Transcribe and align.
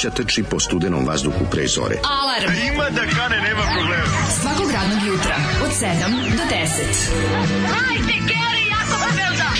mladića 0.00 0.22
trči 0.22 0.42
po 0.42 0.60
studenom 0.60 1.06
vazduhu 1.06 1.44
pre 1.50 1.66
zore. 1.66 1.96
Alarm. 2.04 2.54
Ima 2.72 2.90
da 2.90 3.00
kane, 3.00 3.36
nema 3.36 3.62
problema. 3.74 4.04
Svakog 4.40 4.70
radnog 4.70 5.06
jutra, 5.06 5.36
od 5.64 5.70
7 5.70 5.86
do 6.36 6.42
10. 6.42 6.60
Hajde, 7.72 8.12
Geri, 8.12 8.64
jako 8.70 8.98
se 8.98 9.16
velda. 9.16 9.50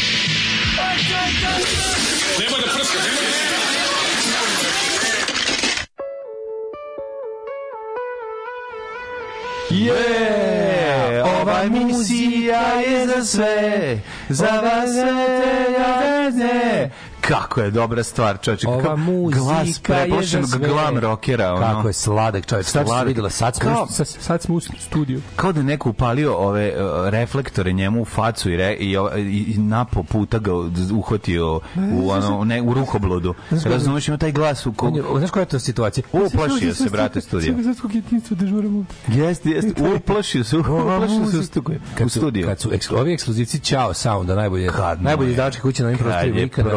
Je, 9.71 11.23
ova 11.23 11.65
misija 11.65 12.61
je 12.61 13.07
za 13.07 13.25
sve, 13.25 13.99
za 14.29 14.61
vas 14.61 14.91
sve 14.91 16.31
ne. 16.33 16.90
Kako 17.31 17.61
je 17.61 17.71
dobra 17.71 18.03
stvar, 18.03 18.39
čovječe. 18.41 18.69
Ova 18.69 18.97
muzika 18.97 19.41
glas 19.41 19.67
je 19.67 19.73
za 19.73 19.81
preplašenog 19.83 20.49
sve. 20.49 20.59
glam 20.59 20.99
rockera. 20.99 21.55
Ono. 21.55 21.67
Kako 21.67 21.89
je 21.89 21.93
sladak 21.93 22.47
čovjek. 22.47 22.67
Sad 22.67 22.87
se 22.89 23.05
videla, 23.07 23.31
sad 23.31 23.57
smo, 23.57 23.71
Kao- 23.71 23.87
sad, 23.87 24.09
sad 24.09 24.43
smo 24.43 24.55
u 24.55 24.61
studiju. 24.61 25.21
Kao 25.37 25.53
da 25.53 25.61
je 25.61 25.65
neko 25.65 25.91
upalio 25.91 26.35
ove 26.35 26.73
uh, 26.75 27.09
reflektore 27.09 27.73
njemu 27.73 28.03
u 28.03 28.05
facu 28.05 28.51
i, 28.51 28.57
re, 28.57 28.73
i, 28.73 28.97
i, 29.17 29.55
i 29.55 29.59
napo 29.59 30.03
puta 30.03 30.39
ga 30.39 30.53
uhvatio 30.95 31.61
u, 31.95 32.11
ono, 32.11 32.45
ne, 32.45 32.63
u 32.63 32.75
rukoblodu. 32.75 33.35
Razumeš, 33.65 34.09
ima 34.09 34.17
taj 34.17 34.33
glas 34.33 34.67
u 34.67 34.69
On 34.69 34.75
kog... 34.75 34.97
je- 34.97 35.03
Znaš 35.19 35.31
koja 35.31 35.41
je 35.41 35.47
to 35.47 35.59
situacija? 35.59 36.05
Uplašio 36.13 36.75
se, 36.75 36.91
brate, 36.91 37.21
studija. 37.21 37.55
Svetskog 37.63 37.95
jedinstva 37.95 38.37
dežuramo. 38.37 38.85
Jeste, 39.09 39.51
jeste, 39.51 39.83
uplašio 39.97 40.45
se, 40.45 40.59
uplašio 40.59 41.27
se 41.43 41.61
u 41.61 41.63
Kad 41.95 42.11
studiju. 42.11 42.47
kad 42.47 42.61
su 42.61 42.71
ovi 42.97 43.13
ekskluzivci 43.13 43.59
Ćao 43.61 43.95
Sounda, 43.95 44.35
najbolje, 44.35 44.69
Kad 44.69 45.03
najbolje 45.03 45.31
izdavačke 45.31 45.63
kuće 45.63 45.83
na 45.83 45.89
ovim 45.89 45.99
kad 45.99 46.07
prostorima 46.07 46.39
je 46.39 46.47
ikada. 46.47 46.71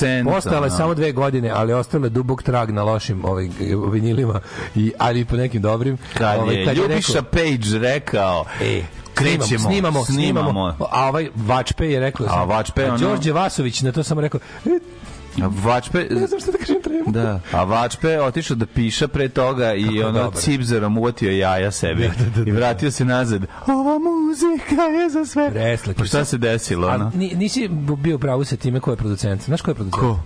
Producent, 0.00 0.28
Postala 0.30 0.56
je 0.56 0.62
ono. 0.62 0.76
samo 0.76 0.94
dve 0.94 1.12
godine, 1.12 1.50
ali 1.50 1.72
ostale 1.72 2.08
dubok 2.08 2.42
trag 2.42 2.70
na 2.70 2.82
lošim 2.82 3.24
ovaj, 3.24 3.48
vinilima, 3.90 4.40
i, 4.74 4.92
ali 4.98 5.20
i 5.20 5.24
po 5.24 5.36
nekim 5.36 5.62
dobrim. 5.62 5.98
Kad 6.14 6.38
Ovaj, 6.38 6.54
je 6.56 6.74
Ljubiša 6.74 7.12
rekao- 7.12 7.30
Page 7.32 7.78
rekao, 7.78 8.44
E, 8.62 8.82
krećemo, 9.14 9.44
snimamo, 9.46 9.60
snimamo, 9.60 10.04
snimamo. 10.04 10.50
snimamo. 10.50 10.76
A 10.90 11.08
ovaj 11.08 11.28
Vačpe 11.36 11.86
je 11.86 12.00
rekao... 12.00 12.26
A 12.30 12.44
Vačpe, 12.44 12.84
ono- 12.84 12.98
Đorđe 12.98 13.32
Vasović 13.32 13.82
na 13.82 13.92
to 13.92 14.02
samo 14.02 14.20
rekao... 14.20 14.40
E, 14.66 14.70
Vačpe, 15.38 16.06
ne 16.10 16.26
znam 16.26 16.40
šta 16.40 16.50
da 16.50 16.58
kažem 16.58 16.82
treba. 16.82 17.10
Da, 17.12 17.40
a 17.52 17.64
Vačpe 17.64 18.20
otišao 18.20 18.56
da 18.56 18.66
piša 18.66 19.08
pre 19.08 19.28
toga 19.28 19.74
i 19.74 19.84
je 19.86 20.06
ono 20.06 20.18
dobar. 20.18 20.40
cipzerom 20.40 20.98
uvatio 20.98 21.30
jaja 21.32 21.70
sebi 21.70 22.10
i 22.46 22.50
vratio 22.50 22.90
se 22.90 23.04
nazad. 23.04 23.42
Ova 23.66 23.98
muzika 24.00 24.82
je 24.82 25.10
za 25.10 25.26
sve. 25.26 25.50
Preslike. 25.50 25.94
Pa 25.94 26.04
šta 26.04 26.24
se 26.24 26.38
desilo? 26.38 26.88
A 26.88 26.94
Ono? 26.94 27.12
ni- 27.14 27.34
nisi 27.34 27.68
bio 27.96 28.16
u 28.16 28.20
pravu 28.20 28.44
sa 28.44 28.56
time 28.56 28.80
ko 28.80 28.90
je 28.90 28.96
producent. 28.96 29.42
Znaš 29.42 29.60
ko 29.60 29.70
je 29.70 29.74
producent? 29.74 30.00
Ko? 30.00 30.18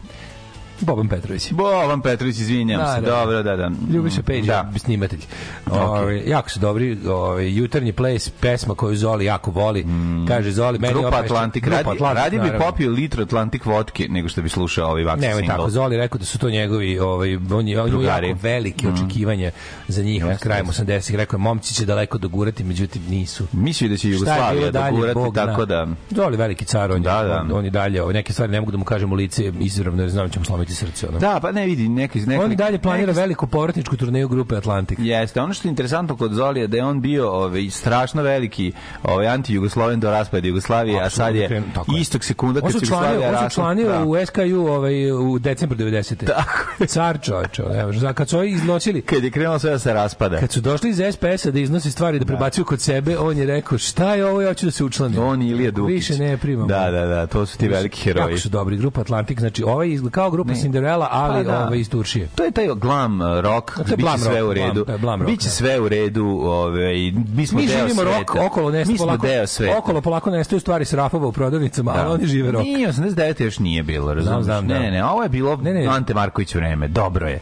Boban 0.84 1.08
Petrović. 1.08 1.52
Bovan 1.52 2.00
Petrović, 2.00 2.36
izvinjam 2.36 2.80
Da, 2.80 2.94
se. 2.94 3.00
da. 3.00 3.06
Dobro, 3.08 3.42
da, 3.42 3.56
da. 3.56 3.70
Ljubiša 3.90 4.22
Page, 4.22 4.40
Da. 4.42 4.62
da. 4.64 4.78
snimatelj. 4.78 5.20
Ovaj, 5.68 6.22
jako 6.26 6.50
su 6.50 6.58
dobri, 6.58 6.98
ovaj, 7.06 7.48
jutarnji 7.50 7.92
ples, 7.92 8.28
pesma 8.30 8.74
koju 8.74 8.96
Zoli 8.96 9.24
jako 9.24 9.50
voli. 9.50 9.86
Kaže 10.28 10.50
Zoli, 10.52 10.78
meni 10.78 10.94
Mm. 10.94 10.96
Grupa 10.96 11.16
Atlantik. 11.16 11.64
Grupa 11.64 11.76
Radi, 11.78 11.90
Atlantik, 11.90 12.16
radi 12.16 12.38
bi 12.38 12.42
naravno. 12.42 12.66
popio 12.66 12.90
litru 12.90 13.22
Atlantik 13.22 13.64
vodke 13.66 14.08
nego 14.08 14.28
što 14.28 14.42
bi 14.42 14.48
slušao 14.48 14.90
ovaj 14.90 15.04
Nemoj 15.04 15.20
single. 15.20 15.46
tako, 15.48 15.70
Zoli 15.70 15.96
rekao 15.96 16.18
da 16.18 16.24
su 16.24 16.38
to 16.38 16.50
njegovi, 16.50 16.98
ovaj, 16.98 17.36
on 17.36 17.68
je, 17.68 17.80
on 17.80 18.00
je 18.00 18.06
jako 18.06 18.38
velike 18.42 18.88
očekivanja 18.88 19.50
za 19.88 20.02
njih 20.02 20.22
Jeste, 20.22 20.42
krajem 20.42 20.66
jeste. 20.66 20.84
80-ih. 20.84 21.16
Rekao 21.16 21.36
je, 21.36 21.40
momci 21.40 21.74
će 21.74 21.84
daleko 21.84 22.18
dogurati, 22.18 22.64
međutim 22.64 23.02
nisu. 23.04 23.46
Mislio 23.54 23.90
da 23.90 23.96
će 23.96 24.08
je 24.08 24.12
Jugoslavija 24.12 24.70
dogurati, 24.72 25.14
Bog 25.14 25.34
tako 25.34 25.64
da... 25.64 25.86
Zoli 26.10 26.36
veliki 26.36 26.64
car, 26.64 26.92
on, 26.92 27.02
Da, 27.02 27.18
je, 27.18 27.28
da. 27.28 27.40
on, 27.40 27.52
on 27.52 27.66
i 27.66 27.70
dalje, 27.70 28.02
ovaj, 28.02 28.14
neke 28.14 28.32
stvari 28.32 28.52
ne 28.52 28.60
mogu 28.60 28.72
da 28.72 28.78
mu 28.78 28.84
kažem 28.84 29.12
u 29.12 29.16
lice 29.16 29.52
izravno, 29.60 30.02
jer 30.02 30.10
znam 30.10 30.26
da 30.26 30.32
će 30.32 30.38
mu 30.38 30.44
slomiti 30.44 30.73
slomiti 30.74 30.98
srce. 30.98 31.08
Ono. 31.08 31.18
Da, 31.18 31.38
pa 31.42 31.52
ne 31.52 31.66
vidi, 31.66 31.88
neki... 31.88 32.20
neki 32.20 32.42
On 32.42 32.56
dalje 32.56 32.78
planira 32.78 33.06
neki- 33.06 33.18
veliku 33.18 33.46
povratničku 33.46 33.96
turneju 33.96 34.28
grupe 34.28 34.56
Atlantik. 34.56 34.98
Jeste, 35.00 35.40
ono 35.40 35.54
što 35.54 35.68
je 35.68 35.70
interesantno 35.70 36.16
kod 36.16 36.32
Zolija 36.32 36.66
da 36.66 36.76
je 36.76 36.84
on 36.84 37.00
bio 37.00 37.30
ovaj 37.30 37.70
strašno 37.70 38.22
veliki 38.22 38.72
ovaj 39.02 39.26
anti-Jugosloven 39.28 39.96
do 39.96 40.10
raspada 40.10 40.46
Jugoslavije, 40.48 41.00
a 41.02 41.10
sad 41.10 41.34
je 41.34 41.42
je. 41.42 41.62
istog 41.98 42.24
sekunda 42.24 42.60
kad 42.60 42.70
se 42.72 42.76
Jugoslavija 42.76 43.12
on 43.20 43.20
se 43.28 43.32
rasla. 43.34 43.46
učlanio 43.46 43.88
da. 43.88 44.04
u 44.04 44.26
SKU 44.26 44.40
ovaj, 44.66 45.12
u 45.12 45.38
decembru 45.38 45.78
90. 45.78 46.26
Tako 46.26 46.50
je. 46.80 46.86
Car 46.86 47.18
čovječe. 47.20 47.62
Za- 47.92 48.12
kad 48.12 48.28
su 48.28 48.38
ovi 48.38 48.50
iznosili, 48.50 49.02
Kad 49.02 49.24
je 49.24 49.30
krenulo 49.30 49.58
sve 49.58 49.70
da 49.70 49.78
se 49.78 49.92
raspada. 49.92 50.38
kad 50.38 50.52
su 50.52 50.60
došli 50.60 50.90
iz 50.90 51.00
SPS-a 51.12 51.50
da 51.50 51.58
iznose 51.60 51.90
stvari 51.90 52.18
da 52.18 52.24
prebacuju 52.26 52.64
kod 52.64 52.80
sebe, 52.80 53.18
on 53.18 53.38
je 53.38 53.46
rekao 53.46 53.78
šta 53.78 54.14
je 54.14 54.26
ovo, 54.26 54.42
ja 54.42 54.54
ću 54.54 54.66
da 54.66 54.72
se 54.72 54.84
učlanim. 54.84 55.18
On 55.20 55.42
i 55.42 55.48
Ilija 55.48 55.70
Dukić. 55.70 55.94
Više 55.94 56.18
ne 56.18 56.36
primam. 56.36 56.68
Da, 56.68 56.90
da, 56.90 57.06
da, 57.06 57.26
to 57.26 57.46
su 57.46 57.58
ti 57.58 57.68
veliki 57.68 58.00
heroji. 58.00 58.24
Jako 58.24 58.38
su 58.38 58.48
dobri, 58.48 58.76
grupa 58.76 59.00
Atlantik, 59.00 59.40
znači 59.40 59.64
ovaj 59.64 59.88
izgleda 59.88 60.12
kao 60.12 60.30
grupa 60.30 60.53
Cinderella, 60.54 61.08
ali 61.10 61.44
Pa 61.44 61.50
da. 61.52 61.58
ovaj 61.60 61.78
iz 61.78 61.90
Turčije. 61.90 62.28
To 62.34 62.44
je 62.44 62.50
taj 62.50 62.66
glam 62.68 63.22
rock, 63.40 63.74
to 63.76 63.82
je 63.82 63.96
biće 63.96 64.18
sve 64.18 64.40
rock, 64.40 64.50
u 64.50 64.54
redu. 64.54 64.84
rock, 65.02 65.26
biće 65.26 65.44
da. 65.44 65.50
sve 65.50 65.80
u 65.80 65.88
redu, 65.88 66.24
ovaj 66.42 66.94
mi 67.28 67.46
smo 67.46 67.58
Mi 67.58 67.66
deo 67.66 67.76
živimo 67.78 68.02
sveta. 68.02 68.18
rok, 68.18 68.36
okolo 68.42 68.70
nestaju 68.70 68.92
Mi 68.92 68.98
smo 68.98 69.06
polako, 69.06 69.26
deo 69.26 69.46
sveta. 69.46 69.78
okolo 69.78 70.00
polako 70.00 70.30
nestaju 70.30 70.60
stvari 70.60 70.84
s 70.84 70.92
rafova 70.92 71.26
u 71.26 71.32
prodavnicama, 71.32 71.92
ali 71.92 72.10
oni 72.10 72.26
žive 72.26 72.50
rok. 72.50 72.62
Nije, 72.62 72.88
89 72.88 73.42
još 73.42 73.58
nije 73.58 73.82
bilo, 73.82 74.14
razumiješ? 74.14 74.44
znam, 74.44 74.68
da. 74.68 74.74
Ne, 74.74 74.90
ne, 74.90 75.04
ovo 75.04 75.22
je 75.22 75.28
bilo 75.28 75.56
Ne, 75.56 75.74
ne. 75.74 75.86
Ante 75.86 76.14
Marković 76.14 76.54
vreme, 76.54 76.88
dobro 76.88 77.28
je. 77.28 77.40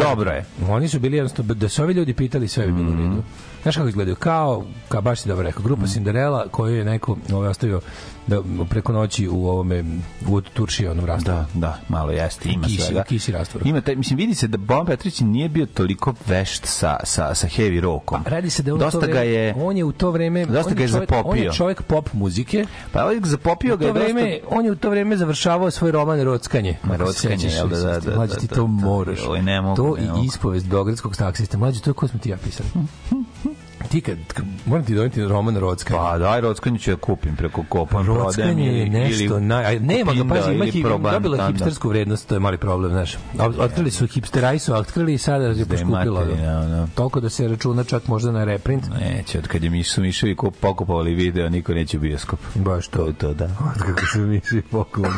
Dobro 0.00 0.30
je. 0.30 0.44
Oni 0.68 0.88
su 0.88 0.98
bili 0.98 1.16
jednostavno, 1.16 1.54
da 1.54 1.68
su 1.68 1.82
ovi 1.82 1.94
ljudi 1.94 2.14
pitali, 2.14 2.48
sve 2.48 2.66
bi 2.66 2.72
bilo 2.72 2.88
u 2.88 2.92
Mhm. 2.92 3.02
redu. 3.02 3.22
Znaš 3.62 3.76
kako 3.76 3.88
izgledaju? 3.88 4.16
Kao, 4.16 4.64
kao 4.88 5.02
baš 5.02 5.20
si 5.20 5.28
dobro 5.28 5.44
rekao, 5.44 5.62
grupa 5.62 5.86
Cinderella 5.86 6.48
koju 6.50 6.76
je 6.76 6.84
neko 6.84 7.16
ovaj, 7.32 7.48
ostavio 7.48 7.80
da 8.26 8.42
preko 8.70 8.92
noći 8.92 9.28
u 9.28 9.46
ovome 9.46 9.84
u 10.28 10.40
Turšiji 10.40 10.88
onom 10.88 11.04
rastavu. 11.04 11.38
Da, 11.38 11.46
da, 11.54 11.78
malo 11.88 12.10
jeste, 12.10 12.48
ima 12.48 12.66
Kisi- 12.66 12.82
svega. 12.82 13.02
kisi 13.02 13.32
rastvor. 13.32 13.66
Ima 13.66 13.80
taj, 13.80 13.96
mislim, 13.96 14.16
vidi 14.16 14.34
se 14.34 14.48
da 14.48 14.56
Boban 14.56 14.86
Petrić 14.86 15.20
nije 15.20 15.48
bio 15.48 15.66
toliko 15.66 16.14
vešt 16.26 16.66
sa, 16.66 16.96
sa, 17.04 17.34
sa 17.34 17.46
heavy 17.48 17.80
rockom. 17.80 18.22
Radi 18.26 18.50
se 18.50 18.62
da 18.62 18.68
je 18.68 18.72
on 18.72 18.78
Dosta 18.80 19.00
to 19.00 19.06
ga 19.06 19.12
vreme, 19.12 19.26
je, 19.26 19.54
on 19.56 19.76
je 19.76 19.84
u 19.84 19.92
to 19.92 20.10
vreme 20.10 20.46
Dosta 20.46 20.70
on 20.70 20.76
ga 20.76 20.82
je 20.82 20.88
čovjek, 20.88 21.10
On 21.10 21.16
zapopio. 21.16 21.42
je 21.42 21.52
čovjek 21.52 21.82
pop 21.82 22.12
muzike. 22.12 22.66
pa 22.92 23.02
ovaj 23.02 23.20
zapopio 23.22 23.74
U 23.74 23.76
ga 23.76 23.86
je 23.86 23.92
vreme, 23.92 24.22
dosta... 24.22 24.56
on 24.56 24.64
je 24.64 24.72
u 24.72 24.76
to 24.76 24.90
vreme 24.90 25.16
završavao 25.16 25.70
svoj 25.70 25.90
roman 25.90 26.22
Rockanje. 26.22 26.76
se 26.82 26.96
Rockanje, 26.96 27.48
jel 27.48 27.68
da, 27.68 27.76
da, 27.76 28.00
da, 28.00 28.16
Mlađe, 28.16 28.34
da, 28.34 28.40
ti 28.40 28.46
da, 28.46 28.54
to 28.54 28.60
da. 28.60 28.66
moraš. 28.66 29.18
Oj, 29.28 29.42
ne 29.42 29.60
mogu, 29.60 29.76
to 29.76 29.96
i 29.98 30.26
ispovest 30.26 30.66
Beogradskog 30.66 31.16
taksista. 31.16 31.58
Mlađe, 31.58 31.80
to 31.80 31.90
je 31.90 31.94
ko 31.94 32.08
smo 32.08 32.18
ti 32.18 32.30
ja 32.30 32.36
pisali. 32.36 32.68
Ti 33.92 34.00
kad, 34.00 34.18
moram 34.66 34.84
ti 34.84 34.94
doneti 34.94 35.22
roman 35.22 35.56
Rockanje. 35.56 35.98
Pa 35.98 36.18
daj, 36.18 36.40
Rockanje 36.40 36.78
ću 36.78 36.90
da 36.90 36.96
kupim 36.96 37.36
preko 37.36 37.64
kopa. 37.68 38.02
Rockanje 38.02 38.66
je 38.68 38.88
nešto 38.88 39.40
naj... 39.40 39.64
Aj, 39.66 39.80
nema 39.80 40.12
ga, 40.14 40.24
pazi, 40.26 40.52
ima 40.52 40.64
hi, 40.64 40.82
dobila 41.02 41.46
hipstersku 41.48 41.88
vrednost, 41.88 42.28
to 42.28 42.34
je 42.34 42.40
mali 42.40 42.58
problem, 42.58 42.90
znaš. 42.90 43.16
Od- 43.38 43.58
Otkrili 43.58 43.90
su 43.90 44.06
hipsteraj 44.06 44.58
su, 44.58 44.74
otkrili 44.74 45.14
i 45.14 45.18
sada 45.18 45.44
je 45.44 45.64
poskupilo. 45.66 46.24
da, 46.24 46.34
da. 46.66 46.86
Toliko 46.86 47.20
da 47.20 47.28
se 47.28 47.48
računa 47.48 47.84
čak 47.84 48.08
možda 48.08 48.32
na 48.32 48.44
reprint. 48.44 48.84
Neće, 49.00 49.38
od 49.38 49.48
kad 49.48 49.64
je 49.64 49.70
Mišu 49.70 50.00
Miševi 50.00 50.36
kup, 50.36 50.56
pokupovali 50.56 51.14
video, 51.14 51.48
niko 51.48 51.74
neće 51.74 51.98
bioskop. 51.98 52.38
Baš 52.54 52.88
to. 52.88 53.12
To 53.12 53.34
da. 53.34 53.48
kako 53.86 54.06
se 54.06 54.18
miši 54.18 54.62
poklon. 54.70 55.12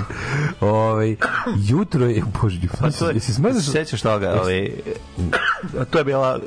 Ovaj 0.61 1.17
jutro 1.59 2.07
je 2.07 2.23
bože, 2.43 2.59
Pa 2.81 2.91
to 2.91 3.21
se 3.21 3.35
smrzaš? 3.35 3.65
sećaš 3.65 4.03
toga, 4.03 4.33
ovaj, 4.33 4.71
a 5.81 5.85
to 5.85 5.99
je 5.99 6.05
bila 6.05 6.39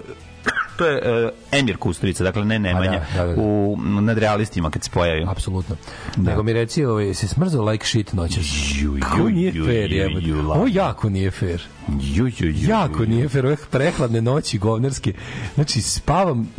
to 0.77 0.87
je 0.87 1.25
uh, 1.25 1.29
Emir 1.51 1.77
Kusturica, 1.77 2.23
dakle 2.23 2.45
ne 2.45 2.59
Nemanja, 2.59 3.01
da, 3.15 3.25
da, 3.25 3.33
da. 3.33 3.41
u 3.41 3.77
nadrealistima 4.01 4.69
kad 4.69 4.83
se 4.83 4.89
pojavio. 4.93 5.29
Apsolutno. 5.29 5.75
Nego 6.17 6.43
mi 6.43 6.53
reci, 6.53 6.85
ovaj, 6.85 7.13
se 7.13 7.27
smrzao 7.27 7.65
like 7.65 7.85
shit 7.85 8.13
noćas. 8.13 8.45
Ju, 8.75 8.97
Kako 9.01 9.17
ju, 9.17 9.29
nije 9.29 9.51
ju, 9.55 9.65
fair, 9.65 9.91
ju, 9.91 10.19
ju, 10.19 10.41
la. 10.41 10.55
Ovo 10.55 10.67
jako 10.67 11.09
nije 11.09 11.31
fair. 11.31 11.61
Ju, 12.01 12.27
ju, 12.27 12.49
ju, 12.51 12.69
Jako 12.69 13.03
ju, 13.03 13.09
nije 13.09 13.29
fair, 13.29 13.45
ove 13.45 13.57
prehladne 13.71 14.21
noći 14.21 14.57
govnarske. 14.57 15.13
Znači, 15.55 15.81
spavam, 15.81 16.49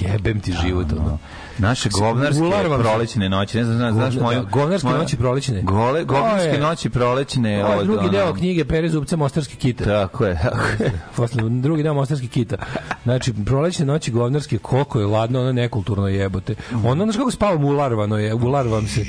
jebem 0.00 0.40
ti 0.40 0.54
život, 0.62 0.92
ono. 0.92 1.18
Naše 1.58 1.88
govnarske 1.90 2.42
prolećne 2.80 3.28
noći, 3.28 3.58
ne 3.58 3.64
znam, 3.64 3.76
znaš, 3.76 3.92
znaš 3.92 4.14
moju... 4.14 4.38
da, 4.38 4.44
govnarske 4.44 4.88
moju- 4.88 4.98
noći 4.98 5.16
prolećne. 5.16 5.62
Gole, 5.62 6.04
govnarske 6.04 6.58
noći 6.58 6.90
prolećne. 6.90 7.64
Ovo 7.64 7.74
je 7.74 7.84
drugi 7.84 8.08
deo 8.10 8.34
knjige 8.34 8.64
Pere 8.64 8.88
Zubca 8.88 9.16
Mostarski 9.16 9.56
kita. 9.56 9.84
Tako 9.84 10.24
je. 10.24 10.40
Posle, 11.16 11.42
drugi 11.42 11.82
deo 11.82 11.94
Mostarski 11.94 12.28
kita. 12.28 12.56
Znači, 13.04 13.32
prolećne 13.46 13.86
noći 13.86 14.10
govnarske, 14.10 14.58
koliko 14.58 15.00
je 15.00 15.06
ladno, 15.06 15.40
ono 15.40 15.52
nekulturno 15.52 16.08
jebote. 16.08 16.54
Ono, 16.84 17.04
znaš 17.04 17.16
kako 17.16 17.30
spavam, 17.30 17.64
ularvano 17.64 18.18
je, 18.18 18.34
ularvam 18.34 18.86
se. 18.86 19.00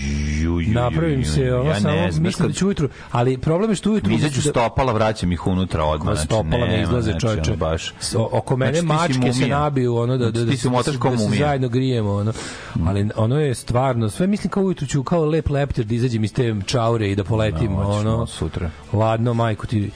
Ju, 0.42 0.60
ju, 0.60 0.74
Napravim 0.74 1.26
se, 1.26 1.54
ono, 1.54 1.70
ja 1.70 1.80
samo 1.80 2.08
mislim 2.20 2.48
da 2.48 2.54
ću 2.54 2.66
ujutru, 2.66 2.90
ali 3.12 3.38
problem 3.38 3.70
je 3.70 3.76
što 3.76 3.92
ujutru... 3.92 4.10
Mi 4.10 4.16
izađu 4.16 4.36
da- 4.36 4.50
stopala, 4.50 4.94
vraćam 4.94 5.32
ih 5.32 5.48
unutra 5.48 5.84
odmah. 5.84 6.14
Znači, 6.14 6.26
stopala 6.26 6.66
ne 6.68 6.82
izlaze 6.82 7.12
znači, 7.12 7.28
ono, 7.48 7.58
baš. 7.58 7.94
Oko 8.16 8.58
mene 8.58 8.82
Znači, 8.82 8.86
mačke 9.20 9.34
se 9.34 9.48
nabiju 9.48 9.96
ono 9.96 10.18
da 10.18 10.26
da 10.26 10.32
Znači, 10.32 10.46
da, 10.46 10.52
ti 10.52 10.58
se 10.58 10.68
da, 10.68 10.72
motaš 10.72 10.94
se- 10.94 11.00
kao 11.00 11.12
da 11.12 11.18
se 11.18 11.24
mumija. 11.24 11.46
zajedno 11.48 11.70
grijemo 11.70 12.12
ono. 12.12 12.34
Ali 12.86 13.10
ono 13.16 13.40
je 13.40 13.56
stvarno 13.56 14.10
sve 14.10 14.28
mislim 14.28 14.50
kao 14.50 14.64
ujutru 14.64 14.88
ću 14.88 15.04
kao 15.04 15.26
lep 15.26 15.50
leptir 15.50 15.86
da 15.86 15.96
izađem 15.96 16.24
iz 16.24 16.34
te 16.34 16.56
čaure 16.66 17.12
i 17.12 17.16
da 17.16 17.24
poletim 17.24 17.72
No, 17.72 17.84
hoćeš 17.84 18.06
ono 18.06 18.28
sutra. 18.28 18.70
Ladno 18.94 19.34
majku 19.34 19.68
ti 19.68 19.92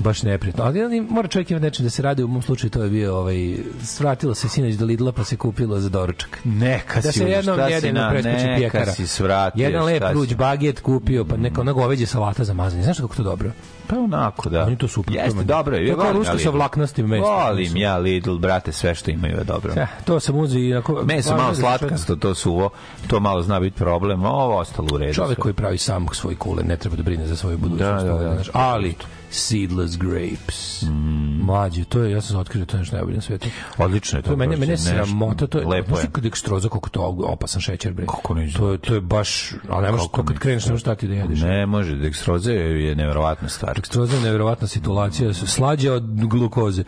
baš 0.00 0.22
neprijatno. 0.22 0.64
Ali, 0.64 0.82
ali 0.82 1.00
mora 1.00 1.28
čovjek 1.28 1.50
imati 1.50 1.64
nečem 1.64 1.84
da 1.84 1.90
se 1.90 2.02
radi. 2.02 2.22
U 2.22 2.28
mom 2.28 2.42
slučaju 2.42 2.70
to 2.70 2.82
je 2.82 2.90
bio 2.90 3.16
ovaj 3.16 3.56
svratilo 3.82 4.34
se 4.34 4.48
sinoć 4.48 4.74
do 4.74 4.86
Lidla 4.86 5.12
pa 5.12 5.24
se 5.24 5.36
kupilo 5.36 5.80
za 5.80 5.88
doručak. 5.88 6.38
Neka 6.44 7.00
Da 7.00 7.12
si 7.12 7.18
se 7.18 7.24
jednom 7.24 7.58
jedino 7.70 8.00
na- 8.00 8.10
preskoči 8.10 8.36
neka 8.36 8.56
pjekara. 8.58 8.92
si 8.92 9.06
svratio, 9.06 9.62
Jedan 9.64 9.84
lep 9.84 10.02
ruđ 10.12 10.34
baget 10.34 10.80
kupio, 10.80 11.24
pa 11.24 11.36
neka 11.36 11.60
ona 11.60 11.72
goveđe 11.72 12.06
salata 12.06 12.44
za 12.44 12.54
mazanje. 12.54 12.82
Znaš 12.82 12.98
kako 13.00 13.14
to 13.16 13.22
dobro? 13.22 13.50
Pa 13.86 13.96
onako, 13.98 14.48
da. 14.50 14.64
Meni 14.64 14.78
to 14.78 14.88
super. 14.88 15.14
Jeste, 15.14 15.44
dobro 15.44 15.76
je. 15.76 15.94
Volim 15.94 16.12
rusko 16.12 16.38
sa 16.38 16.50
vlaknastim 16.50 17.06
mesom. 17.06 17.24
Volim 17.24 17.76
ja 17.76 17.96
Lidl, 17.96 18.36
brate, 18.38 18.72
sve 18.72 18.94
što 18.94 19.10
imaju 19.10 19.38
je 19.38 19.44
dobro. 19.44 19.72
Ja, 19.76 19.86
to 20.04 20.20
sam 20.20 20.36
uzeo 20.36 20.60
i 20.60 20.72
onako... 20.72 21.02
Meso 21.04 21.36
malo 21.36 21.48
da 21.50 21.54
slatkasto, 21.54 22.16
to 22.16 22.34
suvo, 22.34 22.70
to 23.06 23.20
malo 23.20 23.42
zna 23.42 23.60
biti 23.60 23.76
problem, 23.76 24.24
a 24.24 24.30
ovo 24.30 24.56
ostalo 24.58 24.88
u 24.92 24.98
redu. 24.98 25.14
Čovjek 25.14 25.34
sve. 25.34 25.42
koji 25.42 25.54
pravi 25.54 25.78
sam 25.78 26.06
svoj 26.12 26.36
kulen 26.36 26.66
ne 26.66 26.76
treba 26.76 26.96
da 26.96 27.02
brine 27.02 27.26
za 27.26 27.36
svoju 27.36 27.58
budućnost. 27.58 28.06
Da, 28.06 28.12
da, 28.12 28.18
da. 28.18 28.34
znaš. 28.34 28.50
Ali, 28.52 28.94
seedless 29.30 29.96
grapes. 29.96 30.82
Mm. 30.82 31.44
Mlađe, 31.44 31.84
to 31.84 32.02
je, 32.02 32.12
ja 32.12 32.20
sam 32.20 32.36
otkrio, 32.36 32.64
to 32.64 32.76
je 32.76 32.78
nešto 32.78 32.96
najbolje 32.96 33.16
na 33.16 33.22
svetu. 33.22 33.48
Odlično 33.78 34.18
je 34.18 34.22
to. 34.22 34.26
To 34.26 34.32
je 34.32 34.36
prosto, 34.36 34.60
mene 34.60 34.72
nešto 34.72 34.90
sramota, 34.90 35.46
to 35.46 35.58
je, 35.58 35.66
Lepo 35.66 35.96
je. 35.96 36.02
ti 36.02 36.08
kad 36.12 36.26
ekstroza, 36.26 36.68
koliko 36.68 36.88
to 36.88 37.16
opasan 37.22 37.60
šećer, 37.60 37.92
bre. 37.92 38.06
Kako 38.06 38.34
ne 38.34 38.52
To 38.52 38.72
je, 38.72 38.78
to 38.78 38.94
je 38.94 39.00
baš, 39.00 39.52
ali 39.68 39.86
ne 39.86 39.92
možeš, 39.92 40.06
to 40.06 40.22
kad 40.22 40.34
ne 40.34 40.40
kreneš, 40.40 40.66
ne 40.66 40.72
možeš 40.72 40.82
stati 40.82 41.08
da 41.08 41.14
jedeš. 41.14 41.40
Ne 41.40 41.66
može, 41.66 41.96
dekstroze 41.96 42.52
je 42.52 42.94
neverovatna 42.94 43.48
stvar. 43.48 43.78
Ekstroza 43.78 44.16
je 44.16 44.22
nevjerovatna 44.22 44.66
situacija, 44.66 45.34
su 45.34 45.46
slađe 45.46 45.90
od 45.90 46.04
glukoze. 46.26 46.84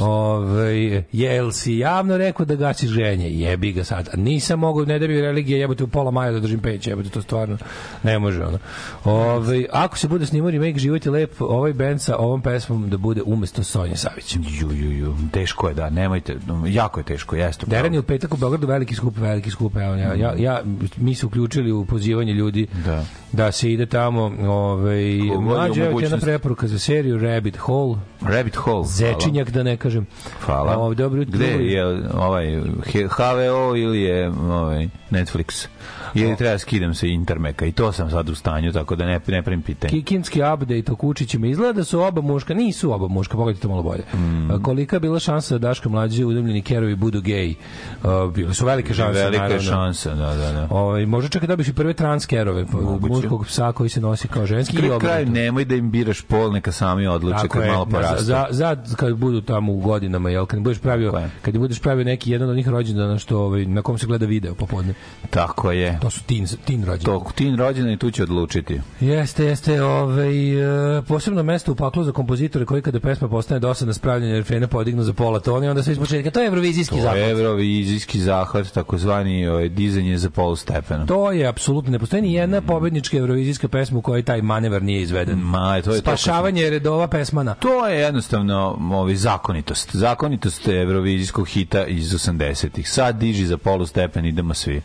Ove, 0.00 1.04
jel 1.12 1.50
si 1.50 1.76
javno 1.76 2.16
rekao 2.16 2.46
da 2.46 2.54
gasiš 2.54 2.90
ženje? 2.90 3.30
Jebi 3.30 3.72
ga 3.72 3.84
sad. 3.84 4.08
Nisam 4.14 4.58
mogao, 4.58 4.84
ne 4.84 4.98
da 4.98 5.08
mi 5.08 5.20
religija 5.20 5.58
jebote 5.58 5.84
u 5.84 5.88
pola 5.88 6.10
maja 6.10 6.32
da 6.32 6.40
držim 6.40 6.60
peć, 6.60 6.86
jebote, 6.86 7.08
to 7.08 7.22
stvarno 7.22 7.58
ne 8.02 8.18
može 8.18 8.44
ono. 8.44 8.58
Ove, 9.04 9.66
ako 9.72 9.98
se 9.98 10.08
bude 10.08 10.26
snimao 10.26 10.50
remake 10.50 10.78
Život 10.78 11.06
je 11.06 11.12
lep, 11.12 11.40
ovaj 11.40 11.72
band 11.80 12.00
sa 12.00 12.16
ovom 12.16 12.42
pesmom 12.42 12.90
da 12.90 12.96
bude 12.96 13.22
umesto 13.22 13.62
Sonje 13.62 13.96
Savić. 13.96 14.36
Ju, 14.36 14.72
ju, 14.72 14.92
ju, 14.92 15.14
teško 15.32 15.68
je, 15.68 15.74
da, 15.74 15.90
nemojte, 15.90 16.36
jako 16.66 17.00
je 17.00 17.04
teško, 17.04 17.36
jeste. 17.36 17.66
Deren 17.66 17.94
je 17.94 18.00
u 18.00 18.02
petak 18.02 18.34
u 18.34 18.36
Beogradu 18.36 18.66
veliki 18.66 18.94
skup, 18.94 19.18
veliki 19.18 19.50
skup. 19.50 19.76
Evo, 19.76 19.94
ja, 19.94 20.14
ja, 20.14 20.34
ja, 20.38 20.62
mi 20.96 21.14
se 21.14 21.26
uključili 21.26 21.72
u 21.72 21.84
pozivanje 21.84 22.32
ljudi 22.32 22.66
Da. 22.84 23.04
da 23.32 23.52
se 23.52 23.72
ide 23.72 23.86
tamo. 23.86 24.22
Ovaj, 24.48 25.18
mlađe, 25.40 25.82
evo 25.84 26.00
jedna 26.00 26.18
preporuka 26.18 26.68
za 26.68 26.78
seriju 26.78 27.18
Rabbit 27.18 27.56
Hole. 27.56 27.98
Rabbit 28.20 28.56
Hole. 28.56 28.86
Zečinjak, 28.86 29.50
da 29.50 29.62
ne 29.62 29.76
kažem. 29.76 30.06
Hvala. 30.44 30.76
Ovo, 30.76 30.94
dobro 30.94 31.20
jutro. 31.20 31.38
Gde 31.38 31.46
je 31.46 31.84
ovaj 32.14 32.60
HVO 33.08 33.76
ili 33.76 34.00
je 34.00 34.28
ovaj 34.28 34.88
Netflix? 35.10 35.66
Ili 36.14 36.36
treba 36.36 36.58
skidam 36.58 36.94
se 36.94 37.08
intermeka 37.08 37.66
i 37.66 37.72
to 37.72 37.92
sam 37.92 38.10
sad 38.10 38.28
u 38.28 38.34
stanju, 38.34 38.72
tako 38.72 38.96
da 38.96 39.06
ne, 39.06 39.20
ne 39.26 39.42
pravim 39.42 39.62
pitanje. 39.62 39.90
Kikinski 39.90 40.40
update 40.54 40.92
o 40.92 40.96
Kučićima 40.96 41.46
izgleda 41.46 41.72
da 41.72 41.84
su 41.84 42.00
oba 42.00 42.20
muška, 42.20 42.54
nisu 42.54 42.92
oba 42.92 43.08
muška, 43.08 43.36
pogledajte 43.36 43.62
to 43.62 43.68
malo 43.68 43.82
bolje. 43.82 44.02
Mm. 44.14 44.62
Kolika 44.62 44.96
je 44.96 45.00
bila 45.00 45.18
šansa 45.18 45.58
da 45.58 45.68
Daško 45.68 45.88
mlađe 45.88 46.24
udumljeni 46.24 46.62
kerovi 46.62 46.94
budu 46.96 47.20
gej? 47.20 47.54
Uh, 48.02 48.32
bile 48.34 48.54
su 48.54 48.66
velike 48.66 48.94
šanse, 48.94 49.20
Velika 49.20 49.44
je 49.44 49.48
naravno. 49.48 49.70
šansa, 49.70 50.14
da, 50.14 50.34
da, 50.34 50.52
da. 50.52 50.66
Ovaj 50.70 51.06
možda 51.06 51.28
čak 51.28 51.42
i 51.42 51.46
dobiš 51.46 51.68
i 51.68 51.72
prve 51.72 51.94
trans 51.94 52.26
kerove, 52.26 52.66
pa, 52.66 52.78
muškog 53.08 53.46
psa 53.46 53.72
koji 53.72 53.90
se 53.90 54.00
nosi 54.00 54.28
kao 54.28 54.46
ženski 54.46 54.76
i 54.76 54.78
obrnuto. 54.78 54.98
kraj, 54.98 55.26
nemoj 55.26 55.64
da 55.64 55.74
im 55.74 55.90
biraš 55.90 56.22
pol, 56.22 56.52
neka 56.52 56.72
sami 56.72 57.06
odluče 57.06 57.48
kad 57.48 57.64
je, 57.64 57.70
malo 57.70 57.84
za, 57.84 57.90
porastu. 57.90 58.24
za, 58.24 58.46
za, 58.50 58.76
kad 58.96 59.16
budu 59.16 59.40
tamo 59.40 59.72
u 59.72 59.80
godinama, 59.80 60.30
jel, 60.30 60.46
kad 60.46 60.60
budeš 60.60 60.78
pravio, 60.78 61.12
kad 61.42 61.58
budeš 61.58 61.80
pravio 61.80 62.04
neki 62.04 62.30
jedan 62.30 62.50
od 62.50 62.56
njih 62.56 62.68
rođendana 62.68 63.18
što 63.18 63.38
ovaj 63.38 63.64
na 63.64 63.82
kom 63.82 63.98
se 63.98 64.06
gleda 64.06 64.26
video 64.26 64.54
popodne. 64.54 64.94
Tako 65.30 65.72
je. 65.72 65.98
To 66.00 66.10
su 66.10 66.22
tin, 66.24 66.46
tin 66.64 66.84
rođeni. 66.84 67.04
To 67.04 67.24
tin 67.34 67.56
rođena 67.56 67.92
i 67.92 67.96
tu 67.96 68.10
će 68.10 68.22
odlučiti. 68.22 68.80
Jeste, 69.00 69.44
jeste, 69.44 69.82
ovaj, 69.82 70.98
e, 70.98 71.02
posebno 71.02 71.42
mesto 71.42 71.72
u 71.72 71.74
paklu 71.74 72.04
za 72.04 72.12
kompozitore 72.12 72.64
koji 72.64 72.82
kada 72.82 73.00
pesma 73.00 73.28
postane 73.28 73.58
dosadna 73.60 73.94
spravljanje 73.94 74.36
refrena 74.36 74.66
podignu 74.66 75.02
za 75.02 75.12
pola 75.12 75.40
tona 75.40 75.66
i 75.66 75.68
onda 75.68 75.82
sve 75.82 75.92
ispočetka. 75.92 76.30
To 76.30 76.40
je 76.40 76.46
evrovizijski 76.46 76.94
To 76.96 77.02
zahvat. 77.02 77.18
je 77.18 77.30
evrovizijski 77.30 78.20
zahvat, 78.20 78.66
takozvani 78.66 79.48
ovaj, 79.48 79.68
dizanje 79.68 80.18
za 80.18 80.30
polu 80.30 80.56
stepena. 80.56 81.06
To 81.06 81.32
je 81.32 81.46
apsolutno 81.46 81.92
ne 81.92 81.98
postoji 81.98 82.22
ni 82.22 82.32
jedna 82.34 82.60
pobednička 82.60 83.16
evrovizijska 83.16 83.68
pesma 83.68 83.98
u 83.98 84.02
kojoj 84.02 84.22
taj 84.22 84.42
manevar 84.42 84.82
nije 84.82 85.02
izveden. 85.02 85.38
Ma, 85.38 85.82
to 85.82 85.90
je 85.90 85.96
to 85.96 86.00
Spašavanje 86.00 86.70
redova 86.70 87.08
pesmana. 87.08 87.54
To 87.54 87.86
je 87.86 88.00
jednostavno 88.00 88.78
ovaj, 88.92 89.14
zakonitost. 89.14 89.96
Zakonitost 89.96 90.68
evrovizijskog 90.68 91.48
hita 91.48 91.86
iz 91.86 92.12
80-ih. 92.12 92.90
Sad 92.90 93.18
diži 93.18 93.46
za 93.46 93.56
polu 93.56 93.86
stepen, 93.86 94.24
idemo 94.26 94.54
svi. 94.54 94.82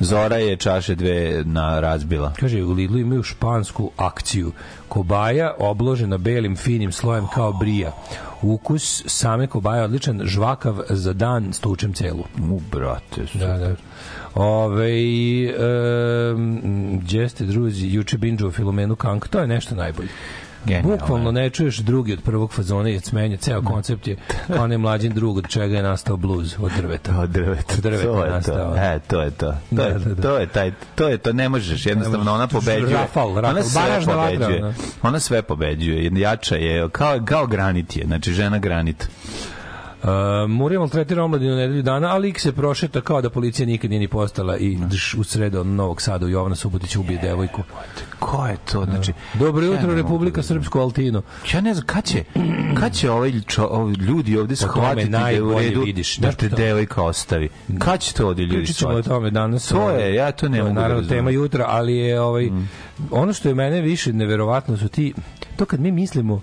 Zora 0.00 0.36
je 0.36 0.56
čaše 0.56 0.94
dve 0.94 1.42
na 1.44 1.80
razbila. 1.80 2.32
Kaže, 2.40 2.62
u 2.62 2.72
Lidlu 2.72 2.98
imaju 2.98 3.22
špansku 3.22 3.90
akciju. 3.96 4.52
Kobaja 4.88 5.54
obložena 5.58 6.18
belim 6.18 6.56
finim 6.56 6.92
slojem 6.92 7.26
kao 7.34 7.52
brija. 7.52 7.92
Ukus 8.42 9.02
same 9.06 9.46
kobaje 9.46 9.82
odličan, 9.82 10.20
žvakav 10.24 10.80
za 10.88 11.12
dan 11.12 11.52
s 11.52 11.60
tučem 11.60 11.92
celu. 11.92 12.24
U, 12.50 12.60
brate. 12.70 13.26
Da, 13.34 13.58
da. 13.58 13.74
Ove, 14.34 14.92
um, 16.34 17.00
gdje 17.02 17.28
ste 17.28 17.44
druzi, 17.44 17.86
juče 17.86 18.18
binđu 18.18 18.48
u 18.48 18.50
Filomenu 18.50 18.96
Kank, 18.96 19.28
to 19.28 19.40
je 19.40 19.46
nešto 19.46 19.74
najbolje. 19.74 20.08
Genijalno 20.64 20.96
Bukvalno 20.96 21.30
ne 21.32 21.50
čuješ 21.50 21.76
drugi 21.78 22.12
od 22.12 22.20
prvog 22.22 22.52
fazona 22.52 22.88
i 22.88 23.00
smenja, 23.00 23.36
ceo 23.36 23.62
koncept 23.62 24.06
je 24.06 24.16
kao 24.46 24.64
onaj 24.64 24.78
mlađin 24.78 25.12
drug 25.12 25.36
od 25.36 25.48
čega 25.48 25.76
je 25.76 25.82
nastao 25.82 26.16
bluz, 26.16 26.54
od 26.60 26.72
drveta. 26.76 27.18
Od 27.20 27.30
drveta. 27.30 27.74
Od 27.74 27.80
drveta 27.80 28.02
to 28.04 28.24
je 28.24 28.24
je 28.24 28.28
to. 28.28 28.34
nastao. 28.34 28.76
E, 28.76 29.00
to 29.08 29.20
je 29.22 29.30
to. 29.30 29.46
To, 29.50 29.56
Da, 29.70 29.82
je, 29.82 29.92
da, 29.98 30.14
da. 30.14 30.22
to 30.22 30.36
je 30.38 30.46
taj 30.46 30.72
to 30.94 31.08
je 31.08 31.18
to 31.18 31.32
ne 31.32 31.48
možeš 31.48 31.86
jednostavno 31.86 32.34
ona 32.34 32.46
pobeđuje. 32.46 32.92
Rafal, 32.92 33.34
rafal, 33.34 33.50
ona 33.50 33.62
sve 33.62 33.82
baražna 33.82 34.14
vatra, 34.14 34.38
pobeđuje. 34.38 34.64
ona. 34.64 34.74
Ona 35.02 35.20
sve 35.20 35.42
pobeđuje. 35.42 36.10
Jača 36.14 36.56
je 36.56 36.88
kao 36.92 37.20
kao 37.24 37.46
granit 37.46 37.96
je, 37.96 38.04
znači 38.06 38.32
žena 38.32 38.58
granit. 38.58 39.08
Uh, 40.02 40.08
Muriel 40.48 40.80
maltretira 40.80 41.24
omladinu 41.24 41.56
nedelju 41.56 41.82
dana, 41.82 42.08
ali 42.08 42.22
lik 42.22 42.40
se 42.40 42.52
prošeta 42.52 43.00
kao 43.00 43.22
da 43.22 43.30
policija 43.30 43.66
nikad 43.66 43.90
nije 43.90 44.00
ni 44.00 44.08
postala 44.08 44.56
i 44.56 44.76
drž, 44.76 45.14
u 45.14 45.24
sredo 45.24 45.64
Novog 45.64 46.02
Sada 46.02 46.26
u 46.26 46.28
Jovana 46.28 46.54
Subotića 46.54 47.00
ubije 47.00 47.18
devojku. 47.18 47.62
Ko 48.18 48.46
je 48.46 48.56
to? 48.72 48.84
Znači, 48.84 49.12
Dobro 49.34 49.66
ja 49.66 49.72
jutro, 49.72 49.94
Republika 49.94 50.36
da- 50.36 50.42
Srpsko 50.42 50.80
Altino. 50.80 51.22
Ja 51.52 51.60
ne 51.60 51.74
znam, 51.74 51.86
kad 51.86 52.04
će, 52.04 52.24
kad 52.74 52.92
će 52.92 53.10
ovaj, 53.10 53.32
čo, 53.46 53.64
ovaj 53.64 53.92
ljudi 53.94 54.38
ovde 54.38 54.56
shvatiti 54.56 55.08
da 55.08 55.28
je 55.28 55.42
u 55.42 55.58
redu 55.58 55.80
vidiš. 55.80 56.16
da 56.16 56.32
te 56.32 56.48
devojka 56.48 57.02
ostavi? 57.02 57.48
Kad 57.78 58.00
će 58.00 58.14
to 58.14 58.26
ovde 58.28 58.42
ljudi 58.42 58.56
Pričat 58.56 58.76
ćemo 58.76 58.88
o 58.88 58.92
shvatiti? 58.92 59.08
tome 59.08 59.30
danas. 59.30 59.68
To 59.68 59.78
ovaj, 59.78 60.02
je, 60.02 60.14
ja 60.14 60.32
to 60.32 60.48
ne 60.48 60.58
mogu 60.58 60.68
da 60.68 60.74
Naravno, 60.74 60.94
razumem. 60.96 61.18
tema 61.18 61.30
jutra, 61.30 61.64
ali 61.68 61.96
je 61.96 62.20
ovaj, 62.20 62.50
ono 63.10 63.32
što 63.32 63.48
je 63.48 63.54
mene 63.54 63.80
više 63.80 64.12
neverovatno 64.12 64.76
su 64.76 64.88
ti, 64.88 65.14
to 65.56 65.64
kad 65.64 65.80
mi 65.80 65.90
mislimo, 65.92 66.42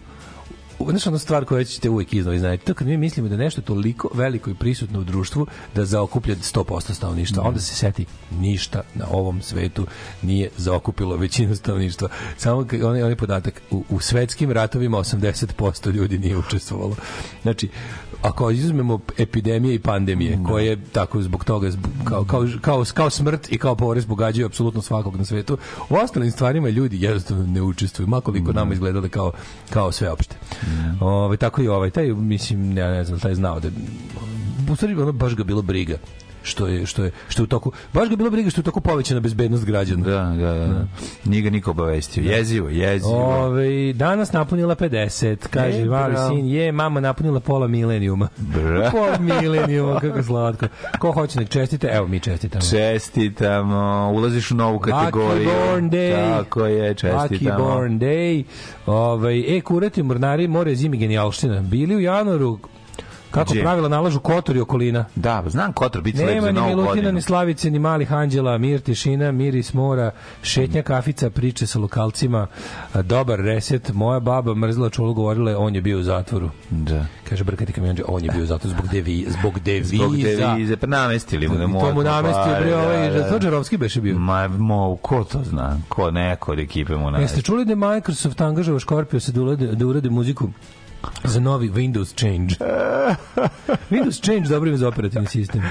Znaš 0.79 1.07
ona 1.07 1.17
stvar 1.17 1.45
koja 1.45 1.63
ćete 1.63 1.89
uvijek 1.89 2.13
iznova 2.13 2.35
iznajeti, 2.35 2.65
to 2.65 2.73
kad 2.73 2.87
mi 2.87 2.97
mislimo 2.97 3.29
da 3.29 3.35
je 3.35 3.39
nešto 3.39 3.61
toliko 3.61 4.09
veliko 4.13 4.49
i 4.49 4.55
prisutno 4.55 4.99
u 4.99 5.03
društvu 5.03 5.47
da 5.75 5.85
zaokuplja 5.85 6.35
100% 6.35 6.93
stanovništva, 6.93 7.43
onda 7.43 7.59
se 7.59 7.75
seti 7.75 8.05
ništa 8.39 8.81
na 8.95 9.05
ovom 9.11 9.41
svetu 9.41 9.87
nije 10.21 10.49
zaokupilo 10.57 11.15
većinu 11.15 11.55
stanovništva. 11.55 12.09
Samo 12.37 12.65
onaj, 12.83 13.03
onaj 13.03 13.15
podatak, 13.15 13.61
u, 13.71 13.83
u 13.89 13.99
svetskim 13.99 14.51
ratovima 14.51 14.97
80% 14.97 15.91
ljudi 15.91 16.19
nije 16.19 16.37
učestvovalo. 16.37 16.95
Znači, 17.41 17.69
ako 18.21 18.51
izuzmemo 18.51 18.99
epidemije 19.17 19.75
i 19.75 19.79
pandemije, 19.79 20.39
koje 20.47 20.83
tako 20.91 21.21
zbog 21.21 21.45
toga 21.45 21.71
zbog, 21.71 21.91
kao, 22.03 22.25
kao, 22.25 22.47
kao, 22.61 22.83
kao 22.93 23.09
smrt 23.09 23.51
i 23.51 23.57
kao 23.57 23.75
porez 23.75 24.05
pogađaju 24.05 24.45
apsolutno 24.45 24.81
svakog 24.81 25.15
na 25.15 25.25
svetu, 25.25 25.57
u 25.89 25.95
ostalim 25.95 26.31
stvarima 26.31 26.69
ljudi 26.69 27.01
jednostavno 27.01 27.45
ne 27.45 27.61
učestvuju, 27.61 28.07
makoliko 28.07 28.53
nama 28.53 28.73
izgledale 28.73 29.09
kao, 29.09 29.31
kao 29.69 29.91
sveopšte. 29.91 30.35
Ove, 30.99 31.37
tako 31.37 31.61
i 31.61 31.67
ovaj, 31.67 31.89
taj, 31.89 32.07
mislim, 32.13 32.77
ja 32.77 32.91
ne 32.91 33.03
znam, 33.03 33.19
taj 33.19 33.35
znao 33.35 33.59
da 33.59 33.69
u 34.71 34.75
stvari 34.75 34.93
ono 34.95 35.11
baš 35.11 35.35
ga 35.35 35.43
bilo 35.43 35.61
briga 35.61 35.97
što 36.47 36.67
je 36.67 36.85
što 36.85 37.03
je 37.03 37.11
što 37.29 37.41
je 37.41 37.43
u 37.43 37.47
toku 37.47 37.71
baš 37.93 38.09
ga 38.09 38.15
bilo 38.15 38.29
briga 38.29 38.49
što 38.49 38.59
je 38.59 38.61
u 38.61 38.63
toku 38.63 38.81
povećana 38.81 39.19
bezbednost 39.19 39.65
građana. 39.65 40.05
Da, 40.05 40.45
da, 40.45 40.53
da. 40.53 40.87
Nije 41.25 41.41
ga 41.41 41.49
niko 41.49 41.71
obavestio. 41.71 42.23
Jezivo, 42.23 42.69
jezivo. 42.69 43.43
Ove, 43.45 43.93
danas 43.93 44.33
napunila 44.33 44.75
50, 44.75 45.37
kaže 45.49 45.77
E, 45.77 45.85
mali 45.85 46.15
sin, 46.29 46.47
je, 46.47 46.71
mama 46.71 46.99
napunila 46.99 47.39
pola 47.39 47.67
milenijuma. 47.67 48.27
Bra. 48.37 48.89
pola 48.95 49.17
milenijuma, 49.19 49.99
kako 49.99 50.23
slatko. 50.23 50.67
Ko 50.99 51.11
hoće 51.11 51.39
nek 51.39 51.49
čestite, 51.49 51.87
evo 51.87 52.07
mi 52.07 52.19
čestitamo. 52.19 52.65
Čestitamo, 52.69 54.11
ulaziš 54.15 54.51
u 54.51 54.55
novu 54.55 54.79
kategoriju. 54.79 55.49
Lucky 55.49 55.71
born 55.71 55.89
day. 55.89 56.37
Tako 56.37 56.65
je, 56.65 56.93
čestitamo. 56.93 57.27
Lucky 57.29 57.57
born 57.57 57.99
day. 57.99 58.43
Ovaj, 58.85 59.57
e, 59.57 59.61
kurati 59.61 60.03
mornari, 60.03 60.47
more 60.47 60.75
zimi 60.75 60.97
genijalština. 60.97 61.61
Bili 61.61 61.95
u 61.95 61.99
januaru, 61.99 62.59
kako 63.31 63.51
Gdje? 63.51 63.61
pravila 63.63 63.89
nalažu 63.89 64.19
Kotor 64.19 64.55
i 64.55 64.59
okolina. 64.59 65.05
Da, 65.15 65.43
znam 65.47 65.73
Kotor 65.73 66.01
biti 66.01 66.17
lep 66.17 66.27
Nema 66.29 66.41
za 66.41 66.51
ni 66.51 66.59
novu 66.59 66.69
Milutina, 66.69 66.89
godinu. 66.93 67.11
ni 67.11 67.21
Slavice, 67.21 67.71
ni 67.71 67.79
malih 67.79 68.13
anđela, 68.13 68.57
mir, 68.57 68.79
tišina, 68.81 69.31
miris 69.31 69.73
mora, 69.73 70.11
šetnja 70.41 70.81
kafica, 70.81 71.29
priče 71.29 71.67
sa 71.67 71.79
lokalcima, 71.79 72.47
dobar 73.03 73.39
reset. 73.39 73.93
Moja 73.93 74.19
baba 74.19 74.53
mrzila 74.55 74.89
čulu 74.89 75.13
govorila 75.13 75.51
je, 75.51 75.57
on 75.57 75.75
je 75.75 75.81
bio 75.81 75.99
u 75.99 76.03
zatvoru. 76.03 76.49
Da. 76.69 77.05
Kaže 77.29 77.43
Brkati 77.43 77.73
kamionđe, 77.73 78.03
on 78.07 78.23
je 78.23 78.31
bio 78.31 78.43
u 78.43 78.45
zatvoru 78.45 78.75
zbog, 78.77 78.87
devi, 78.91 79.25
zbog 79.29 79.59
deviza. 79.59 79.95
Zbog 79.95 80.15
devize, 80.17 80.77
pa 80.77 80.87
namestili 80.87 81.47
mu 81.47 81.55
da 81.55 81.67
mu 81.67 81.79
to 81.79 81.85
mu 81.85 81.89
otmu 81.89 82.03
namestio 82.03 82.55
bre 82.59 82.75
ovaj, 82.75 83.07
da, 83.09 83.13
da, 83.13 83.19
da. 83.23 83.29
to 83.29 83.39
Džarovski 83.39 83.77
beše 83.77 84.01
bio. 84.01 84.17
Ma, 84.19 84.47
mo, 84.47 84.95
ko 85.01 85.23
to 85.23 85.43
zna? 85.43 85.77
Ko 85.89 86.11
neko 86.11 86.51
od 86.51 86.59
ekipe 86.59 86.93
mu 86.95 86.99
Jeste 86.99 87.11
namesti? 87.11 87.41
čuli 87.43 87.65
da 87.65 87.71
je 87.71 87.75
Microsoft 87.75 88.41
angažao 88.41 88.79
Scorpio 88.79 89.19
se 89.19 89.31
da 89.31 89.41
urade, 89.41 89.67
da 89.67 89.85
urade 89.85 90.09
muziku 90.09 90.49
za 91.23 91.39
novi 91.39 91.69
Windows 91.69 92.15
Change. 92.15 92.55
Windows 93.91 94.21
Change 94.21 94.49
dobro 94.49 94.67
ime 94.69 94.77
za 94.77 94.87
operativni 94.87 95.27
sistem. 95.27 95.61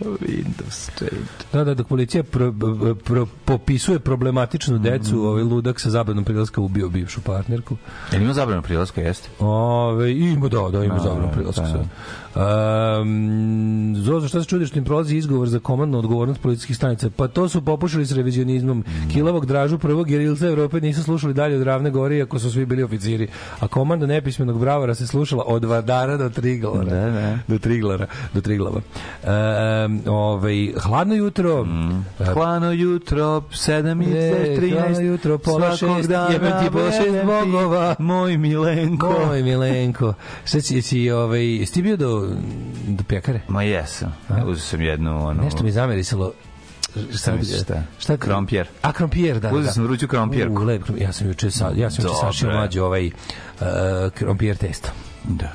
Windows 0.00 0.90
change. 0.98 1.26
Da, 1.52 1.64
da, 1.64 1.74
dok 1.74 1.88
policija 1.88 2.22
pro, 2.22 2.52
pro, 3.04 3.26
popisuje 3.44 3.98
problematičnu 3.98 4.78
decu, 4.78 5.18
ovaj 5.20 5.42
ludak 5.42 5.80
sa 5.80 5.90
zabranom 5.90 6.24
prilaska 6.24 6.60
ubio 6.60 6.88
bivšu 6.88 7.20
partnerku. 7.20 7.76
Jel 8.12 8.22
ima 8.22 8.32
zabranu 8.32 8.62
prilaska, 8.62 9.00
jeste? 9.00 9.28
Ove, 9.38 10.12
ima, 10.18 10.48
da, 10.48 10.68
da, 10.72 10.84
ima 10.84 10.94
Da, 10.94 11.00
zabranu 11.00 11.26
da, 11.26 11.32
prilaska. 11.32 11.62
da. 11.62 11.68
sad. 11.68 11.86
Um, 12.34 13.94
Zozo, 13.96 14.28
šta 14.28 14.40
se 14.42 14.48
čudiš 14.48 14.68
što 14.68 14.78
im 14.78 14.84
prolazi 14.84 15.16
izgovor 15.16 15.48
za 15.48 15.58
komandnu 15.58 15.98
odgovornost 15.98 16.40
policijskih 16.40 16.76
stanica? 16.76 17.10
Pa 17.16 17.28
to 17.28 17.48
su 17.48 17.62
popušili 17.62 18.06
s 18.06 18.12
revizionizmom. 18.12 18.78
Mm. 18.78 19.08
Kilavog 19.12 19.46
dražu 19.46 19.78
prvog 19.78 20.10
jerilca 20.10 20.46
Evrope 20.46 20.80
nisu 20.80 21.02
slušali 21.02 21.34
dalje 21.34 21.56
od 21.56 21.62
ravne 21.62 21.90
gore, 21.90 22.16
iako 22.16 22.38
su 22.38 22.50
svi 22.50 22.66
bili 22.66 22.82
oficiri. 22.82 23.28
A 23.60 23.68
komanda 23.68 24.06
nepismenog 24.06 24.60
bravara 24.60 24.94
se 24.94 25.06
slušala 25.06 25.44
od 25.46 25.64
Vardara 25.64 26.16
do 26.16 26.28
Triglara. 26.28 26.84
Da, 26.84 27.10
da. 27.10 27.38
Do 27.48 27.58
Triglara, 27.58 28.06
do 28.34 28.40
Triglava. 28.40 28.80
Um, 29.24 30.00
ovaj, 30.06 30.72
hladno 30.76 31.14
jutro, 31.14 31.64
Mm. 31.64 32.04
Hladno 32.34 32.72
jutro, 32.72 33.42
7 33.50 34.02
i 34.02 34.06
13, 34.60 34.72
hladno 34.72 35.00
jutro, 35.00 35.38
pola 35.38 35.76
šest, 35.76 36.08
dana 36.08 36.32
jebem 36.32 36.52
ti 36.64 36.70
pola 36.72 36.90
šest 36.90 37.24
bogova. 37.26 37.94
Moj 37.98 38.36
Milenko. 38.36 39.14
Moj 39.26 39.42
Milenko. 39.42 40.14
Šta 40.44 40.60
si, 40.60 40.82
si, 40.82 41.10
ovaj, 41.10 41.56
jesi 41.56 41.74
ti 41.74 41.82
bio 41.82 41.96
do, 41.96 42.21
do 42.86 43.04
pekare? 43.08 43.40
Ma 43.48 43.62
jesam. 43.62 44.14
Uzeo 44.46 44.62
sam 44.62 44.82
jednu, 44.82 45.26
ono... 45.26 45.42
Nešto 45.42 45.64
mi 45.64 45.72
zamerisalo. 45.72 46.32
Šta, 47.16 47.34
misliš, 47.34 47.62
šta? 47.62 47.82
Šta? 47.98 48.16
Krompir. 48.16 48.66
A, 48.82 48.92
krompir, 48.92 49.40
da. 49.40 49.48
Uzeo 49.48 49.62
da. 49.62 49.72
sam 49.72 49.84
vruću 49.84 50.08
krompirku. 50.08 50.62
U, 50.62 50.64
lep, 50.64 50.82
krompir. 50.82 51.02
ja 51.02 51.12
sam 51.12 51.28
juče 51.28 51.50
sa, 51.50 51.72
ja 51.76 51.90
sam 51.90 52.04
juče 52.04 52.14
sašio 52.20 52.50
mlađe 52.50 52.82
ovaj 52.82 53.06
uh, 53.06 53.66
krompir 54.14 54.56
testo. 54.56 54.88
Da. 55.24 55.52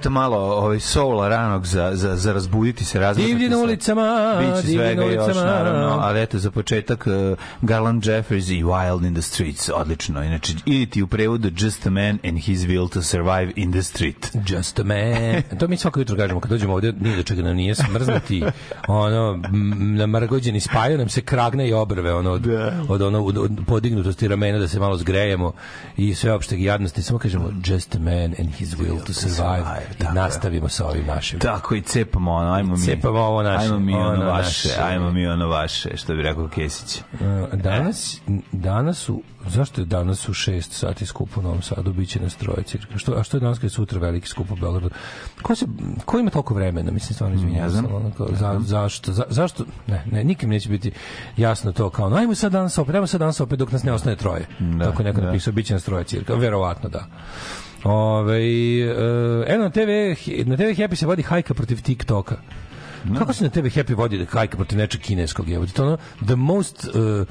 Eto 0.00 0.10
malo 0.10 0.38
ovaj 0.38 0.80
soula 0.80 1.28
ranog 1.28 1.66
za, 1.66 1.90
za, 1.94 2.16
za 2.16 2.32
razbuditi 2.32 2.84
se, 2.84 3.00
razbuditi 3.00 3.34
Divlji 3.34 3.48
na 3.48 3.58
ulicama, 3.58 4.38
divlji 4.62 4.96
na 4.96 5.04
još, 5.04 5.24
ulicama. 5.24 5.44
naravno, 5.44 5.98
ali 6.00 6.22
eto 6.22 6.38
za 6.38 6.50
početak 6.50 7.06
uh, 7.06 7.38
Garland 7.62 8.06
Jeffries 8.06 8.48
i 8.48 8.64
Wild 8.64 9.06
in 9.06 9.14
the 9.14 9.22
Streets, 9.22 9.70
odlično. 9.74 10.22
Inače, 10.22 10.52
ili 10.66 10.86
ti 10.86 11.02
u 11.02 11.06
prevodu 11.06 11.50
Just 11.58 11.86
a 11.86 11.90
man 11.90 12.18
and 12.28 12.38
his 12.38 12.60
will 12.60 12.92
to 12.92 13.02
survive 13.02 13.52
in 13.56 13.72
the 13.72 13.82
street. 13.82 14.30
Just 14.48 14.80
a 14.80 14.84
man. 14.84 15.42
To 15.60 15.68
mi 15.68 15.76
svako 15.76 16.00
jutro 16.00 16.16
kažemo 16.16 16.40
kad 16.40 16.50
dođemo 16.50 16.74
ovde, 16.74 16.92
nije 17.00 17.16
do 17.16 17.22
čega 17.22 17.42
nam 17.42 17.56
nije 17.56 17.74
smrznuti. 17.74 18.42
Ono, 18.88 19.40
m, 19.44 19.96
namrgođeni 19.96 20.60
spaju 20.60 20.98
nam 20.98 21.08
se 21.08 21.22
kragne 21.22 21.68
i 21.68 21.72
obrve 21.72 22.14
ono, 22.14 22.30
od, 22.30 22.46
od, 22.88 23.02
ono, 23.02 23.24
od, 23.24 23.38
od 23.38 23.50
podignutosti 23.66 24.28
ramena 24.28 24.58
da 24.58 24.68
se 24.68 24.80
malo 24.80 24.96
zgrejemo 24.96 25.52
i 25.96 26.14
sve 26.14 26.32
opšte 26.32 26.62
jadnosti. 26.62 27.02
Samo 27.02 27.18
kažemo 27.18 27.50
just 27.64 27.94
a 27.94 27.98
man 27.98 28.34
and 28.38 28.54
his 28.54 28.74
will 28.74 29.06
to 29.06 29.12
survive 29.12 29.89
tako 29.98 30.14
nastavimo 30.14 30.68
sa 30.68 30.86
ovim 30.86 31.06
našim. 31.06 31.38
Tako 31.38 31.74
i 31.74 31.82
cepamo 31.82 32.32
ono, 32.32 32.52
ajmo 32.52 32.76
mi. 32.76 32.84
Cepamo 32.84 33.18
ovo 33.20 33.42
naše, 33.42 33.64
Ajmo 33.64 33.78
mi 33.78 33.94
ono, 33.94 34.08
ono 34.08 34.24
vaše, 34.26 34.68
naše. 34.68 34.82
ajmo 34.82 35.10
mi 35.10 35.26
ono 35.26 35.48
vaše, 35.48 35.96
što 35.96 36.14
bi 36.14 36.22
rekao 36.22 36.48
Kesić. 36.48 37.02
Danas, 37.52 38.20
danas 38.52 38.98
su, 38.98 39.22
zašto 39.46 39.80
je 39.80 39.84
danas 39.84 40.28
u 40.28 40.32
6 40.32 40.60
sati 40.60 41.06
skup 41.06 41.36
u 41.36 41.42
Novom 41.42 41.62
Sadu, 41.62 41.92
biće 41.92 42.20
na 42.20 42.28
stroje 42.28 42.62
cirka. 42.62 42.98
Što, 42.98 43.12
a 43.12 43.22
što 43.22 43.36
je 43.36 43.40
danas 43.40 43.58
kad 43.58 43.64
je 43.64 43.70
sutra 43.70 44.00
veliki 44.00 44.28
skup 44.28 44.50
u 44.50 44.56
Beogradu? 44.56 44.90
Ko, 45.42 45.54
se, 45.54 45.66
ko 46.04 46.18
ima 46.18 46.30
toliko 46.30 46.54
vremena? 46.54 46.90
Mislim, 46.90 47.14
stvarno 47.14 47.36
izvinjam. 47.36 47.70
Znam. 47.70 47.86
se, 47.86 47.94
ono, 47.94 48.10
kao, 48.10 48.28
za, 48.30 48.60
zašto? 48.64 49.12
Za, 49.12 49.24
zašto? 49.28 49.64
Ne, 49.86 50.04
ne, 50.10 50.24
nikim 50.24 50.50
neće 50.50 50.68
biti 50.68 50.92
jasno 51.36 51.72
to 51.72 51.90
kao, 51.90 52.08
no, 52.08 52.16
ajmo 52.16 52.34
sad 52.34 52.52
danas 52.52 52.78
opet, 52.78 52.94
ajmo 52.94 53.06
sad 53.06 53.20
danas 53.20 53.40
opet 53.40 53.58
dok 53.58 53.72
nas 53.72 53.82
ne 53.82 53.92
ostane 53.92 54.16
troje. 54.16 54.46
Da, 54.58 54.84
Tako 54.84 55.02
neko 55.02 55.20
napisao, 55.20 55.52
biće 55.52 55.74
na 55.74 55.80
stroje 55.80 56.04
cirka. 56.04 56.34
Verovatno 56.34 56.88
da. 56.88 57.06
Ove, 57.84 58.40
eno, 59.46 59.64
na 59.64 59.70
TV, 59.70 60.16
na 60.46 60.56
TV 60.56 60.74
Happy 60.76 60.96
se 60.96 61.06
vodi 61.06 61.22
hajka 61.22 61.54
protiv 61.54 61.82
TikToka. 61.82 62.36
Kako 63.18 63.32
se 63.32 63.44
na 63.44 63.50
TV 63.50 63.72
Happy 63.72 63.94
vodi 63.94 64.26
hajka 64.30 64.56
protiv 64.56 64.78
nečeg 64.78 65.00
kineskog? 65.00 65.48
Je? 65.48 65.66
To 65.66 65.82
ono, 65.82 65.96
the 66.26 66.36
most 66.36 66.84
uh, 66.84 67.26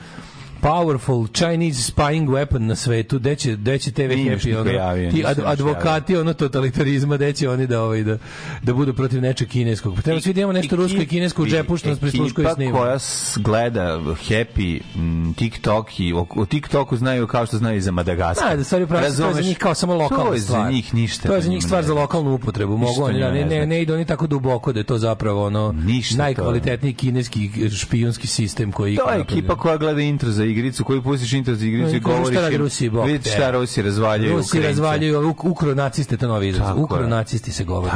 powerful 0.62 1.28
Chinese 1.34 1.92
spying 1.92 2.28
weapon 2.28 2.60
na 2.60 2.76
svetu, 2.76 3.20
gde 3.20 3.36
će, 3.36 3.52
gde 3.56 3.78
će 3.78 3.92
TV 3.92 4.02
Happy, 4.02 4.60
ono, 4.60 4.72
javio, 4.72 5.12
ti 5.12 5.24
ad, 5.26 5.40
advokati 5.46 6.18
ono 6.18 6.34
totalitarizma, 6.34 7.16
gde 7.16 7.34
će 7.34 7.50
oni 7.50 7.68
da, 7.68 7.82
ovaj, 7.84 8.04
da, 8.04 8.18
da 8.64 8.74
budu 8.74 8.94
protiv 8.94 9.22
nečeg 9.22 9.48
kineskog. 9.48 9.96
Pa 9.96 10.02
treba 10.02 10.22
svi 10.22 10.34
da 10.34 10.42
imamo 10.42 10.54
nešto 10.54 10.76
rusko 10.76 11.02
i 11.02 11.06
kinesko 11.06 11.44
u 11.44 11.46
džepu 11.46 11.78
što 11.78 11.90
nas 11.90 12.00
prisluškuje 12.00 12.44
i 12.44 12.46
Ekipa 12.46 12.56
snima. 12.56 12.78
koja 12.78 12.98
gleda 13.36 14.00
Happy, 14.30 14.82
m, 14.96 15.34
TikTok 15.38 16.00
i 16.00 16.14
o, 16.14 16.26
o 16.36 16.46
TikToku 16.46 16.98
znaju 16.98 17.28
kao 17.28 17.46
što 17.46 17.58
znaju 17.58 17.78
i 17.78 17.82
za 17.82 17.92
Madagaskar. 17.92 18.50
Da, 18.50 18.56
da 18.56 18.64
stvari 18.64 18.88
pravi, 18.88 19.16
to 19.18 19.28
je 19.28 19.34
za 19.34 19.42
njih 19.42 19.58
kao 19.58 19.74
samo 19.74 19.96
lokalna 19.96 20.26
To 20.26 20.34
je 20.34 20.40
stvar. 20.40 20.64
za 20.64 20.72
njih 20.72 20.94
ništa. 20.94 21.28
To 21.28 21.36
je 21.36 21.42
za 21.42 21.50
njih 21.50 21.64
stvar 21.64 21.84
za 21.84 21.94
lokalnu 21.94 22.34
upotrebu. 22.34 22.78
Mogu 22.78 23.04
oni 23.04 23.20
da 23.20 23.32
ne, 23.32 23.46
ne 23.46 23.66
ne, 23.66 23.82
idu 23.82 23.94
oni 23.94 24.06
tako 24.06 24.28
duboko 24.28 24.74
da 24.74 24.80
je 24.80 24.84
to 24.84 24.98
zapravo 24.98 25.46
ono 25.46 25.76
najkvalitetniji 26.18 26.94
kineski 26.94 27.70
špijunski 27.76 28.28
sistem 28.28 28.72
koji 28.72 28.96
To 28.96 29.12
je 29.12 29.22
ekipa 29.22 29.56
koja 29.56 29.78
gleda 29.78 30.02
intro 30.02 30.32
za 30.32 30.44
igricu, 30.50 30.84
koju 30.84 31.02
pustiš 31.02 31.34
intro 31.34 31.56
za 31.56 31.66
igricu 31.66 31.96
i 31.96 32.00
govoriš 32.00 32.40
šta 32.40 32.50
Rusi, 32.50 32.90
bok 32.90 33.06
vidite 33.08 33.24
te. 33.24 33.30
šta 33.30 33.52
Rusi 33.52 33.82
razvaljuju 33.82 34.32
Rusi 34.32 34.48
Ukrajince. 34.50 34.68
razvaljuju, 34.70 35.30
uk, 35.30 35.46
ukronaciste, 35.46 36.18
to 36.18 36.28
novi 36.28 36.48
izraz. 36.48 36.68
Tako 36.68 36.80
je. 36.80 36.84
Ukronacisti 36.84 37.52
se 37.52 37.64
govori. 37.64 37.94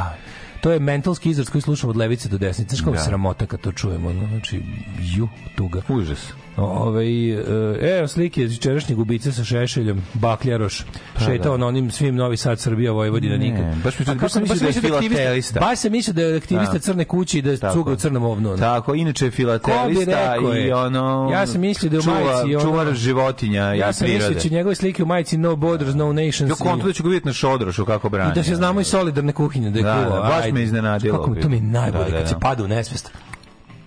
To 0.62 0.72
je 0.72 0.80
mentalski 0.80 1.30
izraz 1.30 1.50
koji 1.50 1.62
slušamo 1.62 1.90
od 1.90 1.98
levice 1.98 2.30
do 2.30 2.38
desnice. 2.38 2.70
Znaš 2.70 2.82
kako 2.82 2.96
Da. 2.96 3.02
sramota 3.02 3.46
kad 3.46 3.62
to 3.62 3.72
čujemo. 3.72 4.12
Znači, 4.28 4.62
ju, 5.02 5.28
tuga. 5.56 5.82
Užas. 5.90 6.20
Ove, 6.58 7.06
e, 7.06 7.98
evo 7.98 8.08
slike 8.08 8.44
iz 8.44 8.52
jučerašnjeg 8.54 9.00
ubice 9.00 9.32
sa 9.32 9.44
Šešeljom, 9.44 10.02
Bakljaroš, 10.14 10.86
šetao 11.20 11.58
na 11.58 11.68
onim 11.68 11.92
svim 11.92 12.16
Novi 12.16 12.38
Sad, 12.38 12.60
Srbija, 12.60 12.92
Vojvodina, 12.92 13.34
Ne, 13.34 13.40
nikad. 13.42 13.66
baš 13.84 14.00
mi- 14.00 14.16
baš 14.16 14.32
sam 14.32 14.42
mislio 14.42 14.60
da 14.62 14.66
je 14.68 14.74
filatelista. 14.74 15.60
Baš 15.60 15.80
sam 15.80 15.92
mislio 15.92 16.14
da 16.14 16.22
je 16.22 16.38
aktivista 16.38 16.74
Da. 16.74 16.80
crne 16.80 17.06
kuće 17.06 17.38
i 17.38 17.42
da 17.42 17.58
Tako. 17.58 17.74
cuga 17.74 17.92
u 17.92 17.96
crnom 17.96 18.24
ovnu. 18.24 18.50
ono. 18.50 18.58
Tako, 18.58 18.96
inače 18.96 19.26
je 19.26 19.32
filatelista 19.32 20.36
i 20.54 20.58
je? 20.58 20.76
ono... 20.76 21.30
Ja 21.32 21.48
sam 21.48 21.62
mislio 21.62 21.90
da 21.90 21.96
je 21.96 22.00
u 22.00 22.04
čuva, 22.04 22.16
majici 22.16 22.56
ono- 22.56 22.62
Čuvar 22.62 22.94
životinja 22.94 23.62
Ja 23.64 23.90
i 23.90 23.94
sam 23.94 24.06
mislio 24.06 24.18
prirode. 24.18 24.34
da 24.34 24.40
će 24.40 24.50
njegove 24.50 24.76
slike 24.76 25.04
u 25.04 25.08
majici 25.08 25.38
No 25.38 25.56
Borders, 25.56 25.96
No 25.96 26.14
Nations. 26.14 26.50
Jo, 26.50 26.56
kontu 26.58 26.88
da 26.88 26.94
ću 26.94 27.04
ga 27.04 27.10
vidjeti 27.10 27.28
na 27.28 27.34
šodrošu 27.34 27.86
kako 27.86 28.10
brani. 28.10 28.32
I 28.32 28.36
da 28.36 28.44
se 28.44 28.56
znamo 28.56 28.82
i 28.82 28.86
solidarne 28.86 29.34
kuhinje, 29.34 29.70
da 29.72 29.80
je 29.80 29.84
Da, 29.84 30.04
kuva. 30.06 30.16
da, 30.18 30.30
baš 30.30 30.52
me 30.52 30.64
iznenadilo. 30.64 31.18
Kako 31.18 31.30
mi, 31.30 31.42
to 31.42 31.50
mi 31.50 31.56
je 31.56 31.62
najbolje, 31.62 32.04
Da, 32.04 32.12
da, 32.12 32.18
kad 32.18 32.28
se 32.28 32.34
da. 32.34 32.40
pada 32.40 32.64
u 32.64 32.68
nesvest 32.68 33.12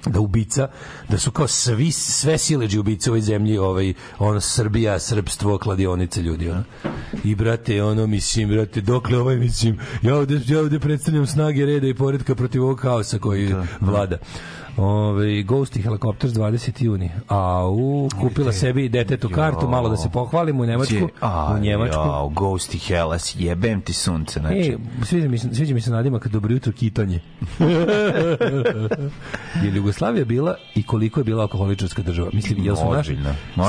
da 0.07 0.21
ubica, 0.21 0.69
da 1.09 1.19
su 1.19 1.31
kao 1.31 1.49
svi, 1.49 1.91
sve 1.91 2.39
sileđi 2.39 2.79
ubice 2.79 3.11
u 3.11 3.13
ovoj 3.13 3.21
zemlji, 3.21 3.59
ovaj, 3.59 3.95
ono, 4.19 4.41
Srbija, 4.41 4.99
srpstvo, 4.99 5.59
kladionice 5.59 6.23
ljudi, 6.23 6.51
ono. 6.51 6.63
I, 7.25 7.35
brate, 7.35 7.83
ono, 7.83 8.07
mislim, 8.07 8.49
brate, 8.49 8.81
dokle 8.81 9.19
ovaj, 9.19 9.37
mislim, 9.37 9.79
ja 10.03 10.17
ovde, 10.17 10.41
ja 10.47 10.61
ovde 10.61 10.81
predstavljam 10.81 11.27
snage 11.27 11.67
reda 11.67 11.87
i 11.87 11.95
poredka 11.95 12.35
protiv 12.35 12.65
ovog 12.65 12.81
haosa 12.81 13.19
koji 13.19 13.55
vlada. 13.81 14.19
Ove, 14.77 15.43
Ghost 15.43 15.77
i 15.77 15.83
helikopter 15.83 16.31
s 16.31 16.35
20. 16.35 16.85
juni. 16.85 17.11
A 17.29 17.67
u 17.69 18.09
kupila 18.21 18.53
sebi 18.53 18.89
detetu 18.89 19.29
kartu, 19.29 19.69
malo 19.69 19.89
da 19.89 19.97
se 19.97 20.09
pohvalimo 20.13 20.63
u 20.63 20.67
Nemačku. 20.67 21.09
A, 21.21 21.55
u 21.55 21.59
Njemačku. 21.59 21.97
Jo, 21.97 22.29
Ghost 22.29 22.75
i 22.75 22.79
Hellas, 22.79 23.35
jebem 23.39 23.81
ti 23.81 23.93
sunce. 23.93 24.41
Znači, 24.41 24.59
E, 24.59 24.77
sviđa 25.05 25.29
mi 25.29 25.39
se, 25.39 25.55
sviđa 25.55 25.75
mi 25.75 25.81
se 25.81 25.91
nadimak 25.91 26.29
dobro 26.29 26.53
jutro 26.55 26.73
kitanje. 26.73 27.21
je 29.65 29.77
Jugoslavija 29.77 30.25
bila 30.25 30.57
i 30.75 30.83
koliko 30.83 31.21
je 31.21 31.25
bila 31.25 31.43
alkoholičarska 31.43 32.03
država? 32.03 32.31
Mislim, 32.33 32.65
jel 32.65 32.77
su 32.77 32.93
naši 32.93 33.17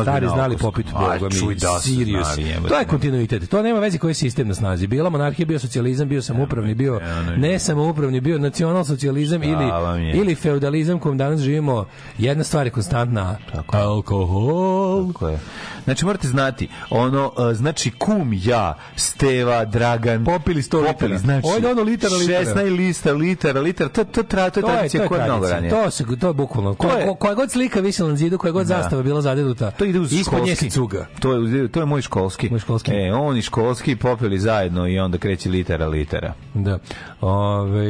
stari 0.02 0.28
znali 0.28 0.54
alkohol. 0.54 0.72
popit 0.72 0.86
Aj, 0.96 1.20
Boga 1.20 1.36
mi, 1.48 1.56
da 1.56 1.80
Sirius. 1.80 2.28
znali. 2.36 2.68
To 2.68 2.80
je 2.80 2.86
kontinuitet. 2.86 3.50
To 3.50 3.62
nema 3.62 3.80
veze 3.80 3.98
koji 3.98 4.12
je 4.12 4.16
sistem 4.16 4.48
na 4.48 4.54
snazi. 4.54 4.88
Bila 4.88 5.10
monarhija, 5.10 5.46
bio 5.46 5.60
socijalizam, 5.60 6.10
bio 6.10 6.22
samoupravni, 6.22 6.76
bio 6.76 7.00
ne 7.38 7.60
samoupravni, 7.60 8.22
bio 8.22 8.38
nacionalsocijalizam 8.38 9.44
ili, 9.44 9.66
vam 9.66 10.02
je. 10.02 10.16
ili 10.18 10.36
feudalizam 10.36 10.97
kojom 11.00 11.18
danas 11.18 11.40
živimo. 11.40 11.86
Jedna 12.18 12.44
stvar 12.44 12.66
je 12.68 12.72
konstantna. 12.72 13.38
Alkohol. 13.68 15.08
Tako 15.08 15.28
je. 15.28 15.40
Znači 15.84 16.06
morate 16.06 16.28
znati, 16.28 16.68
ono, 16.90 17.26
uh, 17.28 17.54
znači 17.54 17.92
kum 17.92 18.32
ja, 18.36 18.74
Steva, 18.96 19.66
Dragan, 19.66 20.26
Popili 20.26 20.62
100 20.62 20.76
litara. 20.76 20.94
popili, 20.94 21.18
znači, 21.18 21.48
Ovdje 21.48 21.72
ono 21.72 21.82
litara, 21.82 22.16
litara. 22.16 22.46
16 22.56 22.78
lista, 22.78 23.12
litara, 23.14 23.62
litara, 23.62 23.90
to, 23.90 24.04
to, 24.04 24.24
tra, 24.24 24.50
to 24.50 24.60
je 24.60 24.64
je, 24.64 24.68
tradicija 24.68 25.02
je 25.04 25.08
koja 25.08 25.22
je 25.22 25.28
mnogo 25.28 25.48
ranije. 25.48 25.70
To, 25.72 25.92
se, 25.92 26.06
to 26.18 26.28
je 26.28 26.34
bukvalno. 26.34 26.74
Ko, 26.76 26.88
To 26.88 26.98
je- 26.98 27.06
ko, 27.06 27.16
koja 27.16 27.34
god 27.34 27.52
slika 27.52 27.80
visela 27.80 28.10
na 28.10 28.16
zidu, 28.16 28.38
koja 28.38 28.52
god 28.52 28.68
Da. 28.68 28.78
zastava 28.78 29.04
bila 29.04 29.22
zadenuta, 29.22 29.72
To 29.72 29.86
ide 29.86 30.00
uz 30.00 30.14
ispod 30.14 30.44
nje 30.44 30.56
se 30.56 30.70
cuga. 30.70 31.06
To 31.20 31.34
je, 31.34 31.68
to 31.68 31.80
je 31.80 31.86
moj 31.86 32.02
školski. 32.02 32.50
Moj 32.50 32.60
školski. 32.60 32.92
E, 32.92 33.14
on 33.14 33.38
i 33.38 33.42
školski 33.42 33.96
popili 33.96 34.40
zajedno 34.40 34.88
i 34.88 35.00
onda 35.00 35.18
kreće 35.18 35.50
litera, 35.50 35.88
litera. 35.88 36.34
Da. 36.54 36.80
Ove, 37.22 37.90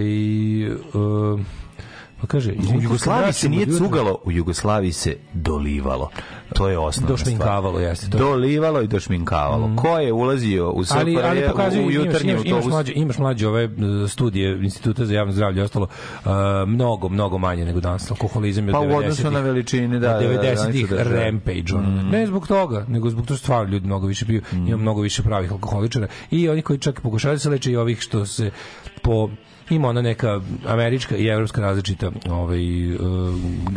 uh, 0.93 1.39
pa 2.21 2.27
kaže, 2.27 2.51
U 2.51 2.82
Jugoslaviji 2.82 3.34
se 3.34 3.49
nije 3.49 3.65
cugalo, 3.77 4.17
u 4.25 4.32
Jugoslaviji 4.32 4.91
se 4.91 5.15
dolivalo. 5.34 6.10
To 6.53 6.69
je 6.69 6.77
osnovna 6.77 7.10
Došminkavalo, 7.10 7.80
jeste, 7.80 8.10
to. 8.10 8.17
Dolivalo 8.17 8.82
i 8.82 8.88
došminkavalo. 8.88 9.75
Ko 9.75 9.99
je 9.99 10.13
ulazio 10.13 10.71
u 10.71 10.84
ali, 10.89 11.17
ali 11.23 11.39
SFRJ 11.39 11.51
pokazuju, 11.51 11.88
u 11.88 11.91
imaš, 11.91 12.06
jutarnji 12.06 12.32
imaš, 12.32 12.45
imaš, 12.45 12.53
autobus? 12.53 12.71
mlađe, 12.71 12.93
imaš 12.95 13.17
mlađe 13.17 13.47
ove 13.47 13.65
uh, 13.65 14.10
studije 14.10 14.60
Instituta 14.63 15.06
za 15.06 15.13
javno 15.13 15.34
zdravlje 15.34 15.60
i 15.60 15.63
ostalo 15.63 15.88
uh, 16.25 16.32
mnogo, 16.67 17.10
mnogo 17.10 17.38
manje 17.38 17.65
nego 17.65 17.80
danas. 17.80 18.12
Alkoholizam 18.12 18.67
je 18.67 18.71
Pa 18.71 18.80
od 18.80 18.86
u 18.86 18.89
90-ih. 18.89 18.99
odnosu 18.99 19.32
na 19.32 19.39
veličine, 19.39 19.99
da, 19.99 20.15
od 20.15 20.23
da, 20.23 20.27
da, 20.27 20.41
90-ih 20.43 20.89
da, 20.89 20.95
da, 20.95 21.03
da. 21.03 21.23
rampage. 21.23 21.73
ono. 21.75 22.01
Ne 22.12 22.27
zbog 22.27 22.47
toga, 22.47 22.86
nego 22.88 23.10
zbog 23.10 23.25
toga 23.25 23.38
stvarno 23.38 23.71
ljudi 23.71 23.86
mnogo 23.86 24.08
više 24.08 24.25
piju. 24.25 24.41
Ima 24.51 24.77
mnogo 24.77 25.01
više 25.01 25.23
pravih 25.23 25.51
alkoholičara 25.51 26.08
i 26.32 26.49
oni 26.49 26.62
koji 26.62 26.80
čak 26.80 27.01
pokušavaju 27.01 27.36
da 27.36 27.39
se 27.39 27.49
leče 27.49 27.71
i 27.71 27.75
ovih 27.75 27.99
što 27.99 28.25
se 28.25 28.51
po 29.01 29.30
ima 29.69 29.88
ona 29.88 30.01
neka 30.01 30.41
američka 30.67 31.15
i 31.15 31.27
evropska 31.27 31.62
različita 31.62 32.12
ovaj, 32.30 32.95
uh, 32.95 32.99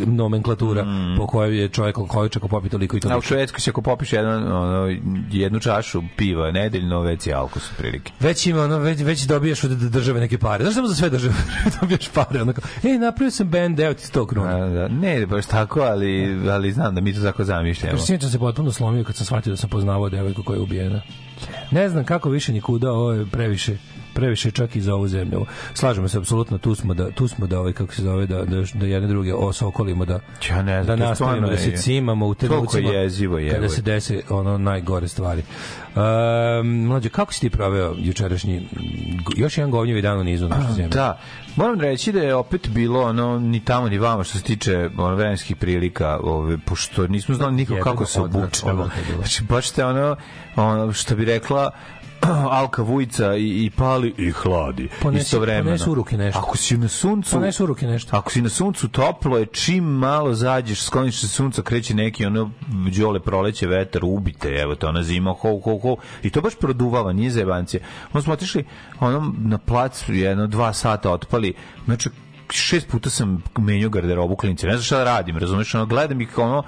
nomenklatura 0.06 0.86
po 1.18 1.26
kojoj 1.26 1.60
je 1.62 1.68
čovjek 1.68 1.98
alkoholičar 1.98 2.40
ako 2.40 2.48
popije 2.48 2.70
toliko 2.70 2.96
i 2.96 2.98
A 2.98 2.98
u 2.98 3.00
toliko. 3.00 3.26
Švedskoj 3.26 3.60
se 3.60 3.70
ako 3.70 3.82
popiš 3.82 4.12
jedan, 4.12 4.52
ono, 4.52 4.96
jednu 5.30 5.60
čašu 5.60 6.02
piva 6.16 6.50
nedeljno, 6.50 7.00
već 7.00 7.26
je 7.26 7.34
alko 7.34 7.60
su 7.60 7.74
prilike. 7.78 8.12
Već 8.20 8.46
ima 8.46 8.62
ono, 8.62 8.78
već, 8.78 9.00
već 9.00 9.22
dobijaš 9.22 9.64
od 9.64 9.70
države 9.70 10.20
neke 10.20 10.38
pare. 10.38 10.64
Znaš 10.64 10.74
samo 10.74 10.88
za 10.88 10.94
sve 10.94 11.10
države 11.10 11.34
dobijaš 11.80 12.08
pare. 12.08 12.42
Onako, 12.42 12.60
ej, 12.84 12.98
napravio 12.98 13.30
sam 13.30 13.48
band, 13.50 13.80
evo 13.80 13.94
ti 13.94 14.04
100 14.04 14.26
kruna. 14.26 14.56
A, 14.56 14.68
da, 14.68 14.88
ne 14.88 15.26
baš 15.26 15.46
tako, 15.46 15.80
ali, 15.80 16.40
ali 16.50 16.72
znam 16.72 16.94
da 16.94 17.00
mi 17.00 17.14
to 17.14 17.20
tako 17.20 17.44
zamišljamo. 17.44 17.98
Sinoć 17.98 18.20
sam 18.20 18.30
se 18.30 18.38
potpuno 18.38 18.72
slomio 18.72 19.04
kad 19.04 19.16
sam 19.16 19.26
shvatio 19.26 19.50
da 19.50 19.56
sam 19.56 19.70
poznavao 19.70 20.08
devojku 20.08 20.42
koja 20.42 20.56
je 20.56 20.62
ubijena. 20.62 21.00
Ne 21.70 21.88
znam 21.88 22.04
kako 22.04 22.30
više 22.30 22.52
ni 22.52 22.60
kuda, 22.60 22.92
ovo 22.92 23.12
je 23.12 23.26
previše 23.26 23.76
previše 24.20 24.50
čak 24.50 24.76
i 24.76 24.80
za 24.80 24.94
ovu 24.94 25.08
zemlju. 25.08 25.46
Slažemo 25.74 26.08
se 26.08 26.18
apsolutno, 26.18 26.58
tu 26.58 26.74
smo 26.74 26.94
da 26.94 27.10
tu 27.10 27.28
smo 27.28 27.46
da 27.46 27.60
ovaj 27.60 27.72
kako 27.72 27.94
se 27.94 28.02
zove 28.02 28.26
da 28.26 28.44
da, 28.44 28.62
da 28.74 28.86
jedne 28.86 29.08
druge 29.08 29.34
osokolimo 29.34 30.04
da 30.04 30.20
Ja 30.50 30.62
ne 30.62 30.76
da 30.76 30.84
znam, 30.84 30.98
to 30.98 31.04
nastavimo 31.04 31.14
stvarno 31.14 31.48
da 31.48 31.56
se 31.56 31.82
cimamo 31.82 32.26
u 32.26 32.34
trenucima 32.34 32.90
jezivo 32.90 33.38
je, 33.38 33.50
kada 33.50 33.68
se 33.68 33.82
dese 33.82 34.22
ono 34.28 34.58
najgore 34.58 35.08
stvari. 35.08 35.42
Um, 35.94 36.86
mlađe, 36.86 37.08
kako 37.08 37.32
si 37.32 37.40
ti 37.40 37.50
proveo 37.50 37.94
jučerašnji 37.98 38.68
još 39.36 39.58
jedan 39.58 39.70
govnjevi 39.70 40.02
dan 40.02 40.18
u 40.18 40.24
nizu 40.24 40.48
naše 40.48 40.72
zemlje? 40.72 40.88
Da, 40.88 41.20
moram 41.56 41.80
reći 41.80 42.12
da 42.12 42.20
je 42.20 42.34
opet 42.34 42.68
bilo 42.68 43.02
ono 43.02 43.38
ni 43.38 43.64
tamo 43.64 43.88
ni 43.88 43.98
vama 43.98 44.24
što 44.24 44.38
se 44.38 44.44
tiče 44.44 44.90
ono 44.98 45.14
vremenskih 45.14 45.56
prilika, 45.56 46.18
ove 46.22 46.58
pošto 46.58 47.06
nismo 47.06 47.34
znali 47.34 47.54
nikako 47.54 47.82
kako 47.82 48.06
se 48.06 48.20
obučemo. 48.20 48.88
Znači 49.16 49.44
baš 49.44 49.68
ste 49.68 49.84
ono, 49.84 50.16
ono 50.56 50.92
što 50.92 51.16
bi 51.16 51.24
rekla 51.24 51.70
Alka 52.50 52.82
Vujica 52.82 53.34
i, 53.36 53.64
i 53.64 53.70
pali 53.70 54.14
i 54.18 54.30
hladi 54.30 54.88
Ponesi- 55.02 55.18
istovremeno. 55.18 55.64
ponesi 55.64 55.90
u 55.90 55.94
ruke 55.94 56.16
nešto. 56.16 56.38
Ako 56.38 56.56
si 56.56 56.76
na 56.76 56.88
suncu, 56.88 57.30
Ponesi 57.30 57.62
u 57.62 57.66
ruke 57.66 57.86
nešto. 57.86 58.16
Ako 58.16 58.30
si 58.30 58.42
na 58.42 58.48
suncu 58.48 58.88
toplo 58.88 59.38
je, 59.38 59.46
čim 59.46 59.84
malo 59.84 60.34
zađeš, 60.34 60.82
skloniš 60.82 61.20
se 61.20 61.28
sunca, 61.28 61.62
kreće 61.62 61.94
neki 61.94 62.26
ono 62.26 62.50
đole 62.98 63.20
proleće 63.20 63.66
vetar, 63.66 64.02
ubite, 64.04 64.48
evo 64.48 64.74
to 64.74 64.88
ona 64.88 65.02
zima, 65.02 65.30
ho, 65.30 65.60
ho, 65.64 65.78
ho. 65.78 65.96
I 66.22 66.30
to 66.30 66.40
baš 66.40 66.54
produvava, 66.54 67.12
nije 67.12 67.30
zebancije. 67.30 67.82
Onda 68.06 68.22
smo 68.22 68.32
otišli 68.32 68.64
ono, 69.00 69.34
na 69.38 69.58
plac, 69.58 70.04
jedno, 70.08 70.46
dva 70.46 70.72
sata 70.72 71.10
otpali, 71.12 71.54
znači 71.84 72.10
šest 72.52 72.88
puta 72.88 73.10
sam 73.10 73.42
menjao 73.58 73.90
garderobu 73.90 74.36
klinci. 74.36 74.66
Ne 74.66 74.72
znam 74.72 74.82
šta 74.82 74.98
da 74.98 75.04
radim, 75.04 75.38
razumeš? 75.38 75.74
Ono, 75.74 75.86
gledam 75.86 76.20
ih 76.20 76.38
ono, 76.38 76.62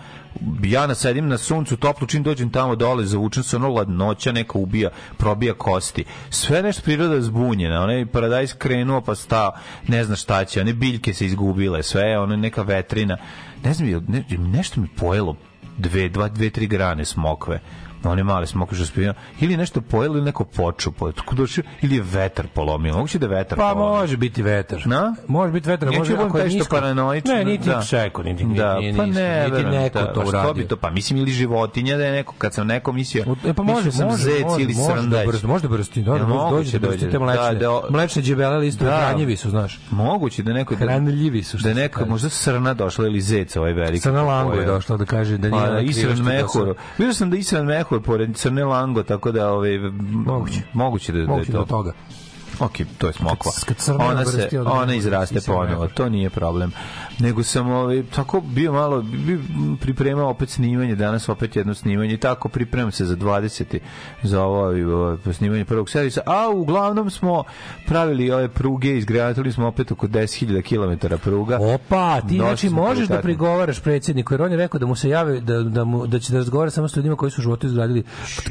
ja 0.63 0.87
na 0.87 0.95
sedim 0.95 1.29
na 1.29 1.39
suncu 1.39 1.77
toplo, 1.77 2.07
čim 2.07 2.23
dođem 2.23 2.51
tamo 2.51 2.77
dole, 2.77 3.05
zavučem 3.05 3.43
se 3.43 3.57
ono 3.57 3.69
ladnoća, 3.69 4.33
neka 4.33 4.59
ubija, 4.59 4.91
probija 5.17 5.55
kosti. 5.55 6.05
Sve 6.31 6.63
nešto 6.63 6.83
priroda 6.83 7.15
je 7.15 7.23
zbunjena. 7.23 7.83
Onaj 7.83 8.07
paradajz 8.07 8.55
krenuo 8.59 9.01
pa 9.01 9.15
stao, 9.15 9.53
ne 9.89 10.05
zna 10.05 10.17
šta 10.17 10.45
će, 10.45 10.61
one 10.61 10.73
biljke 10.73 11.15
se 11.15 11.27
izgubile, 11.27 11.83
sve 11.83 12.19
ono 12.19 12.37
neka 12.37 12.63
vetrina. 12.63 13.17
Ne 13.65 13.75
znam, 13.75 14.05
ne, 14.09 14.25
nešto 14.39 14.81
mi 14.81 14.89
pojelo 14.89 15.37
dve, 15.79 16.09
dva, 16.09 16.29
dve, 16.29 16.51
tri 16.51 16.67
grane 16.67 17.05
smokve 17.05 17.61
one 18.05 18.25
male 18.25 18.47
smokve 18.47 18.77
što 18.77 18.87
spijeno, 18.87 19.15
ili 19.41 19.57
nešto 19.57 19.81
pojelo 19.81 20.15
ili 20.15 20.25
neko 20.25 20.45
poču, 20.47 20.93
po- 20.93 21.13
tako 21.13 21.35
došao, 21.35 21.65
ili 21.83 21.97
je 21.97 22.03
vetar 22.05 22.47
polomio. 22.47 22.95
Moguće 22.95 23.19
da 23.19 23.27
je 23.27 23.31
vetar 23.31 23.59
Pa 23.59 23.63
polomio. 23.65 24.01
može 24.01 24.17
biti 24.17 24.43
vetar. 24.43 24.83
Na? 24.87 25.15
Može 25.29 25.53
biti 25.53 25.69
vetar, 25.69 25.89
može 25.89 26.11
budem 26.11 26.27
ako 26.27 26.39
je 26.39 26.45
nisko. 26.47 26.77
paranoičan, 26.77 27.35
Ne, 27.35 27.45
niti 27.45 27.69
da. 27.69 27.83
seko, 27.83 28.23
niti, 28.23 28.45
niti, 28.45 28.59
da, 28.59 28.79
niti, 28.79 28.97
pa 28.99 29.07
ne, 29.07 29.45
niti 29.47 29.65
neko 29.65 29.99
da, 29.99 30.07
to 30.07 30.21
pa 30.23 30.29
uradio. 30.29 30.55
bi 30.55 30.65
to, 30.65 30.77
pa 30.77 30.91
mislim 30.91 31.19
ili 31.19 31.31
životinja 31.33 31.97
da 31.97 32.05
je 32.05 32.13
neko, 32.13 32.35
kad 32.39 32.55
sam 32.55 32.67
neko 32.67 32.93
mislio, 32.93 33.25
E 33.47 33.53
pa 33.55 33.63
može, 33.63 33.93
sam 33.93 34.07
može, 34.07 34.23
zec 34.25 34.43
može, 34.43 34.63
ili 34.63 34.75
može 34.75 34.89
da 34.89 35.01
srndać. 35.01 35.43
može 35.43 35.63
da 35.63 35.69
brsti, 35.69 36.03
da, 36.03 36.13
da 36.13 36.27
moguće 36.27 36.55
dođe 36.57 36.73
da 36.73 36.79
da 36.79 36.89
brsti 36.89 37.01
dođe? 37.01 37.13
te 37.13 37.19
mlečne, 37.19 37.45
Da, 37.45 37.59
da- 37.61 37.81
mlečne 37.91 38.23
džebele 38.23 38.59
listove, 38.59 38.91
Da. 38.91 38.97
hranjivi 38.99 39.37
su, 39.37 39.51
znaš. 39.51 39.81
Moguće 39.91 40.43
da 40.43 40.53
neko... 40.53 40.75
Hranljivi 40.77 41.43
su, 41.43 41.57
Da 41.59 41.75
neko, 41.75 42.07
možda 42.07 42.29
srna 42.31 42.75
došla 42.75 43.07
ili 43.07 43.21
zec 43.21 43.57
ovaj 43.57 43.73
veliki. 43.73 44.01
Crna 44.01 44.23
Lango 44.23 44.55
je 44.55 44.67
došla 44.67 44.97
da 44.97 45.05
kaže 45.05 45.39
da 45.39 45.49
nije 45.49 45.63
Pa, 45.63 45.71
da, 45.71 45.81
Isran 45.81 46.19
Mehur. 46.19 46.75
Vidio 46.99 47.15
sam 47.15 47.31
da 47.31 47.37
Isran 47.37 47.67
Mehur 47.67 47.92
pored 48.01 48.37
Crne 48.37 48.65
Lango, 48.65 49.03
tako 49.03 49.33
da 49.33 49.53
ovaj, 49.53 49.79
Moguće. 50.27 50.61
moguće 50.73 51.13
da, 51.13 51.17
da 51.17 51.23
je 51.23 51.29
Moguće 51.29 51.53
da 51.53 51.59
to. 51.59 51.63
od 51.63 51.69
toga. 51.69 51.93
Ok, 52.61 52.73
to 52.99 53.07
je 53.07 53.13
smokva. 53.13 53.53
Ona 53.99 54.25
se 54.25 54.49
ona 54.67 54.95
izraste 54.95 55.41
ponovo, 55.47 55.65
Mehur. 55.69 55.91
to 55.91 56.09
nije 56.09 56.31
problem. 56.31 56.73
Nego 57.23 57.43
sam 57.43 57.71
ovaj 57.71 58.03
tako 58.15 58.41
bio 58.41 58.73
malo 58.73 59.03
bi, 59.03 59.41
pripremao 59.81 60.31
opet 60.31 60.49
snimanje, 60.49 60.95
danas 60.95 61.29
opet 61.29 61.57
jedno 61.57 61.75
snimanje 61.75 62.15
i 62.15 62.17
tako 62.17 62.49
pripremam 62.49 62.93
se 62.93 63.05
za 63.05 63.17
20. 63.17 63.79
za 64.23 64.43
ovo, 64.43 64.63
ovo 64.97 65.33
snimanje 65.33 65.65
prvog 65.65 65.91
servisa, 65.91 66.21
a 66.27 66.51
uglavnom 66.51 67.11
smo 67.11 67.45
pravili 67.87 68.31
ove 68.31 68.49
pruge, 68.49 68.99
izgradili 68.99 69.53
smo 69.53 69.67
opet 69.67 69.93
oko 69.93 70.07
10.000 70.07 70.63
km 70.63 71.15
pruga. 71.17 71.59
Opa, 71.61 72.21
ti 72.21 72.39
Došli 72.39 72.39
znači 72.39 72.71
možeš 72.71 73.09
da 73.09 73.21
prigovaraš 73.21 73.81
predsjedniku, 73.81 74.35
jer 74.35 74.43
on 74.43 74.51
je 74.51 74.57
rekao 74.57 74.81
da 74.81 74.87
mu 74.87 74.97
se 74.97 75.09
jave 75.09 75.41
da, 75.41 75.63
da, 75.63 75.85
mu, 75.85 76.07
da 76.07 76.19
će 76.19 76.33
da 76.33 76.39
razgovara 76.39 76.71
samo 76.71 76.89
s 76.89 76.97
ljudima 76.97 77.17
koji 77.17 77.31
su 77.31 77.41
u 77.41 77.43
životu 77.43 77.67
izgradili 77.67 78.05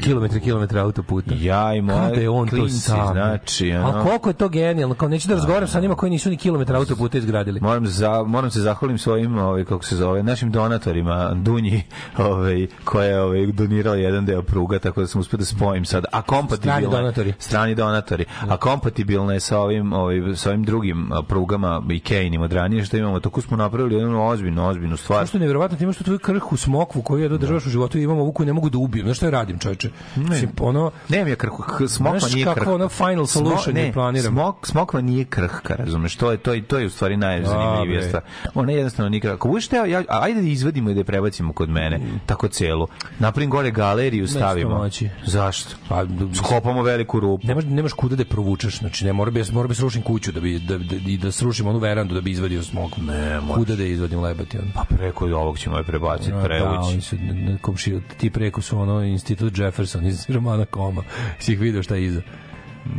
kilometre 0.04 0.40
kilometre 0.40 0.80
autoputa. 0.80 1.34
Ja 1.40 1.74
i 1.74 1.82
moji 1.82 2.00
Kada 2.00 2.22
je 2.22 2.30
on 2.30 2.48
to 2.48 2.56
klinci, 2.56 2.80
sam. 2.80 3.14
znači, 3.14 3.72
ono. 3.72 3.88
Ali 3.88 4.04
koliko 4.04 4.30
je 4.30 4.34
to 4.34 4.50
genijalno, 4.50 4.96
kao 4.96 5.10
neću 5.10 5.28
da 5.28 5.34
razgovaram 5.34 5.68
sa 5.68 5.80
njima 5.80 5.96
koji 5.96 6.10
nisu 6.10 6.30
ni 6.30 6.38
kilometra 6.38 6.78
autoputa 6.78 7.18
izgradili. 7.18 7.60
Moram, 7.60 7.88
za, 7.88 8.24
moram 8.24 8.52
se 8.52 8.61
zahvalim 8.62 8.98
svojim, 8.98 9.38
ovaj, 9.38 9.66
kako 9.66 9.86
se 9.86 9.96
zove, 9.96 10.24
našim 10.24 10.52
donatorima, 10.52 11.32
Dunji, 11.34 11.84
ovaj, 12.18 12.68
koja 12.84 13.06
je 13.06 13.22
ovaj, 13.22 13.46
donirala 13.46 13.98
jedan 13.98 14.26
deo 14.26 14.42
pruga, 14.42 14.80
tako 14.80 15.02
da 15.02 15.08
sam 15.08 15.22
uspio 15.22 15.38
da 15.38 15.46
spojim 15.46 15.86
sad. 15.86 16.06
A 16.12 16.22
kompatibilno 16.22 16.80
Strani 16.80 16.88
donatori. 16.92 17.34
Strani 17.40 17.76
donatori. 17.76 18.26
A 18.50 18.58
kompatibilno 18.58 19.34
je 19.34 19.40
sa 19.40 19.60
ovim, 19.60 19.94
ovaj, 19.94 20.22
sa 20.36 20.50
ovim 20.50 20.64
drugim 20.64 21.10
prugama 21.28 21.82
i 21.90 22.00
Kejnim 22.00 22.42
od 22.42 22.54
ranije 22.54 22.86
što 22.86 22.98
imamo. 22.98 23.20
Tako 23.20 23.42
smo 23.42 23.58
napravili 23.58 23.96
jednu 23.96 24.28
ozbiljnu, 24.28 24.68
ozbiljnu 24.68 24.98
stvar. 24.98 25.28
Što 25.28 25.38
je 25.38 25.40
nevjerovatno, 25.40 25.78
ti 25.78 25.84
imaš 25.84 25.98
tu 25.98 26.04
tvoju 26.04 26.20
krhu 26.20 26.58
smokvu 26.58 27.02
koju 27.02 27.22
jedno 27.24 27.38
državaš 27.38 27.66
u 27.66 27.70
životu 27.70 27.98
i 27.98 28.04
imam 28.04 28.20
ovu 28.20 28.32
koju 28.32 28.48
ne 28.48 28.54
mogu 28.54 28.70
da 28.70 28.78
ubijem. 28.78 29.06
Znaš 29.06 29.18
što 29.18 29.26
ja 29.26 29.30
radim, 29.30 29.60
čoveče? 29.60 29.90
Mislim, 30.16 30.52
ono, 30.60 30.92
Nemam 31.10 31.28
ja 31.28 31.36
krhu, 31.36 31.64
smokva 31.88 32.20
Znaš 32.20 32.34
nije 32.34 32.46
kako 32.46 32.56
krhka. 32.56 32.74
ono 32.74 32.90
final 32.90 33.26
solution 33.26 33.76
ne, 33.76 33.82
je 33.82 33.94
planiram? 33.94 34.34
Smok, 34.34 34.68
smokva 34.68 35.02
nije 35.02 35.26
krhka, 35.26 35.76
razumeš? 35.76 36.16
To 36.16 36.32
je, 36.32 36.38
to 36.38 36.54
je, 36.54 36.64
to 36.64 36.78
je 36.78 36.86
u 36.86 36.90
stvari 36.90 37.18
najzanimljivija 37.18 38.02
stvar. 38.08 38.24
Ona 38.56 38.72
jednostavno 38.72 39.12
krhka. 39.12 39.34
Ako 39.34 39.48
budeš 39.48 39.68
teo, 39.68 39.86
ja, 39.86 40.04
ajde 40.10 40.42
da 40.42 40.48
izvadimo 40.48 40.90
i 40.90 40.94
da 40.94 41.00
je 41.00 41.04
prebacimo 41.04 41.54
kod 41.54 41.70
mene, 41.70 42.00
tako 42.26 42.48
celu. 42.48 42.88
Napravim 43.20 43.50
gore 43.50 43.72
galeriju, 43.72 44.28
stavimo. 44.28 44.78
moći. 44.78 45.10
Zašto? 45.26 45.76
pa, 45.90 46.06
Skopamo 46.36 46.84
veliku 46.84 47.20
rupu. 47.20 47.48
nemaš, 47.48 47.64
nemaš 47.66 47.94
kuda 47.94 48.16
da 48.16 48.22
je 48.22 48.26
provučeš, 48.26 48.80
znači 48.80 49.06
ne 49.06 49.14
mora 49.14 49.32
bi, 49.32 49.44
mora 49.52 49.68
bi 49.68 49.76
srušim 49.76 50.02
kuću 50.02 50.32
da 50.32 50.40
bi, 50.40 50.60
da, 50.60 50.78
da, 50.78 50.96
i 51.08 51.18
da 51.18 51.32
srušim 51.32 51.68
onu 51.68 51.80
verandu 51.80 52.14
da 52.14 52.22
bi 52.22 52.32
izvadio 52.32 52.64
smokvu. 52.64 53.04
Ne, 53.04 53.40
možeš. 53.40 53.56
Kuda 53.56 53.76
da 53.76 53.84
je 53.84 53.92
izvadim 53.92 54.20
lebati 54.20 54.58
on. 54.58 54.72
Pa 54.74 54.84
preko 54.86 55.26
ovog 55.26 55.58
ćemo 55.58 55.78
je 55.78 55.84
prebaciti, 55.84 56.32
Da, 56.32 56.38
oni 56.38 56.46
prevući. 56.46 57.02
su 57.02 57.16
na, 57.16 57.52
na 57.52 57.58
komšiju, 57.58 58.02
ti 58.18 58.30
preko 58.30 58.62
su 58.62 58.80
ono 58.80 59.04
institut 59.04 59.58
Jefferson 59.58 60.06
iz 60.06 60.30
romana 60.30 60.66
Koma. 60.66 61.04
Si 61.40 61.54
ih 61.54 61.60
vidio 61.60 61.84
šta 61.84 61.96
je 61.96 62.06
iza. 62.06 62.22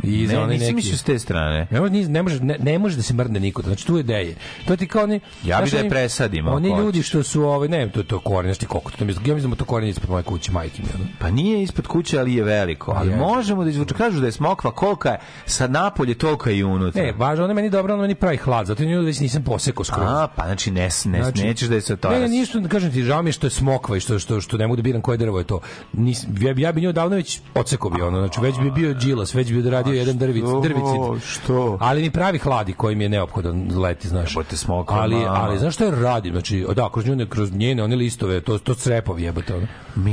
I 0.03 0.07
Ne, 0.07 0.17
nisam 0.19 0.47
neki- 0.49 0.73
mislio 0.73 0.97
s 0.97 1.03
te 1.03 1.19
strane. 1.19 1.67
Ne 1.71 1.79
može, 1.81 1.93
ne, 1.93 2.21
može, 2.23 2.39
ne, 2.39 2.57
ne 2.59 2.79
može 2.79 2.95
da 2.95 3.01
se 3.01 3.13
mrdne 3.13 3.39
niko. 3.39 3.61
Znači 3.61 3.87
tu 3.87 3.97
je 3.97 3.99
ideje. 3.99 4.35
To 4.65 4.75
ti 4.75 4.87
kao 4.87 5.03
oni 5.03 5.15
Ja 5.15 5.21
bi 5.41 5.43
znaš, 5.59 5.71
da 5.71 5.77
je 5.77 5.81
oni- 5.81 5.89
presadim, 5.89 6.47
ako 6.47 6.55
Oni 6.55 6.69
ljudi 6.69 6.81
hoćeš. 6.87 7.07
što 7.07 7.23
su 7.23 7.43
ovaj 7.43 7.67
ne, 7.67 7.89
to 7.89 7.99
je 7.99 8.03
to 8.03 8.19
koren, 8.19 8.53
znači 8.53 8.65
koliko 8.65 8.91
to 8.91 9.05
je. 9.05 9.15
Ja 9.25 9.33
mislim 9.33 9.51
da 9.51 9.57
to 9.57 9.65
koren 9.65 9.89
ispod 9.89 10.09
moje 10.09 10.23
kuće, 10.23 10.51
majke 10.51 10.81
mi. 10.81 10.89
Ono. 10.95 11.05
Pa 11.19 11.29
nije 11.29 11.63
ispod 11.63 11.87
kuće, 11.87 12.19
ali 12.19 12.33
je 12.35 12.43
veliko. 12.43 12.91
Ali 12.91 13.09
Jeste. 13.09 13.19
možemo 13.21 13.63
da 13.63 13.69
izvuče. 13.69 13.93
Kažu 13.95 14.19
da 14.19 14.25
je 14.25 14.31
smokva 14.31 14.71
kolika 14.71 15.09
je 15.09 15.17
sa 15.45 15.67
napolje, 15.67 16.13
tolika 16.13 16.49
je 16.49 16.57
i 16.57 16.63
unutra. 16.63 17.03
Ne, 17.03 17.11
važno, 17.11 17.43
ona 17.43 17.51
je 17.51 17.55
meni 17.55 17.69
dobro, 17.69 17.93
ona 17.93 18.01
meni 18.01 18.15
pravi 18.15 18.37
hlad, 18.37 18.65
zato 18.67 18.83
nju 18.83 19.01
već 19.01 19.19
nisam 19.19 19.43
posekao 19.43 19.83
skroz. 19.85 20.07
A, 20.07 20.27
pa 20.27 20.43
znači 20.43 20.71
ne, 20.71 20.81
ne, 20.81 20.89
Znači, 20.89 21.43
nećeš 21.43 21.67
da 21.67 21.75
je 21.75 21.81
sa 21.81 21.95
to. 21.95 22.09
Ne, 22.09 22.27
ništa, 22.27 22.59
kažem 22.61 22.91
ti, 22.91 23.03
žao 23.03 23.21
mi 23.21 23.29
je 23.29 23.33
što 23.33 23.47
je 23.47 23.51
smokva 23.51 23.97
i 23.97 23.99
što, 23.99 24.19
što, 24.19 24.41
što 24.41 24.57
ne 24.57 24.67
mogu 24.67 24.75
da 24.75 24.81
biram 24.81 25.01
koje 25.01 25.17
drvo 25.17 25.37
je 25.39 25.43
to. 25.43 25.59
Nis, 25.93 26.23
ja, 26.39 26.53
ja 26.57 26.71
bi 26.71 26.81
nju 26.81 26.91
davno 26.93 27.15
već 27.15 27.39
odsekao 27.53 27.89
bi 27.89 28.01
ono, 28.01 28.17
znači 28.19 28.41
već 28.41 28.59
bi 28.59 28.71
bio 28.71 28.93
džilas, 28.93 29.35
već 29.35 29.51
bi 29.51 29.61
radio 29.73 29.93
jedan 29.93 30.17
drvic, 30.17 30.43
drvicid. 30.63 31.23
Što? 31.25 31.77
Ali 31.81 32.01
mi 32.01 32.11
pravi 32.11 32.39
hladi 32.39 32.73
koji 32.73 32.95
mi 32.95 33.03
je 33.03 33.09
neophodan 33.09 33.79
leti, 33.79 34.07
znaš. 34.07 34.31
Jebote, 34.31 34.57
smokva, 34.57 34.97
ali, 34.97 35.15
ali 35.25 35.59
znaš 35.59 35.73
što 35.73 35.85
je 35.85 35.91
radim? 35.91 36.31
Znači, 36.31 36.65
da, 36.75 36.89
kroz 36.89 37.05
njene, 37.05 37.29
kroz 37.29 37.51
njene, 37.53 37.83
one 37.83 37.95
listove, 37.95 38.41
to, 38.41 38.57
to 38.57 38.73
crepovi 38.73 39.23
jebote. 39.23 39.55
Ono. 39.55 39.67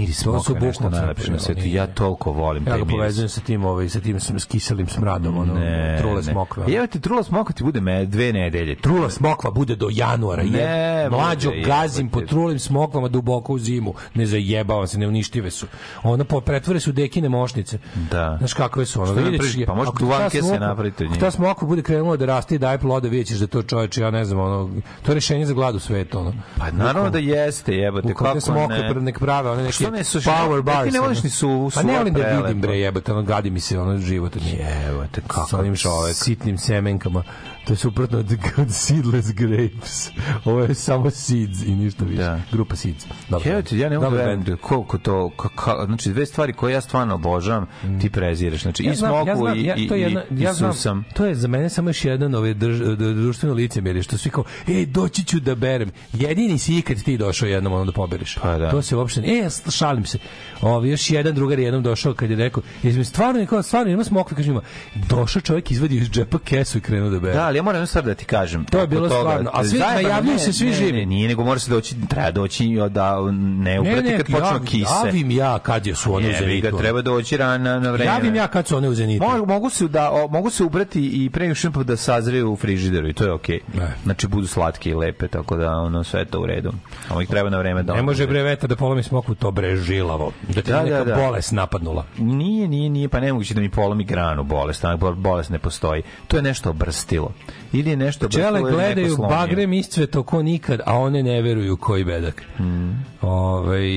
Su 0.07 0.23
smokve 0.23 0.61
nešto 0.61 0.90
najlepše 0.90 1.33
na 1.33 1.38
svetu. 1.38 1.61
Ja 1.64 1.87
toliko 1.87 2.33
volim 2.33 2.62
Ja 2.62 2.68
taj 2.68 2.79
miris. 2.79 2.90
povezujem 2.92 3.29
sa 3.29 3.40
tim, 3.40 3.64
ovaj, 3.64 3.88
sa 3.88 4.01
tim 4.01 4.20
s, 4.20 4.44
kiselim 4.44 4.88
smradom, 4.88 5.38
ono, 5.38 5.55
Ne, 5.55 5.96
trule 6.01 6.16
ne. 6.16 6.23
smokve. 6.23 6.75
Evo 6.75 6.87
ti 6.87 7.01
trula 7.01 7.23
smokva 7.23 7.53
ti 7.53 7.64
bude 7.64 7.81
me 7.81 8.07
dve 8.07 8.33
nedelje. 8.33 8.77
Trula 8.77 9.11
smokva 9.11 9.51
bude 9.51 9.77
do 9.77 9.88
januara. 9.90 10.42
Ne, 10.42 10.59
je. 10.59 11.11
Mlađo 11.11 11.53
gazim 11.66 12.09
po 12.09 12.20
trulim 12.20 12.59
smokvama 12.59 13.09
duboko 13.09 13.53
u 13.53 13.59
zimu. 13.59 13.94
Ne 14.14 14.27
zajebavam 14.27 14.87
se, 14.87 14.99
neuništive 14.99 15.51
su. 15.51 15.66
Ona 16.03 16.25
po 16.25 16.40
pretvore 16.40 16.81
su 16.81 16.92
dekine 16.92 17.29
mošnice. 17.29 17.79
Da. 18.11 18.37
Znaš 18.38 18.53
kakve 18.55 18.87
su 18.87 19.03
ono. 19.03 19.12
Što 19.12 19.20
Vidjet 19.20 19.42
napraviš? 19.50 19.56
ćeš- 19.56 19.66
Pa 19.66 19.74
može 19.74 19.88
ako 19.88 19.98
ta 19.98 20.00
duvanke 20.00 20.42
se 20.42 20.58
napraviti 20.60 20.70
od 20.96 21.06
ako 21.06 21.12
njih. 21.12 21.20
Ta 21.20 21.30
smokva 21.30 21.68
bude 21.68 21.82
krenula 21.82 22.16
da 22.16 22.26
raste 22.26 22.54
i 22.54 22.58
daje 22.58 22.78
plode, 22.78 23.08
vidjet 23.08 23.28
ćeš 23.28 23.38
da 23.38 23.46
to 23.48 23.62
čoveče, 23.62 24.00
ja 24.00 24.10
ne 24.10 24.24
znam, 24.24 24.38
ono, 24.40 24.70
to 25.02 25.10
je 25.10 25.14
rešenje 25.14 25.46
za 25.46 25.54
glad 25.54 25.74
u 25.74 25.80
svetu, 25.80 26.18
ono. 26.18 26.32
Pa 26.58 26.70
naravno 26.70 27.10
da 27.10 27.18
jeste, 27.18 27.74
jebote, 27.74 28.14
kako 28.14 28.34
ne. 28.68 28.88
pre- 28.90 29.00
nek 29.00 29.18
prave, 29.20 29.50
one 29.50 29.62
neke 29.62 29.72
Što 29.72 29.90
ne 29.90 30.04
suši? 30.04 30.28
power 30.28 30.62
bars. 30.62 30.84
ti 30.84 30.92
ne 30.92 31.00
voliš 31.00 31.22
ni 31.22 31.30
su- 31.30 31.70
Pa 31.74 31.82
ne 31.82 31.98
volim 31.98 32.14
da 32.14 32.22
vidim, 32.22 32.60
bre, 32.60 32.78
jebote, 32.78 33.12
ono, 33.12 33.22
gadi 33.22 33.50
mi 33.50 33.60
se, 33.60 33.78
ono, 33.78 33.98
život. 33.98 34.36
Jebote, 34.36 35.20
sa 35.22 35.26
kakav 35.28 35.60
onim 35.60 35.76
čovek. 35.76 36.14
sitnim 36.14 36.58
semenkama. 36.58 37.22
To 37.64 37.73
je 37.73 37.77
suprotno 37.77 38.18
od, 38.18 38.33
od 38.62 38.75
seedless 38.75 39.33
grapes. 39.33 40.11
Ovo 40.44 40.61
je 40.61 40.75
samo 40.75 41.11
seeds 41.11 41.62
i 41.66 41.75
ništa 41.75 42.05
više. 42.05 42.23
Da. 42.23 42.40
Grupa 42.53 42.77
seeds. 42.77 43.07
Dobro. 43.29 43.62
Ti, 43.62 43.79
ja 43.79 43.88
ne 43.88 43.99
mogu 43.99 44.11
da 44.11 44.16
verujem 44.16 44.57
koliko 44.61 44.99
to, 44.99 45.31
ka, 45.37 45.49
ka, 45.49 45.87
znači 45.87 46.11
dve 46.11 46.27
stvari 46.27 46.53
koje 46.53 46.73
ja 46.73 46.81
stvarno 46.81 47.14
obožavam, 47.14 47.66
ti 48.01 48.11
prezireš. 48.11 48.62
Znači 48.62 48.83
i 48.83 48.96
smoku 48.96 49.49
i, 49.57 49.64
ja, 49.64 49.75
i, 49.75 49.88
to 49.88 49.94
je 49.94 50.01
jedna, 50.01 50.23
i, 50.31 50.42
ja 50.42 50.53
znam, 50.53 50.73
susam. 50.73 51.05
to 51.14 51.27
je 51.27 51.35
za 51.35 51.49
mene 51.49 51.68
samo 51.68 51.88
još 51.88 52.05
jedan 52.05 52.35
ovaj 52.35 52.55
drž, 52.55 52.81
društveno 52.96 53.55
licemjerje, 53.55 54.03
što 54.03 54.18
svi 54.18 54.31
kao, 54.31 54.44
ej, 54.68 54.87
doći 54.87 55.25
ću 55.25 55.40
da 55.40 55.55
berem. 55.55 55.90
Jedini 56.12 56.59
si 56.59 56.79
ikad 56.79 57.03
ti 57.03 57.16
došao 57.16 57.49
jednom 57.49 57.73
ono 57.73 57.85
da 57.85 57.92
pobereš. 57.92 58.38
Pa 58.42 58.59
da. 58.59 58.70
To 58.70 58.83
se 58.83 58.96
uopšte, 58.96 59.20
e, 59.20 59.37
ja 59.37 59.51
šalim 59.70 60.05
se. 60.05 60.18
Ovi, 60.61 60.90
još 60.90 61.11
jedan 61.11 61.35
drugar 61.35 61.59
je 61.59 61.64
jednom 61.64 61.83
došao 61.83 62.14
kad 62.14 62.31
je 62.31 62.37
rekao, 62.37 62.62
jesmo 62.83 63.05
stvarno, 63.05 63.46
kao, 63.46 63.62
stvarno, 63.62 63.92
ima 63.92 64.05
smokve, 64.05 64.37
kaže 64.37 64.51
ima, 64.51 64.61
došao 64.94 65.42
čovjek, 65.42 65.70
izvadio 65.70 66.01
iz 66.01 66.11
džepa 66.11 66.38
kesu 66.38 66.79
i 66.79 66.81
krenuo 66.81 67.11
da 67.11 67.20
bere. 67.20 67.35
Da, 67.35 67.49
ali 67.50 67.58
ja 67.58 67.62
moram 67.62 67.86
stvar 67.86 68.04
da 68.04 68.14
ti 68.14 68.24
kažem. 68.24 68.64
To 68.64 68.80
je 68.80 68.86
bilo 68.86 69.08
stvarno. 69.08 69.50
A 69.52 69.64
svi 69.64 69.78
najavljuju 69.78 70.32
ne, 70.32 70.38
se 70.38 70.52
svi 70.52 70.66
ne, 70.66 70.72
živi. 70.72 70.92
Ne, 70.92 71.06
nije, 71.06 71.28
nego 71.28 71.44
mora 71.44 71.60
se 71.60 71.70
doći, 71.70 71.94
treba 72.08 72.30
doći 72.30 72.68
da 72.90 73.16
ne 73.32 73.80
uprati 73.80 74.08
kad 74.16 74.26
počnu 74.26 74.38
jav- 74.38 74.64
kise. 74.64 74.90
Javim 75.06 75.30
ja 75.30 75.58
kad 75.58 75.86
je 75.86 75.94
su 75.94 76.14
one 76.14 76.28
u 76.28 76.32
zenitu. 76.32 76.78
treba 76.78 77.02
doći 77.02 77.36
rana 77.36 77.78
na 77.80 77.90
vreme. 77.90 78.04
Javim 78.04 78.34
ja 78.34 78.46
kad 78.48 78.66
su 78.66 78.76
one 78.76 78.88
u 78.88 78.94
zenitu. 78.94 79.24
Mo- 79.24 79.46
mogu 79.46 79.70
se 79.70 79.88
da 79.88 80.10
o, 80.10 80.28
mogu 80.28 80.50
se 80.50 80.64
ubrati 80.64 81.24
i 81.24 81.30
pre 81.30 81.42
nego 81.42 81.54
što 81.54 81.70
da 81.70 81.96
sazreju 81.96 82.52
u 82.52 82.56
frižideru 82.56 83.08
i 83.08 83.12
to 83.12 83.24
je 83.24 83.32
okej. 83.32 83.60
Ne. 83.74 83.94
Znači 84.04 84.26
budu 84.26 84.46
slatke 84.46 84.90
i 84.90 84.94
lepe, 84.94 85.28
tako 85.28 85.56
da 85.56 85.70
ono 85.70 86.04
sve 86.04 86.24
to 86.24 86.40
u 86.40 86.46
redu. 86.46 86.72
Samo 87.08 87.20
ih 87.20 87.28
treba 87.28 87.50
na 87.50 87.58
vreme 87.58 87.82
da. 87.82 87.94
Ne 87.94 88.02
može 88.02 88.26
bre 88.26 88.42
vetar 88.42 88.68
da 88.68 88.76
polomi 88.76 89.02
smoku, 89.02 89.34
to 89.34 89.50
bre 89.50 89.76
žilavo. 89.76 90.32
Da 90.48 90.62
ti 90.62 90.70
Da, 90.70 90.82
neka 90.82 90.98
da, 90.98 91.04
da. 91.04 91.14
bolest 91.16 91.52
napadnula. 91.52 92.04
Nije, 92.18 92.68
nije, 92.68 92.90
nije, 92.90 93.08
pa 93.08 93.20
nemoguće 93.20 93.54
da 93.54 93.60
mi 93.60 93.68
polomi 93.70 94.04
granu 94.04 94.44
bolest, 94.44 94.84
bolest 95.16 95.50
ne 95.50 95.58
postoji. 95.58 96.02
To 96.28 96.36
je 96.36 96.42
nešto 96.42 96.70
obrstilo. 96.70 97.32
Ili 97.72 97.90
je 97.90 97.96
nešto 97.96 98.29
Pčele 98.29 98.61
gledaju 98.61 99.16
bagrem 99.16 99.72
iscveto 99.72 100.22
ko 100.22 100.42
nikad, 100.42 100.81
a 100.87 100.98
one 100.98 101.22
ne 101.22 101.42
veruju 101.42 101.76
koji 101.76 102.05
bedak. 102.05 102.42
Hmm. 102.57 103.05
Ovaj, 103.22 103.90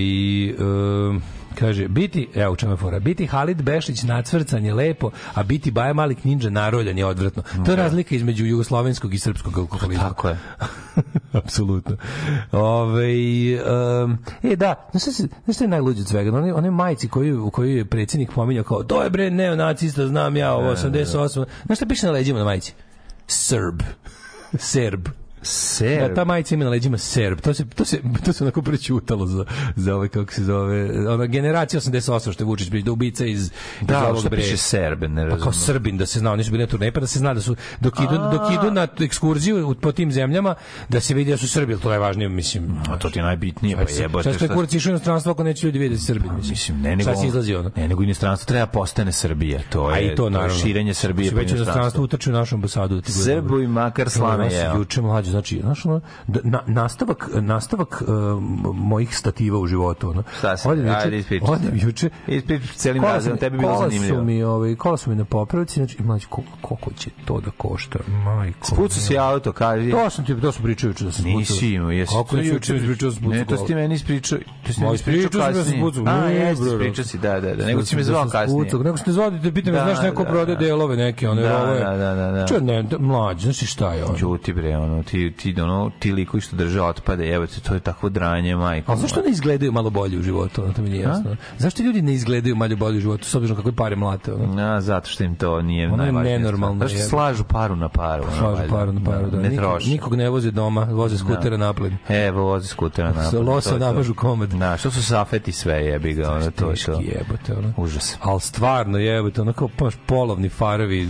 um, 0.52 1.22
kaže, 1.60 1.88
biti, 1.88 2.28
evo 2.36 2.54
u 2.54 2.56
čemu 2.56 2.78
fora, 2.78 3.00
biti 3.00 3.26
Halid 3.26 3.62
Bešić 3.62 4.04
nacvrcan 4.04 4.66
je 4.66 4.74
lepo, 4.74 5.12
a 5.34 5.44
biti 5.44 5.72
Baja 5.72 5.94
Malik 5.94 6.24
Ninja 6.24 6.50
naroljan 6.50 6.98
je 6.98 7.06
odvratno. 7.06 7.44
To 7.66 7.72
je 7.72 7.76
razlika 7.78 8.16
između 8.16 8.46
jugoslovenskog 8.46 9.14
i 9.14 9.20
srpskog 9.20 9.58
alkoholizma. 9.58 10.04
Tako 10.04 10.28
je. 10.30 10.38
Apsolutno. 11.34 11.98
Ove, 12.52 13.04
um, 14.04 14.18
e, 14.44 14.56
da, 14.56 14.88
znaš 14.92 15.04
se- 15.04 15.28
znaš 15.44 15.56
šta 15.56 15.64
je 15.64 15.68
najluđe 15.68 16.02
od 16.02 16.08
svega? 16.08 16.38
One, 16.38 16.54
one 16.54 16.72
majici 16.72 17.08
koju, 17.08 17.46
u 17.46 17.52
koju 17.52 17.78
je 17.78 17.86
predsjednik 17.86 18.32
pominjao 18.36 18.64
kao, 18.64 18.84
to 18.84 19.04
je 19.04 19.10
bre 19.10 19.32
neonacista, 19.32 20.08
znam 20.08 20.38
ja, 20.38 20.54
ovo 20.54 20.72
88. 20.72 21.46
Znaš 21.66 21.78
šta 21.78 21.86
piše 21.86 22.06
na 22.06 22.12
leđima 22.12 22.40
na 22.40 22.46
majici? 22.46 22.74
Srb. 23.28 23.84
Serb. 24.58 25.10
Ser. 25.44 26.00
Da, 26.00 26.16
ta 26.16 26.24
majica 26.24 26.56
ima 26.56 26.64
na 26.64 26.70
leđima 26.70 26.98
Serb. 26.98 27.40
To 27.40 27.54
se, 27.54 27.66
to 27.68 27.86
se, 27.86 28.00
to 28.26 28.34
se 28.34 28.44
onako 28.44 28.62
prećutalo 28.62 29.26
za, 29.28 29.46
za 29.76 29.96
ove, 29.96 30.10
kako 30.10 30.34
se 30.34 30.44
zove, 30.44 31.08
ona 31.08 31.26
generacija 31.26 31.80
88, 31.82 31.94
što 32.34 32.44
je 32.44 32.48
Vučić 32.48 32.70
bio, 32.70 32.82
da 32.82 32.92
ubica 32.92 33.26
iz, 33.26 33.42
iz 33.42 33.52
Da, 33.82 34.04
ovog 34.04 34.20
što 34.20 34.30
bre- 34.30 34.38
piše 34.38 34.58
Serbe, 34.58 35.08
ne 35.08 35.16
pa 35.16 35.24
razumem. 35.24 35.44
kao 35.44 35.54
Srbin 35.54 35.98
da 35.98 36.06
se 36.06 36.20
zna, 36.20 36.32
oni 36.32 36.44
su 36.44 36.52
bili 36.52 36.64
na 36.64 36.68
turneji, 36.68 36.92
pa 36.92 37.00
da 37.00 37.08
se 37.08 37.20
zna 37.20 37.34
da 37.34 37.42
su 37.42 37.56
dok 37.80 38.00
idu, 38.00 38.18
dok 38.32 38.42
idu 38.54 38.72
na 38.72 38.88
ekskurziju 39.00 39.76
po 39.76 39.92
tim 39.92 40.12
zemljama, 40.12 40.56
da 40.90 41.00
se 41.00 41.14
vidi 41.14 41.32
da 41.32 41.38
su 41.38 41.48
Srbi, 41.50 41.74
to 41.74 41.88
je 41.88 41.92
najvažnije, 41.92 42.30
mislim. 42.30 42.78
A 42.90 42.98
to 42.98 43.10
ti 43.10 43.20
je 43.20 43.24
najbitnije, 43.24 43.76
pa 43.78 43.84
jebote. 43.94 44.22
Šta 44.24 44.34
ste 44.34 44.46
šta- 44.46 44.54
kurac 44.56 44.74
išao 44.74 44.90
u 44.90 44.92
inostranstvo 44.92 45.32
ako 45.32 45.44
neće 45.44 45.68
ljudi 45.68 45.80
vidjeti 45.80 46.04
Srbi, 46.04 46.28
mislim. 46.28 46.50
Mislim, 46.50 46.82
ne 46.82 46.96
nego... 46.96 47.16
Se 47.16 47.28
izlazi 47.28 47.56
ono? 47.56 47.72
Ne, 47.76 47.88
nego 47.88 48.04
inostranstvo 48.04 48.46
treba 48.46 48.66
postane 48.68 49.12
Srbija. 49.12 49.60
To 49.70 49.90
je, 49.90 49.96
A 49.96 50.00
i 50.02 50.16
to 50.16 50.26
je 50.26 50.32
naravno. 50.32 50.56
širenje 50.56 50.94
Srbije 50.94 51.30
Su 51.30 51.36
po 51.36 51.40
već 51.40 51.52
u 51.52 51.56
inostranstvu 51.56 51.74
inostranstvu. 51.74 52.04
utrče 52.04 52.30
u 52.30 52.34
našu 52.34 52.56
ambasadu. 52.56 52.96
Da 52.96 53.12
Srbu 53.12 53.60
i 53.60 53.68
makar 53.68 54.10
slame 54.10 54.48
jeo. 54.48 54.78
Juče 54.78 55.02
mlađe, 55.02 55.32
znači, 55.34 55.60
znaš, 55.62 55.86
ono, 55.86 56.02
da, 56.28 56.40
na, 56.44 56.62
nastavak, 56.68 57.30
nastavak 57.34 58.02
uh, 58.02 58.08
mojih 58.76 59.18
stativa 59.18 59.60
u 59.60 59.68
životu, 59.68 60.10
ono. 60.10 60.24
Šta 60.38 60.58
si? 60.58 60.68
Odem 60.68 60.86
Ajde, 60.86 61.06
juče, 61.06 61.18
ispričaj. 61.18 61.48
odem 61.50 61.72
juče, 61.74 62.10
Ispričaj 62.28 62.68
celim 62.76 63.02
Kola 63.02 63.14
razredom, 63.14 63.38
su- 63.38 63.40
tebi 63.40 63.54
bi 63.54 63.60
bilo 63.60 63.74
kola 63.74 63.90
zanimljivo. 63.90 64.18
Su 64.18 64.24
mi, 64.24 64.44
ovaj, 64.44 64.76
kola 64.76 64.98
su 64.98 65.10
mi 65.10 65.16
na 65.16 65.26
popravci, 65.26 65.74
znači, 65.74 66.04
mlađe, 66.04 66.26
koliko, 66.30 66.54
koliko 66.62 66.94
će 66.94 67.10
to 67.26 67.40
da 67.42 67.52
košta? 67.52 68.00
Majko. 68.08 68.66
Spucu 68.66 69.00
si 69.00 69.18
auto, 69.18 69.52
kaži. 69.52 69.92
To 69.92 70.10
sam 70.10 70.26
ti, 70.26 70.42
to 70.42 70.52
sam 70.52 70.64
pričao 70.64 70.88
juče 70.88 71.06
da 71.06 71.12
sam 71.12 71.22
spucao. 71.22 71.38
Nisi 71.40 71.68
imao, 71.70 71.92
jesi. 71.92 72.14
Kako 72.14 72.36
nisi 72.36 72.50
juče 72.50 72.76
ispričao 72.76 73.12
sam 73.12 73.20
spucao 73.20 73.34
Ne, 73.34 73.46
to 73.46 73.58
si 73.58 73.64
ti 73.64 73.68
kola? 73.68 73.82
meni 73.82 73.96
ispričao. 73.96 74.40
To 74.68 74.74
si 74.74 74.82
meni 74.82 74.96
ispričao 74.96 75.30
da 75.32 75.54
kasnije. 75.54 75.84
A, 76.06 76.26
jeste, 76.26 76.66
ispričao 76.66 77.06
si, 77.06 77.18
da, 77.18 77.40
da, 77.40 77.56
da. 77.56 77.66
Nego 77.66 77.86
si 77.86 77.96
me 77.96 78.02
Da 78.02 78.06
zvao 78.06 78.28
kasnije. 78.28 78.70
Nego 78.74 78.98
ste 78.98 79.12
zvao 79.12 79.30
da 79.30 79.52
pitam, 79.52 79.74
znaš 79.74 80.02
neko 80.04 80.24
da, 80.24 80.30
prodaje 80.30 80.56
da. 80.56 80.66
delove 80.66 80.96
neke, 80.98 81.30
one 81.30 81.42
je. 81.42 81.48
da, 81.48 82.46
da, 82.60 82.82
da, 82.82 82.98
mlađe, 83.00 83.44
znaš 83.44 83.58
ti 83.60 83.66
šta 83.66 83.94
je 83.94 84.06
ono? 84.06 84.18
Đuti 84.18 84.54
bre, 84.54 84.78
ono, 84.78 85.04
ti, 85.04 85.23
ti, 85.32 85.62
ono, 85.62 85.92
ti 86.00 86.12
likovi 86.12 86.42
što 86.42 86.56
drže 86.56 86.82
otpade, 86.82 87.28
evo 87.28 87.48
te, 87.48 87.60
to 87.60 87.74
je 87.74 87.80
takvo 87.80 88.10
dranje, 88.10 88.56
majko. 88.56 88.92
A 88.92 88.96
zašto 88.96 89.22
ne 89.22 89.30
izgledaju 89.30 89.72
malo 89.72 89.90
bolje 89.90 90.20
u 90.20 90.22
životu? 90.22 90.64
Ono, 90.64 90.74
to 90.74 90.82
mi 90.82 90.90
nije 90.90 91.02
jasno. 91.02 91.36
Zašto 91.58 91.84
ljudi 91.84 92.02
ne 92.02 92.14
izgledaju 92.14 92.56
malo 92.56 92.76
bolje 92.76 92.98
u 92.98 93.02
životu, 93.02 93.26
s 93.26 93.36
obzirom 93.36 93.58
kakve 93.58 93.72
pare 93.72 93.96
mlate? 93.96 94.34
Ono? 94.34 94.62
A, 94.66 94.82
zato 94.82 95.10
što 95.10 95.24
im 95.24 95.36
to 95.36 95.62
nije 95.62 95.88
Ono 95.88 95.94
je 95.96 96.12
najvažnije. 96.12 96.40
nenormalno, 96.40 96.80
Zato 96.80 96.90
što 96.90 96.98
jebe. 96.98 97.10
slažu 97.10 97.44
paru 97.44 97.76
na 97.76 97.90
paru. 97.90 98.24
ono, 98.24 98.36
Slažu 98.36 98.70
paru 98.70 98.92
na 98.92 99.02
paru, 99.02 99.30
da. 99.30 99.38
Ne 99.38 99.50
Nikog, 99.50 99.58
troši. 99.60 99.90
nikog 99.90 100.16
ne 100.16 100.30
voze 100.30 100.52
doma, 100.52 100.84
voze 100.84 101.18
skutera 101.18 101.58
na 101.58 101.74
plin. 101.74 101.98
Evo, 102.10 102.42
vozi 102.44 102.68
skutera 102.68 103.14
na 103.14 103.24
Sa 103.24 103.40
losa 103.40 103.78
namažu 103.78 104.14
komad. 104.14 104.50
Da, 104.50 104.78
što 104.78 104.92
su 104.92 105.04
safeti 105.04 105.52
sve, 105.52 105.76
jebi 105.76 106.14
ga, 106.14 106.32
ono, 106.32 106.52
to 106.52 106.70
je 106.70 106.76
to. 106.76 106.92
jebote, 106.94 107.54
ono. 107.58 107.74
Užas. 107.78 108.18
Ali 108.22 108.42
stvarno 108.42 108.98
jebote, 108.98 109.42
ono 109.42 109.54
kao 109.54 109.70
baš 109.80 109.94
polovni 110.06 110.50
farovi, 110.50 111.10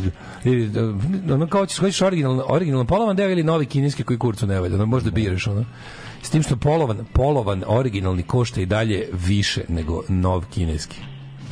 ono 1.29 1.47
kao 1.47 1.65
ćeš 1.65 1.77
hoćeš 1.77 2.01
originalno, 2.01 2.43
originalno 2.47 2.85
polovan 2.85 3.15
deo 3.15 3.29
ili 3.29 3.43
novi 3.43 3.65
kineski 3.65 4.02
koji 4.03 4.19
kurcu 4.19 4.47
ne 4.47 4.59
valja, 4.59 4.75
ono 4.75 4.85
možda 4.85 5.11
biraš, 5.11 5.47
ono. 5.47 5.65
S 6.21 6.29
tim 6.29 6.43
što 6.43 6.55
polovan, 6.55 7.05
polovan 7.13 7.63
originalni 7.67 8.23
košta 8.23 8.61
i 8.61 8.65
dalje 8.65 9.09
više 9.13 9.65
nego 9.69 10.03
nov 10.07 10.45
kineski. 10.53 10.97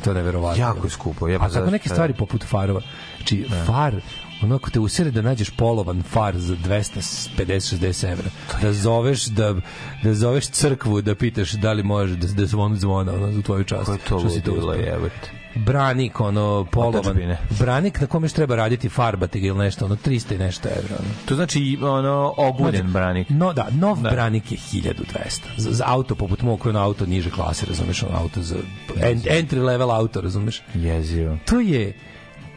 To 0.04 0.10
je 0.10 0.14
neverovatno. 0.14 0.62
Jako 0.62 0.86
je 0.86 0.90
skupo, 0.90 1.28
jebe, 1.28 1.44
A 1.44 1.48
tako 1.48 1.70
neke 1.70 1.88
stvari 1.88 2.14
poput 2.18 2.44
farova. 2.44 2.80
Znači, 3.16 3.46
far, 3.66 4.00
ono 4.42 4.54
ako 4.54 4.70
te 4.70 4.80
usere 4.80 5.10
da 5.10 5.22
nađeš 5.22 5.50
polovan 5.50 6.02
far 6.02 6.38
za 6.38 6.56
250-60 6.56 8.12
evra, 8.12 8.30
da 8.62 8.72
zoveš 8.72 9.24
da, 9.24 9.54
da 10.02 10.14
zoveš 10.14 10.46
crkvu 10.46 11.00
da 11.00 11.14
pitaš 11.14 11.52
da 11.52 11.72
li 11.72 11.82
može 11.82 12.16
da, 12.16 12.26
da 12.26 12.46
zvonu 12.46 12.76
zvona 12.76 13.12
ono, 13.12 13.32
za 13.32 13.42
tvoju 13.42 13.64
čast. 13.64 13.86
Ko 13.86 13.92
je 13.92 13.98
to 13.98 14.18
Što 14.18 14.30
si 14.30 14.40
to 14.42 14.52
uspeo? 14.52 15.08
Branik, 15.54 16.20
ono, 16.20 16.66
polovan. 16.70 17.00
Otadžbine. 17.00 17.38
Branik 17.58 18.00
na 18.00 18.06
kome 18.06 18.24
još 18.24 18.32
treba 18.32 18.56
raditi 18.56 18.88
farbati 18.88 19.40
ga 19.40 19.46
ili 19.46 19.58
nešto, 19.58 19.84
ono, 19.84 19.96
300 19.96 20.34
i 20.34 20.38
nešto 20.38 20.68
evra. 20.68 20.96
Ono. 20.98 21.08
To 21.24 21.34
znači, 21.34 21.78
ono, 21.82 22.34
oguljen 22.36 22.92
branik. 22.92 23.26
No, 23.30 23.52
da, 23.52 23.66
nov 23.70 23.96
branik 23.96 24.52
je 24.52 24.58
1200. 24.72 25.40
Za, 25.56 25.70
za 25.70 25.84
auto 25.86 26.14
poput 26.14 26.42
mog 26.42 26.60
koji 26.60 26.74
je 26.74 26.78
auto 26.78 27.06
niže 27.06 27.30
klase, 27.30 27.66
razumeš, 27.66 28.02
ono 28.02 28.18
auto 28.18 28.42
za 28.42 28.56
en, 29.02 29.18
entry 29.18 29.62
level 29.64 29.90
auto, 29.90 30.20
razumeš. 30.20 30.62
Jezivo. 30.74 31.38
To 31.44 31.60
je 31.60 31.92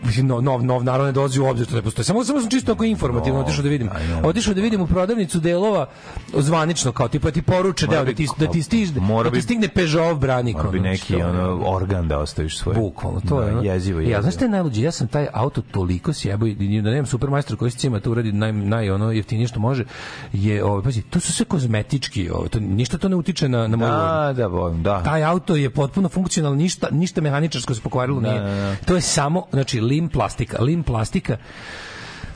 mislim, 0.05 0.27
nov, 0.27 0.43
nov, 0.43 0.63
nov 0.63 0.83
naravno 0.83 1.05
ne 1.05 1.11
dolazi 1.11 1.39
u 1.39 1.45
obzir, 1.45 1.67
to 1.67 1.75
ne 1.75 1.81
postoji. 1.81 2.05
Samo, 2.05 2.23
samo 2.23 2.41
sam 2.41 2.49
čisto 2.49 2.71
ako 2.71 2.83
informativno 2.85 3.39
otišao 3.39 3.63
da 3.63 3.69
vidim. 3.69 3.89
Otišao 4.23 4.53
da 4.53 4.61
vidim 4.61 4.81
u 4.81 4.87
prodavnicu 4.87 5.39
delova 5.39 5.85
zvanično, 6.33 6.91
kao 6.91 7.07
tipa 7.07 7.31
ti 7.31 7.41
poruče 7.41 7.87
da 7.87 8.03
bi- 8.03 8.15
ti, 8.15 8.27
da 8.37 8.47
ti, 8.47 8.63
stiže, 8.63 8.93
da 8.93 9.31
ti 9.31 9.41
stigne 9.41 9.67
Peugeot 9.67 10.17
branik. 10.17 10.55
Mora 10.55 10.69
bi 10.69 10.79
neki 10.79 11.15
ono, 11.15 11.61
organ 11.65 12.07
da 12.07 12.19
ostaviš 12.19 12.57
svoj. 12.57 12.75
Bukvalno, 12.75 13.21
to 13.21 13.41
je. 13.41 13.51
ono. 13.51 13.61
Jezivo, 13.63 13.99
Ja, 13.99 14.03
jezivo. 14.03 14.21
znaš 14.21 14.33
šta 14.33 14.45
je 14.45 14.49
najluđe? 14.49 14.81
Ja 14.81 14.91
sam 14.91 15.07
taj 15.07 15.27
auto 15.33 15.61
toliko 15.63 16.13
sjebao 16.13 16.47
i 16.47 16.55
da 16.81 16.89
nemam 16.89 17.05
supermajstor 17.05 17.57
koji 17.57 17.71
cima 17.71 17.99
to 17.99 18.11
uradi 18.11 18.31
naj, 18.31 18.53
naj 18.53 18.91
ono 18.91 19.11
jeftinije 19.11 19.47
što 19.47 19.59
može 19.59 19.85
je, 20.33 20.63
ovaj, 20.63 20.83
pazi, 20.83 21.01
to 21.01 21.19
su 21.19 21.33
sve 21.33 21.45
kozmetički, 21.45 22.29
ovaj, 22.29 22.49
to, 22.49 22.59
ništa 22.59 22.97
to 22.97 23.09
ne 23.09 23.15
utiče 23.15 23.49
na, 23.49 23.67
na 23.67 23.77
moju 23.77 23.91
Da, 23.91 24.33
da, 24.33 24.47
volim, 24.47 24.83
da. 24.83 25.03
taj 25.03 25.23
auto 25.23 25.55
je 25.55 25.69
potpuno 25.69 26.09
funkcionalan, 26.09 26.57
ništa, 26.57 26.87
ništa 26.91 27.21
mehaničarsko 27.21 27.73
se 27.73 27.81
pokvarilo 27.81 28.21
nije. 28.21 28.33
da, 28.35 28.45
da. 28.45 28.75
To 28.77 28.95
je 28.95 29.01
samo, 29.01 29.45
znači, 29.51 29.81
lim 29.95 30.09
plastika. 30.09 30.63
Lim 30.63 30.83
plastika 30.83 31.39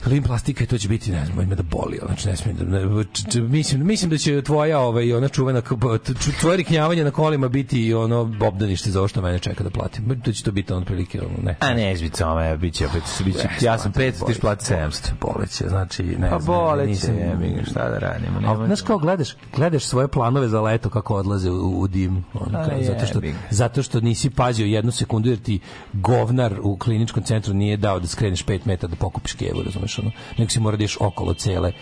Lim 0.05 0.23
plastika 0.23 0.63
i 0.63 0.67
to 0.67 0.77
će 0.77 0.87
biti, 0.87 1.11
ne 1.11 1.25
znam, 1.25 1.41
ima 1.41 1.55
da 1.55 1.63
boli, 1.63 1.99
znači 2.05 2.27
ne 2.27 2.35
smijem 2.35 2.57
da, 2.57 2.65
ne, 2.65 3.03
č- 3.13 3.23
č- 3.31 3.41
mislim, 3.41 3.87
mislim 3.87 4.09
da 4.11 4.17
će 4.17 4.41
tvoja, 4.41 4.79
ovaj, 4.79 5.13
ona 5.13 5.27
čuvena, 5.27 5.61
tvoje 6.41 6.57
riknjavanje 6.57 7.03
na 7.03 7.11
kolima 7.11 7.47
biti 7.47 7.93
ono 7.93 8.19
obdanište 8.39 8.91
za 8.91 8.99
ovo 8.99 9.07
što 9.07 9.21
mene 9.21 9.39
čeka 9.39 9.63
da 9.63 9.69
platim. 9.69 10.21
Da 10.25 10.31
će 10.33 10.43
to 10.43 10.51
biti 10.51 10.73
on 10.73 10.85
prilike, 10.85 11.21
ono, 11.21 11.43
ne. 11.43 11.55
A 11.59 11.73
ne, 11.73 11.93
izbica 11.93 12.29
ome, 12.29 12.57
bit 12.57 12.73
će 12.73 12.85
opet, 12.85 13.03
bit 13.25 13.35
će, 13.35 13.65
ja 13.65 13.77
sam 13.77 13.93
500, 13.93 14.33
ti 14.33 14.39
plati 14.39 14.65
700. 14.73 15.11
Boleće, 15.21 15.65
znači, 15.69 16.03
ne 16.03 16.29
Pa 16.29 16.37
boleće, 16.39 17.11
ga, 17.57 17.63
šta 17.65 17.89
da 17.89 17.97
radimo, 17.99 18.39
nema. 18.39 18.65
znaš 18.65 18.81
kao 18.81 18.97
gledaš, 18.97 19.29
gledaš 19.55 19.83
svoje 19.85 20.07
planove 20.07 20.47
za 20.47 20.61
leto 20.61 20.89
kako 20.89 21.15
odlaze 21.15 21.51
u, 21.51 21.79
u 21.79 21.87
dim, 21.87 22.23
ono, 22.33 22.59
A, 22.59 22.65
kao, 22.69 22.83
zato 22.83 23.05
što 23.05 23.21
zato 23.49 23.83
što 23.83 23.99
nisi 24.01 24.29
pazio 24.29 24.65
jednu 24.65 24.91
sekundu 24.91 25.29
jer 25.29 25.39
ti 25.39 25.59
govnar 25.93 26.55
u 26.63 26.77
kliničkom 26.77 27.23
centru 27.23 27.53
nije 27.53 27.77
dao 27.77 27.99
da 27.99 28.07
skreneš 28.07 28.45
5 28.45 28.59
metara 28.65 28.89
da 28.91 28.95
pokupiš 28.95 29.33
kevu, 29.33 29.63
razumeš 29.63 29.88
ono. 29.97 30.11
Nego 30.37 30.51
si 30.51 30.59
mora 30.59 30.77
da 30.77 30.83
ideš 30.83 30.97
okolo 30.99 31.33
cele 31.33 31.73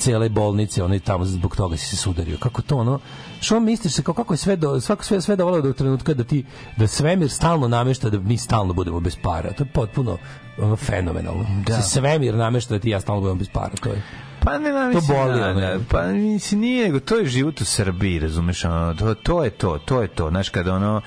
cele 0.00 0.28
bolnice, 0.28 0.84
ono 0.84 0.94
i 0.94 1.00
tamo 1.00 1.24
zbog 1.24 1.56
toga 1.56 1.76
si 1.76 1.86
se 1.86 1.96
sudario. 1.96 2.38
Kako 2.38 2.62
to 2.62 2.76
ono? 2.76 3.00
Što 3.40 3.60
misliš 3.60 3.92
se 3.92 4.02
kao 4.02 4.14
kako 4.14 4.34
je 4.34 4.38
sve 4.38 4.56
do 4.56 4.80
svako 4.80 5.04
sve 5.04 5.20
sve 5.20 5.36
dovelo 5.36 5.60
do 5.60 5.72
trenutka 5.72 6.14
da 6.14 6.24
ti 6.24 6.44
da 6.76 6.86
svemir 6.86 7.30
stalno 7.30 7.68
namešta 7.68 8.10
da 8.10 8.18
mi 8.18 8.38
stalno 8.38 8.72
budemo 8.72 9.00
bez 9.00 9.16
para. 9.22 9.52
To 9.52 9.64
je 9.64 9.68
potpuno 9.74 10.18
ono 10.58 10.76
fenomenalno. 10.76 11.46
Da. 11.66 11.82
Se 11.82 11.90
svemir 11.90 12.34
namešta 12.34 12.74
da 12.74 12.80
ti 12.80 12.90
ja 12.90 13.00
stalno 13.00 13.20
budemo 13.20 13.38
bez 13.38 13.48
para, 13.52 13.76
to 13.82 13.88
je. 13.88 14.02
Pa 14.44 14.58
ne, 14.58 14.72
ne, 14.72 14.88
mislim, 14.88 15.16
boli, 15.16 15.40
da, 15.40 15.50
ono, 15.50 15.60
da, 15.60 15.66
je. 15.66 15.80
pa 15.90 16.06
mislim, 16.06 16.60
nije, 16.60 16.84
nego 16.84 17.00
to 17.00 17.16
je 17.16 17.26
život 17.26 17.60
u 17.60 17.64
Srbiji, 17.64 18.18
razumeš, 18.18 18.64
ono, 18.64 18.94
to, 18.94 19.14
to 19.14 19.44
je 19.44 19.50
to, 19.50 19.78
to 19.78 20.02
je 20.02 20.08
to, 20.08 20.28
znaš, 20.30 20.48
kada 20.48 20.74
ono, 20.74 21.00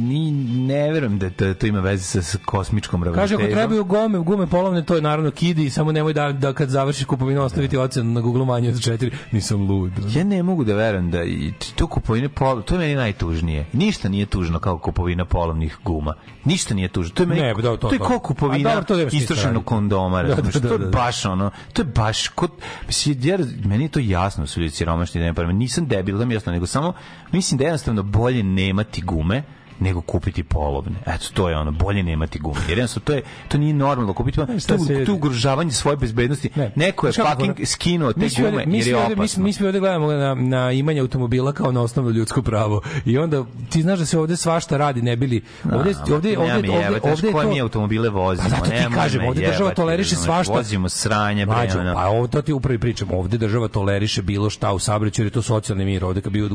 ni, 0.00 0.30
ne 0.66 0.90
verujem 0.90 1.18
da, 1.18 1.28
da 1.30 1.54
to 1.54 1.66
ima 1.66 1.80
veze 1.80 2.04
sa, 2.04 2.22
sa 2.22 2.38
kosmičkom 2.40 3.00
Kaže, 3.00 3.06
ravnotežom. 3.06 3.40
ako 3.42 3.52
trebaju 3.52 3.84
gume, 3.84 4.18
gume 4.18 4.46
polovne, 4.46 4.84
to 4.84 4.94
je 4.94 5.02
naravno 5.02 5.30
kidi, 5.30 5.70
samo 5.70 5.92
nemoj 5.92 6.12
da, 6.12 6.32
da 6.32 6.52
kad 6.52 6.68
završiš 6.68 7.04
kupovinu 7.04 7.42
ostaviti 7.42 7.76
ocenu 7.76 8.12
na 8.12 8.20
Google 8.20 8.44
manje 8.44 8.68
od 8.68 8.82
četiri. 8.82 9.10
Nisam 9.32 9.60
lud. 9.62 9.92
Ja 10.14 10.24
ne 10.24 10.42
mogu 10.42 10.64
da 10.64 10.74
verujem 10.74 11.10
da 11.10 11.24
i 11.24 11.52
to 11.74 11.86
kupovine 11.86 12.28
pol, 12.28 12.62
to 12.62 12.74
je 12.74 12.78
meni 12.78 12.94
najtužnije. 12.94 13.66
Ništa 13.72 14.08
nije 14.08 14.26
tužno 14.26 14.58
kao 14.58 14.78
kupovina 14.78 15.24
polovnih 15.24 15.76
guma. 15.84 16.14
Ništa 16.44 16.74
nije 16.74 16.88
tužno. 16.88 17.14
To 17.14 17.22
je 17.22 17.26
meni, 17.26 17.40
Ne, 17.40 17.54
da, 17.54 17.62
to- 17.62 17.76
to, 17.78 17.92
je 17.92 17.98
to. 17.98 18.04
kao 18.04 18.18
kupovina 18.18 18.82
to 18.82 18.96
nema 18.96 19.10
smisla 19.10 19.22
istrošenog 19.24 19.64
kondoma, 19.64 20.22
Da, 20.22 20.28
razumeš? 20.28 20.54
da, 20.54 20.60
da, 20.60 20.68
to 20.68 20.74
je 20.74 20.78
da. 20.78 20.86
baš 20.88 21.24
ono, 21.24 21.50
to 21.72 21.82
je 21.82 21.86
baš 21.86 22.28
kod 22.28 22.50
mislim, 22.86 23.18
ja, 23.22 23.38
meni 23.64 23.84
je 23.84 23.88
to 23.88 24.00
jasno 24.00 24.46
su 24.46 24.60
ljudi 24.60 24.70
siromašni 24.70 25.20
da 25.20 25.26
ne 25.26 25.34
pa 25.34 25.44
nisam 25.44 25.86
debil 25.86 26.18
da 26.18 26.24
mi 26.24 26.34
jasno, 26.34 26.52
nego 26.52 26.66
samo 26.66 26.92
mislim 27.32 27.58
da 27.58 27.64
je 27.64 27.68
jednostavno 27.68 28.02
bolje 28.02 28.42
nemati 28.42 28.89
gume 28.98 29.44
nego 29.80 30.00
kupiti 30.00 30.42
polovne. 30.42 30.96
Eto, 31.06 31.26
to 31.34 31.48
je 31.48 31.56
ono, 31.56 31.70
bolje 31.70 32.02
nemati 32.02 32.38
gume. 32.38 32.60
Jer 32.68 32.78
jednostavno, 32.78 33.04
to, 33.04 33.12
je, 33.12 33.22
to 33.48 33.58
nije 33.58 33.74
normalno 33.74 34.12
kupiti. 34.12 34.40
Se- 34.58 34.66
to, 34.68 34.76
to 35.06 35.14
ugrožavanje 35.14 35.70
svoje 35.72 35.96
bezbednosti. 35.96 36.50
Ne. 36.54 36.72
Neko 36.76 37.06
je 37.06 37.12
fucking 37.14 37.66
skinuo 37.66 38.12
te 38.12 38.20
mi 38.20 38.26
ovde- 38.26 38.42
gume 38.42 38.66
mi 38.66 38.78
jer 38.78 38.86
je 38.86 38.96
ovde- 38.96 39.08
mi- 39.08 39.14
opasno. 39.14 39.42
Mi 39.44 39.52
svi 39.52 39.66
ovde 39.66 39.80
gledamo 39.80 40.06
na, 40.08 40.34
na 40.34 40.72
imanje 40.72 41.00
automobila 41.00 41.52
kao 41.52 41.72
na 41.72 41.82
osnovno 41.82 42.10
ljudsko 42.10 42.42
pravo. 42.42 42.80
I 43.04 43.18
onda 43.18 43.44
ti 43.70 43.82
znaš 43.82 43.98
da 43.98 44.06
se 44.06 44.18
ovde 44.18 44.36
svašta 44.36 44.76
radi, 44.76 45.02
ne 45.02 45.16
bili... 45.16 45.42
Ovde, 45.64 45.76
ovde, 46.08 46.38
ovde, 46.38 46.52
mi 46.52 46.68
ovde, 46.68 47.00
ovde 47.02 47.26
je 47.26 47.32
koje 47.32 47.46
to... 47.46 47.50
mi 47.50 47.60
automobile 47.60 48.08
vozimo. 48.08 48.48
Pa 48.50 48.56
zato 48.56 48.70
ti 48.70 48.94
kažem, 48.94 49.24
ovde 49.24 49.46
država 49.46 49.70
toleriše 49.70 50.16
svašta. 50.16 50.52
Vozimo 50.52 50.88
sranje, 50.88 51.46
bre, 51.46 51.54
pa 51.94 52.06
ovo 52.08 52.26
to 52.26 52.42
ti 52.42 52.52
upravo 52.52 52.78
pričam. 52.78 53.08
Ovde 53.12 53.38
država 53.38 53.68
toleriše 53.68 54.22
bilo 54.22 54.50
šta 54.50 54.72
u 54.72 54.78
saobraćaju, 54.78 55.24
jer 55.24 55.30
je 55.30 55.34
to 55.34 55.42
socijalni 55.42 55.84
mir. 55.84 56.04
Ovde 56.04 56.20
kad, 56.20 56.32
bi- 56.32 56.48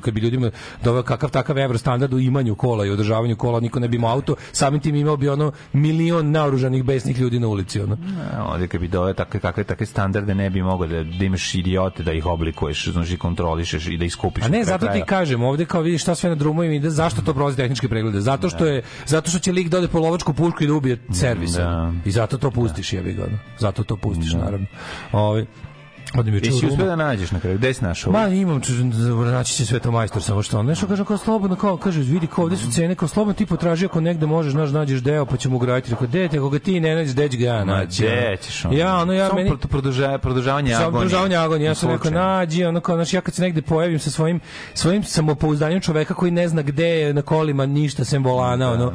kad 0.00 0.14
bi 0.14 0.20
ljudima 0.20 0.50
doveo 0.82 1.02
kakav 1.02 1.30
takav 1.30 1.58
evro 1.58 1.78
standard 1.78 2.12
u 2.12 2.18
imanju 2.20 2.54
kola 2.60 2.86
i 2.86 2.90
održavanju 2.90 3.36
kola, 3.36 3.60
niko 3.60 3.80
ne 3.80 3.88
bi 3.88 3.96
imao 3.96 4.12
auto, 4.12 4.36
samim 4.52 4.80
tim 4.80 4.96
imao 4.96 5.16
bi 5.16 5.28
ono 5.28 5.52
milion 5.72 6.30
naoružanih 6.30 6.84
besnih 6.84 7.18
ljudi 7.18 7.40
na 7.40 7.48
ulici. 7.48 7.80
Ono. 7.80 7.96
Ovde 8.52 8.68
kad 8.68 8.80
bi 8.80 8.88
dove 8.88 9.14
takve 9.14 9.40
kakve 9.40 9.64
takve 9.64 9.86
standarde 9.86 10.34
ne 10.34 10.50
bi 10.50 10.62
mogao 10.62 10.88
da, 10.88 11.02
da 11.04 11.24
imaš 11.24 11.54
idiote 11.54 12.02
da 12.02 12.12
ih 12.12 12.26
oblikuješ, 12.26 12.88
znači 12.92 13.16
kontrolišeš 13.16 13.86
i 13.86 13.96
da 13.96 14.04
iskupiš. 14.04 14.44
A 14.44 14.48
ne, 14.48 14.64
zato 14.64 14.86
ti 14.86 15.02
kažem, 15.06 15.42
ovde 15.42 15.64
kao 15.64 15.80
vidiš 15.82 16.02
šta 16.02 16.14
sve 16.14 16.30
na 16.30 16.36
drumovima 16.36 16.74
ide, 16.74 16.90
zašto 16.90 17.22
to 17.22 17.34
prolazi 17.34 17.56
tehničke 17.56 17.88
preglede? 17.88 18.20
Zato 18.20 18.50
što 18.50 18.66
je 18.66 18.82
zato 19.06 19.30
što 19.30 19.38
će 19.38 19.52
lik 19.52 19.68
da 19.68 19.78
ode 19.78 19.88
po 19.88 19.98
lovačku 19.98 20.34
pušku 20.34 20.64
i 20.64 20.66
da 20.66 20.74
ubije 20.74 20.98
servis. 21.12 21.50
Da. 21.50 21.92
I 22.04 22.10
zato 22.10 22.38
to 22.38 22.50
pustiš, 22.50 22.92
jebi 22.92 23.12
ga. 23.12 23.26
Zato 23.58 23.84
to 23.84 23.96
pustiš, 23.96 24.32
naravno. 24.32 24.66
Ovaj 25.12 25.46
Ode 26.14 26.30
mi 26.30 26.36
juče 26.36 26.50
Jesi 26.50 26.66
uspio 26.66 26.86
da 26.86 26.96
nađeš 26.96 27.30
na 27.30 27.40
kraju? 27.40 27.58
Gde 27.58 27.74
si 27.74 27.84
našao? 27.84 28.12
Ma 28.12 28.26
imam, 28.26 28.60
naći 29.26 29.54
će 29.54 29.66
sve 29.66 29.78
to 29.78 29.90
majstor 29.90 30.22
samo 30.22 30.42
što 30.42 30.58
on. 30.58 30.66
Nešto 30.66 30.86
kaže 30.86 31.04
kao 31.04 31.18
slobodno, 31.18 31.56
kao 31.56 31.76
kaže 31.76 32.00
vidi 32.00 32.26
kao 32.26 32.44
ovde 32.44 32.56
su 32.56 32.70
cene, 32.72 32.94
kao 32.94 33.08
slobodno 33.08 33.34
ti 33.34 33.46
potraži 33.46 33.84
ako 33.86 34.00
negde 34.00 34.26
možeš, 34.26 34.52
znaš, 34.52 34.70
nađeš 34.70 35.00
deo 35.00 35.26
pa 35.26 35.36
ćemo 35.36 35.56
ugraditi. 35.56 35.90
Rekao, 35.90 36.06
dete, 36.06 36.38
ako 36.38 36.50
ga 36.50 36.58
ti 36.58 36.80
ne 36.80 36.94
nađeš, 36.94 37.14
ću 37.30 37.38
ga 37.38 37.44
ja 37.44 37.54
Ma, 37.56 37.64
naći? 37.64 38.02
gde 38.02 38.36
ćeš 38.42 38.64
ono? 38.64 38.76
Ja, 38.76 38.96
ono, 38.96 39.12
ja 39.12 39.26
Samo 39.26 39.38
meni... 39.38 39.50
pro- 39.50 39.68
produža- 39.68 40.18
produžavanje 40.18 40.70
Samo 40.70 40.82
agonije. 40.82 41.00
produžavanje 41.00 41.36
agonije. 41.36 41.66
Ja 41.66 41.74
sam 41.74 41.90
rekao, 41.90 42.10
nađi, 42.10 42.64
ono 42.64 42.80
kao, 42.80 42.96
znaš, 42.96 43.12
ja 43.14 43.20
kad 43.20 43.34
se 43.34 43.42
negde 43.42 43.62
pojavim 43.62 43.98
sa 43.98 44.10
svojim, 44.10 44.40
svojim 44.74 45.02
samopouzdanjem 45.04 45.80
čoveka 45.80 46.14
koji 46.14 46.30
ne 46.30 46.48
zna 46.48 46.62
gde 46.62 46.86
je 46.86 47.14
na 47.14 47.22
kolima 47.22 47.66
ništa 47.66 48.04
sem 48.04 48.24
volana, 48.24 48.72
ono, 48.72 48.92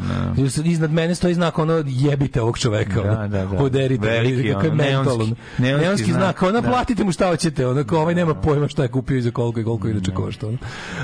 iznad 0.66 0.92
mene 0.92 1.16
stoji 1.16 1.34
znak, 1.34 1.60
ono, 1.60 1.84
jebite 1.88 2.42
ovog 2.42 2.60
čoveka, 2.60 3.02
Da, 3.02 3.28
da, 3.28 3.46
da. 3.46 3.64
uderite, 3.64 4.08
Veliki, 4.08 4.54
ono, 4.54 4.64
neonski- 4.64 5.36
neonski 5.58 6.06
znak, 6.06 6.18
znak, 6.18 6.42
ono, 6.44 6.62
da. 6.62 6.70
platite 6.70 7.05
mu 7.06 7.12
šta 7.12 7.28
hoćete, 7.28 7.68
ono, 7.68 7.84
kao 7.84 8.02
ovaj 8.02 8.16
nema 8.16 8.34
pojma 8.34 8.68
šta 8.68 8.84
je 8.84 8.90
kupio 8.90 9.18
i 9.18 9.22
za 9.22 9.32
koliko 9.32 9.60
i 9.60 9.64
koliko 9.64 9.88
inače 9.88 10.12
košta, 10.12 10.48
ono. 10.48 10.58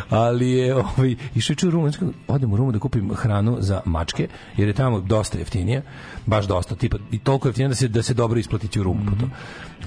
Ali 0.09 0.51
je, 0.51 0.75
ovaj, 0.75 1.15
išao 1.35 1.55
u 1.67 1.71
Rumu, 1.71 1.89
znači, 1.89 2.13
odem 2.27 2.53
u 2.53 2.57
Rumu 2.57 2.71
da 2.71 2.79
kupim 2.79 3.13
hranu 3.15 3.57
za 3.59 3.81
mačke, 3.85 4.27
jer 4.57 4.67
je 4.67 4.73
tamo 4.73 4.99
dosta 4.99 5.37
jeftinije, 5.37 5.81
baš 6.25 6.47
dosta, 6.47 6.75
tipa, 6.75 6.97
i 7.11 7.19
toliko 7.19 7.47
jeftinije 7.47 7.69
da 7.69 7.75
se, 7.75 7.87
da 7.87 8.03
se 8.03 8.13
dobro 8.13 8.39
isplatići 8.39 8.79
u 8.79 8.83
Rumu 8.83 9.05
po 9.05 9.11
to. 9.19 9.29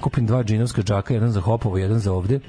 Kupim 0.01 0.25
dva 0.25 0.43
džinovska 0.43 0.81
džaka, 0.81 1.13
jedan 1.13 1.31
za 1.31 1.41
Hopovo, 1.41 1.77
jedan 1.77 1.99
za 1.99 2.13
ovde, 2.13 2.39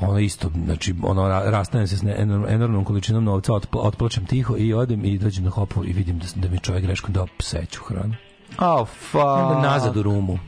ono 0.00 0.18
isto, 0.18 0.50
znači, 0.64 0.94
ono, 1.02 1.22
ra- 1.22 1.50
rastanem 1.50 1.86
se 1.86 1.96
s 1.96 2.02
ne, 2.02 2.16
enormnom 2.48 2.84
količinom 2.84 3.24
novca, 3.24 3.54
otpla, 3.54 3.82
otplačem 3.82 4.26
tiho 4.26 4.56
i 4.58 4.74
odem 4.74 5.04
i 5.04 5.18
dođem 5.18 5.44
na 5.44 5.50
Hopovo 5.50 5.86
i 5.86 5.92
vidim 5.92 6.18
da, 6.18 6.26
da 6.34 6.48
mi 6.48 6.58
čovjek 6.58 6.84
greškom 6.84 7.12
dao 7.12 7.26
pseću 7.38 7.80
hranu. 7.84 8.14
Oh, 8.58 8.88
fuck. 8.88 9.24
Onda 9.24 9.60
nazad 9.60 9.96
u 9.96 10.02
Rumu. 10.02 10.38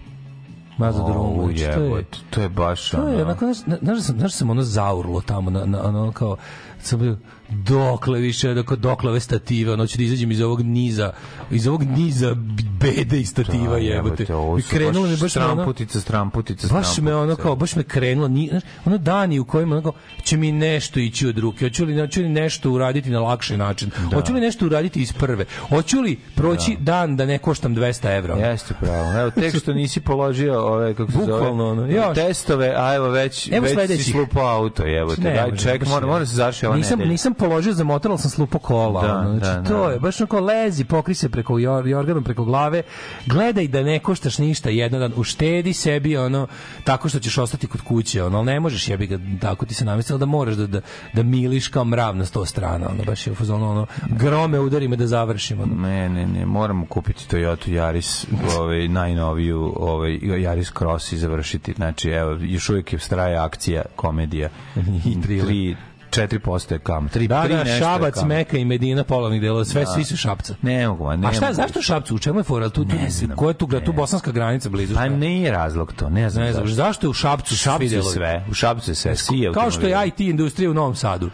Nazad 0.78 1.04
u 1.04 1.12
Rumu. 1.12 1.40
O, 1.40 1.46
Znači, 1.46 1.64
to 1.64 1.96
je- 1.96 2.04
to 2.30 2.40
je 2.40 2.48
baš 2.48 2.90
to 2.90 2.96
je 2.98 3.14
ono... 3.14 3.22
onako, 3.22 3.44
znaš, 3.46 3.78
znaš, 3.80 3.96
da 3.96 4.02
znaš 4.02 4.20
da 4.22 4.28
sam 4.28 4.50
ono 4.50 4.62
zaurlo 4.62 5.20
tamo, 5.20 5.50
na, 5.50 5.64
na, 5.64 5.82
ono 5.84 6.12
kao, 6.12 6.36
sam 6.78 7.00
bio, 7.00 7.16
dokle 7.48 8.20
više, 8.20 8.54
dok, 8.54 8.72
dokle 8.72 9.10
ove 9.10 9.20
stative, 9.20 9.72
ono 9.72 9.86
ću 9.86 9.98
da 9.98 10.04
izađem 10.04 10.30
iz 10.30 10.40
ovog 10.40 10.62
niza, 10.62 11.12
iz 11.50 11.66
ovog 11.66 11.82
niza 11.82 12.34
bede 12.80 13.20
i 13.20 13.26
stativa, 13.26 13.70
Da, 13.70 13.76
jebote. 13.76 14.26
krenulo 14.70 15.06
mi 15.06 15.12
baš 15.12 15.36
ono, 15.36 15.46
stramputica, 15.46 16.00
stramputica, 16.00 16.68
baš 16.68 16.98
me 16.98 17.14
ono 17.14 17.36
kao 17.36 17.56
baš 17.56 17.76
me 17.76 17.82
krenulo 17.82 18.28
ni 18.28 18.48
znaš, 18.48 18.62
ono 18.84 18.98
dani 18.98 19.38
u 19.38 19.44
kojima 19.44 19.76
ono 19.76 19.92
će 20.22 20.36
mi 20.36 20.52
nešto 20.52 21.00
ići 21.00 21.26
od 21.26 21.38
ruke 21.38 21.64
hoću 21.64 21.84
li 21.84 22.00
hoću 22.00 22.20
li 22.20 22.28
nešto 22.28 22.70
uraditi 22.70 23.10
na 23.10 23.20
lakši 23.20 23.56
način? 23.56 23.90
Hoću 24.14 24.32
li 24.32 24.40
nešto 24.40 24.66
uraditi 24.66 25.02
iz 25.02 25.12
prve? 25.12 25.44
Hoću 25.68 26.00
li 26.00 26.20
proći 26.34 26.76
dan 26.80 27.16
da 27.16 27.26
ne 27.26 27.38
koštam 27.38 27.76
200 27.76 28.16
evra? 28.18 28.34
Jeste 28.36 28.74
pravo. 28.80 29.20
Evo, 29.20 29.30
tek 29.30 29.56
što 29.58 29.72
nisi 29.72 30.00
položio 30.00 30.60
ove, 30.62 30.94
kako 30.94 31.12
se 31.12 31.18
Bukvalno, 31.18 31.66
ono, 31.66 31.82
zove, 31.82 31.94
još. 31.94 32.14
testove, 32.14 32.74
a 32.76 32.94
evo 32.94 33.08
već, 33.08 33.48
Evo 33.52 33.66
već 33.76 33.90
si 33.96 34.12
slupao 34.12 34.46
auto, 34.48 34.82
evo 34.90 35.14
te, 35.14 35.22
Ne, 35.22 35.34
daj, 35.34 35.56
ček, 35.56 35.86
mora, 35.86 36.06
mora 36.06 36.18
da 36.18 36.26
se 36.26 36.34
završi 36.34 36.66
ova 36.66 36.76
nisam, 36.76 36.98
nedelja. 36.98 37.12
nisam 37.12 37.33
položio 37.34 37.72
za 37.72 37.84
motor, 37.84 38.10
ali 38.10 38.18
sam 38.18 38.30
slupo 38.30 38.58
kola. 38.58 39.06
Da, 39.06 39.18
ono. 39.18 39.38
Znači, 39.38 39.62
da, 39.62 39.62
to 39.62 39.86
da. 39.86 39.92
je 39.92 39.98
baš 39.98 40.20
onako 40.20 40.40
lezi, 40.40 40.84
pokri 40.84 41.14
se 41.14 41.28
preko 41.28 41.58
jor, 41.58 41.86
jorganom 41.86 42.24
preko 42.24 42.44
glave, 42.44 42.82
gledaj 43.26 43.68
da 43.68 43.82
ne 43.82 43.98
koštaš 43.98 44.38
ništa 44.38 44.70
jedan 44.70 45.00
dan, 45.00 45.12
uštedi 45.16 45.72
sebi 45.72 46.16
ono, 46.16 46.46
tako 46.84 47.08
što 47.08 47.18
ćeš 47.18 47.38
ostati 47.38 47.66
kod 47.66 47.80
kuće, 47.80 48.22
ono, 48.22 48.38
ali 48.38 48.46
ne 48.46 48.60
možeš 48.60 48.88
jebi 48.88 49.06
ga, 49.06 49.18
tako 49.40 49.66
ti 49.66 49.74
se 49.74 49.84
namestilo 49.84 50.18
da 50.18 50.26
moraš 50.26 50.54
da, 50.54 50.66
da, 50.66 50.80
da 51.12 51.22
miliš 51.22 51.68
kao 51.68 51.84
mrav 51.84 52.16
na 52.16 52.24
sto 52.24 52.46
strana, 52.46 52.88
ono, 52.90 53.04
baš 53.04 53.26
je 53.26 53.32
u 53.32 53.36
fazonu, 53.36 53.70
ono, 53.70 53.86
grome 54.08 54.60
udari 54.60 54.88
me 54.88 54.96
da 54.96 55.06
završim, 55.06 55.60
ono. 55.60 55.74
Ne, 55.74 56.08
ne, 56.08 56.26
ne, 56.26 56.46
moramo 56.46 56.86
kupiti 56.86 57.24
Toyota 57.30 57.68
Yaris, 57.68 58.26
ovaj 58.58 58.88
najnoviju, 58.88 59.74
ovaj 59.76 60.10
Yaris 60.22 60.78
Cross 60.78 61.12
i 61.12 61.18
završiti. 61.18 61.72
Znači, 61.72 62.08
evo, 62.10 62.38
još 62.40 62.68
uvijek 62.68 62.92
je 62.92 62.98
straje 62.98 63.36
akcija, 63.36 63.82
komedija. 63.96 64.48
I 65.10 65.22
tri, 65.22 65.76
4% 66.16 66.72
je 66.72 66.78
kam. 66.78 67.08
3, 67.08 67.26
Da, 67.26 67.36
3 67.36 67.48
da, 67.48 67.56
nešto 67.56 67.70
je 67.70 67.78
Šabac, 67.80 68.14
kam. 68.14 68.28
Meka 68.28 68.56
i 68.56 68.64
Medina 68.64 69.04
polovnih 69.04 69.40
delova, 69.40 69.64
sve, 69.64 69.86
svi 69.86 70.04
su 70.04 70.16
Šapca. 70.16 70.54
Ne 70.62 70.88
mogu, 70.88 71.10
ne 71.10 71.28
A 71.28 71.32
šta, 71.32 71.40
mogu. 71.42 71.54
zašto 71.54 71.82
Šapcu? 71.82 72.14
U 72.14 72.18
čemu 72.18 72.40
je 72.40 72.44
fora? 72.44 72.68
Tu, 72.68 72.84
tu, 72.84 72.96
Ne 72.96 73.10
znam. 73.10 73.36
ko 73.36 73.48
je 73.48 73.54
tu, 73.54 73.68
tu 73.80 73.92
bosanska 73.92 74.32
granica 74.32 74.68
blizu? 74.68 74.94
Pa 74.94 75.00
šta? 75.00 75.08
nije 75.08 75.50
razlog 75.50 75.92
to, 75.92 76.08
ne 76.10 76.30
znam 76.30 76.44
Ne 76.44 76.52
znam, 76.52 76.64
zašto. 76.64 76.74
zašto 76.76 77.06
je 77.06 77.10
u 77.10 77.14
Šapcu 77.14 77.48
svi 77.48 77.56
Šapcu 77.56 77.84
je 77.84 77.88
delovi? 77.90 78.12
sve, 78.12 78.44
u 78.50 78.54
Šapcu 78.54 78.90
je 78.90 78.94
sve, 78.94 79.16
svi 79.16 79.50
Kao 79.54 79.70
što 79.70 79.86
je. 79.86 80.08
IT 80.08 80.20
industrija 80.20 80.70
u 80.70 80.74
Novom 80.74 80.94
Sadu. 80.94 81.30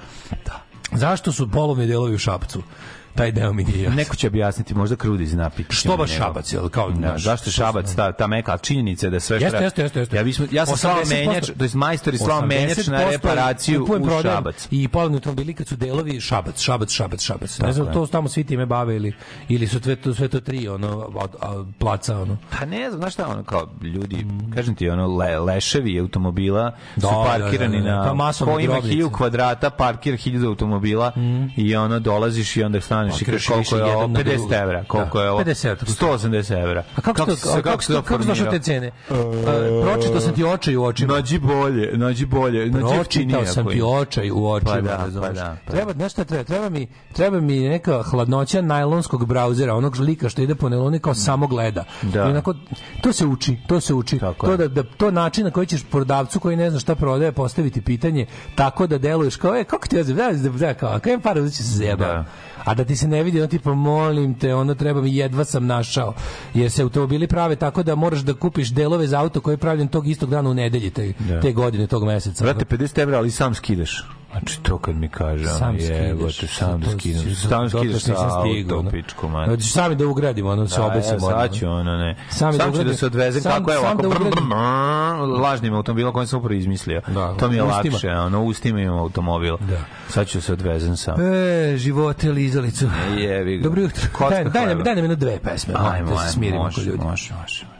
Da. 0.47 0.61
Zašto 0.93 1.33
su 1.33 1.51
polovni 1.51 1.87
delovi 1.87 2.15
u 2.15 2.19
Šapcu? 2.19 2.63
Taj 3.15 3.33
deo 3.33 3.53
mi 3.53 3.65
nije 3.65 3.83
jasan. 3.83 3.97
Neko 3.97 4.17
će 4.17 4.27
objasniti, 4.27 4.75
možda 4.75 4.97
krudi 4.97 5.27
napiti. 5.27 5.75
Što 5.75 5.97
baš 5.97 6.11
Šabac, 6.11 6.53
jel, 6.53 6.69
kao, 6.69 6.91
da, 6.91 6.97
znaš, 6.97 7.23
zašto 7.23 7.49
je 7.49 7.53
što- 7.53 7.63
Šabac, 7.63 7.95
ta, 7.95 8.13
ta 8.13 8.27
meka, 8.27 8.59
činjenica 8.59 9.07
je 9.07 9.11
da 9.11 9.21
sve 9.21 9.37
Jeste, 9.37 9.51
treba- 9.51 9.65
jeste, 9.65 9.83
jeste, 9.83 10.01
jeste. 10.01 10.17
Ja, 10.17 10.25
bismo, 10.25 10.47
ja 10.51 10.67
sam 10.67 10.77
slao 10.77 10.97
80% 10.97 11.27
menjač, 11.27 11.47
to 11.49 11.65
je 11.65 11.71
majstor 11.75 12.15
i 12.15 12.19
slao 12.19 12.41
menjač 12.43 12.77
na 12.79 12.99
80% 12.99 13.11
reparaciju 13.11 13.85
u 13.85 14.21
Šabac. 14.23 14.69
I 14.71 14.89
polovni 14.89 15.17
automobili 15.17 15.55
kad 15.55 15.69
su 15.69 15.77
delovi 15.77 16.21
Šabac, 16.21 16.61
Šabac, 16.61 16.91
Šabac, 16.91 17.23
Šabac. 17.23 17.59
ne 17.59 17.73
znam, 17.73 17.93
to 17.93 18.07
tamo 18.07 18.29
svi 18.29 18.45
time 18.45 18.67
bave 18.67 18.97
ili, 18.97 19.13
ili 19.49 19.67
su 19.67 19.81
sve 19.81 19.97
to, 19.97 20.15
sve 20.15 20.29
to 20.29 20.41
tri, 20.41 20.69
ono, 20.69 20.89
od 21.41 21.67
placa, 21.79 22.19
ono. 22.19 22.37
Pa 22.51 22.67
ne 22.67 22.89
znam, 22.89 23.01
znaš 23.01 23.13
šta, 23.15 23.29
ono, 23.29 23.45
kao 23.45 23.69
ljudi, 23.83 24.27
kažem 24.55 24.75
ti, 24.75 24.89
ono, 24.89 25.07
le, 25.09 25.39
leševi 25.39 26.01
automobila 26.01 26.73
su 26.95 27.01
Da, 27.01 27.25
parkirani 27.27 27.79
da, 27.79 27.85
da, 27.85 27.91
da. 27.91 28.15
na, 28.15 28.33
ko 28.35 28.51
ima 28.51 28.63
grobnice. 28.63 28.89
hilju 28.89 29.11
kvadrata, 29.11 29.71
parkir 29.71 30.17
hiljadu 30.17 30.47
automobila 30.47 31.13
i 31.57 31.77
ono, 31.77 31.99
dolaziš 31.99 32.57
i 32.57 32.63
onda 32.63 32.81
staneš 33.01 33.23
i 33.23 33.25
Parkiraš 33.25 33.47
kažeš 33.47 33.69
koliko 33.69 33.77
je 33.77 33.95
ovo, 33.95 34.03
jedan 34.03 34.13
na 34.13 34.21
50 34.21 34.37
drugu. 34.37 34.55
evra, 34.55 34.85
koliko 34.89 35.19
Da, 35.19 35.25
je 35.25 35.31
ovo, 35.31 35.41
50 35.41 35.69
evra. 35.69 35.87
180 35.87 36.63
evra. 36.63 36.85
A 36.97 37.01
kako, 37.01 37.17
kako, 37.17 37.33
kako, 37.43 37.63
kako, 37.63 37.83
kako, 37.87 38.03
kako 38.03 38.23
znaš 38.23 38.39
te 38.51 38.59
cene? 38.59 38.91
Uh, 39.11 39.17
pročitao 39.83 40.21
sam 40.21 40.35
ti 40.35 40.45
očaj 40.45 40.77
u 40.77 40.85
očima. 40.85 41.15
Nađi 41.15 41.39
bolje, 41.39 41.91
nađi 41.99 42.27
bolje, 42.27 42.59
nađi 42.59 42.73
Pročitao 42.73 42.99
jeftinije 42.99 43.47
sam 43.47 43.67
ti 43.67 43.83
očaj 43.85 44.31
u 44.31 44.47
očima, 44.47 44.73
Pa 44.73 44.81
da, 44.81 45.21
pa 45.21 45.29
da, 45.33 45.57
pa 45.67 45.73
Treba, 45.73 45.93
znaš 45.93 46.13
šta 46.13 46.25
treba? 46.25 46.45
Treba 46.45 46.69
mi, 46.69 46.87
treba 47.13 47.41
mi 47.41 47.61
neka 47.61 48.03
hladnoća 48.03 48.63
najlonskog 48.63 49.27
brauzera, 49.27 49.75
onog 49.75 49.97
lika 49.97 50.29
što 50.29 50.43
ide 50.43 50.55
po 50.55 50.69
neloni 50.69 50.99
kao 50.99 51.15
samo 51.15 51.47
gleda. 51.47 51.85
Da. 52.03 52.19
I 52.19 52.31
onako, 52.31 52.55
to 53.01 53.13
se 53.13 53.27
uči, 53.27 53.57
to 53.67 53.81
se 53.81 53.95
uči. 53.95 54.19
Tako 54.19 54.47
to, 54.47 54.57
da, 54.57 54.69
da, 54.69 54.83
to 54.83 55.11
način 55.11 55.45
na 55.45 55.51
koji 55.51 55.67
ćeš 55.67 55.85
prodavcu 55.91 56.41
koji 56.41 56.57
ne 56.57 56.71
zna 56.71 56.81
šta 56.81 56.95
prodaje 56.95 57.33
postaviti 57.33 57.81
pitanje 57.81 58.27
tako 58.55 58.87
da 58.87 58.99
deluješ 58.99 59.37
kao, 59.37 59.57
e, 59.57 59.65
kako 59.65 59.89
ti 59.89 59.97
ja 59.97 60.03
da, 60.03 60.33
da, 60.33 60.49
da, 60.49 60.75
kao, 60.75 61.01
uzet 61.43 61.57
će 61.57 61.63
se 61.63 61.77
zjeba. 61.77 62.07
Da. 62.07 62.25
A 62.65 62.75
da 62.75 62.85
ti 62.85 62.97
se 62.97 63.09
ne 63.09 63.23
vidi, 63.23 63.39
ono 63.41 63.47
tipa, 63.49 63.75
molim 63.75 64.35
te, 64.35 64.55
ono 64.55 64.75
treba 64.75 65.01
mi, 65.01 65.17
jedva 65.17 65.45
sam 65.45 65.67
našao. 65.67 66.15
Jer 66.55 66.71
se 66.71 66.83
automobili 66.83 67.27
prave 67.27 67.57
tako 67.57 67.83
da 67.83 67.95
moraš 67.95 68.21
da 68.21 68.35
kupiš 68.35 68.69
delove 68.69 69.07
za 69.07 69.21
auto 69.21 69.41
koji 69.41 69.55
je 69.55 69.59
pravljen 69.59 69.89
tog 69.89 70.09
istog 70.09 70.31
dana 70.31 70.51
u 70.51 70.55
nedelji, 70.55 70.91
te, 70.91 71.13
Da. 71.19 71.41
te 71.41 71.53
godine, 71.53 71.87
tog 71.87 72.05
meseca. 72.05 72.45
Brate, 72.45 72.65
50 72.65 72.99
evra, 73.03 73.19
ali 73.19 73.31
sam 73.31 73.55
skidaš. 73.55 74.05
Znači, 74.31 74.61
to 74.63 74.79
kad 74.79 74.97
mi 74.97 75.09
kaže, 75.09 75.47
sam 75.47 75.77
jebote, 75.79 76.47
sam 76.47 76.81
da 76.81 76.91
skidam. 76.91 77.35
Sam 77.35 77.63
nisam 77.65 78.01
sa 78.01 78.31
stigao, 78.41 78.79
auto, 78.79 78.79
ono. 78.79 78.91
pičku, 78.91 79.29
man. 79.29 79.49
Hoćeš 79.49 79.73
sami 79.73 79.95
da 79.95 80.07
ugradimo, 80.07 80.51
ono 80.51 80.69
se 80.69 80.81
obesimo. 80.81 81.19
Da, 81.19 81.27
ja 81.27 81.49
sad 81.49 81.55
ću, 81.55 81.67
ono, 81.69 81.97
ne. 81.97 82.17
Sami 82.31 82.59
Sam, 82.59 82.73
da 82.73 82.85
da 82.85 82.95
se 82.95 83.07
odvezem 83.07 83.43
sam- 83.43 83.53
kako 83.53 83.71
je 83.71 83.79
ovako, 83.79 84.03
da 84.03 84.09
lažnim 85.43 85.75
automobilom 85.75 86.13
koji 86.13 86.27
sam 86.27 86.39
upravo 86.39 86.55
izmislio. 86.55 87.01
Da, 87.07 87.35
to 87.35 87.49
mi 87.49 87.57
je 87.57 87.63
ustima. 87.63 87.95
lakše, 87.95 88.11
ono, 88.11 88.43
ustima 88.43 88.81
imam 88.81 88.99
automobil. 88.99 89.57
Da. 89.57 89.79
Sad 90.09 90.27
ću 90.29 90.41
se 90.41 90.53
odvezem 90.53 90.97
sam. 90.97 91.21
E, 91.21 91.77
živote 91.77 92.33
lizalicu. 92.33 92.87
Jebi 93.19 93.57
ga. 93.57 93.63
Dobro 93.65 93.83
jutro. 93.83 94.29
Daj, 94.31 94.45
daj, 94.45 94.75
daj 94.75 94.95
nam 94.95 95.05
jedno 95.05 95.17
dve 95.17 95.39
pesme. 95.39 95.75
Ajmo, 95.77 96.11
da 96.11 96.19
se 96.19 96.33
smirimo 96.33 96.71
kod 96.75 96.85
ljudi. 96.85 97.05
može, 97.05 97.35
može, 97.43 97.67
može. 97.75 97.80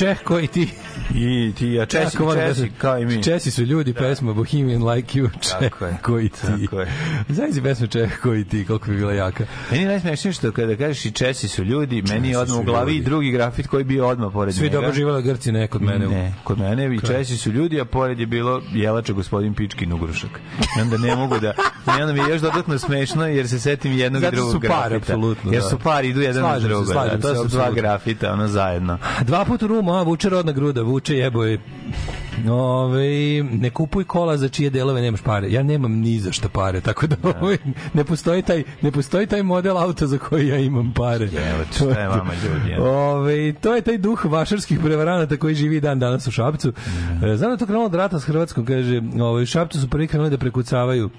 Čeh 0.00 0.18
koji 0.24 0.46
ti 0.46 0.68
I 1.14 1.52
ti, 1.58 1.80
a 1.80 1.86
Česi, 1.86 2.12
Tako 2.12 2.24
volim 2.24 2.40
Česi, 2.48 2.70
kao 2.78 2.98
i 2.98 3.06
mi. 3.06 3.22
Česi 3.22 3.50
su 3.50 3.62
ljudi, 3.62 3.94
pesma 3.94 4.32
Bohemian 4.32 4.88
Like 4.88 5.20
You, 5.20 5.28
Čeh 5.40 5.58
Tako 5.60 5.86
je, 5.86 5.96
koji 6.02 6.28
ti. 6.28 6.40
tako 6.62 6.80
je. 6.80 6.92
Znaš 7.28 7.52
si 7.52 7.62
pesmu 7.62 7.86
Čeh 7.86 8.18
koji 8.22 8.44
ti, 8.44 8.64
koliko 8.64 8.90
bi 8.90 8.96
bila 8.96 9.12
jaka. 9.12 9.44
Meni 9.70 9.82
je 9.82 9.88
najsmešnije 9.88 10.32
što 10.32 10.52
kada 10.52 10.76
kažeš 10.76 11.04
i 11.04 11.10
Česi 11.10 11.48
su 11.48 11.64
ljudi, 11.64 12.02
meni 12.02 12.28
je 12.28 12.38
odmah 12.38 12.58
u 12.58 12.62
glavi 12.62 12.92
i 12.92 12.96
ljudi. 12.96 13.04
drugi 13.04 13.30
grafit 13.30 13.66
koji 13.66 13.84
bio 13.84 14.08
odmah 14.08 14.32
pored 14.32 14.54
Svi 14.54 14.62
njega. 14.62 14.74
dobro 14.74 14.92
živjela 14.92 15.20
Grci, 15.20 15.52
ne 15.52 15.66
kod 15.66 15.82
mene. 15.82 16.06
Ne, 16.06 16.34
kod 16.44 16.58
mene 16.58 16.94
i 16.94 17.00
Česi 17.06 17.36
su 17.36 17.50
ljudi, 17.52 17.80
a 17.80 17.84
pored 17.84 18.20
je 18.20 18.26
bilo 18.26 18.62
jelača 18.72 19.12
gospodin 19.12 19.54
Pičkin 19.54 19.92
ugrušak. 19.92 20.30
I 20.78 20.80
onda 20.80 20.98
ne 20.98 21.16
mogu 21.16 21.38
da... 21.38 21.52
I 21.88 22.02
onda 22.02 22.12
mi 22.12 22.20
je 22.20 22.30
još 22.30 22.40
dodatno 22.40 22.78
smešno 22.78 23.26
jer 23.26 23.48
se 23.48 23.60
setim 23.60 23.92
jednog 23.92 24.22
Zato 24.22 24.32
i 24.32 24.36
drugog 24.36 24.52
su 24.52 24.60
pari, 24.60 24.70
grafita. 24.90 24.96
apsolutno, 24.96 25.52
Jer 25.52 25.62
da. 25.62 25.68
su 25.68 25.78
pari, 25.78 26.08
idu 26.08 26.20
jedan 26.20 26.42
na 26.42 26.58
drugo. 26.58 26.92
Da, 26.94 27.18
to 27.18 27.34
su 27.34 27.48
dva 27.48 27.70
grafita, 27.70 28.32
ono 28.32 28.48
zajedno. 28.48 28.98
Dva 29.22 29.44
puta 29.44 29.64
u 29.64 29.68
rumu, 29.68 29.92
a 29.92 30.02
vuče 30.02 30.28
rodna 30.28 30.52
gruda, 30.52 30.82
vuče 30.82 31.16
jebo 31.16 31.44
je. 31.44 31.60
Ove, 32.50 33.08
ne 33.42 33.70
kupuj 33.70 34.04
kola 34.04 34.36
za 34.36 34.48
čije 34.48 34.70
delove 34.70 35.00
nemaš 35.00 35.20
pare. 35.20 35.52
Ja 35.52 35.62
nemam 35.62 35.92
ni 35.92 36.18
za 36.20 36.32
šta 36.32 36.48
pare, 36.48 36.80
tako 36.80 37.06
da 37.06 37.16
ovaj, 37.40 37.56
ne 37.94 38.04
postoji 38.04 38.42
taj 38.42 38.62
ne 38.82 38.92
postoji 38.92 39.26
taj 39.26 39.42
model 39.42 39.78
auta 39.78 40.06
za 40.06 40.18
koji 40.18 40.48
ja 40.48 40.56
imam 40.56 40.92
pare. 40.96 41.24
Evo, 41.24 41.64
To 41.68 41.90
šta 41.90 42.00
je 42.00 42.08
vama 42.08 42.32
ljudi? 42.34 42.70
ja? 42.70 42.82
Ove, 42.82 43.52
to 43.52 43.74
je 43.74 43.82
taj 43.82 43.98
duh 43.98 44.24
vašarskih 44.24 44.78
prevaranata 44.80 45.36
koji 45.36 45.54
živi 45.54 45.80
dan 45.80 45.98
danas 45.98 46.26
u 46.26 46.30
Šapcu. 46.30 46.72
E, 47.32 47.36
Znam 47.36 47.50
da 47.50 47.56
to 47.56 47.66
krenulo 47.66 47.86
od 47.86 47.94
rata 47.94 48.20
s 48.20 48.24
Hrvatskom, 48.24 48.66
kaže, 48.66 49.02
u 49.42 49.46
Šapcu 49.46 49.80
su 49.80 49.88
prvi 49.90 50.06
krenuli 50.06 50.30
da 50.30 50.38
prekucavaju 50.38 51.10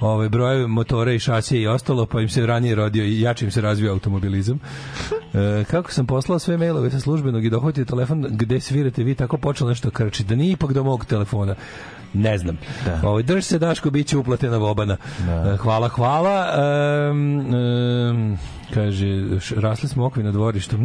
ovaj 0.00 0.28
broje 0.28 0.66
motora 0.66 1.12
i 1.12 1.18
šasije 1.18 1.62
i 1.62 1.66
ostalo, 1.66 2.06
pa 2.06 2.20
im 2.20 2.28
se 2.28 2.46
ranije 2.46 2.74
rodio 2.74 3.04
i 3.04 3.20
jače 3.20 3.44
im 3.44 3.50
se 3.50 3.60
razvio 3.60 3.92
automobilizam. 3.92 4.60
E, 5.34 5.64
kako 5.70 5.92
sam 5.92 6.06
poslao 6.06 6.38
sve 6.38 6.56
mailove 6.56 6.90
sa 6.90 7.00
službenog 7.00 7.44
i 7.44 7.50
dohvatio 7.50 7.84
telefon 7.84 8.26
gde 8.30 8.60
svirate 8.60 9.02
vi, 9.02 9.14
tako 9.14 9.36
počelo 9.36 9.70
nešto 9.70 9.90
krči, 9.90 10.24
da 10.24 10.34
nije 10.34 10.52
ipak 10.52 10.72
do 10.72 10.84
mog 10.84 11.04
telefona. 11.04 11.54
Ne 12.14 12.38
znam. 12.38 12.58
Da. 12.84 13.08
Ovaj 13.08 13.22
drž 13.22 13.44
se 13.44 13.58
Daško 13.58 13.90
biće 13.90 14.18
uplate 14.18 14.50
na 14.50 14.56
Vobana. 14.56 14.96
E, 15.52 15.56
hvala, 15.56 15.88
hvala. 15.88 16.46
Ehm, 16.52 17.40
ehm, 17.40 18.34
kaže 18.74 19.06
rasli 19.56 19.88
smo 19.88 20.06
okvi 20.06 20.22
na 20.22 20.32
dvorištu. 20.32 20.76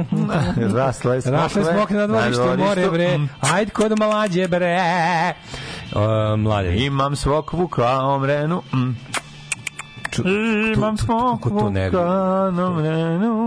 Rasle 0.74 1.20
smo 1.20 1.32
Rasle 1.32 1.64
smo 1.64 1.82
okvi 1.82 1.96
na 1.96 2.06
dvorištu, 2.06 2.42
more 2.58 2.90
bre. 2.90 3.18
Ajde 3.40 3.70
kod 3.70 3.98
mlađe 3.98 4.48
bre. 4.48 4.78
E, 5.92 6.36
mladen. 6.36 6.78
Imam 6.78 7.16
svog 7.16 7.50
vuka 7.52 7.98
omrenu. 7.98 8.62
Mm. 8.74 8.96
Imam. 10.74 10.96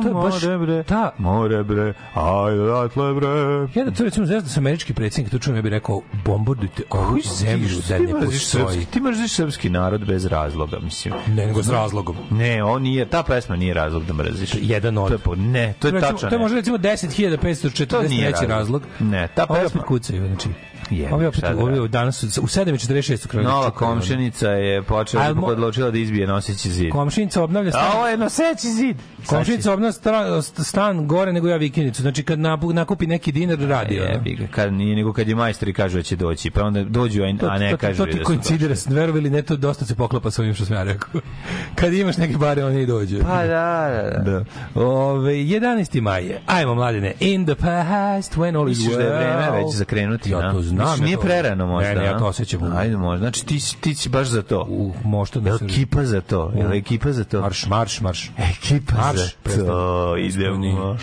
To 0.02 0.08
je 0.08 0.14
baš 0.14 0.44
More 0.44 0.58
bre, 0.58 0.84
ta- 0.84 1.12
more 1.18 1.64
bre, 1.64 1.94
ajde 2.14 2.64
datle 2.64 3.14
bre. 3.14 3.28
Ja 3.76 3.86
da 3.86 3.92
to 3.92 4.04
recimo 4.04 4.26
znaš 4.26 4.44
da 4.44 4.50
sam 4.50 4.64
američki 4.64 4.94
predsjednik 4.94 5.32
to 5.32 5.40
čujem 5.40 5.56
ja 5.56 5.62
bih 5.62 5.72
rekao 5.72 6.02
bombardujte 6.26 6.84
ovu 6.90 7.18
zemlju 7.36 7.68
ti, 7.68 7.90
da 7.90 8.00
ne 8.00 8.26
postoji. 8.26 8.86
Ti 8.86 9.02
mrziš 9.02 9.34
srpski 9.34 9.70
narod 9.70 10.06
bez 10.06 10.26
razloga, 10.26 10.80
mislim. 10.80 11.14
Ne, 11.28 11.46
nego 11.46 11.64
s 11.64 11.70
razlogom. 11.70 12.16
Ne, 12.32 12.64
on 12.64 12.82
nije, 12.82 13.06
ta 13.06 13.24
pesma 13.24 13.56
nije 13.56 13.74
razlog 13.74 14.06
da 14.06 14.14
mrziš. 14.14 14.52
Jedan 14.54 14.98
od. 14.98 15.22
To 15.24 15.34
je, 15.34 15.38
ne, 15.38 15.74
to 15.80 15.88
je 15.88 16.00
tačno. 16.02 16.30
To 16.30 16.36
je 16.36 16.40
možda 16.40 16.58
recimo 16.58 16.78
10.543 16.78 17.86
To 17.86 18.02
nije 18.02 18.32
razlog. 18.42 18.82
Ne, 19.00 19.28
ta 19.36 19.46
pesma- 19.46 19.66
opet 19.68 19.82
kucaju, 19.82 20.28
znači. 20.28 20.50
Jebe, 20.90 21.14
Ovi 21.14 21.26
opet, 21.26 21.42
da 21.42 21.56
ovi 21.58 21.90
danas 21.90 22.24
u 22.24 22.28
7.46 22.28 23.18
su 23.18 23.28
krenuli. 23.28 23.54
Nova 23.54 23.72
komšenica 23.72 24.50
je 24.50 24.82
počela 24.84 25.34
da 25.34 25.42
odlučila 25.42 25.92
da 25.92 25.98
izbije 25.98 26.28
noseći 26.28 26.70
zid. 26.70 26.90
Komšinica 26.92 27.44
obnavlja 27.44 27.70
A 27.70 27.72
stan. 27.72 27.98
ovo 27.98 28.08
je 28.08 28.18
noseći 28.18 28.68
zid. 28.68 28.98
Komšinica 29.28 29.74
obnavlja 29.74 29.92
stan, 29.92 30.42
stan 30.42 31.08
gore 31.08 31.34
nego 31.34 31.48
ja 31.48 31.58
vikendicu. 31.58 32.02
Znači 32.02 32.24
kad 32.24 32.40
nakupi 32.74 33.08
neki 33.08 33.32
dinar 33.32 33.60
radi. 33.60 34.02
ga, 34.40 34.48
kad 34.52 34.74
nije 34.74 34.96
nego 34.96 35.14
kad 35.14 35.28
je 35.28 35.36
majstori 35.36 35.74
kažu 35.74 35.98
da 35.98 36.04
će 36.04 36.16
doći, 36.16 36.50
pa 36.52 36.64
onda 36.64 36.84
dođu, 36.84 37.24
a, 37.24 37.38
To, 37.40 37.48
a 37.48 37.58
ne 37.58 37.72
to, 37.72 37.78
kažu 37.78 37.98
to, 37.98 38.06
da 38.06 38.12
ti 38.12 38.18
su 38.18 38.24
koincidira, 38.24 38.76
verovi 38.90 39.20
ili 39.20 39.30
ne, 39.30 39.42
to 39.42 39.56
dosta 39.56 39.86
se 39.86 39.96
poklapa 39.96 40.32
sa 40.32 40.42
ovim 40.42 40.54
što 40.54 40.66
sam 40.66 40.76
ja 40.76 40.84
rekao. 40.84 41.22
Kad 41.80 41.94
imaš 41.94 42.18
neke 42.18 42.38
bare, 42.38 42.66
one 42.66 42.82
i 42.82 42.86
dođu. 42.86 43.20
Pa 43.24 43.38
da, 43.48 44.12
da, 44.14 44.20
da. 44.20 44.32
Da. 44.32 44.46
Ove, 44.82 45.34
11. 45.34 46.02
maj 46.02 46.24
je. 46.26 46.42
Ajmo, 46.46 46.76
mladine. 46.76 47.14
In 47.20 47.46
the 47.46 47.56
past, 47.56 48.36
when 48.36 48.58
all 48.60 48.70
is 48.70 48.78
Misliš 48.80 48.98
da 48.98 49.04
je 49.04 49.10
vreme 49.10 49.48
well. 49.52 49.66
već 49.66 49.76
za 49.76 49.86
krenuti, 49.86 50.30
Ja 50.32 50.40
na? 50.40 50.52
to 50.54 50.62
znam. 50.78 51.00
Ja 51.00 51.06
nije 51.06 51.16
to- 51.16 51.22
prerano 51.22 51.68
možda, 51.68 51.90
Ne, 51.90 51.96
ne, 51.96 52.06
ja 52.06 52.18
to 52.20 52.26
a? 52.26 52.28
osjećam. 52.28 52.74
Ajde, 52.76 52.98
možda. 52.98 53.18
Znači, 53.20 53.46
ti, 53.46 53.60
si- 53.60 53.78
ti 53.78 53.96
si 53.96 54.10
baš 54.10 54.28
za 54.28 54.42
to. 54.42 54.66
U, 54.70 54.94
možda 55.04 55.40
da 55.40 55.58
se... 55.58 55.66
ekipa 55.66 56.04
za 56.04 56.22
to? 56.22 56.52
Jel 56.56 56.74
ekipa 56.74 57.12
za 57.12 57.24
to? 57.24 57.42
Marš, 57.42 57.66
marš, 57.66 58.02
marš. 58.02 58.32
Ekipa 58.38 58.94
Marš, 58.96 59.18
za 59.18 59.28
to. 59.28 59.36
prestani. 59.44 60.28
Idemo. 60.28 60.98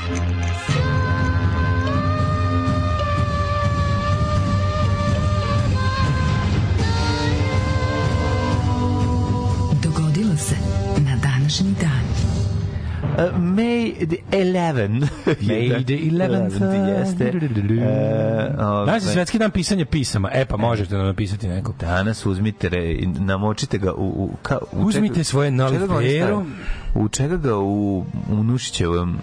Dogodilo 9.82 10.36
se. 10.38 10.81
Uh, 13.12 13.38
May 13.38 13.92
the 14.06 14.16
11. 14.32 15.00
May 15.40 15.84
the 15.84 15.98
11th. 15.98 16.98
Jeste. 16.98 17.24
E, 17.24 18.54
ovaj, 18.58 18.86
Danas 18.86 19.04
je 19.04 19.12
svetski 19.12 19.38
dan 19.38 19.50
pisanja 19.50 19.84
pisama. 19.84 20.30
E, 20.32 20.44
pa 20.44 20.56
možete 20.56 20.94
nam 20.96 21.06
napisati 21.06 21.48
neko. 21.48 21.74
Danas 21.80 22.26
uzmite, 22.26 22.68
re, 22.68 22.98
namočite 23.18 23.78
ga 23.78 23.92
u... 23.92 24.06
u, 24.06 24.30
ka, 24.42 24.58
u 24.72 24.82
Uzmite 24.86 25.14
čega- 25.14 25.24
svoje 25.24 25.52
stave? 25.52 26.44
U 26.94 27.08
čega 27.08 27.36
ga 27.36 27.56
u, 27.56 28.04
u 28.30 28.44
Nušićevom... 28.44 29.18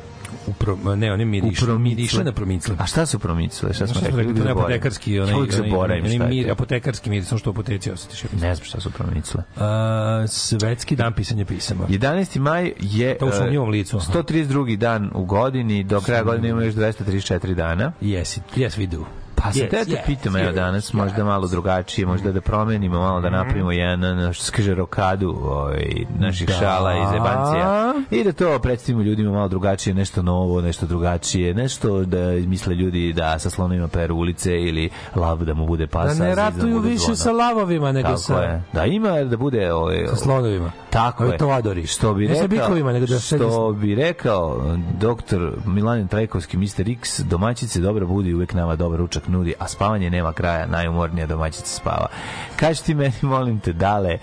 U 0.47 0.53
pro, 0.53 0.77
ne, 0.95 1.13
oni 1.13 1.41
promicle. 1.41 1.77
Miriše 1.77 2.23
na 2.23 2.31
promicle. 2.31 2.75
A 2.79 2.85
šta 2.85 3.05
su 3.05 3.19
promicle? 3.19 3.73
Šta 3.73 3.87
smo 3.87 4.01
rekli? 4.01 4.35
to 4.35 4.43
je 4.43 4.51
apotekarski, 4.51 5.19
onaj, 5.19 5.33
onaj, 5.33 5.99
onaj 5.99 6.29
mir, 6.29 6.51
apotekarski 6.51 7.09
mir, 7.09 7.25
samo 7.25 7.39
što 7.39 7.49
apoteci 7.49 7.91
osjetiš. 7.91 8.23
Ne 8.23 8.55
znam 8.55 8.65
šta 8.65 8.79
su 8.79 8.91
promicle. 8.91 9.43
A, 9.57 10.25
svetski 10.27 10.95
dan 10.95 11.13
pisanja 11.13 11.45
pisama. 11.45 11.87
11. 11.87 12.39
maj 12.39 12.73
je 12.79 13.17
To 13.17 13.25
u 13.25 13.29
e, 13.29 13.31
sumnjivom 13.31 13.69
licu, 13.69 13.97
aha. 13.97 14.13
132. 14.13 14.77
dan 14.77 15.11
u 15.13 15.25
godini, 15.25 15.83
do 15.83 16.01
kraja 16.01 16.23
godine 16.23 16.49
imamo 16.49 16.65
još 16.65 16.75
234 16.75 17.53
dana. 17.53 17.91
Yes, 18.01 18.37
it, 18.37 18.43
yes 18.55 18.79
we 18.79 18.85
do. 18.85 19.05
Pa 19.43 19.51
se 19.51 19.59
Yes, 19.59 19.69
te 19.69 19.77
yes, 19.77 20.05
pitam, 20.05 20.35
evo 20.35 20.51
yes, 20.51 20.55
danas 20.55 20.93
možda 20.93 21.23
malo 21.23 21.47
drugačije, 21.47 22.05
možda 22.05 22.31
da 22.31 22.41
promenimo, 22.41 22.99
malo 22.99 23.21
da 23.21 23.29
napravimo 23.29 23.71
jedan, 23.71 24.33
što 24.33 24.43
se 24.43 24.51
kaže, 24.51 24.75
rokadu 24.75 25.35
ovaj, 25.43 25.85
naših 26.19 26.47
Da. 26.47 26.53
šala 26.53 26.93
i 26.93 27.07
zebancija. 27.13 27.93
I 28.11 28.23
da 28.23 28.31
to 28.31 28.59
predstavimo 28.59 29.03
ljudima 29.03 29.31
malo 29.31 29.47
drugačije, 29.47 29.93
nešto 29.93 30.21
novo, 30.21 30.61
nešto 30.61 30.85
drugačije, 30.85 31.53
nešto 31.53 32.05
da 32.05 32.17
misle 32.31 32.75
ljudi 32.75 33.13
da 33.13 33.39
sa 33.39 33.49
slonovima 33.49 33.87
peru 33.87 34.15
ulice 34.15 34.61
ili 34.61 34.89
lav 35.15 35.37
da 35.37 35.53
mu 35.53 35.65
bude 35.67 35.85
Da 35.85 35.91
pasa. 35.91 36.23
ne 36.23 36.35
ratuju 36.35 36.79
više 36.79 37.15
sa 37.15 37.31
lavovima 37.31 37.91
nego 37.91 38.07
Tako 38.07 38.17
sa, 38.19 38.41
je. 38.41 38.63
Da 38.73 38.85
ima 38.85 39.11
da 39.23 39.37
bude 39.37 39.73
ovaj, 39.73 40.05
sa 40.09 40.15
slonovima. 40.15 40.71
Tako 40.89 41.23
je. 41.25 41.37
Toadori. 41.37 41.87
Što 41.87 42.13
bi 42.13 42.27
Ne 42.27 42.35
sa 42.35 42.41
rekao, 42.41 42.47
bikovima, 42.57 42.93
nego 42.93 43.05
da 43.05 43.19
što 43.19 43.71
bi 43.73 43.95
rekao 43.95 44.77
doktor 44.99 45.53
Milan 45.65 46.07
Trajkovski, 46.07 46.57
Mr. 46.57 46.89
X, 46.89 47.19
domaćice 47.19 47.79
dobro 47.79 48.05
budi, 48.07 48.33
uvek 48.33 48.53
nama 48.53 48.75
dobar 48.75 48.99
ručak 48.99 49.28
nudi, 49.29 49.53
a 49.59 49.67
spavanje 49.67 50.09
nema 50.09 50.33
kraja, 50.33 50.65
najumornija 50.65 51.27
domaćica 51.27 51.65
spava. 51.67 52.07
Kaži 52.55 52.83
ti 52.83 52.93
meni, 52.93 53.13
molim 53.21 53.59
te, 53.59 53.73
dale, 53.73 54.17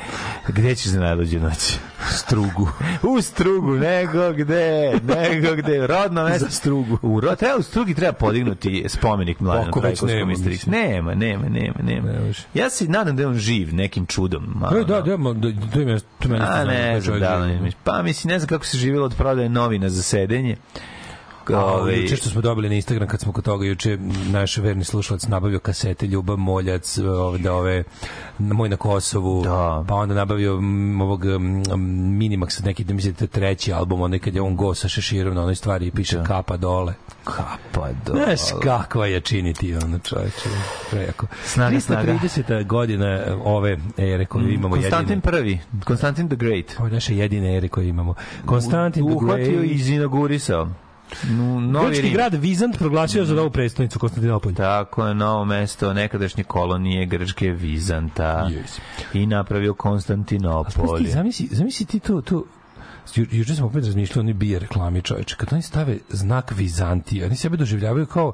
gde 0.48 0.74
ćeš 0.74 0.86
za 0.86 1.00
najluđu 1.00 1.40
noć? 1.40 1.78
strugu. 2.10 2.68
U 3.02 3.22
strugu, 3.22 3.70
nego 3.70 4.32
gde, 4.32 4.92
nego 5.04 5.56
gde, 5.56 5.86
rodno 5.86 6.24
mesto. 6.24 6.44
Za 6.44 6.50
strugu. 6.50 6.98
U, 7.02 7.20
ro, 7.20 7.36
treba, 7.36 7.56
u 7.56 7.62
strugi 7.62 7.94
treba 7.94 8.12
podignuti 8.12 8.84
spomenik 8.88 9.38
već 9.40 9.72
Trajkovskom, 9.72 10.08
nema, 10.08 10.26
Mr. 10.26 10.32
X. 10.32 10.44
mislim. 10.46 10.74
Nema, 10.74 11.14
nema, 11.14 11.48
nema, 11.48 11.74
nema. 11.82 12.12
Ne. 12.12 12.32
Ja 12.54 12.70
se 12.70 12.84
nadam 12.84 13.16
da 13.16 13.22
je 13.22 13.28
on 13.28 13.34
živ 13.34 13.74
nekim 13.74 14.06
čudom. 14.06 14.52
malo, 14.54 14.78
E, 14.78 14.84
da, 14.84 14.94
da, 14.94 15.16
da, 15.16 15.70
to 15.72 15.80
ima, 15.80 15.98
to 16.18 16.28
meni 16.28 16.44
A 16.44 16.64
ne 16.64 17.00
znam 17.00 17.20
da 17.20 17.36
li 17.36 17.60
mi- 17.60 17.72
Pa 17.84 18.02
mislim, 18.02 18.32
ne 18.32 18.38
znam 18.38 18.48
kako 18.48 18.64
se 18.64 18.78
živjelo 18.78 19.04
od 19.06 19.14
prodaje 19.14 19.48
novina 19.48 19.88
za 19.88 20.02
sedenje. 20.02 20.56
Ove, 21.50 21.82
Ove, 21.82 22.00
juče 22.02 22.16
što 22.16 22.28
smo 22.28 22.40
dobili 22.40 22.68
na 22.68 22.74
Instagram 22.74 23.08
kad 23.08 23.20
smo 23.20 23.32
kod 23.32 23.44
toga 23.44 23.66
juče 23.66 23.98
naš 24.30 24.56
verni 24.56 24.84
slušalac 24.84 25.26
nabavio 25.26 25.58
kasete 25.58 26.06
Ljubav 26.06 26.36
Moljac 26.36 26.98
ovde 26.98 27.50
ove 27.50 27.84
moj 28.38 28.68
na 28.68 28.76
Kosovu 28.76 29.42
Da. 29.42 29.84
pa 29.88 29.94
onda 29.94 30.14
nabavio 30.14 30.60
mm, 30.60 31.00
ovog 31.00 31.24
mm, 31.24 31.62
Minimax 32.18 32.64
neki 32.64 32.84
da 32.84 32.94
mislite 32.94 33.26
treći 33.26 33.72
album 33.72 34.00
onaj 34.00 34.18
kad 34.18 34.34
je 34.34 34.42
on 34.42 34.56
go 34.56 34.74
sa 34.74 34.88
šeširom 34.88 35.34
na 35.34 35.42
onoj 35.42 35.54
stvari 35.54 35.86
i 35.86 35.90
piše 35.90 36.24
kapa 36.26 36.56
dole 36.56 36.94
kapa 37.24 37.88
do... 38.06 38.12
Znaš 38.12 38.40
kakva 38.62 39.06
je 39.06 39.20
činiti 39.20 39.74
ono 39.74 39.98
čoveče 39.98 40.48
prejako 40.90 41.26
Snaga, 41.44 41.80
snaga. 41.80 42.12
330. 42.12 42.66
godina 42.66 43.24
ove 43.44 43.78
ere 43.96 44.26
koju 44.26 44.48
imamo 44.48 44.74
Konstantin 44.74 45.00
jedine 45.00 45.20
prvi, 45.20 45.58
Konstantin 45.84 46.28
the 46.28 46.36
Great. 46.36 46.64
ovo 46.78 46.86
je 46.86 46.92
naše 46.92 47.16
jedine 47.16 47.56
ere 47.56 47.68
koje 47.68 47.88
imamo 47.88 48.14
Konstantin 48.46 49.06
the 49.06 49.14
Uhvatio 49.14 49.46
Great 49.46 49.64
i 49.64 49.74
izinaugurisao. 49.74 50.85
Nu- 51.24 51.60
Novi 51.60 51.86
Grčki 51.86 52.02
Rim. 52.02 52.12
grad 52.12 52.34
Vizant 52.34 52.78
proglasio 52.78 53.24
za 53.24 53.34
novu 53.34 53.50
predstavnicu 53.50 53.98
Konstantinopolj 53.98 54.54
Tako 54.54 55.06
je, 55.06 55.14
novo 55.14 55.44
mesto 55.44 55.92
nekadašnje 55.92 56.44
kolonije 56.44 57.06
Grčke 57.06 57.50
Vizanta 57.50 58.48
Yes. 58.50 58.78
i 59.12 59.26
napravio 59.26 59.74
Konstantinopolj. 59.74 60.86
Pusti, 60.86 61.10
zamisli, 61.10 61.48
zamisli 61.50 61.86
ti 61.86 62.00
to, 62.00 62.20
to 62.20 62.44
Ju, 63.14 63.26
juče 63.30 63.54
smo 63.54 63.66
opet 63.66 63.84
razmišljali 63.84 64.20
oni 64.20 64.32
bije 64.32 64.58
reklami 64.58 65.02
čoveče. 65.02 65.36
Kad 65.36 65.48
oni 65.52 65.62
stave 65.62 65.98
znak 66.08 66.52
Vizantija, 66.56 67.26
oni 67.26 67.36
sebe 67.36 67.56
doživljavaju 67.56 68.06
kao 68.06 68.32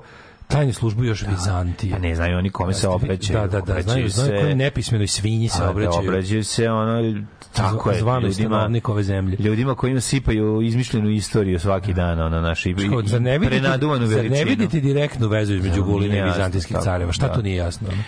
tajnu 0.53 0.72
službu 0.72 1.05
još 1.05 1.22
Vizantije. 1.22 1.92
Pa 1.92 1.98
ne 1.98 2.14
znaju 2.14 2.38
oni 2.38 2.50
kome 2.50 2.74
se 2.74 2.88
obraćaju. 2.88 3.38
Da, 3.40 3.46
da, 3.46 3.61
da, 3.61 3.64
znaju, 3.64 3.80
Obraćaju 3.80 4.09
znaju 4.09 4.30
se- 4.30 4.36
kojoj 4.36 4.55
nepismenoj 4.55 5.07
svinji 5.07 5.48
se 5.48 5.59
da, 5.59 5.70
obraćaju. 5.70 6.09
Obraćaju 6.09 6.44
se 6.44 6.70
ono 6.70 7.22
tako 7.53 7.90
je 7.90 7.98
Zvano 7.98 8.26
ljudima 8.26 8.70
ove 8.84 9.03
zemlje. 9.03 9.36
ljudima 9.40 9.74
koji 9.74 9.90
im 9.90 10.00
sipaju 10.00 10.62
izmišljenu 10.62 11.11
istoriju 11.11 11.59
svaki 11.59 11.92
dan 11.92 12.20
ono 12.20 12.40
naš 12.40 12.66
i, 12.66 12.74
Zar 13.05 13.22
ne 13.22 13.38
vidite, 13.38 13.61
prenaduvanu 13.61 14.07
zar 14.07 14.16
veličinu. 14.16 14.38
ne 14.38 14.44
vidite 14.44 14.80
direktnu 14.80 15.28
vezu 15.28 15.55
između 15.55 15.74
Zar 15.74 15.84
Guline 15.84 16.18
i 16.18 16.22
vizantijskih 16.22 16.74
tako, 16.74 16.84
careva? 16.84 17.12
Šta 17.12 17.28
da. 17.28 17.34
to 17.34 17.42
nije 17.42 17.57
jasno? 17.57 17.88
ono? 17.92 18.03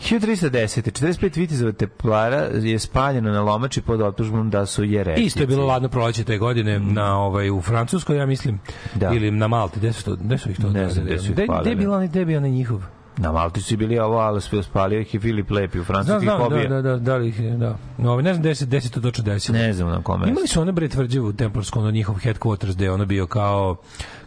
1310. 0.00 0.82
45 0.92 1.36
vitezova 1.36 1.72
teplara 1.72 2.36
je 2.54 2.78
spaljeno 2.78 3.30
na 3.32 3.40
lomači 3.42 3.80
pod 3.82 4.00
optužbom 4.00 4.50
da 4.50 4.66
su 4.66 4.84
jeretici. 4.84 5.24
Isto 5.24 5.40
je 5.40 5.46
bilo 5.46 5.66
ladno 5.66 5.88
proleće 5.88 6.24
te 6.24 6.38
godine 6.38 6.78
na 6.80 7.18
ovaj 7.18 7.50
u 7.50 7.62
Francuskoj, 7.62 8.16
ja 8.16 8.26
mislim, 8.26 8.54
Mm. 8.54 8.58
Da. 8.94 9.10
ili 9.10 9.30
na 9.30 9.48
Malti, 9.48 9.78
gde 9.78 9.92
su 9.92 10.04
to, 10.04 10.16
gde 10.16 10.38
su 10.38 10.50
ih 10.50 10.56
to? 10.56 10.70
Ne 10.70 10.88
znam 10.88 11.04
gde 11.04 11.18
su 11.18 11.24
ih 11.24 11.30
Gde- 11.30 11.34
Gde 11.34 11.46
palili. 11.46 11.70
je 11.70 11.76
bila 11.76 11.96
onaj, 11.96 12.08
gde 12.08 12.18
je 12.18 12.26
bio 12.26 12.38
onaj 12.38 12.50
njihov? 12.50 12.82
Na 13.16 13.32
Malti 13.32 13.62
su 13.62 13.76
bili 13.76 13.98
ovo, 13.98 14.16
ali 14.16 14.40
sve 14.40 14.62
spalio 14.62 15.00
ih 15.00 15.14
i 15.14 15.18
Filip 15.18 15.50
Lepi 15.50 15.80
u 15.80 15.84
francuskih 15.84 16.20
znam, 16.20 16.38
pobija. 16.40 16.68
da, 16.68 16.74
da, 16.74 16.82
da, 16.82 16.96
da 16.96 17.16
li 17.16 17.34
je, 17.38 17.50
da. 17.50 17.76
No, 17.98 18.10
ovaj, 18.10 18.22
ne 18.22 18.32
znam 18.34 18.42
gde 18.42 18.54
se, 18.54 18.66
gde 18.66 18.80
se 18.80 18.90
to 18.90 19.00
desilo. 19.22 19.58
Ne 19.58 19.72
znam 19.72 19.88
na 19.88 20.02
kome. 20.02 20.28
Imali 20.28 20.46
su 20.46 20.60
one 20.60 20.72
bre 20.72 20.88
tvrđavu 20.88 21.32
Templarsku, 21.32 21.78
ono 21.78 21.90
njihov 21.90 22.14
headquarters, 22.16 22.72
gde 22.72 22.84
je 22.84 22.92
ono 22.92 23.04
bio 23.04 23.26
kao 23.26 23.76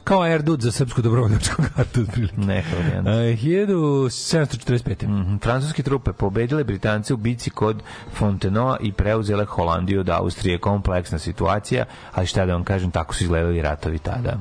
kao 0.09 0.27
Erdut 0.27 0.61
za 0.61 0.71
srpsku 0.71 1.01
dobrovoljačku 1.01 1.63
kartu. 1.75 2.01
otprilike. 2.01 2.37
Neka 2.37 2.75
varijanta. 2.75 3.11
E, 3.11 3.15
1745. 3.15 5.03
Mhm. 5.03 5.37
Francuske 5.37 5.83
trupe 5.83 6.13
pobedile 6.13 6.63
Britance 6.63 7.13
u 7.13 7.17
bici 7.17 7.49
kod 7.49 7.83
Fontenoa 8.13 8.77
i 8.81 8.91
preuzele 8.91 9.45
Holandiju 9.45 9.99
od 9.99 10.09
Austrije. 10.09 10.57
Kompleksna 10.57 11.19
situacija, 11.19 11.85
ali 12.11 12.27
šta 12.27 12.45
da 12.45 12.53
vam 12.53 12.63
kažem, 12.63 12.91
tako 12.91 13.15
su 13.15 13.23
izgledali 13.23 13.61
ratovi 13.61 13.99
tada. 13.99 14.37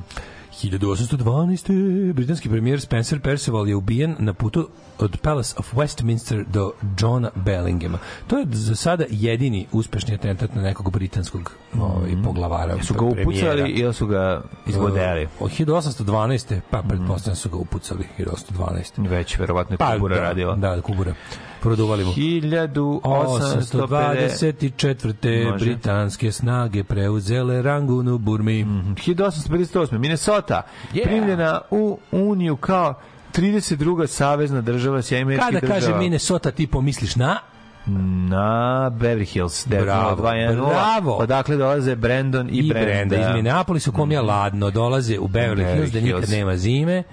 1812. 0.63 2.13
Britanski 2.13 2.49
premijer 2.49 2.81
Spencer 2.81 3.19
Perceval 3.19 3.69
je 3.69 3.75
ubijen 3.75 4.15
na 4.19 4.33
putu 4.33 4.69
od 4.99 5.17
Palace 5.17 5.55
of 5.57 5.73
Westminster 5.73 6.45
do 6.47 6.71
Johna 6.99 7.29
Bellinghama. 7.35 7.97
To 8.27 8.37
je 8.37 8.45
za 8.51 8.75
sada 8.75 9.05
jedini 9.09 9.67
uspešni 9.71 10.13
atentat 10.13 10.55
na 10.55 10.61
nekog 10.61 10.91
britanskog 10.91 11.51
ovaj, 11.79 12.11
poglavara. 12.23 12.83
Su 12.83 12.93
ga 12.93 13.05
upucali 13.05 13.69
ili 13.69 13.93
su 13.93 14.07
ga 14.07 14.41
izvodeli? 14.67 15.27
Od 15.39 15.51
1812. 15.51 16.59
Pa 16.69 16.81
pretpostavljam 16.81 17.35
su 17.35 17.49
ga 17.49 17.57
upucali 17.57 18.03
1812. 18.17 19.09
Već, 19.09 19.39
verovatno 19.39 19.73
je 19.73 19.77
Pa, 19.77 19.93
Kubura 19.93 20.15
da, 20.15 20.21
radila. 20.21 20.55
Da, 20.55 20.81
Kubura. 20.81 21.13
Produvali 21.61 22.05
mu. 22.05 22.11
1850. 22.11 23.01
824. 23.01 25.51
Može. 25.51 25.65
britanske 25.65 26.31
snage 26.31 26.83
preuzele 26.83 27.61
Rangun 27.61 28.07
u 28.07 28.17
Burmi. 28.17 28.65
1858. 28.65 29.97
Minnesota 29.97 30.61
Yeah. 30.93 31.03
primljena 31.03 31.61
u 31.71 31.99
Uniju 32.11 32.55
kao 32.57 32.93
32. 33.33 34.07
savezna 34.07 34.61
država 34.61 35.01
Sjedinjenih 35.01 35.37
Kada 35.39 35.47
američkih 35.47 35.69
kaže 35.69 35.85
država. 35.85 35.99
Minnesota 35.99 36.51
ti 36.51 36.67
pomisliš 36.67 37.15
na 37.15 37.39
na 37.85 38.45
Beverly 38.91 39.25
Hills 39.25 39.67
Bravo, 39.67 40.23
90210 40.23 40.55
bravo. 40.67 41.11
odakle 41.13 41.57
dolaze 41.57 41.95
Brandon 41.95 42.49
i, 42.49 42.53
i 42.53 42.69
Brenda, 42.69 42.85
Brenda 42.85 43.15
iz 43.17 43.35
Minneapolisa 43.35 43.89
u 43.89 43.93
kom 43.93 44.11
je 44.11 44.21
ladno 44.21 44.69
dolaze 44.69 45.19
u 45.19 45.27
Beverly 45.27 45.55
Beverly 45.55 45.75
Hills 45.75 45.91
da 45.91 45.99
nikad 45.99 46.19
Hills. 46.19 46.31
nema 46.31 46.57
zime 46.57 47.03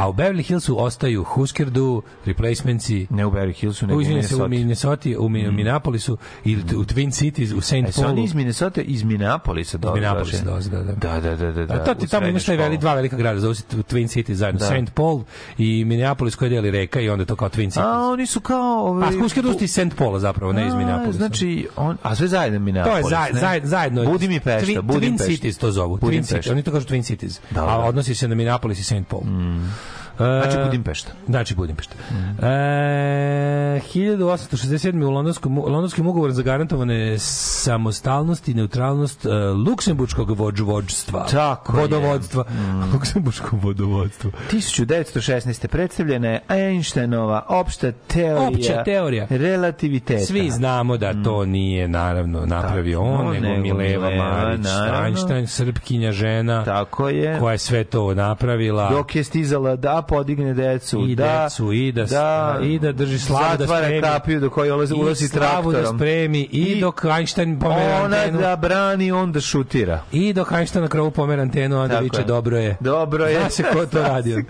a 0.00 0.08
u 0.08 0.12
Beverly 0.12 0.42
Hillsu 0.42 0.82
ostaju 0.82 1.24
Husker 1.24 1.70
Du, 1.70 2.02
Replacementsi 2.24 3.06
ne 3.10 3.26
u 3.26 3.30
Beverly 3.30 3.52
Hillsu 3.52 3.86
nego 3.86 3.98
u 3.98 4.02
se 4.02 4.06
u 4.06 4.10
Minnesota 4.10 4.48
Minnesota, 4.48 5.08
u 5.18 5.28
Mi- 5.28 5.50
Minneapolisu 5.50 6.16
ili 6.44 6.62
u 6.62 6.84
Twin 6.84 7.12
Cities, 7.12 7.52
u 7.52 7.60
St. 7.60 7.72
Paulu. 7.96 8.10
oni 8.10 8.24
iz 8.24 8.34
Minnesota 8.34 8.80
iz 8.80 9.02
Minneapolisa 9.02 9.78
dolaze. 9.78 9.94
Minneapolisa 9.94 10.44
dolaze, 10.44 10.70
da, 10.70 10.82
da. 10.82 10.92
Da, 10.92 11.20
da, 11.20 11.36
da, 11.36 11.52
da. 11.52 11.66
da 11.66 11.74
A 11.74 11.84
to 11.84 11.94
ti 11.94 12.04
u 12.04 12.08
tamo 12.08 12.26
imaš 12.26 12.44
taj 12.44 12.56
veli, 12.56 12.78
dva 12.78 12.94
velika 12.94 13.16
grada, 13.16 13.40
zove 13.40 13.54
se 13.54 13.62
Twin 13.68 14.08
Cities 14.08 14.38
zajedno, 14.38 14.58
Da. 14.58 14.66
St. 14.66 14.94
Paul 14.94 15.22
i 15.58 15.84
Minneapolis 15.84 16.34
koji 16.34 16.50
deli 16.50 16.70
reka 16.70 17.00
i 17.00 17.10
onda 17.10 17.24
to 17.24 17.36
kao 17.36 17.48
Twin 17.48 17.70
Cities. 17.70 17.76
A 17.78 18.00
oni 18.02 18.26
su 18.26 18.40
kao... 18.40 18.84
Pa 18.84 19.06
Ovaj, 19.06 19.18
Husker 19.18 19.42
Du 19.42 19.54
iz 19.60 19.70
St. 19.72 19.96
Paula 19.98 20.18
zapravo, 20.26 20.52
ne 20.52 20.66
iz 20.66 20.72
A, 20.72 20.76
Minneapolisa. 20.76 21.18
Znači, 21.18 21.68
on, 21.76 21.96
a 22.02 22.14
sve 22.14 22.28
zajedno 22.28 22.58
To 22.58 22.60
je 22.60 22.64
Minneapolis, 22.64 23.06
zaj, 23.08 23.30
zaj, 23.32 23.60
zajedno. 23.64 24.04
Budi 24.04 24.28
mi 24.28 24.40
pešta, 24.40 24.66
Twin, 24.66 24.82
budi 24.82 25.06
Twin 25.06 25.26
Cities 25.26 25.58
to 25.58 25.72
zovu. 25.72 25.96
Twin. 25.96 26.26
Cities. 26.26 26.46
Oni 26.46 26.62
to 26.62 26.72
kažu 26.72 26.86
Twin 26.86 27.04
Cities. 27.04 27.40
Da, 27.50 27.62
a 27.62 27.66
da. 27.66 27.84
odnosi 27.84 28.14
se 28.14 28.28
na 28.28 28.34
Minneapolis 28.34 28.78
i 28.78 28.84
St. 28.84 29.08
Paul. 29.08 29.22
Znači 30.16 30.56
Budimpešta. 30.64 31.12
Znači 31.26 31.54
Budimpešta. 31.54 31.94
E, 32.42 32.46
1867. 33.94 35.04
u 35.04 35.10
londonskom, 35.10 35.58
londonskim 35.58 36.06
ugovorom 36.06 36.34
zagarantovane 36.34 37.18
samostalnost 37.18 38.48
i 38.48 38.54
neutralnost 38.54 39.26
e, 39.26 39.28
luksemburškog 39.68 40.30
vođvodstva. 40.30 41.26
Tako 41.30 41.76
je. 41.76 41.80
Vodovodstva. 41.80 42.44
Luksemburško 42.92 43.56
vodovodstvo. 43.56 44.30
1916. 44.52 45.66
predstavljena 45.66 46.28
je 46.28 46.40
Einsteinova 46.48 47.44
opšta 47.48 47.92
teorija, 47.92 48.48
Opća 48.48 48.84
teorija. 48.84 49.26
relativiteta. 49.30 50.24
Svi 50.24 50.50
znamo 50.50 50.96
da 50.96 51.22
to 51.24 51.44
nije 51.44 51.88
naravno 51.88 52.46
napravio 52.46 52.98
Tako, 52.98 53.10
on, 53.10 53.34
nego 53.34 53.46
nego 53.46 53.62
Mileva 53.74 54.08
Mileva, 54.10 54.30
Marić, 54.30 54.64
naravno. 54.64 55.06
Einstein, 55.06 55.46
srpkinja 55.46 56.12
žena, 56.12 56.64
Tako 56.64 57.08
je. 57.08 57.38
koja 57.38 57.52
je 57.52 57.58
sve 57.58 57.84
to 57.84 58.14
napravila. 58.14 58.90
Dok 58.90 59.16
je 59.16 59.24
stizala 59.24 59.76
da 59.76 60.02
podigne 60.08 60.54
decu, 60.54 61.00
i 61.00 61.14
da, 61.14 61.42
decu, 61.44 61.72
i 61.72 61.92
da, 61.92 62.58
i 62.62 62.78
da 62.78 62.92
drži 62.92 63.18
slavu 63.18 63.44
da 63.50 63.56
zatvara 63.58 63.84
spremi. 63.84 64.02
kapiju 64.02 64.40
do 64.40 64.50
koje 64.50 64.72
ulazi, 64.72 64.94
I 64.94 64.96
ulazi 64.96 65.28
da 65.28 65.34
traktorom. 65.34 65.96
spremi 65.96 66.38
i, 66.42 66.62
I 66.62 66.80
dok 66.80 67.04
Einstein 67.06 67.58
pomera 67.58 67.96
Ona 67.96 68.16
antenu. 68.16 68.38
da 68.38 68.56
brani, 68.56 69.12
on 69.12 69.32
da 69.32 69.40
šutira. 69.40 70.02
I 70.12 70.32
dok 70.32 70.52
Einstein 70.52 70.82
na 70.82 70.88
krovu 70.88 71.10
pomera 71.10 71.42
antenu, 71.42 71.76
onda 71.76 71.88
Tako 71.88 72.04
viče 72.04 72.20
je. 72.20 72.24
dobro 72.24 72.58
je. 72.58 72.76
Dobro 72.80 73.26
je. 73.26 73.40
Zna 73.40 73.50
se 73.50 73.62
ko 73.64 73.86
to 73.86 74.02
radio. 74.04 74.42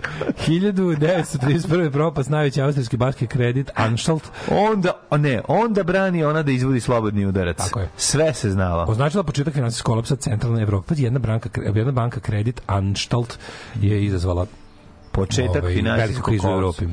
1931. 0.47 1.91
propast 1.91 2.29
najveći 2.29 2.61
austrijski 2.61 2.97
banski 2.97 3.27
kredit 3.27 3.69
Anstalt 3.75 4.23
Onda, 4.49 4.91
ne, 5.11 5.41
onda 5.47 5.83
brani 5.83 6.23
ona 6.23 6.43
da 6.43 6.51
izvodi 6.51 6.79
slobodni 6.79 7.25
udarac. 7.25 7.57
Tako 7.57 7.79
je. 7.79 7.89
Sve 7.97 8.33
se 8.33 8.49
znalo. 8.49 8.85
označila 8.87 9.23
početak 9.23 9.53
finansijskog 9.53 9.85
kolapsa 9.87 10.15
centralne 10.15 10.61
Evrope. 10.61 10.93
Jedna 10.97 11.19
banka, 11.19 11.49
jedna 11.67 11.91
banka 11.91 12.19
kredit 12.19 12.61
Anstalt 12.67 13.37
je 13.75 14.05
izazvala 14.05 14.45
Početak 15.17 15.63
ovaj, 15.63 15.75
finansijskog 15.75 16.07
veliku 16.09 16.25
krizu 16.25 16.47
u 16.47 16.51
kolapsa. 16.51 16.85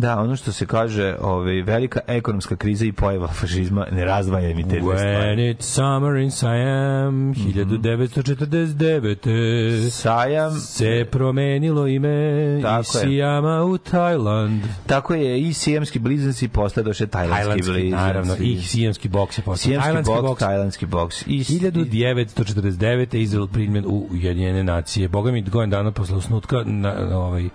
Da, 0.00 0.18
ono 0.20 0.36
što 0.36 0.52
se 0.52 0.66
kaže, 0.66 1.16
ovaj, 1.20 1.62
velika 1.62 2.00
ekonomska 2.06 2.56
kriza 2.56 2.84
i 2.84 2.92
pojava 2.92 3.28
fašizma 3.28 3.86
ne 3.92 4.04
razdvaja 4.04 4.54
mi 4.56 4.62
te 4.68 4.80
dve 4.80 4.96
stvari. 4.98 5.16
When 5.16 5.56
it's 5.56 5.62
summer 5.62 6.16
in 6.16 6.30
Siam, 6.30 7.34
1949. 7.34 9.90
Sajam, 9.90 10.60
se 10.60 11.06
promenilo 11.10 11.86
ime 11.86 12.58
Tako 12.62 12.80
iz. 12.80 12.86
Sijama 12.86 13.64
u 13.64 13.78
Tajland. 13.78 14.62
tako 14.86 15.14
je 15.14 15.40
i 15.40 15.52
sijemski 15.52 15.98
blizanci 15.98 16.48
postadoše 16.48 17.06
tajlandski 17.06 17.40
Tajlandski, 17.42 17.72
blizanci. 17.72 18.04
naravno, 18.04 18.36
i 18.40 18.60
sijamski 18.62 19.08
boks 19.08 19.38
je 19.38 19.42
postao. 19.42 19.56
Sijemski 19.68 19.84
Tajlandski 19.86 20.12
boks, 20.14 20.22
boks. 20.28 20.40
tajlandski 20.40 20.86
boks. 20.86 21.22
I, 21.26 21.44
1949. 21.44 23.14
Izrael 23.16 23.46
primljen 23.46 23.84
u 23.86 24.06
Ujedinjene 24.10 24.64
nacije. 24.64 25.08
Boga 25.08 25.32
mi 25.32 25.42
godin 25.42 25.70
dana 25.70 25.92
posle 25.92 26.16
osnutka 26.16 26.56
na, 26.66 26.94
na 27.10 27.18
ovaj, 27.18 27.48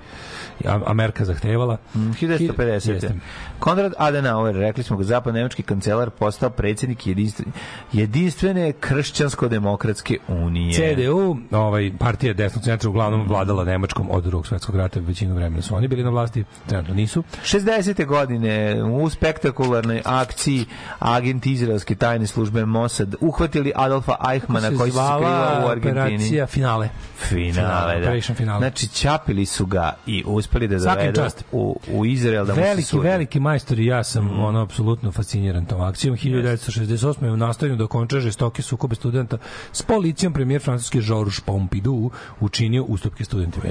Amerika 0.86 1.26
zahtevala. 1.26 1.78
1950. 1.96 2.92
Jeste. 2.92 3.14
Konrad 3.60 3.94
Adenauer, 3.98 4.56
rekli 4.56 4.84
smo 4.84 4.98
ga, 4.98 5.04
zapad-nemački 5.04 5.64
kancelar, 5.64 6.10
postao 6.10 6.50
predsjednik 6.50 7.08
jedinstve- 7.08 7.46
jedinstvene 7.94 8.74
kršćansko-demokratske 8.74 10.18
unije. 10.28 10.74
CDU, 10.96 11.38
ovaj, 11.52 11.92
partija 12.00 12.34
desnog 12.34 12.64
centra, 12.64 12.90
uglavnom 12.90 13.28
vladala 13.28 13.64
Nemačkom 13.64 14.08
od 14.12 14.24
drugog 14.24 14.48
svetskog 14.48 14.76
rata, 14.76 15.00
većinu 15.00 15.36
vremena 15.36 15.62
su 15.62 15.76
oni 15.76 15.88
bili 15.88 16.04
na 16.04 16.10
vlasti, 16.10 16.44
trenutno 16.68 16.94
nisu. 16.94 17.24
60. 17.44 18.06
godine 18.06 18.84
u 18.84 19.10
spektakularnoj 19.10 20.02
akciji 20.06 20.66
agenti 21.00 21.52
izraelske 21.52 21.96
tajne 21.96 22.28
službe 22.28 22.66
Mossad 22.66 23.16
uhvatili 23.22 23.72
Adolfa 23.76 24.16
Eichmana 24.32 24.68
koji 24.78 24.92
se 24.92 24.96
zvala 24.96 25.18
skrivao 25.18 25.68
u 25.68 25.72
Argentini. 25.72 26.02
Operacija 26.02 26.48
finale. 26.48 26.90
Finale, 27.18 27.94
da. 27.94 28.00
Operation 28.00 28.36
finale. 28.36 28.60
Znači, 28.60 28.88
čapili 28.88 29.46
su 29.46 29.66
ga 29.66 29.94
i 30.06 30.24
uspeli 30.46 30.68
da 30.68 30.78
dovedu 30.78 31.22
u, 31.52 31.80
u 31.92 32.06
Izrael 32.06 32.46
da 32.46 32.54
mu 32.54 32.56
se 32.56 32.62
veliki, 32.62 32.88
sudi. 32.88 33.08
veliki 33.08 33.40
majstor 33.40 33.80
i 33.80 33.86
ja 33.86 34.04
sam 34.04 34.40
ono 34.40 34.62
apsolutno 34.62 35.12
fasciniran 35.12 35.66
tom 35.66 35.82
akcijom. 35.82 36.18
1968. 36.18 37.34
u 37.34 37.38
nastojanju 37.38 37.76
da 37.76 37.84
okonča 37.84 38.20
žestoke 38.20 38.62
sukobe 38.62 38.96
studenta 38.96 39.38
s 39.72 39.82
policijom 39.82 40.34
premijer 40.34 40.62
francuski 40.62 41.02
Georges 41.02 41.40
Pompidou 41.40 42.12
učinio 42.40 42.84
ustupke 42.84 43.24
studentima. 43.24 43.66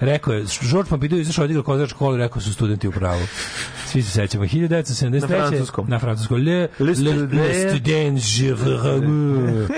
Rekao 0.00 0.34
je, 0.34 0.44
Georges 0.70 0.90
Pompidou 0.90 1.16
je 1.18 1.22
izašao 1.22 1.44
odigrao 1.44 1.86
školu 1.86 2.14
i 2.14 2.18
rekao 2.18 2.42
su 2.42 2.52
studenti 2.52 2.88
u 2.88 2.92
pravu. 2.92 3.22
Svi 3.86 4.02
se 4.02 4.10
sećamo. 4.10 4.44
1973. 4.44 5.20
Na 5.20 5.26
francuskom. 5.28 5.86
Na 5.88 5.98
francuskom. 5.98 6.36
Le, 6.36 6.44
le, 6.44 6.68
Le 6.78 6.86
le, 6.86 6.94
student. 6.94 7.32
le 7.32 7.68
student, 7.68 8.18
je 8.38 8.54
veux. 8.54 9.68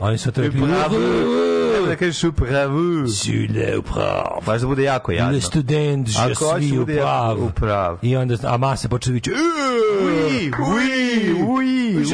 Oni 0.00 0.18
su. 0.18 0.30
Evo 0.36 0.66
da 1.90 1.96
kažeš 1.96 2.24
u 2.24 2.32
pravu. 2.32 3.08
Sur 3.08 3.50
le 3.50 3.82
prav. 3.84 4.42
Baš 4.46 4.60
da 4.60 4.66
bude 4.66 4.82
jako 4.84 5.12
jadno. 5.12 5.32
Le 5.32 5.40
student, 5.40 6.08
je 6.08 6.12
suis 6.14 6.38
da 6.70 6.72
u 6.72 6.76
bude 6.76 6.96
pravu. 6.96 7.40
u 7.40 7.50
pravu. 7.50 7.98
I 8.02 8.16
onda, 8.16 8.36
a 8.44 8.56
masa 8.56 8.88
počne 8.88 9.12
viće, 9.12 9.30
Ui, 9.30 9.36
ui, 10.68 10.80
ui, 11.44 11.96
ui. 11.96 12.04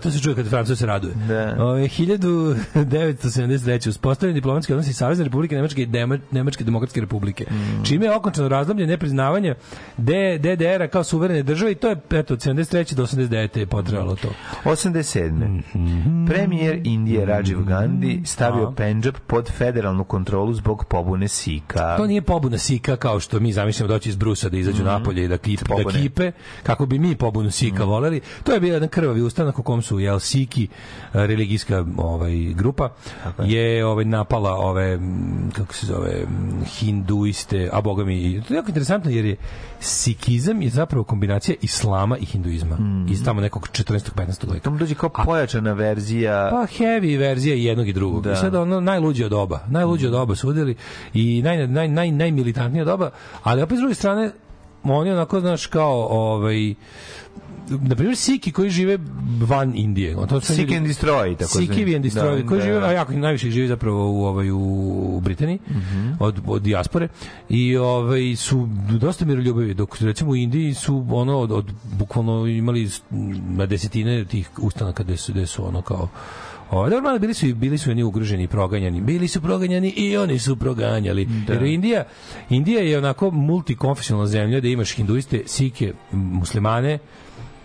To 0.00 0.10
se 0.10 0.20
čuje 0.20 0.34
kad 0.34 0.48
Francuz 0.48 0.78
se 0.78 0.86
raduje. 0.86 1.14
Da. 1.28 1.56
Ove, 1.60 1.82
1973. 1.82 3.88
uspostavljen 3.88 4.34
diplomatski 4.34 4.72
odnosi 4.72 4.92
Savezne 4.92 5.24
republike 5.24 5.54
Nemačke 5.54 5.82
i 5.82 5.86
Dema- 5.86 6.18
Nemačke 6.30 6.64
demokratske 6.64 7.00
republike. 7.00 7.44
Mm. 7.50 7.84
Čime 7.84 8.06
je 8.06 8.14
okončano 8.14 8.48
razdoblje 8.48 8.86
nepriznavanja 8.86 9.54
DDR-a 9.98 10.88
kao 10.88 11.04
suverene 11.04 11.42
države 11.42 11.72
i 11.72 11.74
to 11.74 11.88
je 11.88 11.96
eto, 12.10 12.34
od 12.34 12.40
73. 12.40 12.94
do 12.94 13.02
89. 13.02 13.58
je 13.58 13.66
potrebalo 13.66 14.16
to. 14.16 14.28
87. 14.64 15.62
Premijer 16.26 16.80
Indije 16.84 17.24
Rajiv 17.26 17.60
Gandhi 17.60 18.20
stavio. 18.24 18.70
Pendžab 18.82 19.14
pod 19.26 19.50
federalnu 19.50 20.04
kontrolu 20.04 20.54
zbog 20.54 20.84
pobune 20.84 21.28
Sika. 21.28 21.96
To 21.96 22.06
nije 22.06 22.22
pobuna 22.22 22.58
sika 22.58 22.96
kao 22.96 23.20
što 23.20 23.40
mi 23.40 23.52
zamišljamo 23.52 23.88
doći 23.88 24.08
iz 24.08 24.16
Brusa 24.16 24.48
da 24.48 24.56
izađu 24.56 24.84
napolje 24.84 25.24
i 25.24 25.28
da, 25.28 25.38
kip, 25.38 25.60
da 25.68 25.92
kipe, 25.92 26.32
kako 26.62 26.86
bi 26.86 26.98
mi 26.98 27.16
pobunu 27.16 27.50
sika 27.50 27.84
voleli. 27.84 28.20
To 28.44 28.52
je 28.52 28.60
bio 28.60 28.74
jedan 28.74 28.88
krvavi 28.88 29.22
ustanak 29.22 29.58
u 29.58 29.62
kom 29.62 29.82
su 29.82 29.98
jel, 29.98 30.18
siki, 30.18 30.64
eh, 30.64 31.26
religijska 31.26 31.84
ovaj, 31.96 32.34
grupa, 32.54 32.88
je 33.38 33.86
ovaj, 33.86 34.04
napala 34.04 34.52
ove, 34.52 34.96
mm, 34.96 35.50
kako 35.56 35.74
se 35.74 35.86
zove, 35.86 36.26
mm, 36.28 36.64
hinduiste, 36.64 37.68
a 37.72 37.80
boga 37.80 38.04
mi, 38.04 38.42
to 38.48 38.54
je 38.54 38.56
jako 38.56 38.68
interesantno 38.68 39.10
jer 39.10 39.24
je 39.24 39.36
sikizam 39.80 40.62
je 40.62 40.70
zapravo 40.70 41.04
kombinacija 41.04 41.56
islama 41.60 42.18
i 42.18 42.24
hinduizma. 42.24 42.78
Iz 43.10 43.24
tamo 43.24 43.40
nekog 43.40 43.68
14. 43.72 44.10
15. 44.14 44.52
veka. 44.52 44.64
To 44.64 44.70
mu 44.70 44.78
dođe 44.78 44.94
kao 44.94 45.10
pojačana 45.24 45.72
verzija. 45.72 46.48
Pa 46.50 46.66
heavy 46.78 47.18
verzija 47.18 47.56
jednog 47.56 47.88
i 47.88 47.92
drugog. 47.92 48.22
Da. 48.22 48.32
I 48.32 48.36
sad 48.36 48.54
ono 48.72 48.80
najluđe 48.80 49.26
od 49.26 49.32
oba. 49.32 49.60
Najluđe 49.68 50.08
od 50.08 50.14
oba 50.14 50.34
su 50.34 50.48
udjeli 50.48 50.74
i 51.14 51.42
naj, 51.42 51.66
naj, 51.66 51.88
naj, 51.88 52.10
najmilitantnije 52.10 52.82
od 52.82 52.88
oba, 52.88 53.10
ali 53.42 53.62
opet 53.62 53.76
s 53.76 53.80
druge 53.80 53.94
strane 53.94 54.30
oni 54.84 55.10
onako, 55.10 55.40
znaš, 55.40 55.66
kao 55.66 56.06
ovaj, 56.10 56.74
na 57.70 57.94
primjer 57.94 58.16
Siki 58.16 58.52
koji 58.52 58.70
žive 58.70 58.98
van 59.40 59.72
Indije. 59.76 60.16
On 60.16 60.28
to 60.28 60.40
su 60.40 60.52
ljudi- 60.52 60.76
and 60.76 60.86
Destroy, 60.86 61.36
tako 61.36 61.50
Sikivi 61.50 61.96
and 61.96 62.04
Destroy, 62.04 62.42
Da, 62.42 62.48
koji 62.48 62.58
da. 62.60 62.64
žive, 62.66 62.78
a 62.78 62.92
jako 62.92 63.12
najviše 63.12 63.46
ih 63.46 63.52
živi 63.52 63.68
zapravo 63.68 64.10
u 64.12 64.24
ovaj 64.24 64.50
u, 64.50 65.20
Britaniji 65.20 65.58
od 66.20 66.40
od 66.46 66.62
dijaspore 66.62 67.08
i 67.48 67.76
ovaj 67.76 68.36
su 68.36 68.68
dosta 69.00 69.24
miroljubivi 69.24 69.74
dok 69.74 70.00
recimo 70.00 70.30
u 70.30 70.36
Indiji 70.36 70.74
su 70.74 71.06
ono 71.10 71.38
od, 71.38 71.52
od 71.52 71.72
bukvalno 71.98 72.46
imali 72.46 72.90
na 73.48 73.66
desetine 73.66 74.24
tih 74.24 74.50
ustanaka 74.58 75.02
gde 75.02 75.16
su, 75.16 75.32
gde 75.32 75.46
su 75.46 75.66
ono 75.68 75.82
kao 75.82 76.08
Ovaj 76.72 76.90
dobro, 76.90 77.10
ali 77.10 77.18
bili 77.18 77.34
su 77.34 77.54
bili 77.54 77.78
su 77.78 77.90
oni 77.90 78.02
ugroženi 78.02 78.48
proganjani. 78.48 79.00
Bili 79.00 79.28
su 79.28 79.40
proganjani 79.40 79.88
i 79.96 80.16
oni 80.16 80.38
su 80.38 80.56
proganjali. 80.56 81.28
Jer 81.48 81.62
Indija 81.62 82.04
Indija 82.50 82.80
je 82.80 82.98
onako 82.98 83.30
multikonfesionalna 83.30 84.26
zemlja 84.26 84.60
da 84.60 84.68
imaš 84.68 84.94
hinduiste, 84.94 85.42
sike, 85.46 85.92
muslimane, 86.12 86.98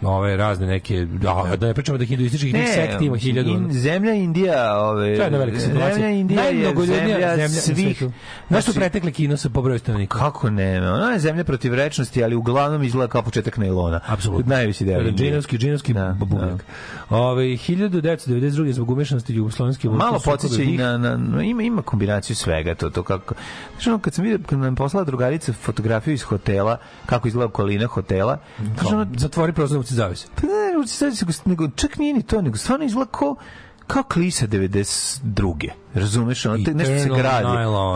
ove 0.02 0.38
razne 0.38 0.68
neke, 0.68 1.08
a, 1.28 1.56
da 1.56 1.68
ne 1.68 1.74
pričamo 1.74 1.98
da 1.98 2.06
hinduističkih 2.06 2.54
ne, 2.54 2.68
sekti 2.68 3.06
ima 3.06 3.18
hiljadu. 3.18 3.50
in- 3.50 3.72
zemlja 3.72 4.14
Indija, 4.14 4.78
ove, 4.80 5.02
To 5.08 5.22
je 5.22 5.26
jedna 5.26 5.38
velika 5.38 5.60
situacija. 5.60 5.94
Zemlja 5.94 6.10
Indija 6.10 6.42
Najmnogoljudnija 6.44 7.06
zemlja, 7.30 7.48
zemlja, 7.48 7.62
svih. 7.62 8.02
na 8.50 8.62
što 8.62 8.72
znači, 8.72 8.80
pretekle 8.80 9.12
Kino 9.12 9.38
sa 9.38 9.50
po 9.50 9.62
broju 9.62 9.80
stanovnika? 9.80 10.18
Kako 10.20 10.50
ne? 10.50 10.92
Ona 10.92 11.12
je 11.12 11.20
zemlja 11.20 11.44
protiv 11.44 11.74
rečnosti, 11.74 12.24
ali 12.24 12.36
uglavnom 12.36 12.84
izgleda 12.84 13.08
kao 13.08 13.22
početak 13.22 13.58
nailona. 13.58 14.00
Apsolutno. 14.08 14.50
Najveći 14.50 14.86
deo. 14.86 14.94
Jedan 14.94 15.08
Indije. 15.10 15.30
džinovski, 15.30 15.58
džinovski 15.58 15.94
Da, 15.94 16.16
bubnjak. 16.16 16.66
Ove, 17.10 17.44
1992. 17.44 18.72
zbog 18.72 18.90
umešanosti 18.92 19.34
jugoslovenske 19.34 19.90
Malo 19.90 20.20
podsjeća 20.20 20.62
i 20.64 20.78
na, 20.78 20.98
na, 20.98 21.18
na- 21.18 21.44
ima, 21.44 21.64
ima 21.64 21.82
kombinaciju 21.82 22.36
svega 22.36 22.76
to, 22.76 22.90
to 22.90 23.04
kako, 23.04 23.36
znaš 23.74 23.88
ono, 23.88 24.00
kad 24.00 24.14
sam 24.14 24.24
vidio, 24.24 24.40
kad 24.46 24.60
nam 24.60 24.76
poslala 24.76 25.04
drugarica 25.04 25.54
fotografiju 25.54 26.14
iz 26.14 26.22
hotela, 26.22 26.78
kako 27.06 27.28
izgleda 27.28 27.46
okolina 27.46 27.86
hotela, 27.88 28.38
ono, 28.86 29.08
Zatvori 29.16 29.54
prozor 29.54 29.87
se 29.88 29.96
zavise. 29.96 30.28
pa 30.36 30.42
ne, 30.42 30.88
sad 30.88 31.18
se- 31.18 31.26
nego 31.46 31.70
čak 31.76 31.98
nije 31.98 32.14
ni 32.14 32.24
to, 32.24 32.42
nego 32.42 32.58
stvarno 32.58 32.86
izgleda 32.86 33.12
ko 33.12 33.36
kao 33.88 34.04
klisa 34.04 34.48
92. 34.48 35.70
Razumeš, 35.94 36.46
ono, 36.46 36.64
te- 36.66 36.74
nešto 36.74 37.00
se 37.00 37.10
gradi. 37.12 37.48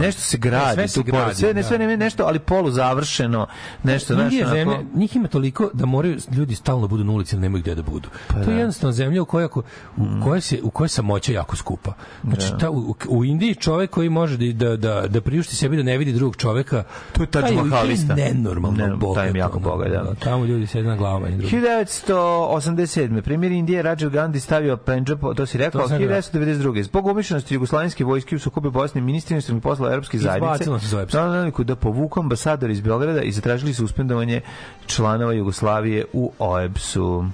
Nešto 0.02 0.22
se 0.22 0.38
gradi. 0.38 0.74
Sve 0.74 0.88
se 0.88 1.04
gradi, 1.04 1.36
sve, 1.36 1.48
ne, 1.48 1.62
da. 1.62 1.68
sve 1.68 1.78
ne, 1.78 1.98
nešto, 1.98 2.24
ali 2.24 2.40
polu 2.40 2.72
završeno. 2.72 3.48
Nešto, 3.84 4.14
znaš, 4.14 4.34
je 4.34 4.40
onako- 4.40 4.56
zemlja, 4.56 4.78
njih 4.96 5.16
ima 5.16 5.28
toliko 5.28 5.70
da 5.74 5.86
moraju 5.86 6.18
ljudi 6.32 6.56
stalno 6.56 6.88
budu 6.88 7.04
na 7.04 7.12
ulici, 7.12 7.38
nemaju 7.38 7.62
gde 7.62 7.76
da 7.76 7.82
budu. 7.82 8.10
to 8.36 8.52
je 8.52 8.58
jednostavno 8.58 8.92
zemlja 8.92 9.22
u 9.22 9.26
kojoj, 9.26 9.46
ako, 9.46 9.60
u 9.98 10.04
Mm. 10.04 10.22
kojoj, 10.24 10.42
se, 10.42 10.60
u 10.64 10.70
kojoj 10.70 10.90
samoća 10.90 11.34
jako 11.34 11.56
skupa. 11.56 11.94
Znači, 12.24 12.48
ta, 12.60 12.70
u, 12.70 12.96
u 13.08 13.26
Indiji 13.26 13.56
čovek 13.56 13.90
koji 13.90 14.10
može 14.10 14.38
da, 14.38 14.68
da, 14.68 14.78
da, 14.78 15.08
da 15.08 15.22
priušti 15.22 15.56
sebi 15.56 15.78
da 15.78 15.84
ne 15.84 15.98
vidi 15.98 16.14
drugog 16.14 16.36
čoveka, 16.36 16.84
To 17.14 17.24
je 17.24 17.28
Taj 17.28 17.52
Mahalista. 17.54 18.16
nenormalno 18.16 18.88
Ne, 18.88 18.96
bogat. 18.96 19.24
taj 19.24 19.40
jako 19.40 19.60
bogat, 19.60 19.88
da. 19.88 20.14
Tamo 20.16 20.46
ljudi 20.46 20.68
sede 20.68 20.88
na 20.88 20.96
glavama 20.96 21.28
i 21.28 21.32
drugi. 21.32 21.48
1987. 21.50 23.22
Premijer 23.22 23.52
Indije 23.52 23.82
Rajiv 23.82 24.10
Gandhi 24.10 24.40
stavio 24.40 24.78
Punjab, 24.78 25.20
to 25.36 25.46
si 25.46 25.58
rekao, 25.58 25.82
To 25.82 25.88
sam 25.88 25.98
rekao. 25.98 26.12
1992. 26.12 26.84
Zbog 26.84 27.06
umišljenosti 27.06 27.58
jugoslovenske 27.82 28.04
vojske 28.04 28.36
u 28.36 28.40
sukobi 28.40 28.70
Bosne, 28.70 29.02
ministri 29.02 29.34
inostranih 29.34 29.64
poslova 29.64 29.92
Europske 29.92 30.18
zajednice 30.18 30.70
naliku 31.14 31.64
da 31.64 31.76
povuku 31.76 32.20
ambasador 32.20 32.70
iz 32.70 32.82
Beograda 32.82 33.22
i 33.22 33.32
zatražili 33.32 33.74
suspendovanje 33.74 34.42
članova 34.88 35.34
Jugoslavije 35.34 36.06
u 36.14 36.32
OEBS-u. 36.40 37.26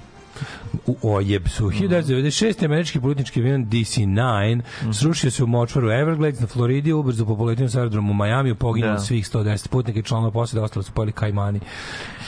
u 0.86 0.96
Ojebsu. 1.02 1.70
1996. 1.70 2.64
američki 2.64 3.00
politički 3.00 3.40
avion 3.40 3.66
DC-9 3.66 4.62
srušio 4.92 5.30
se 5.30 5.44
u 5.44 5.46
močvaru 5.46 5.90
Everglades 5.90 6.40
na 6.40 6.46
Floridi, 6.46 6.92
ubrzo 6.92 7.26
po 7.26 7.36
poletinu 7.36 7.68
sa 7.68 7.78
aerodromu 7.78 8.10
u 8.10 8.14
Majamiju, 8.14 8.54
poginulo 8.54 8.92
Da. 8.92 8.98
svih 8.98 9.26
110 9.26 9.68
putnika 9.68 9.98
i 9.98 10.02
članova 10.02 10.30
posade, 10.30 10.62
ostalo 10.62 10.82
su 10.82 10.92
pojeli 10.92 11.12
kajmani. 11.12 11.60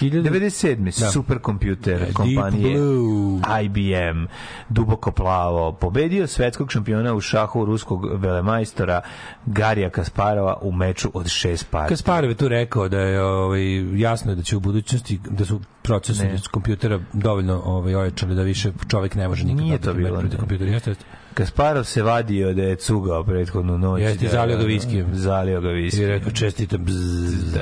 1000 0.00 0.22
97. 0.22 1.00
Da. 1.00 1.10
superkompjuter 1.10 1.98
Deep 1.98 2.14
kompanije 2.14 2.76
Blue. 2.76 3.40
IBM, 3.64 4.26
duboko 4.68 5.12
plavo, 5.12 5.72
pobedio 5.72 6.26
svetskog 6.26 6.72
šampiona 6.72 7.14
u 7.14 7.20
šahu 7.20 7.64
ruskog 7.64 8.06
velemajstora 8.14 9.00
Garija 9.46 9.90
Kasparova 9.90 10.58
u 10.62 10.72
meču 10.72 11.10
od 11.14 11.28
šest 11.28 11.70
partija. 11.70 11.88
Kasparov 11.88 12.30
je 12.30 12.36
tu 12.36 12.48
rekao 12.48 12.88
da 12.88 12.98
je 12.98 13.22
ovaj, 13.22 13.98
jasno 14.00 14.32
je 14.32 14.36
da 14.36 14.42
će 14.42 14.56
u 14.56 14.60
budućnosti 14.60 15.20
da 15.30 15.44
su 15.44 15.60
procesori 15.82 16.38
kompjutera 16.50 17.00
dovoljno 17.12 17.62
ovaj, 17.64 17.94
ojačali 17.94 18.34
da 18.34 18.42
više 18.42 18.72
čovjek 18.88 19.14
ne 19.14 19.28
može 19.28 19.44
nikad 19.44 19.64
Nije 19.64 19.78
to 19.78 19.94
bilo, 19.94 20.22
kompjutera. 20.38 20.70
Jeste, 20.70 20.90
jeste. 20.90 21.04
Kasparov 21.34 21.84
se 21.84 22.02
vadio 22.02 22.54
da 22.54 22.62
je 22.62 22.76
cugao 22.76 23.24
prethodnu 23.24 23.78
noć. 23.78 24.00
Jeste, 24.02 24.24
da, 24.24 24.30
zalio 24.30 24.56
ga 24.56 24.64
viskijem. 24.64 25.06
Zalio 25.12 25.60
ga 25.60 25.70
I 25.70 25.74
viskijem. 25.74 26.08
rekao 26.08 26.30
čestitam. 26.32 26.84
bzz. 26.84 27.56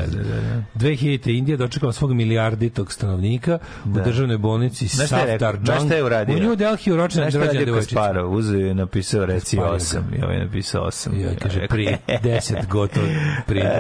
2000. 0.74 1.38
Indija 1.38 1.56
dočekala 1.56 1.92
svog 1.92 2.12
milijarditog 2.12 2.92
stanovnika 2.92 3.58
u 3.84 3.88
državnoj 3.88 4.38
bolnici? 4.38 4.88
Safdar 4.88 5.58
Znaš 5.64 5.84
šta 5.84 5.94
je 5.94 6.04
uradio? 6.04 6.36
U 6.36 6.40
New 6.40 6.56
Delhi 6.56 6.92
uročena 6.92 7.22
Znaš 7.22 7.32
šta 7.32 7.40
je 7.40 7.46
rođena 7.46 7.64
devojčica. 7.64 7.94
Kasparov? 7.94 8.32
Uzeo 8.32 8.60
je 8.60 8.74
napisao 8.74 9.26
reci 9.26 9.56
Kasparov. 9.56 9.76
osam. 9.76 10.10
I 10.18 10.22
ovaj 10.24 10.36
je 10.36 10.44
napisao 10.44 10.84
osam. 10.84 11.20
Ja 11.20 11.30
kaže 11.42 11.66
prije 11.68 11.98
10 12.06 12.66
gotovo 12.68 13.06
prije 13.46 13.70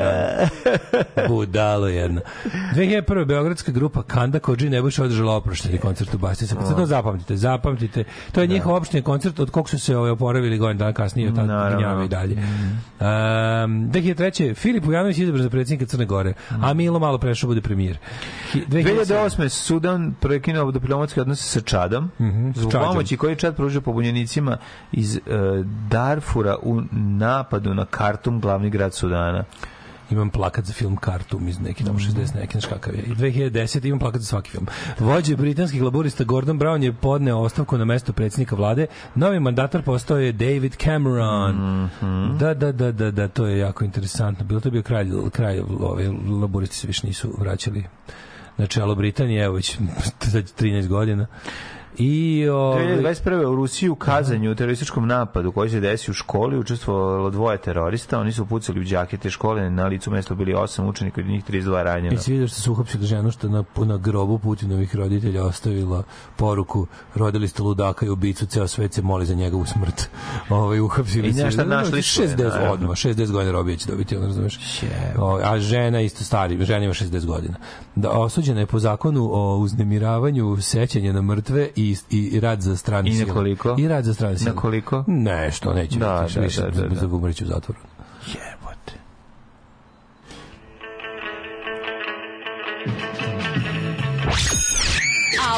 budalo 1.28 1.88
jedna. 1.88 2.20
2001. 2.74 3.24
Beogradska 3.24 3.72
grupa 3.72 4.02
Kanda 4.02 4.38
Kođi 4.38 4.70
Nebojša 4.70 5.04
održala 5.04 5.36
oprošteni 5.36 5.78
koncert 5.78 6.14
u 6.14 6.18
Bastisa. 6.18 6.56
Kad 6.56 6.68
se 6.68 6.76
to 6.76 6.86
zapamtite, 6.86 7.36
zapamtite. 7.36 8.04
To 8.32 8.40
je 8.40 8.46
njihov 8.46 8.74
opšteni 8.74 9.02
koncert 9.02 9.40
od 9.40 9.50
kog 9.50 9.70
su 9.70 9.77
se 9.78 9.96
ovaj, 9.96 10.10
oporavili 10.10 10.58
godin 10.58 10.78
dana 10.78 10.92
kasnije, 10.92 11.28
od 11.28 11.34
tada 11.34 11.46
Naravno. 11.46 11.78
gnjava 11.78 12.04
i 12.04 12.08
dalje. 12.08 12.34
Um, 12.34 12.40
2003. 13.00 14.54
Filip 14.54 14.86
Ujanović 14.86 15.18
izabran 15.18 15.42
za 15.42 15.50
predsjednika 15.50 15.86
Crne 15.86 16.04
Gore, 16.04 16.32
a 16.62 16.74
Milo 16.74 16.98
malo 16.98 17.18
prešao 17.18 17.48
bude 17.48 17.60
premijer. 17.60 17.98
Hi- 18.52 18.64
2008. 18.66 19.48
Sudan 19.48 20.14
prekinuo 20.20 20.70
diplomatske 20.72 21.20
odnose 21.20 21.42
sa 21.42 21.60
Čadom 21.60 22.10
zbog 22.54 22.72
Čađom. 22.72 22.88
pomoći 22.88 23.16
koji 23.16 23.32
je 23.32 23.36
Čad 23.36 23.56
pružio 23.56 23.80
pobunjenicima 23.80 24.56
iz 24.92 25.16
e, 25.16 25.20
Darfura 25.90 26.56
u 26.62 26.80
napadu 26.92 27.74
na 27.74 27.84
Kartum, 27.84 28.40
glavni 28.40 28.70
grad 28.70 28.94
Sudana. 28.94 29.44
Imam 30.10 30.30
plakat 30.30 30.64
za 30.64 30.72
film 30.72 30.96
Kartum 30.96 31.48
iz 31.48 31.60
neki 31.60 31.84
tamo 31.84 31.98
60 31.98 32.34
neki 32.34 32.52
znaš 32.52 32.66
kakav 32.66 32.94
je. 32.94 33.02
I 33.02 33.14
2010 33.14 33.86
imam 33.86 33.98
plakat 33.98 34.20
za 34.20 34.26
svaki 34.26 34.50
film. 34.50 34.66
Vođe 34.98 35.36
britanskih 35.36 35.82
laborista 35.82 36.24
Gordon 36.24 36.58
Brown 36.58 36.82
je 36.82 36.92
podneo 36.92 37.38
ostavku 37.38 37.78
na 37.78 37.84
mesto 37.84 38.12
predsjednika 38.12 38.56
vlade. 38.56 38.86
Novi 39.14 39.40
mandatar 39.40 39.82
postao 39.82 40.18
je 40.18 40.32
David 40.32 40.76
Cameron. 40.76 41.88
Da, 42.38 42.54
da, 42.54 42.72
da, 42.72 42.92
da, 42.92 43.10
da, 43.10 43.28
to 43.28 43.46
je 43.46 43.58
jako 43.58 43.84
interesantno. 43.84 44.44
Bilo 44.44 44.60
to 44.60 44.70
bio 44.70 44.82
kralj, 44.82 45.10
kralj 45.32 45.60
ove 45.80 46.08
laboristi 46.40 46.76
se 46.76 46.86
više 46.86 47.06
nisu 47.06 47.34
vraćali 47.38 47.84
na 48.56 48.66
čelo 48.66 48.94
Britanije, 48.94 49.44
evo 49.44 49.54
već 49.54 49.78
13 50.58 50.86
godina. 50.86 51.26
I 51.98 52.48
ovaj, 52.48 52.84
2021. 52.84 53.44
u 53.44 53.54
Rusiji 53.54 53.88
u 53.88 53.94
Kazanju 53.94 54.50
u 54.50 54.54
terorističkom 54.54 55.06
napadu 55.06 55.52
koji 55.52 55.70
se 55.70 55.80
desi 55.80 56.10
u 56.10 56.14
školi 56.14 56.58
učestvovalo 56.58 57.30
dvoje 57.30 57.58
terorista. 57.58 58.20
Oni 58.20 58.32
su 58.32 58.46
pucali 58.46 58.80
u 58.80 58.84
đake 58.84 59.16
te 59.16 59.30
škole. 59.30 59.70
Na 59.70 59.86
licu 59.86 60.10
mesta 60.10 60.34
bili 60.34 60.54
osam 60.54 60.88
učenika, 60.88 61.20
od 61.20 61.26
njih 61.26 61.44
32 61.44 61.82
ranjena. 61.82 62.14
Jesi 62.14 62.32
vidio 62.32 62.48
što 62.48 62.60
su 62.60 62.72
uhapsili 62.72 63.06
ženu 63.06 63.30
što 63.30 63.48
na, 63.48 63.64
na 63.76 63.96
grobu 63.96 64.38
Putinovih 64.38 64.96
roditelja 64.96 65.44
ostavila 65.44 66.02
poruku 66.36 66.86
rodili 67.14 67.48
ste 67.48 67.62
ludaka 67.62 68.06
i 68.06 68.08
ubicu, 68.08 68.46
ceo 68.46 68.68
svet 68.68 68.92
se 68.92 69.02
moli 69.02 69.26
za 69.26 69.34
njegovu 69.34 69.66
smrt. 69.66 70.08
Ovaj 70.50 70.80
uhapsili 70.80 71.28
I 71.28 71.32
nešto 71.32 71.62
ne, 71.62 71.68
ne, 71.68 71.76
našli 71.76 72.02
su 72.02 72.22
je, 72.22 72.28
60 72.28 72.38
naravno. 72.38 72.72
odmah, 72.72 72.90
60 72.90 73.30
godina 73.30 73.52
robije 73.52 73.76
će 73.76 73.90
dobiti, 73.90 74.16
ono 74.16 74.26
razumeš. 74.26 74.58
O, 75.18 75.40
a 75.44 75.58
žena 75.58 76.00
isto 76.00 76.24
stari, 76.24 76.64
žena 76.64 76.84
ima 76.84 76.94
60 76.94 77.26
godina. 77.26 77.54
Da 77.94 78.10
osuđena 78.10 78.60
je 78.60 78.66
po 78.66 78.78
zakonu 78.78 79.28
o 79.32 79.56
uznemiravanju 79.56 80.56
sećanja 80.60 81.12
na 81.12 81.22
mrtve 81.22 81.68
i, 81.76 81.87
i 82.10 82.40
rad 82.40 82.60
za 82.60 82.76
strane 82.76 83.10
I 83.10 83.14
sile. 83.14 83.32
koliko? 83.32 83.76
I 83.78 83.88
rad 83.88 84.04
za 84.04 84.14
strane 84.14 84.38
sile. 84.38 84.50
Na 84.50 84.60
koliko? 84.60 85.04
Nešto, 85.06 85.72
neće 85.74 85.98
Da, 85.98 86.26
da, 86.34 86.40
da, 86.70 86.88
da, 86.88 87.00
da. 87.00 87.16
umreću 87.16 87.44
u 87.44 87.46
zatvoru. 87.46 87.80
Jebote. 88.26 88.57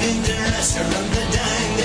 Does 0.00 0.20
the 0.20 0.32
dresser 0.32 0.80
of 0.80 1.14
the 1.14 1.36
dying, 1.36 1.77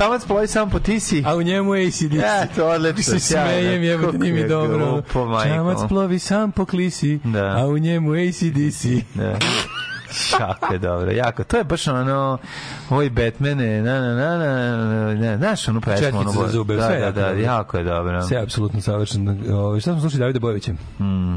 Samac 0.00 0.24
plovi 0.26 0.46
sam 0.46 0.70
po 0.70 0.78
tisi. 0.78 1.22
A 1.26 1.36
u 1.36 1.42
njemu 1.42 1.74
je 1.74 1.88
ACDC. 1.88 2.12
Ja, 2.12 2.46
to 2.56 2.68
odlično, 2.68 3.02
Se 3.02 3.20
smejem, 3.20 3.82
jebote, 3.82 4.18
nije 4.18 4.32
mi 4.32 4.40
je 4.40 4.48
dobro. 4.48 5.02
Čamac 5.44 5.78
plovi 5.88 6.18
sam 6.18 6.52
po 6.52 6.64
klisi, 6.64 7.20
Da. 7.24 7.56
a 7.58 7.66
u 7.66 7.78
njemu 7.78 8.12
ACDC. 8.12 8.84
Da. 9.14 9.38
Jako 10.40 10.72
je 10.72 10.78
dobro, 10.78 11.10
jako. 11.10 11.44
To 11.44 11.56
je 11.56 11.64
baš 11.64 11.88
ono, 11.88 12.38
oj 12.90 13.10
Batmane, 13.10 13.82
na 13.82 14.00
na 14.00 14.14
na 14.14 14.38
na, 14.38 14.76
na, 14.76 15.14
na 15.14 15.36
znaš 15.36 15.68
onu 15.68 15.80
pesmu? 15.80 16.06
Četkice 16.06 16.18
onu, 16.18 16.32
za 16.32 16.48
zube, 16.48 16.76
da, 16.76 16.86
sve 16.86 16.98
da, 16.98 17.04
jako 17.04 17.20
da, 17.20 17.26
dobro. 17.28 17.42
jako 17.42 17.78
je 17.78 17.84
dobro. 17.84 18.22
Sve 18.22 18.36
je 18.36 18.42
apsolutno 18.42 18.80
savršeno. 18.80 19.36
Ovo, 19.52 19.80
šta 19.80 19.92
smo 19.92 20.00
slušali 20.00 20.20
Davida 20.20 20.38
Bojevića? 20.38 20.72
Mhm. 21.00 21.34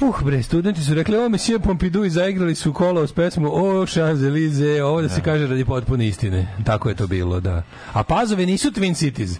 Uh, 0.00 0.22
bre, 0.22 0.42
studenti 0.42 0.80
su 0.82 0.94
rekli, 0.94 1.16
o, 1.16 1.28
Monsieur 1.28 1.60
Pompidou 1.62 2.04
i 2.04 2.10
zaigrali 2.10 2.54
su 2.54 2.72
kola 2.72 3.00
uz 3.00 3.12
pesmu 3.12 3.48
O, 3.48 3.86
Champs-Élysées, 3.86 4.82
ovo 4.82 5.02
da 5.02 5.08
se 5.08 5.20
kaže 5.20 5.46
radi 5.46 5.64
potpune 5.64 6.08
istine. 6.08 6.46
Tako 6.64 6.88
je 6.88 6.94
to 6.94 7.06
bilo, 7.06 7.40
da. 7.40 7.62
A 7.92 8.02
Pazove 8.02 8.46
nisu 8.46 8.70
Twin 8.70 8.96
Cities. 8.96 9.30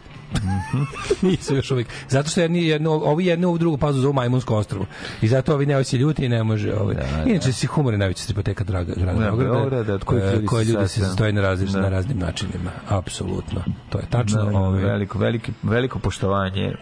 nisu 1.23 1.57
još 1.57 1.71
uvijek. 1.71 1.89
Zato 2.09 2.29
što 2.29 2.41
jedni, 2.41 2.67
jedno, 2.67 2.91
ovi 2.91 3.27
jedno 3.27 3.49
ovu 3.49 3.59
drugu 3.59 3.77
pazu 3.79 4.01
zovu 4.01 4.13
Majmunsko 4.13 4.57
ostrovo. 4.57 4.87
I 5.23 5.29
zato 5.29 5.55
ovi 5.55 5.67
ne 5.67 5.85
se 5.85 5.97
ljuti 5.97 6.25
i 6.25 6.29
ne 6.29 6.45
može. 6.45 6.75
Ovaj. 6.75 6.97
Inače, 7.27 7.53
si 7.53 7.67
humor 7.67 7.95
je 7.95 7.99
najveća 7.99 8.23
stripoteka 8.23 8.65
draga, 8.65 8.93
grada 8.97 9.19
Da, 9.19 9.31
Beograda, 9.31 9.95
od 9.95 10.05
kojih 10.05 10.25
e, 10.25 10.33
ljudi 10.35 10.47
koje 10.47 10.65
se 10.65 10.73
ljudi 10.73 10.89
se 10.89 10.89
sastoje. 10.89 11.07
sastoje 11.09 11.33
na, 11.33 11.41
različ, 11.41 11.71
Da. 11.71 11.81
na 11.81 11.89
raznim 11.89 12.19
načinima. 12.19 12.71
Apsolutno. 12.89 13.61
To 13.89 13.99
je 13.99 14.05
tačno. 14.11 14.45
Da, 14.45 14.59
ovaj. 14.59 14.83
veliko, 14.85 15.19
veliki, 15.19 15.53
veliko 15.63 15.99
poštovanje 15.99 16.75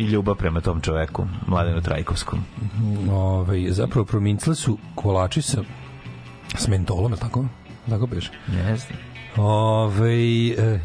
i 0.00 0.04
ljubav 0.04 0.34
prema 0.34 0.60
tom 0.60 0.80
čoveku, 0.80 1.26
Mladenu 1.46 1.80
Trajkovskom. 1.80 2.38
Ovaj, 3.10 3.66
zapravo 3.70 4.04
promincile 4.04 4.56
su 4.56 4.78
kolači 4.94 5.42
sa, 5.42 5.62
s 6.56 6.68
mentolom, 6.68 7.12
je 7.12 7.18
tako? 7.18 7.44
Tako 7.88 8.06
biš? 8.06 8.30
Ne 8.48 8.76
znam. 8.76 8.98
Ove, 9.36 10.16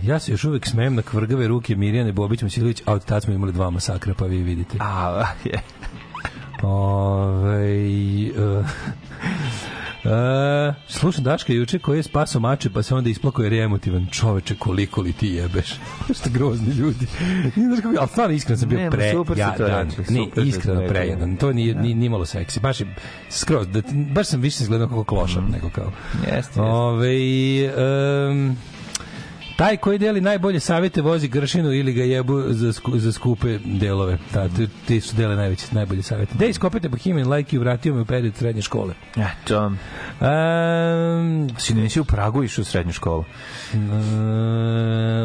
ja 0.03 0.19
se 0.19 0.31
još 0.31 0.43
uvek 0.43 0.67
smejem 0.67 0.95
na 0.95 1.01
kvrgave 1.01 1.47
ruke 1.47 1.75
Mirjane 1.75 2.11
Bobić 2.11 2.41
Mosilović, 2.41 2.81
a 2.85 2.93
od 2.93 3.05
tad 3.05 3.23
smo 3.23 3.33
imali 3.33 3.51
dva 3.53 3.69
masakra, 3.69 4.13
pa 4.13 4.25
vi 4.25 4.37
vidite. 4.37 4.77
A, 4.79 5.25
je. 5.45 5.61
Ove, 6.63 7.65
e, 8.27 8.63
e, 10.05 10.73
slušam 10.87 11.23
Daška 11.23 11.53
juče 11.53 11.79
koji 11.79 11.97
je 11.97 12.03
spaso 12.03 12.39
mače 12.39 12.69
pa 12.69 12.83
se 12.83 12.95
onda 12.95 13.09
isplako 13.09 13.43
jer 13.43 13.53
je 13.53 13.63
emotivan. 13.63 14.07
Čoveče 14.11 14.55
koliko 14.55 15.01
li 15.01 15.13
ti 15.13 15.27
jebeš? 15.27 15.75
Što 16.19 16.29
grozni 16.29 16.73
ljudi. 16.73 17.07
Nije 17.55 17.67
znaš 17.67 17.79
kako, 17.81 17.95
ali 17.99 18.07
stvarno 18.07 18.35
iskreno 18.35 18.57
sam 18.57 18.69
bio 18.69 18.77
Nema, 18.77 18.91
pre 18.91 19.11
super 19.11 19.37
jadan. 19.37 19.91
ste 19.91 20.41
iskreno 20.41 20.87
prejadan. 20.87 21.37
To 21.37 21.53
nije, 21.53 21.75
ni, 21.75 21.93
ni 21.93 22.09
malo 22.09 22.25
seksi. 22.25 22.59
Baš 22.59 22.79
je 22.81 22.95
skroz 23.29 23.67
da, 23.67 23.81
baš 24.13 24.27
sam 24.27 24.41
više 24.41 24.63
izgledao 24.63 24.87
kako 24.87 25.03
klošar 25.03 25.43
nego 25.43 25.69
kao. 25.69 25.91
Jeste, 26.13 26.35
jeste. 26.35 26.61
Ove, 26.61 27.09
um, 28.29 28.57
taj 29.55 29.77
koji 29.77 29.97
deli 29.97 30.21
najbolje 30.21 30.59
savjete 30.59 31.01
vozi 31.01 31.27
gršinu 31.27 31.73
ili 31.73 31.93
ga 31.93 32.03
jebu 32.03 32.43
za, 32.43 32.73
sku, 32.73 32.91
za 32.95 33.11
skupe 33.11 33.57
delove. 33.59 34.17
Da, 34.33 34.49
ti, 34.49 34.67
ti 34.87 35.01
su 35.01 35.15
dele 35.15 35.35
najveće, 35.35 35.65
najbolje 35.71 36.03
savjete. 36.03 36.33
Da 36.35 36.45
iskopite 36.45 36.89
Bohemian 36.89 37.29
like 37.29 37.55
i 37.55 37.59
vratio 37.59 37.93
me 37.93 38.01
u 38.01 38.05
period 38.05 38.35
srednje 38.35 38.61
škole. 38.61 38.93
Eto. 39.15 39.65
Um, 39.65 39.75
Si 41.57 41.73
nisi 41.73 41.99
u 41.99 42.05
Pragu 42.05 42.43
išao 42.43 42.61
u 42.61 42.65
srednju 42.65 42.93
školu? 42.93 43.23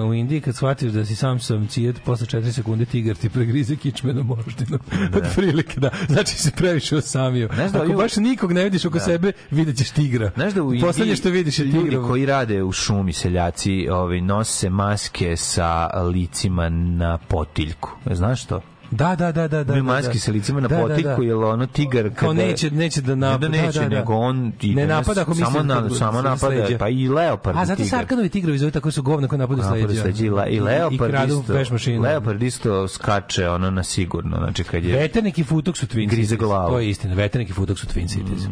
u 0.03 0.15
Indiji 0.15 0.41
kad 0.41 0.57
shvatiš 0.57 0.93
da 0.93 1.05
si 1.05 1.17
sam 1.17 1.41
sam 1.41 1.67
cijet, 1.67 1.97
posle 2.05 2.27
4 2.29 2.53
sekunde 2.53 2.85
tigar 2.85 3.17
ti 3.17 3.29
pregrize 3.29 3.77
kičmenom 3.77 4.27
moždinu. 4.27 4.79
Od 5.15 5.23
prilike, 5.35 5.81
da. 5.81 5.91
Znači 6.09 6.35
si 6.35 6.51
previše 6.53 6.97
osamio. 6.97 7.49
Znaš 7.55 7.71
da 7.71 7.79
Ako 7.79 7.87
ovi- 7.87 7.97
baš 7.97 8.17
nikog 8.17 8.53
ne 8.53 8.65
vidiš 8.65 8.85
oko 8.85 8.99
sebe, 9.01 9.33
vidjet 9.51 9.77
ćeš 9.77 9.91
tigra. 9.91 10.31
Znaš 10.35 10.53
da 10.53 10.63
u 10.63 10.67
Indiji 10.67 10.81
Poslednje 10.83 11.17
što 11.17 11.31
vidiš 11.31 11.59
je 11.59 11.65
ljudi 11.65 11.81
tigra. 11.83 12.03
koji 12.03 12.27
rade 12.27 12.63
u 12.63 12.73
šumi 12.73 13.13
seljaci, 13.13 13.89
ovaj 14.21 14.29
nose 14.29 14.71
maske 14.71 15.37
sa 15.37 15.89
licima 16.03 16.69
na 16.69 17.19
potiljku. 17.19 17.91
Znaš 18.07 18.45
to? 18.45 18.61
Da, 18.91 19.17
da, 19.17 19.33
da, 19.33 19.49
da, 19.49 19.65
da. 19.65 19.75
Da, 19.75 19.83
maske 19.83 20.13
da. 20.13 20.19
sa 20.19 20.33
licima 20.33 20.61
na 20.61 20.69
Da, 20.69 20.77
da, 20.77 20.83
potiljku, 20.83 21.17
da. 21.17 21.23
jer 21.23 21.35
ono 21.37 21.67
tigar 21.67 22.03
kada... 22.05 22.15
Kao 22.17 22.33
neće, 22.33 22.71
neće 22.71 23.01
da 23.01 23.09
Ne 23.09 23.17
napada. 23.19 23.49
da 23.49 23.57
neće, 23.57 23.79
da, 23.79 23.85
da, 23.85 23.89
da. 23.89 23.97
nego 23.97 24.15
on 24.15 24.53
ide 24.61 24.75
ne 24.77 24.87
na- 24.87 24.95
napada 24.95 25.21
ako 25.21 25.31
misli 25.31 25.45
samo, 25.45 25.59
da 25.59 25.81
na, 25.81 25.91
samo 25.91 26.13
sa 26.13 26.23
napada, 26.23 26.39
sleđa. 26.57 26.79
pa 26.79 26.89
i 26.89 27.09
leopard 27.09 27.59
A 27.59 27.65
zato. 27.65 27.85
Sarkanovi 27.85 28.29
tigrovi 28.29 28.59
zove 28.59 28.71
tako 28.71 28.91
su 28.91 29.03
govna 29.03 29.29
koji 29.29 29.39
Napada 29.39 29.63
sleđa. 29.63 30.03
sleđa 30.03 30.27
i, 30.27 30.31
le, 30.31 30.45
i 30.49 30.61
leopard 30.61 31.11
kradu 31.11 31.35
isto, 31.35 31.53
veš 31.53 31.71
mašinu. 31.71 32.03
leopard 32.03 32.43
isto 32.43 32.89
skače 32.89 33.49
ono 33.49 33.71
na 33.71 33.83
sigurno, 33.83 34.37
znači 34.37 34.65
kad 34.65 34.85
je... 34.85 34.97
Veternik 34.97 35.39
i 35.39 35.45
Futok 35.45 35.77
su 35.77 35.87
Twin 35.87 36.09
Grize 36.09 36.37
glavu. 36.37 36.71
To 36.71 36.79
je 36.79 36.89
istina. 36.91 37.15
Veternik 37.15 37.51
i 37.51 37.53
Futok 37.53 37.79
su 37.79 37.87
Twin 37.87 38.09
Cities. 38.09 38.43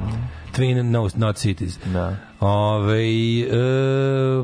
Twin, 0.59 0.91
no, 0.91 1.09
not 1.17 1.37
cities. 1.37 1.79
Da. 1.85 2.17
Ove, 2.41 3.03
e, 3.03 3.49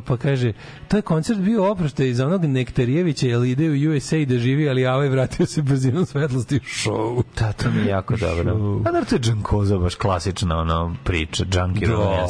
pa 0.06 0.16
kaže, 0.16 0.52
to 0.88 0.96
je 0.96 1.02
koncert 1.02 1.38
bio 1.38 1.70
oproštaj 1.70 2.12
za 2.12 2.26
onog 2.26 2.44
Nektarijevića, 2.44 3.26
jer 3.26 3.44
ide 3.44 3.70
u 3.70 3.96
USA 3.96 4.16
da 4.24 4.38
živi, 4.38 4.68
ali 4.68 4.86
ovaj 4.86 5.08
vratio 5.08 5.46
se 5.46 5.62
brzinom 5.62 6.06
svetlosti 6.06 6.56
u 6.56 6.60
show. 6.60 7.22
Da, 7.38 7.52
to 7.52 7.70
mi 7.70 7.80
je 7.80 7.86
jako 7.86 8.16
dobro. 8.16 8.80
A 8.86 8.92
da, 8.92 9.04
to 9.04 9.14
je 9.14 9.18
Džankoza, 9.18 9.78
baš 9.78 9.94
klasična 9.94 10.58
ono, 10.58 10.96
priča, 11.04 11.44
Junkie 11.52 11.88
Da. 11.88 12.26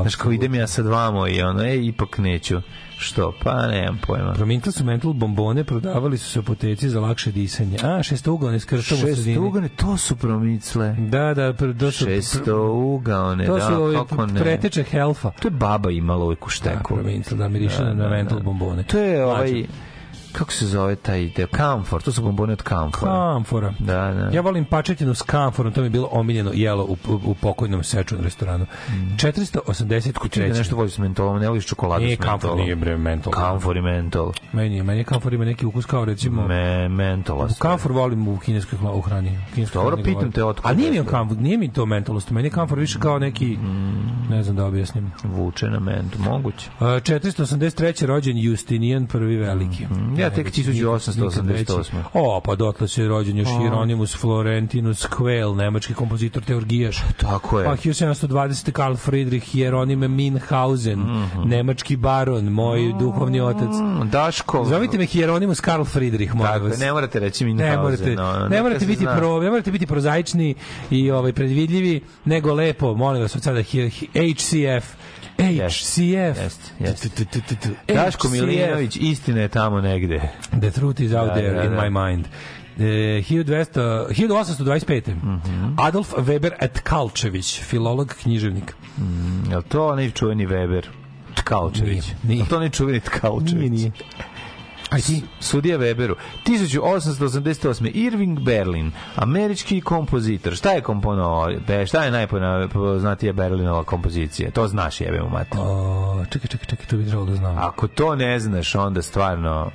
Znaš, 0.00 0.14
kao 0.14 0.32
idem 0.32 0.54
ja 0.54 0.66
sad 0.66 0.86
vamo 0.86 1.28
i 1.28 1.42
ono, 1.42 1.64
e, 1.64 1.76
ipak 1.76 2.18
neću. 2.18 2.60
Što? 2.98 3.32
Pa, 3.44 3.66
nemam 3.66 3.98
pojma. 3.98 4.32
Prominkli 4.32 4.72
su 4.72 4.84
mental 4.84 5.12
bombone, 5.12 5.64
prodavali 5.64 6.18
su 6.18 6.30
se 6.30 6.38
u 6.38 6.42
apoteci 6.42 6.88
za 6.88 7.00
lakše 7.00 7.32
disanje. 7.32 7.76
A, 7.84 8.02
šestougalne 8.02 8.60
s 8.60 8.64
krštom 8.64 8.96
u 8.96 9.00
sredini. 9.00 9.24
Šestougane, 9.24 9.68
to 9.68 9.96
su 9.96 10.16
promicle. 10.16 10.96
Da, 11.00 11.34
da, 11.34 11.52
pr, 11.52 11.74
to 11.74 11.90
su, 11.90 12.04
Šestougaone, 12.04 13.46
to 13.46 13.54
da, 13.54 13.60
su 13.62 13.74
ovi 13.74 13.96
kako 13.96 14.26
ne. 14.26 14.40
preteče 14.40 14.82
helfa. 14.82 15.30
To 15.32 15.48
je 15.48 15.52
baba 15.52 15.90
imala 15.90 16.24
uvijek 16.24 16.42
u 16.42 16.48
Da, 16.48 16.50
šteku. 16.50 16.94
prominkli, 16.94 17.36
da 17.38 17.48
miriše 17.48 17.84
na, 17.84 17.94
na 17.94 18.08
mental 18.08 18.40
bombone. 18.40 18.82
To 18.82 18.98
je 18.98 19.24
ovaj, 19.24 19.50
Mlađe. 19.50 19.66
Kako 20.32 20.52
se 20.52 20.66
zove 20.66 20.96
taj, 20.96 21.28
deo? 21.36 21.46
Kamfor, 21.46 22.02
to 22.02 22.12
su 22.12 22.22
bombone 22.22 22.52
od 22.52 22.62
kamfora. 22.62 23.12
Kamfora. 23.12 23.74
Da, 23.78 24.14
da. 24.14 24.30
Ja 24.32 24.40
volim 24.40 24.64
pačetinu 24.64 25.14
s 25.14 25.22
kamforom, 25.22 25.72
to 25.72 25.80
mi 25.80 25.86
je 25.86 25.90
bilo 25.90 26.08
omiljeno 26.12 26.50
jelo 26.54 26.84
u, 26.84 26.96
u, 27.24 27.34
pokojnom 27.34 27.84
sečun 27.84 28.18
restoranu. 28.22 28.66
480 29.16 30.28
Ti 30.30 30.40
da 30.40 30.46
nešto 30.58 30.76
voliš 30.76 30.92
s 30.92 30.98
mentolom, 30.98 31.40
ne 31.40 31.48
voliš 31.48 31.66
čokoladu 31.66 32.04
Nije 32.04 32.16
s 32.16 32.18
mentolom. 32.18 32.40
kamfor, 32.40 32.56
nije 32.56 32.76
bre 32.76 32.96
mentol. 32.96 33.32
Kamfor 33.32 33.76
i 33.76 33.82
mentol. 33.82 34.32
Meni 34.52 34.76
je, 34.76 34.82
meni 34.82 35.00
je 35.00 35.04
kamfor 35.04 35.34
ima 35.34 35.44
neki 35.44 35.66
ukus 35.66 35.86
kao 35.86 36.04
recimo... 36.04 36.46
Me, 36.46 36.88
mentola. 36.88 37.48
Kamfor 37.58 37.92
volim 37.92 38.28
u 38.28 38.38
kineskoj 38.38 38.78
u 38.94 39.00
hrani. 39.00 39.38
kineskoj 39.54 39.82
Dobro, 39.82 39.96
pitam 40.04 40.32
te 40.32 40.44
otkud 40.44 40.70
A 40.70 40.74
nije 40.74 40.90
mi 40.90 41.06
kamfor, 41.06 41.38
nije 41.38 41.58
mi 41.58 41.72
to 41.72 41.86
mentolost, 41.86 42.30
meni 42.30 42.46
je 42.46 42.52
kamfor 42.52 42.78
više 42.78 42.98
kao 42.98 43.18
neki, 43.18 43.58
ne 44.30 44.42
znam 44.42 44.56
da 44.56 44.66
objasnim. 44.66 45.12
Vuče 45.24 45.66
na 45.66 45.80
mentu, 45.80 46.18
moguće. 46.18 46.70
Uh, 46.80 46.86
483. 46.86 48.06
rođen 48.06 48.38
Justinijan 48.38 49.06
prvi 49.06 49.36
veliki. 49.36 49.84
Mhm. 49.84 50.17
Ja 50.18 50.30
tek 50.30 50.36
Najveći, 50.36 50.62
1888. 50.64 51.42
nikad 51.42 51.46
veći. 51.46 51.90
O, 52.12 52.40
pa 52.44 52.54
dotle 52.54 52.88
se 52.88 53.08
rođen 53.08 53.36
još 53.38 53.48
Hieronymus 53.48 54.16
Florentinus 54.20 55.06
Quell, 55.08 55.56
nemački 55.56 55.94
kompozitor 55.94 56.42
teorgijaš. 56.42 57.02
Tako 57.16 57.58
je. 57.60 57.64
Pa 57.64 57.76
1720. 57.76 58.70
Karl 58.72 58.94
Friedrich 58.94 59.54
Hieronyme 59.54 60.08
Minhausen, 60.08 61.04
nemački 61.44 61.96
baron, 61.96 62.44
moj 62.44 62.92
duhovni 63.00 63.40
otac. 63.40 63.68
Mm, 63.68 64.08
Daško. 64.10 64.64
Zovite 64.64 64.98
me 64.98 65.04
Hieronymus 65.04 65.60
Karl 65.60 65.84
Friedrich, 65.84 66.34
molim 66.34 66.52
je, 66.52 66.68
vas. 66.68 66.78
ne 66.78 66.92
morate 66.92 67.20
reći 67.20 67.44
Ne 67.44 67.54
Minhausen. 67.54 67.80
morate, 67.82 68.14
no, 68.16 68.48
ne 68.48 68.62
morate 68.62 68.86
biti 68.86 69.06
pro, 69.16 69.40
ne 69.40 69.50
morate 69.50 69.70
biti 69.70 69.86
prozaični 69.86 70.54
i 70.90 71.10
ovaj 71.10 71.32
predvidljivi, 71.32 72.00
nego 72.24 72.54
lepo, 72.54 72.94
molim 72.94 73.22
vas 73.22 73.36
od 73.36 73.42
sada 73.42 73.62
HCF. 73.62 74.94
HCF. 75.38 76.38
Daško. 77.88 78.28
Milinović, 78.28 78.96
istina 78.96 79.40
je 79.40 79.48
tamo 79.48 79.80
negde. 79.80 80.20
The 80.60 80.70
truth 80.70 81.00
is 81.00 81.12
out 81.12 81.28
Da, 81.28 81.34
there 81.34 81.54
da, 81.54 81.62
in 81.64 81.70
da. 81.70 81.90
my 81.90 82.10
mind. 82.10 82.26
E, 82.78 82.82
1200, 83.22 84.06
1825. 84.08 85.08
Mhm. 85.14 85.74
Adolf 85.76 86.12
Weber 86.12 86.50
Etkalčević, 86.60 87.60
filolog, 87.60 88.14
književnik. 88.22 88.74
Je 89.50 89.56
li 89.56 89.62
to 89.62 89.86
onaj 89.86 90.10
čuveni 90.10 90.46
Weber? 90.46 90.82
Tkalčević. 91.34 92.04
Nije, 92.04 92.16
nije. 92.22 92.36
Je 92.38 92.42
li 92.42 92.48
to 92.48 92.56
onaj 92.56 92.70
čuveni 92.70 93.00
Tkalčević? 93.00 93.70
Nije, 93.70 93.70
nije. 93.70 93.92
Aj 94.90 95.00
ti. 95.00 95.22
Sudija 95.40 95.78
Weberu. 95.78 96.14
1888. 96.46 97.90
Irving 97.94 98.40
Berlin, 98.40 98.92
američki 99.16 99.80
kompozitor. 99.80 100.56
Šta 100.56 100.70
je 100.70 100.80
komponovao? 100.80 101.48
Šta 101.86 102.04
je 102.04 102.10
najpoznatija 102.10 103.32
Berlinova 103.32 103.84
kompozicija? 103.84 104.50
To 104.50 104.68
znaš, 104.68 105.00
jebe 105.00 105.20
mu 105.20 105.28
mati. 105.28 105.58
O, 105.60 106.24
čekaj, 106.30 106.48
čekaj, 106.48 106.66
čekaj, 106.66 106.86
to 106.86 106.96
bi 106.96 107.04
trebalo 107.04 107.26
da 107.26 107.36
znam. 107.36 107.58
Ako 107.58 107.88
to 107.88 108.16
ne 108.16 108.38
znaš, 108.38 108.74
onda 108.74 109.02
stvarno 109.02 109.70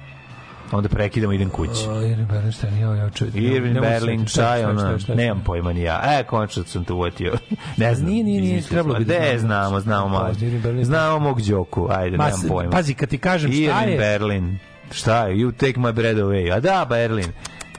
onda 0.72 0.89
prekidamo, 0.89 1.33
idem 1.33 1.50
kući. 1.50 1.87
O, 1.89 2.01
Irving 2.01 2.29
Berlin, 2.29 2.54
ja, 2.79 2.96
ja, 2.96 3.09
čuj. 3.09 3.28
Irving 3.33 3.79
Berlin, 3.79 4.28
šta, 4.28 4.55
šta, 5.00 5.16
nemam 5.16 5.43
pojma 5.46 5.74
ni 5.74 5.82
ja. 5.82 6.01
E, 6.04 6.24
končno 6.24 6.63
sam 6.63 6.83
to 6.83 6.96
uvatio. 6.96 7.33
ne 7.78 7.96
znam. 7.96 8.09
Nije, 8.09 8.24
nije, 8.24 8.42
nije, 8.42 8.62
trebalo 8.62 9.00
bi 9.00 9.05
da 9.05 9.13
znamo. 9.37 9.79
znamo, 9.79 9.79
znamo. 9.79 10.29
Irving 10.42 10.63
Berlin. 10.63 10.86
Znamo 10.86 11.20
mog 11.20 11.42
Đoku, 11.42 11.87
ajde, 11.92 12.17
Ma, 12.17 12.24
nemam 12.24 12.42
pojma. 12.47 12.71
Pazi, 12.71 12.93
kad 12.93 13.09
ti 13.09 13.17
kažem 13.17 13.51
šta 13.51 13.62
Irving 13.62 13.92
je... 13.92 13.97
Berlin. 13.97 14.59
Šta 14.92 15.28
je? 15.28 15.36
You 15.36 15.51
take 15.51 15.80
my 15.80 15.92
bread 15.92 16.18
away. 16.18 16.51
A 16.51 16.60
da, 16.60 16.86
Berlin. 16.86 17.32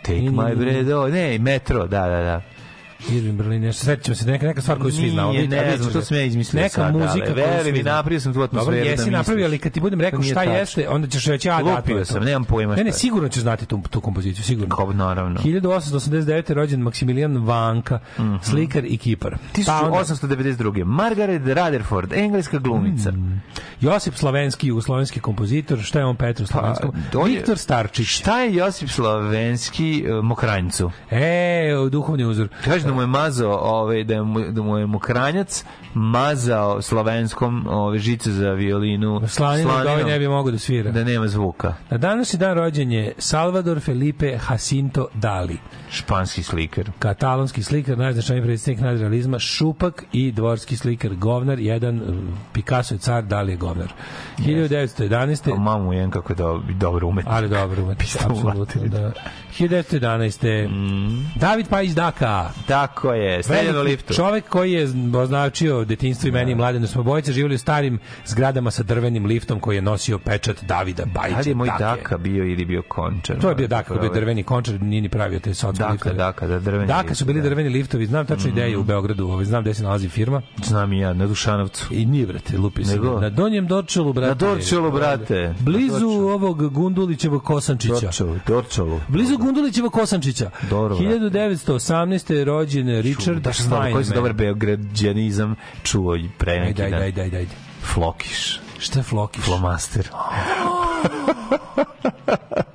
Take 0.02 0.20
my 0.20 0.44
nije, 0.44 0.56
bread 0.56 0.86
away. 0.86 1.12
Ne, 1.12 1.38
metro, 1.38 1.86
da, 1.86 2.08
da, 2.08 2.22
da. 2.22 2.42
Irving 3.08 3.32
Berlin, 3.32 3.62
nešto, 3.62 3.96
ćemo 3.96 4.14
se 4.14 4.26
neka, 4.26 4.46
neka 4.46 4.60
stvar 4.60 4.78
koju 4.78 4.92
svi 4.92 5.00
Nije, 5.00 5.12
znamo. 5.12 5.32
ne 5.32 5.38
Vidite, 5.38 5.58
a 5.58 5.62
vidjet 5.62 5.78
znam, 5.78 5.88
ćete. 5.88 6.00
to 6.00 6.04
sam 6.04 6.16
ja 6.16 6.22
izmislio 6.22 6.62
Neka 6.62 6.74
sad, 6.74 6.92
muzika 6.92 7.08
ali 7.28 7.62
koju 7.62 7.72
mi, 7.72 7.82
napravio 7.82 8.20
sam 8.20 8.32
tu 8.32 8.34
Dobro, 8.34 8.44
atmosferu 8.44 8.70
da 8.74 8.80
jesi 8.80 8.90
misliš. 8.92 9.12
napravio, 9.12 9.46
ali 9.46 9.58
kad 9.58 9.72
ti 9.72 9.80
budem 9.80 10.00
rekao 10.00 10.20
nije 10.20 10.30
šta 10.30 10.40
tačno. 10.40 10.54
jeste, 10.54 10.88
onda 10.88 11.08
ćeš 11.08 11.24
reći, 11.26 11.50
a 11.50 11.62
da, 11.62 11.80
to 11.82 12.04
sam, 12.04 12.24
nemam 12.24 12.44
pojma 12.44 12.76
Ne, 12.76 12.84
ne, 12.84 12.92
sigurno 12.92 13.28
ćeš 13.28 13.42
znati 13.42 13.66
tu, 13.66 13.80
tu 13.90 14.00
kompoziciju, 14.00 14.44
sigurno. 14.44 14.76
Kao, 14.76 14.92
naravno. 14.92 15.40
1889. 15.40 16.14
rođen 16.50 16.80
Maksimilijan 16.80 17.36
Vanka, 17.38 17.98
Mhm. 18.18 18.34
slikar 18.42 18.84
i 18.84 18.96
kipar. 18.98 19.36
Pa 19.66 19.76
onda 19.76 19.90
1892. 19.94 20.84
Margaret 20.84 21.42
Rutherford, 21.42 22.12
engleska 22.12 22.58
glumica. 22.58 23.10
Mm. 23.10 23.42
Josip 23.80 24.14
Slavenski, 24.14 24.66
jugoslovenski 24.66 25.20
kompozitor, 25.20 25.78
šta 25.80 25.98
je 25.98 26.04
on 26.04 26.16
Petru 26.16 26.46
Slavenskom? 26.46 26.92
Pa, 27.12 27.18
on 27.18 27.30
je- 27.30 27.36
Viktor 27.36 27.58
Starčić. 27.58 28.06
Šta 28.08 28.40
je 28.40 28.54
Josip 28.54 28.88
Slavenski 28.88 30.04
uh, 30.08 30.24
mokranjcu? 30.24 30.90
E, 31.10 31.60
duhovni 31.90 32.24
uzor. 32.24 32.48
Kaže 32.64 32.84
da 32.84 32.93
mu 32.94 33.00
je 33.00 33.06
mazao, 33.06 33.58
ovaj, 33.62 34.04
da, 34.04 34.22
mu, 34.22 34.40
da 34.40 34.62
mu 34.62 34.78
je 34.78 34.86
mokranjac 34.86 35.64
mazao 35.94 36.82
slavenskom 36.82 37.66
ove 37.68 37.98
žice 37.98 38.32
za 38.32 38.50
violinu 38.50 39.20
Slanina 39.26 39.68
da 39.68 39.72
ovaj 39.72 39.84
slaninom, 39.84 40.10
ne 40.10 40.18
bi 40.18 40.28
mogao 40.28 40.52
da 40.52 40.58
svira. 40.58 40.90
da 40.90 41.04
nema 41.04 41.28
zvuka. 41.28 41.74
Na 41.90 41.98
današnji 41.98 42.38
dan 42.38 42.54
rođen 42.54 42.92
je 42.92 43.12
Salvador 43.18 43.80
Felipe 43.80 44.38
Jacinto 44.50 45.06
Dali, 45.14 45.58
Španski 45.90 46.42
slikar. 46.42 46.90
katalonski 46.98 47.62
slikar, 47.62 47.98
najznačajniji 47.98 48.44
predstavnik 48.46 48.82
nadrealizma, 48.84 49.38
šupak 49.38 50.04
i 50.12 50.32
dvorski 50.32 50.76
slikar, 50.76 51.14
govnar, 51.14 51.58
jedan, 51.58 52.02
uh, 52.02 52.14
Picasso 52.52 52.94
je 52.94 52.98
car, 52.98 53.24
Dali 53.24 53.52
je 53.52 53.56
govnar. 53.56 53.92
1911. 54.38 55.52
A 55.52 55.58
mamu 55.58 55.92
jedan 55.92 56.10
kako 56.10 56.32
je 56.32 56.36
do, 56.36 56.62
dobro 56.78 57.08
umet. 57.08 57.26
Ali 57.28 57.48
dobro, 57.48 57.82
umetnik, 57.82 58.16
apsolutno, 58.24 58.82
da. 58.86 59.12
1911. 59.58 60.68
David 61.36 61.68
Pajić 61.68 61.92
Daka, 61.92 62.50
Tako 62.66 63.12
je, 63.12 63.40
Veliki 63.48 63.78
liftu. 63.78 64.14
čovek 64.14 64.48
koji 64.48 64.72
je 64.72 64.88
označio 65.16 65.84
detinjstvo 65.84 66.28
i 66.28 66.32
meni 66.32 66.52
i 66.52 66.54
mladenu 66.54 66.86
smo 66.86 67.02
bojice 67.02 67.32
živjeli 67.32 67.54
u 67.54 67.58
starim 67.58 67.98
zgradama 68.26 68.70
sa 68.70 68.82
drvenim 68.82 69.26
liftom 69.26 69.60
koji 69.60 69.76
je 69.76 69.82
nosio 69.82 70.18
pečat 70.18 70.64
Davida 70.64 71.04
Bajića. 71.14 71.36
Da 71.36 71.40
li 71.40 71.50
je 71.50 71.54
moj 71.54 71.68
Dake. 71.68 71.84
Daka 71.84 72.18
bio 72.18 72.44
ili 72.44 72.64
bio 72.64 72.82
končar? 72.88 73.40
To 73.40 73.48
je 73.48 73.54
bio 73.54 73.68
Daka, 73.68 73.94
bio 73.94 74.10
drveni 74.10 74.42
končar, 74.42 74.82
nije 74.82 75.02
ni 75.02 75.08
pravio 75.08 75.38
te 75.38 75.54
socijalne 75.54 75.78
Daka, 75.78 75.92
liftove. 75.92 76.14
Daka, 76.14 76.46
da, 76.46 76.58
drveni 76.58 76.86
Daka 76.86 77.08
lift, 77.08 77.18
su 77.18 77.24
bili 77.24 77.40
da. 77.40 77.48
drveni 77.48 77.68
liftovi, 77.68 78.06
znam 78.06 78.26
tačno 78.26 78.50
ideju 78.50 78.80
u 78.80 78.84
Beogradu, 78.84 79.28
ovaj, 79.28 79.44
znam 79.44 79.62
gde 79.62 79.74
se 79.74 79.82
nalazi 79.82 80.08
firma. 80.08 80.42
Znam 80.64 80.92
i 80.92 80.98
ja, 80.98 81.12
na 81.12 81.26
Dušanovcu. 81.26 81.86
I 81.90 82.06
nije, 82.06 82.26
brate, 82.26 82.58
lupi 82.58 82.84
se. 82.84 82.98
Na 83.20 83.30
Donjem 83.30 83.66
Dorčelu, 83.66 84.12
brate. 84.12 84.28
Na 84.28 84.34
Dorčelu, 84.34 84.90
brate. 84.92 85.54
Blizu 85.60 86.08
ovog 86.08 86.72
Gundulićevog 86.72 87.42
Kosančića. 87.44 87.94
Dorčelu, 87.94 88.36
Dorčelu. 88.46 89.00
Blizu 89.08 89.38
Gundulićevog 89.44 89.92
Kosančića. 89.92 90.50
Dobro, 90.70 90.96
brate. 90.96 91.18
1918. 91.18 92.32
je 92.32 92.44
rođen 92.44 93.00
Richard 93.00 93.38
Da 93.42 93.50
dobro, 93.70 93.92
koji 93.92 94.04
se 94.04 94.08
Steinman. 94.08 94.14
dobar 94.14 94.32
beograđanizam 94.32 95.54
čuo 95.82 96.16
i 96.16 96.28
pre 96.38 96.60
neki 96.60 96.82
dan. 96.82 96.94
ajde, 96.94 97.22
ajde, 97.22 97.36
ajde. 97.36 97.50
Flokiš. 97.94 98.60
Šta 98.78 98.98
je 98.98 99.02
Flokiš? 99.02 99.44
Flomaster. 99.44 100.08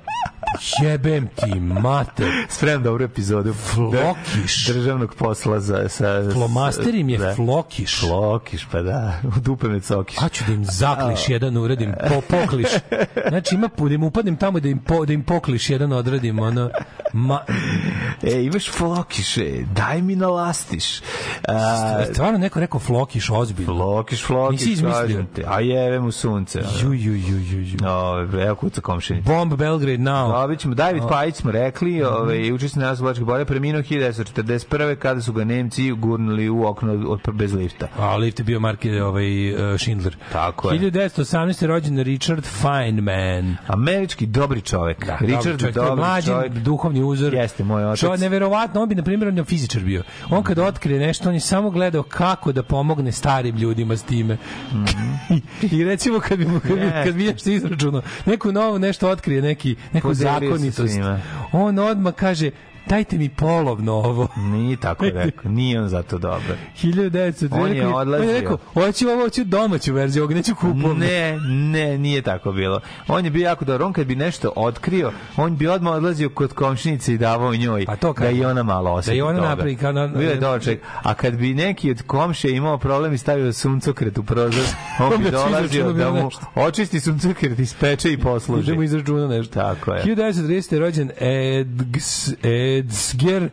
Jebem 0.82 1.28
ti, 1.28 1.60
mater. 1.60 2.26
Spremam 2.48 2.82
dobru 2.82 3.04
epizodu. 3.04 3.52
Flokiš. 3.54 4.66
Državnog 4.66 5.14
posla 5.14 5.60
za... 5.60 5.88
Sa, 5.88 6.30
Flomaster 6.32 6.94
im 6.94 7.08
je 7.08 7.18
da. 7.18 7.34
flokiš. 7.34 8.00
Flokiš, 8.00 8.66
pa 8.72 8.82
da. 8.82 9.20
U 9.24 9.40
dupe 9.40 9.68
me 9.68 9.80
cokiš. 9.80 10.18
A 10.22 10.28
ću 10.28 10.44
da 10.46 10.52
im 10.52 10.64
zakliš 10.64 11.28
jedan 11.28 11.56
uradim, 11.56 11.94
po, 12.08 12.20
pokliš. 12.20 12.68
Znači 13.28 13.54
ima 13.54 13.68
da 13.78 13.94
im 13.94 14.02
upadnem 14.02 14.36
tamo 14.36 14.58
i 14.58 14.60
da 14.60 14.68
im, 14.68 14.78
po, 14.78 15.06
da 15.06 15.12
im 15.12 15.22
pokliš 15.22 15.70
jedan 15.70 15.92
odradim, 15.92 16.38
ono, 16.38 16.70
ma, 17.12 17.40
E, 18.22 18.42
imaš 18.42 18.70
flokiše, 18.70 19.50
daj 19.74 20.02
mi 20.02 20.16
nalastiš. 20.16 21.00
A, 21.48 22.04
stvarno 22.12 22.38
neko 22.38 22.60
rekao 22.60 22.80
flokiš 22.80 23.30
ozbiljno. 23.30 23.74
flokiš, 23.74 24.24
flokiš, 24.24 24.60
Nisi 24.60 24.72
izmislio? 24.72 25.24
ti. 25.34 25.42
A 25.46 25.60
jeve 25.60 26.00
mu 26.00 26.12
sunce. 26.12 26.60
Ju, 26.82 26.92
ju, 26.92 27.14
ju, 27.14 27.38
ju, 27.38 27.60
ju. 27.60 27.88
Ove, 27.88 28.42
evo 28.44 28.54
kuca 28.54 28.80
komšinica. 28.80 29.32
Bomb 29.32 29.54
Belgrade 29.54 29.98
now. 29.98 30.32
Ćemo, 30.58 30.74
David 30.74 31.02
Pajić 31.08 31.34
smo 31.34 31.50
rekli, 31.50 32.02
ovaj, 32.02 32.52
učesnik 32.52 32.82
nas 32.82 33.00
Vlačke 33.00 33.24
bore, 33.24 33.44
preminuo 33.44 33.82
1941. 33.82 34.94
kada 34.94 35.20
su 35.20 35.32
ga 35.32 35.44
Nemci 35.44 35.92
gurnuli 35.92 36.48
u 36.48 36.66
okno 36.66 36.92
od, 37.08 37.20
bez 37.32 37.54
lifta. 37.54 37.88
A 37.96 38.16
lift 38.16 38.38
je 38.38 38.44
bio 38.44 38.60
Marke 38.60 39.02
ovaj, 39.02 39.54
uh, 39.54 39.80
Schindler. 39.80 40.16
Tako 40.32 40.70
je. 40.70 40.80
1918. 40.80 41.66
rođen 41.66 41.98
Richard 41.98 42.44
Feynman. 42.62 43.54
Američki 43.66 44.26
dobri 44.26 44.60
čovek. 44.60 45.06
Da, 45.06 45.16
Richard 45.20 45.60
dobri, 45.74 45.90
je 45.90 45.96
mlađi, 45.96 46.26
čovek. 46.26 46.52
duhovni 46.52 47.02
uzor. 47.02 47.34
Jeste, 47.34 47.64
moj 47.64 47.84
otac. 47.84 47.98
Čo, 48.00 48.16
neverovatno, 48.16 48.82
on 48.82 48.88
bi, 48.88 48.94
na 48.94 49.02
primjer, 49.02 49.28
on 49.28 49.38
je 49.38 49.44
fizičar 49.44 49.82
bio. 49.82 50.02
On 50.30 50.42
kad 50.42 50.58
otkrije 50.58 51.00
nešto, 51.00 51.28
on 51.28 51.34
je 51.34 51.40
samo 51.40 51.70
gledao 51.70 52.02
kako 52.02 52.52
da 52.52 52.62
pomogne 52.62 53.12
starim 53.12 53.56
ljudima 53.56 53.96
s 53.96 54.02
time. 54.02 54.36
I, 55.62 55.66
I 55.76 55.84
recimo, 55.84 56.20
kad 56.20 56.38
bi, 56.38 56.44
kad 56.44 56.78
bi, 56.78 56.80
Jeste. 56.80 57.04
kad 57.04 57.14
bi 57.14 57.24
nešto 57.24 57.50
izračunao, 57.50 58.02
neku 58.26 58.52
novu 58.52 58.78
nešto 58.78 59.08
otkrije, 59.08 59.42
neki, 59.42 59.76
neku 59.92 60.08
Podelio 60.08 60.39
zakonitost, 60.40 60.98
on 61.52 61.78
odmah 61.78 62.14
kaže, 62.14 62.50
dajte 62.86 63.18
mi 63.18 63.28
polovno 63.30 63.92
ovo. 63.94 64.28
Nije 64.38 64.76
tako 64.76 65.04
rekao, 65.14 65.50
nije 65.50 65.80
on 65.80 65.88
zato 65.88 66.18
dobar. 66.18 66.40
1900 66.76 67.48
On 67.52 67.72
je 67.72 67.86
odlazio. 67.86 68.22
On 68.22 68.34
je 68.34 68.40
rekao, 68.40 68.58
hoću 68.74 69.08
ovo, 69.08 69.22
hoću 69.22 69.44
domaću 69.44 69.92
verziju, 69.92 70.22
ovog 70.22 70.32
neću 70.32 70.54
kupovnu. 70.54 70.94
Ne, 70.94 71.38
ne, 71.48 71.98
nije 71.98 72.22
tako 72.22 72.52
bilo. 72.52 72.80
On 73.08 73.24
je 73.24 73.30
bio 73.30 73.42
jako 73.42 73.64
dobar. 73.64 73.82
On 73.82 73.92
kad 73.92 74.06
bi 74.06 74.16
nešto 74.16 74.52
otkrio, 74.56 75.12
on 75.36 75.56
bi 75.56 75.66
odmah 75.68 75.92
odlazio 75.94 76.28
kod 76.30 76.52
komšinice 76.52 77.14
i 77.14 77.18
davao 77.18 77.54
njoj 77.54 77.86
Pa 77.86 77.96
to 77.96 78.08
da 78.08 78.12
kažem. 78.14 78.36
i 78.36 78.44
ona 78.44 78.62
malo 78.62 78.90
osjeti 78.92 79.10
Da 79.10 79.16
i 79.16 79.22
ona 79.22 79.34
toga. 79.34 79.48
napravi 79.48 79.76
kao 79.76 79.92
na- 79.92 80.06
Bio 80.08 80.30
je 80.30 80.40
čovjek. 80.40 80.80
A 80.94 81.14
kad 81.14 81.34
bi 81.34 81.54
neki 81.54 81.90
od 81.90 82.02
komšija 82.02 82.50
imao 82.50 82.78
problem 82.78 83.12
i 83.12 83.18
stavio 83.18 83.52
suncokret 83.52 84.18
u 84.18 84.22
prozor, 84.22 84.64
on 85.06 85.24
bi 85.24 85.30
dolazio 85.30 85.92
da 85.92 86.10
mu 86.12 86.30
očisti 86.56 87.00
suncokret, 87.00 87.58
ispeče 87.58 88.12
i 88.12 88.18
posluži. 88.18 88.66
Da 88.66 88.74
mu 88.74 88.82
izračuna 88.82 89.28
nešto. 89.28 89.54
Tako 89.54 89.92
je. 89.92 90.02
1930. 90.06 90.72
je 90.72 90.80
rođen 90.80 91.10
Edgs, 91.20 92.28
Edsger 92.78 93.48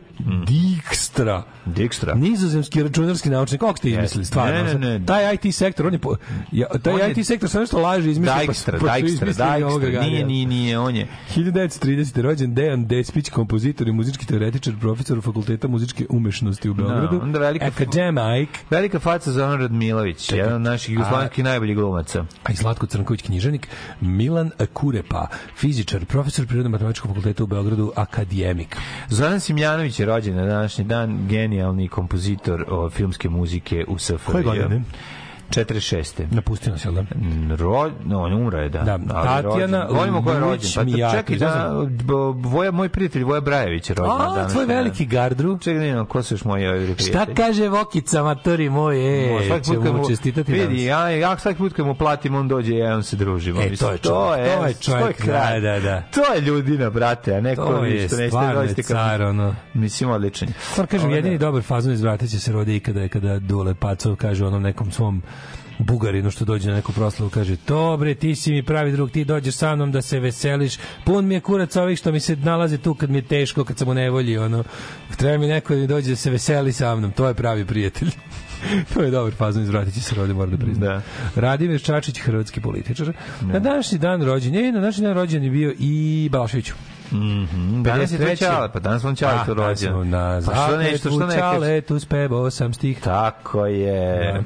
Dijkstra. 0.46 1.42
Dijkstra. 1.66 2.14
Nizozemski 2.14 2.82
računarski 2.82 3.30
naučnik. 3.30 3.60
Kako 3.60 3.76
ste 3.76 3.90
izmislili, 3.90 4.24
stvarno? 4.24 4.64
Ne, 4.64 4.74
ne, 4.74 4.98
ne. 4.98 5.06
Taj 5.06 5.34
IT 5.34 5.54
sektor, 5.54 5.86
on 5.86 5.92
je... 5.92 5.98
Po, 5.98 6.14
ja, 6.52 6.66
taj 6.74 6.92
On 6.92 7.00
je- 7.00 7.10
IT 7.12 7.26
sektor 7.26 7.50
sam 7.50 7.60
nešto 7.60 7.78
laže 7.78 8.10
izmislio. 8.10 8.38
Dijkstra, 8.38 8.78
pa, 8.78 8.86
pa 8.86 8.94
Dijkstra, 8.94 9.24
Dijkstra. 9.26 9.58
Nije, 10.00 10.24
nije, 10.24 10.46
nije, 10.46 10.78
on 10.78 10.96
je 10.96 11.06
1930. 11.36 12.20
rođen 12.20 12.54
Dejan 12.54 12.86
Despić, 12.86 13.30
kompozitor 13.30 13.88
i 13.88 13.92
muzički 13.92 14.26
teoretičar, 14.26 14.74
profesor 14.80 15.22
fakulteta 15.22 15.68
muzičke 15.68 16.06
umešnosti 16.08 16.70
u 16.70 16.74
Beogradu. 16.74 17.20
onda 17.22 17.38
velika- 17.38 17.66
Academic. 17.66 18.48
velika 18.70 18.98
faca 18.98 19.32
Zoran 19.32 19.60
Radmilović, 19.60 20.32
jedan 20.32 20.52
od 20.54 20.60
naših 20.60 20.94
jugoslovenskih 20.94 21.44
najboljih 21.44 21.76
glumaca. 21.76 22.24
a 22.44 22.52
i 22.52 22.56
Zlatko 22.56 22.86
Crnković 22.86 23.22
književnik, 23.22 23.68
Milan 24.00 24.50
Kurepa, 24.72 25.26
fizičar, 25.56 26.04
profesor 26.04 26.46
prirodno-matematičkog 26.46 27.08
fakulteta 27.08 27.44
u 27.44 27.46
Beogradu, 27.46 27.92
akademik. 27.96 28.76
Zoran 29.08 29.40
Simjanović 29.40 30.00
je 30.00 30.06
rođen 30.06 30.36
na 30.36 30.46
današnji 30.46 30.84
dan, 30.84 31.26
genijalni 31.28 31.88
kompozitor 31.88 32.64
o, 32.68 32.90
filmske 32.90 33.28
muzike 33.28 33.84
u 33.88 33.98
SFRJ. 33.98 34.32
Koje 34.32 34.44
godine? 34.44 34.82
46. 35.50 36.24
Napustio 36.30 36.72
nas, 36.72 36.84
jel 36.84 36.94
da? 36.94 37.04
Ro, 37.56 37.90
no, 38.04 38.20
on 38.20 38.32
umro 38.34 38.58
je, 38.58 38.68
da. 38.68 38.78
Da, 38.78 38.98
Ali 39.08 39.42
Tatjana. 39.42 39.86
Govorimo 39.86 40.22
ko 40.22 40.32
je 40.32 40.40
rođen. 40.40 40.70
Pa, 40.74 40.84
Mijatović, 40.84 41.20
čekaj, 41.20 41.36
ne 41.36 41.38
da, 41.38 41.86
Voja, 42.40 42.70
moj 42.70 42.88
prijatelj 42.88 43.22
Voja 43.22 43.40
Brajević 43.40 43.90
je 43.90 43.94
rođen. 43.94 44.12
A, 44.12 44.18
današnji 44.26 44.52
tvoj 44.52 44.66
dan. 44.66 44.76
veliki 44.76 45.06
gardru. 45.06 45.58
Čekaj, 45.58 45.92
ne 45.92 46.04
ko 46.06 46.22
su 46.22 46.34
još 46.34 46.44
moji 46.44 46.66
ovi 46.68 46.78
prijatelji? 46.86 47.08
Šta 47.08 47.26
kaže 47.36 47.68
Vokica, 47.68 48.22
matori 48.22 48.68
moj, 48.70 48.96
No, 48.96 49.02
e, 49.40 49.46
svaki 49.46 49.64
ćemo 49.64 49.92
mu- 49.92 50.08
čestitati 50.08 50.52
Vidi, 50.52 50.64
danas. 50.64 50.80
ja, 50.80 51.10
ja 51.10 51.38
svaki 51.38 51.58
put 51.58 51.72
kad 51.72 51.86
mu 51.86 51.94
platim, 51.94 52.34
on 52.34 52.48
dođe 52.48 52.74
i 52.74 52.78
ja 52.78 52.94
on 52.94 53.02
se 53.02 53.16
družimo. 53.16 53.60
E, 53.60 53.64
to 53.68 53.90
je 53.90 53.98
čovjek, 53.98 54.02
to 54.02 54.34
je 54.66 54.74
čovjek, 54.76 55.16
kraj. 55.16 55.60
da, 55.60 55.70
da, 55.70 55.80
da. 55.80 56.02
To 56.02 56.34
je 56.34 56.40
ljudina, 56.40 56.90
brate, 56.90 57.34
a 57.34 57.40
neko 57.40 57.64
To 57.64 57.84
je 57.84 57.98
što 57.98 58.16
ne 58.16 58.20
ste 58.20 58.28
stvarno 58.28 58.60
kad- 58.66 58.84
car, 58.84 59.22
ono. 59.22 59.54
Mislim, 59.74 60.10
odličan. 60.10 60.48
je. 60.48 60.54
Stvar 60.62 60.86
kažem, 60.86 61.10
jedini 61.10 61.38
da. 61.38 61.46
dobar 61.46 61.62
fazon 61.62 61.92
iz 61.92 62.02
vrata 62.02 62.26
će 62.26 62.40
se 62.40 62.52
rodi 62.52 62.76
i 62.76 62.80
kada, 62.80 63.08
kada 63.08 63.38
Dule 63.38 63.74
Pacov 63.74 64.16
kaže 64.16 64.46
onom 64.46 64.62
nekom 64.62 64.90
svom 64.90 65.22
Bugarinu 65.78 66.30
što 66.30 66.44
dođe 66.44 66.68
na 66.68 66.76
neku 66.76 66.92
proslavu 66.92 67.30
kaže 67.30 67.56
to 67.56 67.96
bre 67.96 68.14
ti 68.14 68.34
si 68.34 68.52
mi 68.52 68.62
pravi 68.62 68.92
drug 68.92 69.10
ti 69.10 69.24
dođeš 69.24 69.54
sa 69.54 69.76
mnom 69.76 69.92
da 69.92 70.02
se 70.02 70.20
veseliš. 70.20 70.76
Pun 71.04 71.26
mi 71.26 71.34
je 71.34 71.40
kurac 71.40 71.76
ovih 71.76 71.98
što 71.98 72.12
mi 72.12 72.20
se 72.20 72.36
nalaze 72.36 72.78
tu 72.78 72.94
kad 72.94 73.10
mi 73.10 73.18
je 73.18 73.22
teško 73.22 73.64
kad 73.64 73.78
sam 73.78 73.88
u 73.88 73.94
nevolji 73.94 74.38
ono. 74.38 74.64
Treba 75.16 75.38
mi 75.38 75.46
neko 75.46 75.74
da 75.74 75.80
mi 75.80 75.86
dođe 75.86 76.10
da 76.10 76.16
se 76.16 76.30
veseli 76.30 76.72
sa 76.72 76.96
mnom 76.96 77.12
to 77.12 77.28
je 77.28 77.34
pravi 77.34 77.64
prijatelj. 77.64 78.10
To 78.94 79.02
je 79.02 79.10
dobar 79.10 79.32
fazon 79.32 79.62
iz 79.62 79.68
vrata 79.68 79.90
će 79.90 80.00
se 80.00 80.14
rodi 80.14 80.34
moram 80.34 80.50
da 80.50 80.56
priznam. 80.56 80.88
Da. 80.88 81.02
Radimir 81.40 81.82
Čačić 81.82 82.18
hrvatski 82.20 82.60
političar. 82.60 83.12
Na 83.40 83.58
današnji 83.58 83.98
dan 83.98 84.22
rođen 84.22 84.54
je 84.54 84.72
na 84.72 84.80
današnji 84.80 85.04
dan 85.04 85.14
rođen 85.14 85.44
je 85.44 85.50
bio 85.50 85.74
i 85.78 86.28
Balašević. 86.32 86.72
Mhm, 87.12 87.82
Danas 87.82 88.12
je 88.12 88.18
to 88.18 88.24
53.. 88.24 88.38
Ćale, 88.38 88.72
pa 88.72 88.80
danas 88.80 89.04
on 89.04 89.14
Ćale 89.14 89.46
to 89.46 89.54
danas 89.54 89.82
rođen. 89.82 90.12
Pa 90.46 90.66
što 90.66 90.76
nešto, 90.76 91.10
što 91.10 91.26
ne 91.26 91.38
kažeš? 91.38 91.60
Ćaletu 91.60 92.00
spevao 92.00 92.50
sam 92.50 92.74
stih 92.74 93.00
Tako 93.00 93.66
je. 93.66 94.42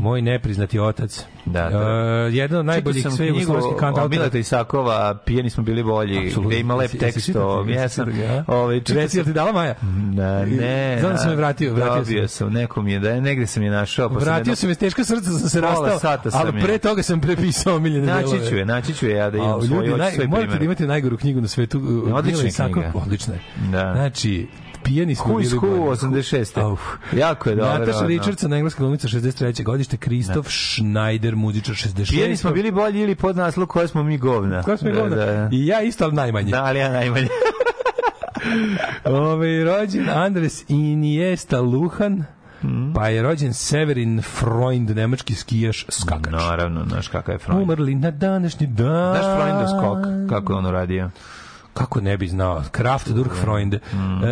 Moj 0.00 0.22
nepriznati 0.22 0.78
otac. 0.78 1.24
Da, 1.46 1.68
da. 1.70 1.78
E, 1.78 2.36
jedan 2.36 2.60
od 2.60 2.66
najboljih 2.66 3.02
sve 3.02 3.16
knjigu 3.16 3.28
jugoslovenskih 3.40 3.74
o 3.74 3.76
kantautora. 3.76 4.08
Mileta 4.08 4.38
Isakova, 4.38 5.14
Pijeni 5.24 5.50
smo 5.50 5.62
bili 5.62 5.82
bolji, 5.82 6.18
Apsolutno. 6.18 6.48
gde 6.48 6.60
ima 6.60 6.74
lep 6.74 6.90
tekst 6.90 7.36
o... 7.36 7.64
ga? 7.64 7.70
Jesi 7.72 7.82
Jesam. 7.82 8.06
čitao 8.06 8.26
ga, 8.26 8.34
ja? 8.34 8.44
Ovaj, 8.46 8.80
Reci, 8.88 9.18
jel 9.18 9.24
ti 9.24 9.32
dala 9.32 9.52
Maja? 9.52 9.74
Da, 10.12 10.46
ne. 10.46 10.96
Znam 11.00 11.12
da 11.12 11.18
sam 11.18 11.30
je 11.30 11.36
vratio, 11.36 11.74
vratio 11.74 11.98
Dobio 11.98 12.28
sam, 12.28 12.52
nekom 12.52 12.88
je, 12.88 12.98
da 12.98 13.10
je, 13.10 13.20
negde 13.20 13.46
sam 13.46 13.62
je 13.62 13.70
našao. 13.70 14.08
Pa 14.08 14.18
Vratio 14.18 14.56
sam 14.56 14.68
je 14.68 14.74
teška 14.74 15.04
srca, 15.04 15.30
sam 15.30 15.48
se 15.48 15.60
rastao, 15.60 15.98
sata 15.98 16.30
sam 16.30 16.40
ali 16.40 16.60
pre 16.62 16.78
toga 16.78 17.02
sam 17.02 17.20
prepisao 17.20 17.76
omiljene 17.76 18.06
delove. 18.06 18.38
Naći 18.38 18.48
ću 18.48 18.56
je, 18.56 18.64
naći 18.64 18.94
ću 18.94 19.06
je 19.06 19.16
ja 19.16 19.30
da 19.30 19.38
imam 19.38 19.62
svoj, 19.62 19.86
sve 20.14 20.26
morate 20.26 20.58
da 20.58 20.64
imate 20.64 20.86
najgoru 20.86 21.16
knjigu 21.16 21.40
na 21.40 21.48
svetu. 21.48 21.78
uh, 21.78 22.14
Odlična 22.14 22.66
knjiga. 22.66 22.92
Odlična 22.94 23.34
je. 23.34 23.40
Da. 23.70 23.92
Znači, 23.94 24.46
pijani 24.82 25.14
smo 25.14 25.26
bili 25.28 25.48
Who 25.48 25.60
bolji. 25.60 25.80
86. 25.90 26.60
Auf. 26.60 26.80
Jako 27.12 27.48
je 27.50 27.56
dobro. 27.56 27.78
Nataša. 27.78 28.06
Richardson, 28.06 28.52
engleska 28.52 28.78
glumica 28.78 29.08
63. 29.08 29.64
godište, 29.64 29.96
Kristof 29.96 30.46
Schneider, 30.48 31.36
muzičar 31.36 31.74
66. 31.74 32.10
Pijeni 32.10 32.36
smo 32.36 32.50
bili 32.50 32.70
bolji 32.70 33.00
ili 33.00 33.14
pod 33.14 33.36
naslov 33.36 33.66
koje 33.66 33.88
smo 33.88 34.02
mi 34.02 34.18
govna. 34.18 34.62
Ko 34.62 34.76
smo 34.76 34.90
Da, 34.90 34.94
govna? 34.94 35.16
da. 35.16 35.48
I 35.52 35.66
ja 35.66 35.82
isto, 35.82 36.04
ali 36.04 36.14
najmanje. 36.14 36.50
Da, 36.50 36.64
ali 36.64 36.78
ja 36.78 36.88
najmanje. 36.90 37.28
Ove, 39.06 39.64
rođen 39.64 40.08
Andres 40.10 40.64
Iniesta 40.68 41.60
Luhan, 41.60 42.24
Mhm. 42.62 42.92
pa 42.92 43.08
je 43.08 43.22
rođen 43.22 43.54
Severin 43.54 44.22
Freund, 44.22 44.90
nemački 44.90 45.34
skijaš, 45.34 45.86
skakač. 45.90 46.32
Naravno, 46.32 46.84
znaš 46.84 47.08
kakav 47.08 47.34
je 47.34 47.38
Freund. 47.38 47.62
Umrli 47.62 47.94
na 47.94 48.10
današnji 48.10 48.66
dan. 48.66 49.16
Znaš 49.16 49.36
Freundov 49.36 49.66
skok, 49.68 49.98
kako 50.28 50.52
je 50.52 50.56
on 50.56 50.66
uradio? 50.66 51.10
Kako 51.74 52.00
ne 52.00 52.16
bi 52.16 52.28
znao? 52.28 52.62
Kraft 52.70 53.08
durch 53.08 53.30
Freunde. 53.32 53.78
Mhm. 53.92 54.24
E, 54.24 54.26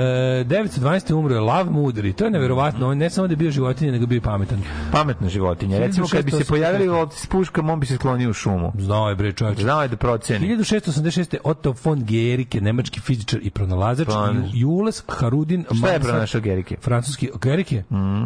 912. 0.45 1.13
umro 1.13 1.35
je 1.35 1.41
Lav 1.41 1.71
Mudri. 1.71 2.13
To 2.13 2.25
je 2.25 2.31
neverovatno. 2.31 2.89
On 2.89 2.99
ne 2.99 3.11
samo 3.11 3.27
da 3.27 3.33
je 3.33 3.37
bio 3.37 3.51
životinja, 3.51 3.93
nego 3.93 4.07
bio 4.07 4.17
i 4.17 4.21
pametan. 4.21 4.59
Pametna 4.93 5.29
životinja. 5.29 5.79
Recimo, 5.79 6.07
kad 6.09 6.25
bi 6.25 6.31
se 6.31 6.37
1685. 6.37 6.49
pojavili 6.49 6.89
ovdje 6.89 7.19
s 7.19 7.27
puškom, 7.27 7.71
on 7.71 7.81
bi 7.81 7.87
se 7.87 7.95
sklonio 7.95 8.31
u 8.31 8.33
šumu. 8.33 8.73
Znao 8.79 9.09
je 9.09 9.15
bre 9.15 9.33
čovječ. 9.33 9.59
Znao 9.61 9.83
je 9.83 9.89
da 9.89 9.97
proceni. 9.97 10.49
1686. 10.49 11.37
Otto 11.45 11.75
von 11.85 12.05
Gericke, 12.05 12.61
nemački 12.61 13.01
fizičar 13.01 13.41
i 13.43 13.51
pronalazač. 13.51 14.09
Ju- 14.09 14.51
Jules 14.55 15.03
Harudin 15.09 15.65
Šta 15.79 15.89
je 15.89 16.01
pronašao 16.01 16.41
Gerike? 16.41 16.77
Francuski 16.81 17.31
Gerike? 17.43 17.83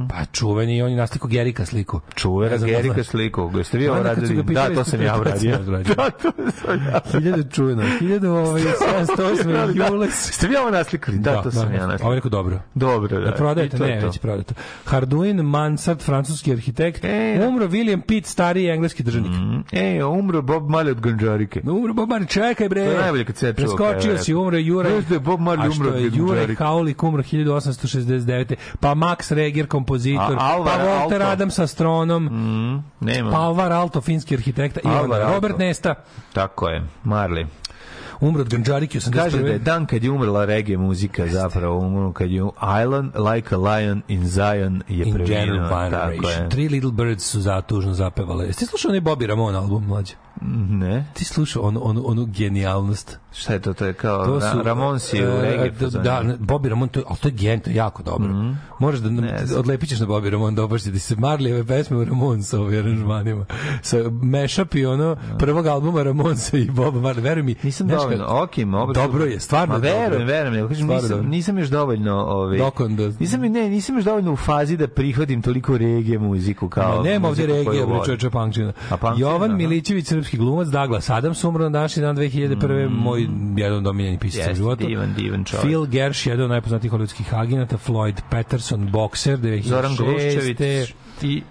Pa 0.09 0.25
čuveni, 0.25 0.83
on 0.83 0.91
je 0.91 0.97
nasliko 0.97 1.29
Gerika 1.29 1.67
sliku. 1.67 2.01
Znam 2.49 2.61
da 2.61 2.67
Gerika 2.69 3.05
sliku. 3.05 3.51
Jeste 3.55 3.79
vi 3.79 3.89
ovo 3.89 3.99
su 3.99 4.03
radili? 4.05 4.43
Da, 4.45 4.69
to 4.75 4.85
sam 4.85 5.03
ja 5.03 5.21
uradio. 5.21 5.59
Da, 5.59 5.83
to 6.11 6.33
sam 6.53 6.87
ja. 6.87 7.01
1000 7.13 7.55
čujeno. 7.55 7.83
ovaj, 8.31 8.63
1708. 9.07 9.91
Jules. 9.91 10.33
Ste 10.33 10.49
vi 10.49 10.57
ovo 10.57 10.71
naslikali? 10.71 11.19
Da, 11.19 11.43
to 11.43 11.51
sam 11.51 11.75
ja 11.75 11.97
Ovo 12.03 12.13
je 12.13 12.15
rekao 12.15 12.29
dobro. 12.29 12.61
Dobro, 12.75 13.21
da. 13.21 13.25
Da 13.25 13.33
prodajete, 13.33 13.79
ne, 13.79 14.01
to. 14.01 14.07
već 14.07 14.19
prodato. 14.19 14.55
Harduin 14.85 15.37
Mansard, 15.37 16.03
francuski 16.03 16.53
arhitekt. 16.53 17.05
E, 17.05 17.37
da. 17.39 17.49
Umro 17.49 17.67
William 17.67 18.01
Pitt, 18.01 18.27
stariji 18.27 18.69
engleski 18.69 19.03
državnik. 19.03 19.33
E, 19.73 20.05
umro 20.05 20.43
Bob 20.43 20.63
Marley 20.63 20.91
od 20.91 21.01
Ganđarike. 21.01 21.61
Umro 21.65 21.93
Bob 21.93 22.09
Marley, 22.09 22.29
čekaj 22.29 22.69
bre. 22.69 22.85
To 22.85 22.91
je 22.91 22.99
najbolje 22.99 23.25
kad 23.25 23.37
se 23.37 23.47
je 23.47 23.55
Preskočio 23.55 24.19
si, 24.19 24.35
umro 24.35 24.59
Juraj. 24.59 24.93
Znaš 24.93 25.05
da 25.05 25.15
je 25.15 25.21
Bob 25.21 25.41
Marley 25.41 25.77
umro 25.77 25.91
što 25.91 26.07
od 26.07 26.11
Ganđarike? 26.17 26.65
Haulik 26.65 27.03
umro 27.03 27.23
1869. 27.23 28.55
Pa 28.81 28.95
Max 28.95 29.35
Reger, 29.35 29.67
kompozitor. 29.67 30.37
A 30.39 30.53
Alvar 30.53 30.79
pa 30.79 30.85
Walter 30.85 31.21
Aalto. 31.21 31.33
Adams, 31.33 31.59
astronom. 31.59 32.29
Nema. 33.01 33.31
Pa 33.31 33.37
Alvar 33.37 33.73
Alto, 33.73 34.01
finski 34.01 34.35
arhitekta. 34.35 34.81
I. 34.85 34.89
Robert 35.35 35.59
Nesta. 35.59 35.95
Tako 36.33 36.69
je. 36.69 36.83
Marley. 37.05 37.47
Umro 38.23 38.41
od 38.41 38.49
Ganđarike 38.49 38.99
81. 38.99 39.13
Kaže 39.13 39.43
da 39.43 39.49
je 39.49 39.59
dan 39.59 39.87
kad 39.87 40.05
je 40.05 40.11
umrla 40.11 40.45
reggae 40.45 40.77
muzika 40.77 41.27
zapravo, 41.27 41.79
umro 41.79 42.13
kad 42.13 42.31
je 42.31 42.43
Island 42.83 43.13
Like 43.33 43.55
a 43.55 43.59
Lion 43.59 44.03
in 44.09 44.29
Zion 44.29 44.83
je 44.89 45.05
In 45.07 45.15
preminuo. 45.15 45.27
General 45.27 46.13
je. 46.13 46.49
Three 46.49 46.69
Little 46.69 46.93
Birds 46.93 47.25
su 47.25 47.41
za 47.41 47.61
tužno 47.61 47.95
zapevale. 47.95 48.47
Jeste 48.47 48.67
slušao 48.67 48.89
onaj 48.89 49.01
Bobby 49.01 49.27
Ramon 49.27 49.57
album, 49.57 49.85
mlađe? 49.87 50.15
Ne. 50.71 51.05
Ti 51.15 51.25
slušao 51.25 51.63
onu, 51.63 51.81
onu, 51.85 52.03
onu 52.07 52.27
genijalnost? 52.27 53.19
Šta 53.33 53.53
je 53.53 53.61
to? 53.61 53.75
To 53.75 53.87
je 53.87 53.93
kao 53.93 54.27
To 54.27 54.41
su, 54.41 54.63
Ramonsi 54.63 55.23
u 55.23 55.27
e, 55.27 55.43
reggae 55.43 55.71
da, 55.71 55.89
da, 55.89 56.23
ne, 56.23 56.37
Bobby 56.37 56.69
Ramon, 56.69 56.89
to, 56.89 57.03
ali 57.09 57.19
to 57.19 57.29
je 57.29 57.33
gen, 57.33 57.61
to 57.61 57.71
je 57.71 57.77
jako 57.77 58.03
dobro. 58.03 58.29
Možeš 58.79 59.01
da 59.01 59.11
Ne 59.11 59.45
odlepit 59.57 59.89
ćeš 59.89 60.01
na 60.01 60.07
Bobby 60.07 60.31
Ramon, 60.31 60.55
da 60.55 60.65
obaš 60.65 60.83
ti 60.83 60.99
se 60.99 61.17
Marlijeve 61.17 61.65
pesme 61.65 61.97
u 61.97 62.05
Ramon 62.05 62.43
sa 62.43 62.61
ovim 62.61 62.79
aranžmanima. 62.79 63.47
Sa 63.83 63.97
mashup 64.11 64.75
i 64.75 64.87
ono 64.87 65.17
prvog 65.39 65.67
albuma 65.67 66.03
Ramonsa 66.03 66.57
i 66.57 66.71
Boba 66.71 67.01
Marley. 67.01 67.23
Veruj 67.23 67.43
mi, 67.43 67.55
Nisam 67.63 67.87
znaš 67.87 68.01
dovoljno, 68.03 68.43
ok, 68.43 68.57
mogu. 68.57 68.93
Dobro 68.93 69.25
je, 69.25 69.41
stvarno 69.41 69.79
Ma 69.79 69.87
je 69.87 69.93
dobro. 69.93 70.09
verujem, 70.09 70.27
verujem, 70.27 70.69
kažem, 70.69 70.87
nisam, 70.87 71.09
dobro. 71.09 71.29
nisam 71.29 71.59
još 71.59 71.69
dovoljno, 71.69 72.15
ovaj, 72.15 72.59
Dok 72.59 72.81
onda- 72.81 73.11
nisam, 73.19 73.41
ne, 73.41 73.71
nisam 73.71 73.97
još 73.97 74.05
dovoljno 74.05 74.33
u 74.33 74.37
fazi 74.37 74.77
da 74.77 74.89
prihvatim 74.89 75.43
toliko 75.43 75.79
reggae 75.79 76.19
muziku 76.19 76.69
kao 76.69 76.97
Ma 76.97 77.03
nema 77.03 77.29
ovdje 77.29 77.47
regija, 77.47 77.87
bre, 77.87 77.99
čoveče, 78.05 78.31
punkčina. 78.31 78.73
Jovan. 79.17 79.57
Milićević, 79.57 80.07
srpski 80.07 80.32
glumac, 80.37 80.69
Douglas 80.69 81.11
Adams, 81.11 81.45
umro 81.45 81.63
na 81.63 81.71
današnji 81.71 82.03
dan 82.03 82.17
2001. 82.17 82.89
Moj 82.91 83.21
jedan 83.57 83.79
od 83.79 83.87
omiljenih 83.87 84.19
pisaca 84.21 84.41
u 84.41 84.45
Mm. 84.45 84.49
Jeste, 84.49 84.55
životu. 84.57 84.87
divan, 84.87 85.15
divan 85.15 85.45
čovjek. 85.45 85.63
Phil 85.63 85.87
Gersh, 85.87 86.27
jedan 86.27 86.45
od 86.45 86.51
najpoznatijih 86.51 86.93
hollywoodskih 86.93 87.35
agenata, 87.35 87.77
Floyd 87.79 88.21
Patterson, 88.31 88.89
bokser, 88.89 89.39
2006. 89.39 89.63
Zoran 89.63 89.97
Gluščević 89.97 90.61
i 91.23 91.43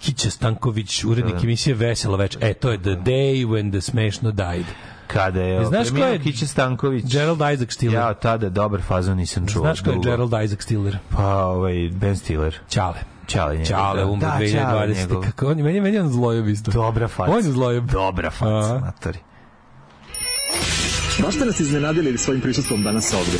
Kića 0.00 0.30
Stanković, 0.30 1.04
urednik 1.04 1.44
emisije 1.44 1.74
Veselo 1.74 2.16
već. 2.16 2.36
E, 2.40 2.54
to 2.54 2.70
je 2.70 2.78
The 2.78 2.90
Day 2.90 3.46
When 3.46 3.70
the 3.70 3.80
Smešno 3.80 4.30
Died. 4.30 4.64
kada 5.06 5.40
je 5.40 5.56
E, 5.56 5.64
znaš 5.64 5.90
ko 5.90 5.96
je 5.96 6.18
Kića 6.18 6.46
Stanković. 6.46 7.04
Gerald 7.06 7.38
Isaac 7.54 7.72
Stiller. 7.72 7.94
Ja 7.96 8.14
tada 8.14 8.48
dobar 8.48 8.82
fazon 8.82 9.16
nisam 9.16 9.46
čuo. 9.46 9.62
Znaš 9.62 9.80
ko 9.80 9.90
je. 9.90 9.98
Gerald 10.00 10.32
Isaac 10.44 10.62
Stiller? 10.62 10.98
Pa, 11.10 11.36
ovaj, 11.36 11.88
Ben 11.90 12.16
Stiller. 12.16 12.58
Ćale. 12.68 13.13
Ćale 13.28 13.52
njegov. 13.52 13.66
Ćale, 13.66 14.00
da. 14.00 14.06
umro 14.06 14.28
Da, 14.28 14.46
Ćale 14.46 14.86
2020. 14.86 14.96
njegov. 14.96 15.22
Kako 15.22 15.46
on, 15.46 15.56
meni, 15.56 15.80
meni 15.80 15.96
je 15.96 16.02
on 16.02 16.08
zlojev 16.08 16.48
isto. 16.48 16.70
Dobra 16.70 17.08
faca. 17.08 17.32
On 17.32 17.36
je 17.36 17.52
zlojev. 17.52 17.82
Dobra 17.82 18.30
faca, 18.30 18.80
matori. 18.84 19.18
Baš 21.18 21.34
ste 21.34 21.44
nas 21.44 21.60
iznenadili 21.60 22.18
svojim 22.18 22.40
prisustvom 22.40 22.82
danas 22.82 23.14
ovde. 23.14 23.38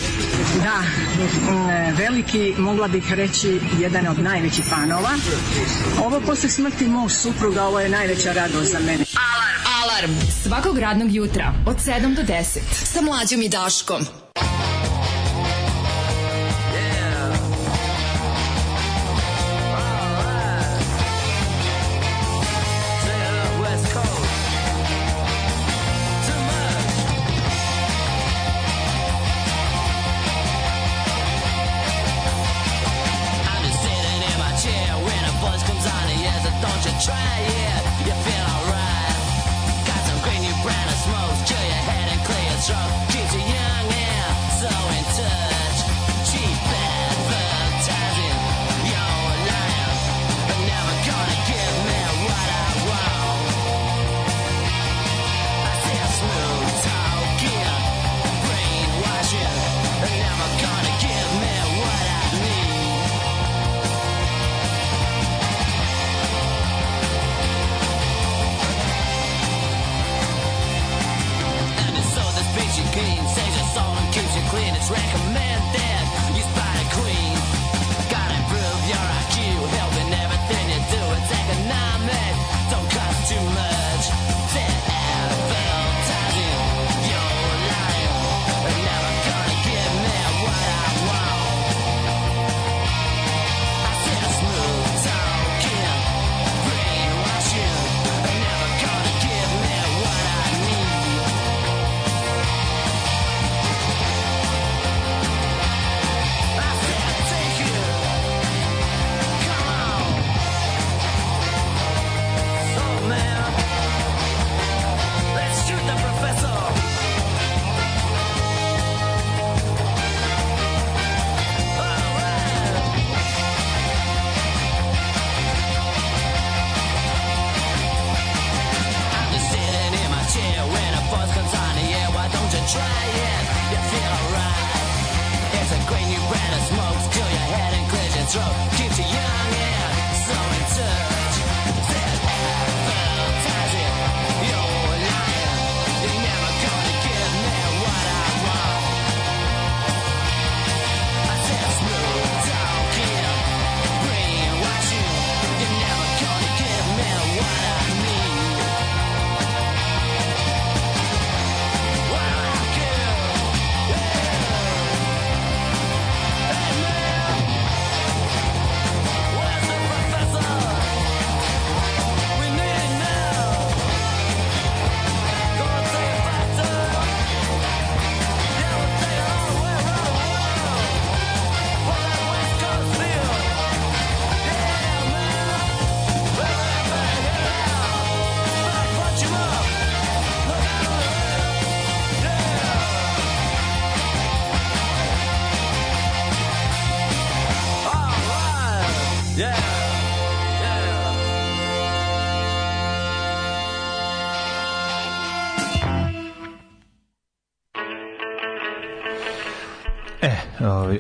Da, 0.63 0.81
mm, 0.81 1.97
veliki, 1.97 2.55
mogla 2.59 2.89
bih 2.89 3.13
reći, 3.13 3.61
jedan 3.79 4.07
od 4.07 4.19
najvećih 4.19 4.65
fanova. 4.65 5.11
Ovo 6.07 6.21
posle 6.27 6.49
smrti 6.49 6.87
mog 6.87 7.11
supruga, 7.11 7.65
ovo 7.65 7.81
je 7.81 7.89
najveća 7.89 8.33
radost 8.33 8.73
za 8.73 8.79
mene. 8.79 9.05
Alarm 9.83 10.13
svakog 10.43 10.79
radnog 10.79 11.15
jutra 11.15 11.53
od 11.67 11.77
7 11.77 12.15
do 12.15 12.23
10 12.23 12.59
sa 12.71 13.01
mlađom 13.01 13.43
i 13.43 13.49
Daškom. 13.49 14.07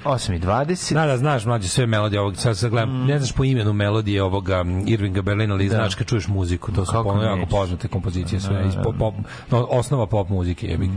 8:20. 0.05 0.94
Da, 0.94 1.06
da, 1.06 1.16
znaš, 1.16 1.44
mlađe, 1.44 1.68
sve 1.68 1.86
melodije 1.86 2.20
ovog, 2.20 2.36
sad, 2.36 2.59
sad 2.59 2.70
gledam, 2.70 3.06
ne 3.06 3.18
znaš 3.18 3.32
po 3.32 3.44
imenu 3.44 3.72
melodije 3.72 4.22
ovoga 4.22 4.64
Irvinga 4.86 5.22
Berlina, 5.22 5.55
ali 5.55 5.68
znaš 5.68 5.94
kad 5.94 6.06
čuješ 6.06 6.28
muziku, 6.28 6.72
to 6.72 6.86
su 6.86 6.93
ono 7.05 7.22
jako 7.22 7.47
poznate 7.47 7.89
kompozicije, 7.89 8.40
sve, 8.40 8.64
iz 8.68 8.74
pop, 8.85 8.97
pop, 8.98 9.14
no, 9.51 9.66
osnova 9.70 10.06
pop 10.06 10.28
muzike, 10.28 10.66
jebik. 10.66 10.90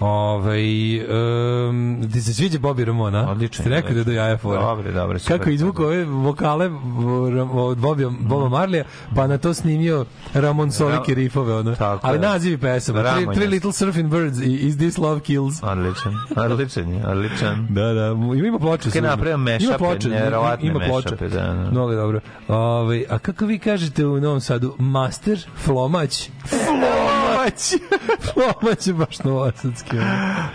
Ovaj, 0.00 0.98
um, 1.68 2.08
ti 2.12 2.20
se 2.20 2.34
sviđa 2.34 2.58
Bobby 2.58 2.84
Ramona? 2.84 3.30
Odličan 3.30 3.64
Ti 3.64 3.70
rekao 3.70 3.92
da 3.92 3.98
je 3.98 4.04
do 4.04 4.12
jaja 4.12 4.38
fora. 4.38 4.62
Dobre, 4.62 4.92
dobre, 4.92 5.18
super. 5.18 5.38
Kako 5.38 5.50
je 5.50 5.54
izvukao 5.54 5.86
ove 5.86 6.04
vokale 6.04 6.70
od 7.52 7.78
Bobija, 7.78 8.10
Boba 8.20 8.48
Marlija, 8.48 8.84
pa 9.14 9.26
na 9.26 9.38
to 9.38 9.54
snimio 9.54 10.04
Ramon 10.34 10.72
Solike 10.72 11.14
rifove, 11.14 11.54
ono. 11.54 11.74
Tako 11.74 12.06
Ali 12.06 12.18
nazivi 12.18 12.58
pesama. 12.58 13.02
Three, 13.02 13.34
three. 13.34 13.46
Little 13.46 13.72
Surfing 13.72 14.10
Birds 14.10 14.38
i 14.38 14.56
Is 14.56 14.76
This 14.76 14.98
Love 14.98 15.20
Kills. 15.20 15.62
Odličan, 15.62 16.14
odličan 16.36 17.02
odličan. 17.06 17.66
Da, 17.70 17.92
da, 17.92 18.14
mu- 18.42 18.48
ima 18.48 18.58
ploče. 18.58 18.88
Je 18.88 18.92
su- 18.92 19.00
napravio 19.00 19.34
ima 19.60 19.78
ploče, 19.78 20.08
nevjerovatne 20.08 20.68
ima 20.68 20.80
ploče. 20.80 21.08
mashupe, 21.08 21.28
da, 21.30 21.40
da. 21.42 21.70
Mnogo 21.70 21.92
je 21.92 21.96
dobro. 21.96 22.20
Ove, 22.48 23.04
a 23.08 23.18
kako 23.18 23.46
vi 23.46 23.58
kažete 23.58 24.06
u 24.06 24.20
Novom 24.20 24.40
Sadu? 24.40 24.74
Master, 24.78 25.38
flomać. 25.56 26.30
Flomać! 26.46 27.74
flomać 28.26 28.86
je 28.86 28.92
baš 28.94 29.18
novosadski. 29.18 29.96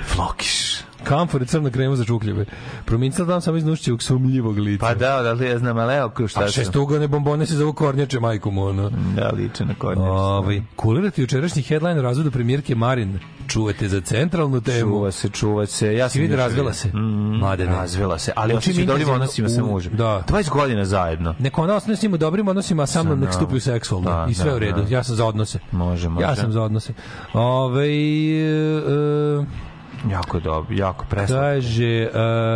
Flokiš. 0.05 0.76
Kamfor 1.07 1.45
crna 1.45 1.69
krema 1.69 1.95
za 1.95 2.05
čukljeve. 2.05 2.45
Promincala 2.85 3.27
dam 3.27 3.41
samo 3.41 3.57
iz 3.57 3.65
nušćevog 3.65 4.03
sumljivog 4.03 4.57
lica. 4.57 4.85
Pa 4.85 4.93
da, 4.93 5.21
da 5.21 5.33
li 5.33 5.45
ja 5.45 5.57
znam, 5.59 5.77
ali 5.77 5.93
evo 5.95 6.11
šta 6.27 6.39
A 6.43 6.47
su. 6.47 6.53
šestugane 6.53 7.07
bombone 7.07 7.45
se 7.45 7.55
zovu 7.55 7.73
kornjače, 7.73 8.19
majku 8.19 8.51
mu, 8.51 8.63
ono. 8.63 8.89
Da, 9.15 9.31
liče 9.35 9.65
na 9.65 9.73
kornjače. 9.77 10.09
Ovaj 10.09 10.61
kulirati 10.75 11.21
jučerašnji 11.21 11.61
headline 11.61 11.99
o 11.99 12.03
razvodu 12.03 12.31
premijerke 12.31 12.75
Marin. 12.75 13.19
Čuvate 13.47 13.89
za 13.89 14.01
centralnu 14.01 14.61
temu. 14.61 14.91
Čuva 14.91 15.11
se, 15.11 15.29
čuva 15.29 15.65
se. 15.65 15.95
Ja 15.95 16.09
sam 16.09 16.21
vidi, 16.21 16.35
razvela 16.35 16.73
se. 16.73 16.87
Mm, 16.87 17.37
Mladene. 17.39 17.71
Razvela 17.71 18.17
se, 18.19 18.31
ali 18.35 18.61
čim 18.61 18.83
u 18.83 18.85
dobrim 18.85 19.09
odnosima 19.09 19.49
sa 19.49 19.63
mužem. 19.63 19.93
da. 19.95 20.23
20 20.27 20.49
godina 20.49 20.85
zajedno. 20.85 21.35
Neko 21.39 21.61
ona 21.61 21.75
osnovno 21.75 21.95
s 21.97 22.01
njim 22.01 22.13
u 22.13 22.17
dobrim 22.17 22.47
odnosima, 22.47 22.83
a 22.83 22.85
sa 22.85 23.03
mnom 23.03 23.19
nek 23.19 23.33
stupi 23.33 23.55
u 23.55 23.59
seksualno. 23.59 24.09
Da, 24.09 24.27
I 24.29 24.33
sve 24.33 24.49
da, 24.49 24.55
u 24.55 24.59
redu. 24.59 24.81
da. 24.81 24.95
Ja 24.95 25.03
sam 25.03 25.15
za 25.15 25.25
odnose. 25.25 25.59
Može, 25.71 26.09
može. 26.09 26.25
Ja 26.25 26.35
sam 26.35 26.51
za 26.51 26.61
odnose. 26.61 26.93
Ove, 27.33 27.87
e, 27.87 29.45
Jako 30.05 30.39
dobro, 30.39 30.75
jako 30.75 31.05
preslatko. 31.05 31.43
kaže, 31.43 32.09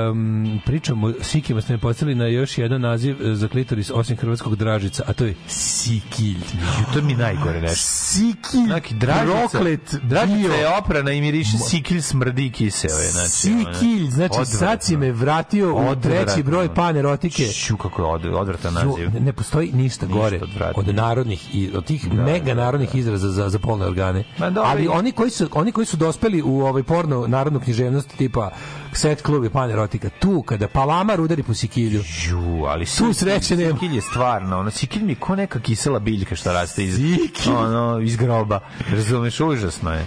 um, 0.10 0.60
pričamo, 0.66 1.14
Sikima 1.22 1.62
ste 1.62 1.74
me 1.74 1.80
postavili 1.80 2.16
na 2.16 2.26
još 2.26 2.58
jedan 2.58 2.82
naziv 2.82 3.18
e, 3.22 3.36
za 3.36 3.48
klitoris 3.48 3.92
osim 3.92 4.18
hrvatskog 4.18 4.56
dražica, 4.56 5.04
a 5.08 5.14
to 5.14 5.26
je 5.26 5.36
Sikilj. 5.48 6.38
Ju, 6.54 6.94
to 6.94 7.02
mi 7.02 7.14
najgore 7.14 7.62
nešto. 7.68 7.76
Sikilj, 7.88 8.66
Znači, 8.66 8.94
dražica, 8.94 9.48
proklet 9.50 9.96
dražica 10.04 10.54
je 10.54 10.78
oprana 10.78 11.12
i 11.12 11.22
miriše 11.22 11.58
sikilj 11.60 12.02
smrdi 12.02 12.52
kiseo 12.52 12.98
je. 12.98 13.10
Znači, 13.10 13.30
Sikilj, 13.30 14.10
znači 14.10 14.46
sad 14.46 14.84
si 14.84 14.98
me 14.98 15.12
vratio 15.12 15.74
u 15.74 15.78
Odvratno. 15.80 16.02
treći 16.26 16.44
broj 16.44 16.74
panerotike. 16.76 17.44
Šu, 17.46 17.78
kako 17.78 18.02
je 18.02 18.08
od, 18.08 18.26
odvratan 18.26 18.74
naziv. 18.74 19.10
ne 19.20 19.34
postoji 19.34 19.72
ništa 19.72 20.06
gore 20.06 20.40
odvratnije. 20.42 20.90
od 20.90 20.96
narodnih 20.96 21.56
i 21.56 21.72
od 21.76 21.86
tih 21.86 22.14
mega 22.14 22.54
narodnih 22.54 22.96
izraza 22.96 23.30
za 23.30 23.50
za 23.50 23.60
polne 23.60 23.86
organe. 23.86 24.24
Ma 24.38 24.50
dobro, 24.50 24.70
Ali 24.70 24.88
oni 24.88 25.12
koji 25.12 25.30
su 25.30 25.50
oni 25.52 25.72
koji 25.72 25.86
su 25.86 25.98
dospeli 25.98 26.42
u 26.42 26.62
ovaj 26.62 26.84
porno 26.84 27.28
narodnu 27.32 27.60
književnost 27.60 28.18
tipa 28.18 28.52
seks 28.94 29.22
klub 29.22 29.46
i 29.46 29.50
panerotika, 29.50 30.10
tu 30.20 30.42
kada 30.42 30.68
palamar 30.68 31.22
udari 31.22 31.44
po 31.44 31.54
sikilju. 31.54 32.04
Ju, 32.30 32.66
ali 32.66 32.86
Tu 32.86 33.14
sreće 33.14 33.58
nema. 33.58 33.74
Sikilj 33.74 33.96
je 33.96 34.02
stvarno, 34.02 34.60
ono, 34.60 34.72
sikilj 34.72 35.04
mi 35.04 35.12
je 35.12 35.16
ko 35.16 35.36
neka 35.36 35.60
kisela 35.60 36.00
biljka 36.00 36.36
što 36.36 36.54
raste 36.54 36.84
iz, 36.84 36.96
Sikilj. 36.96 37.54
ono, 37.54 38.00
iz 38.00 38.16
groba. 38.16 38.60
Razumeš, 38.92 39.40
užasno 39.40 39.94
je. 39.94 40.06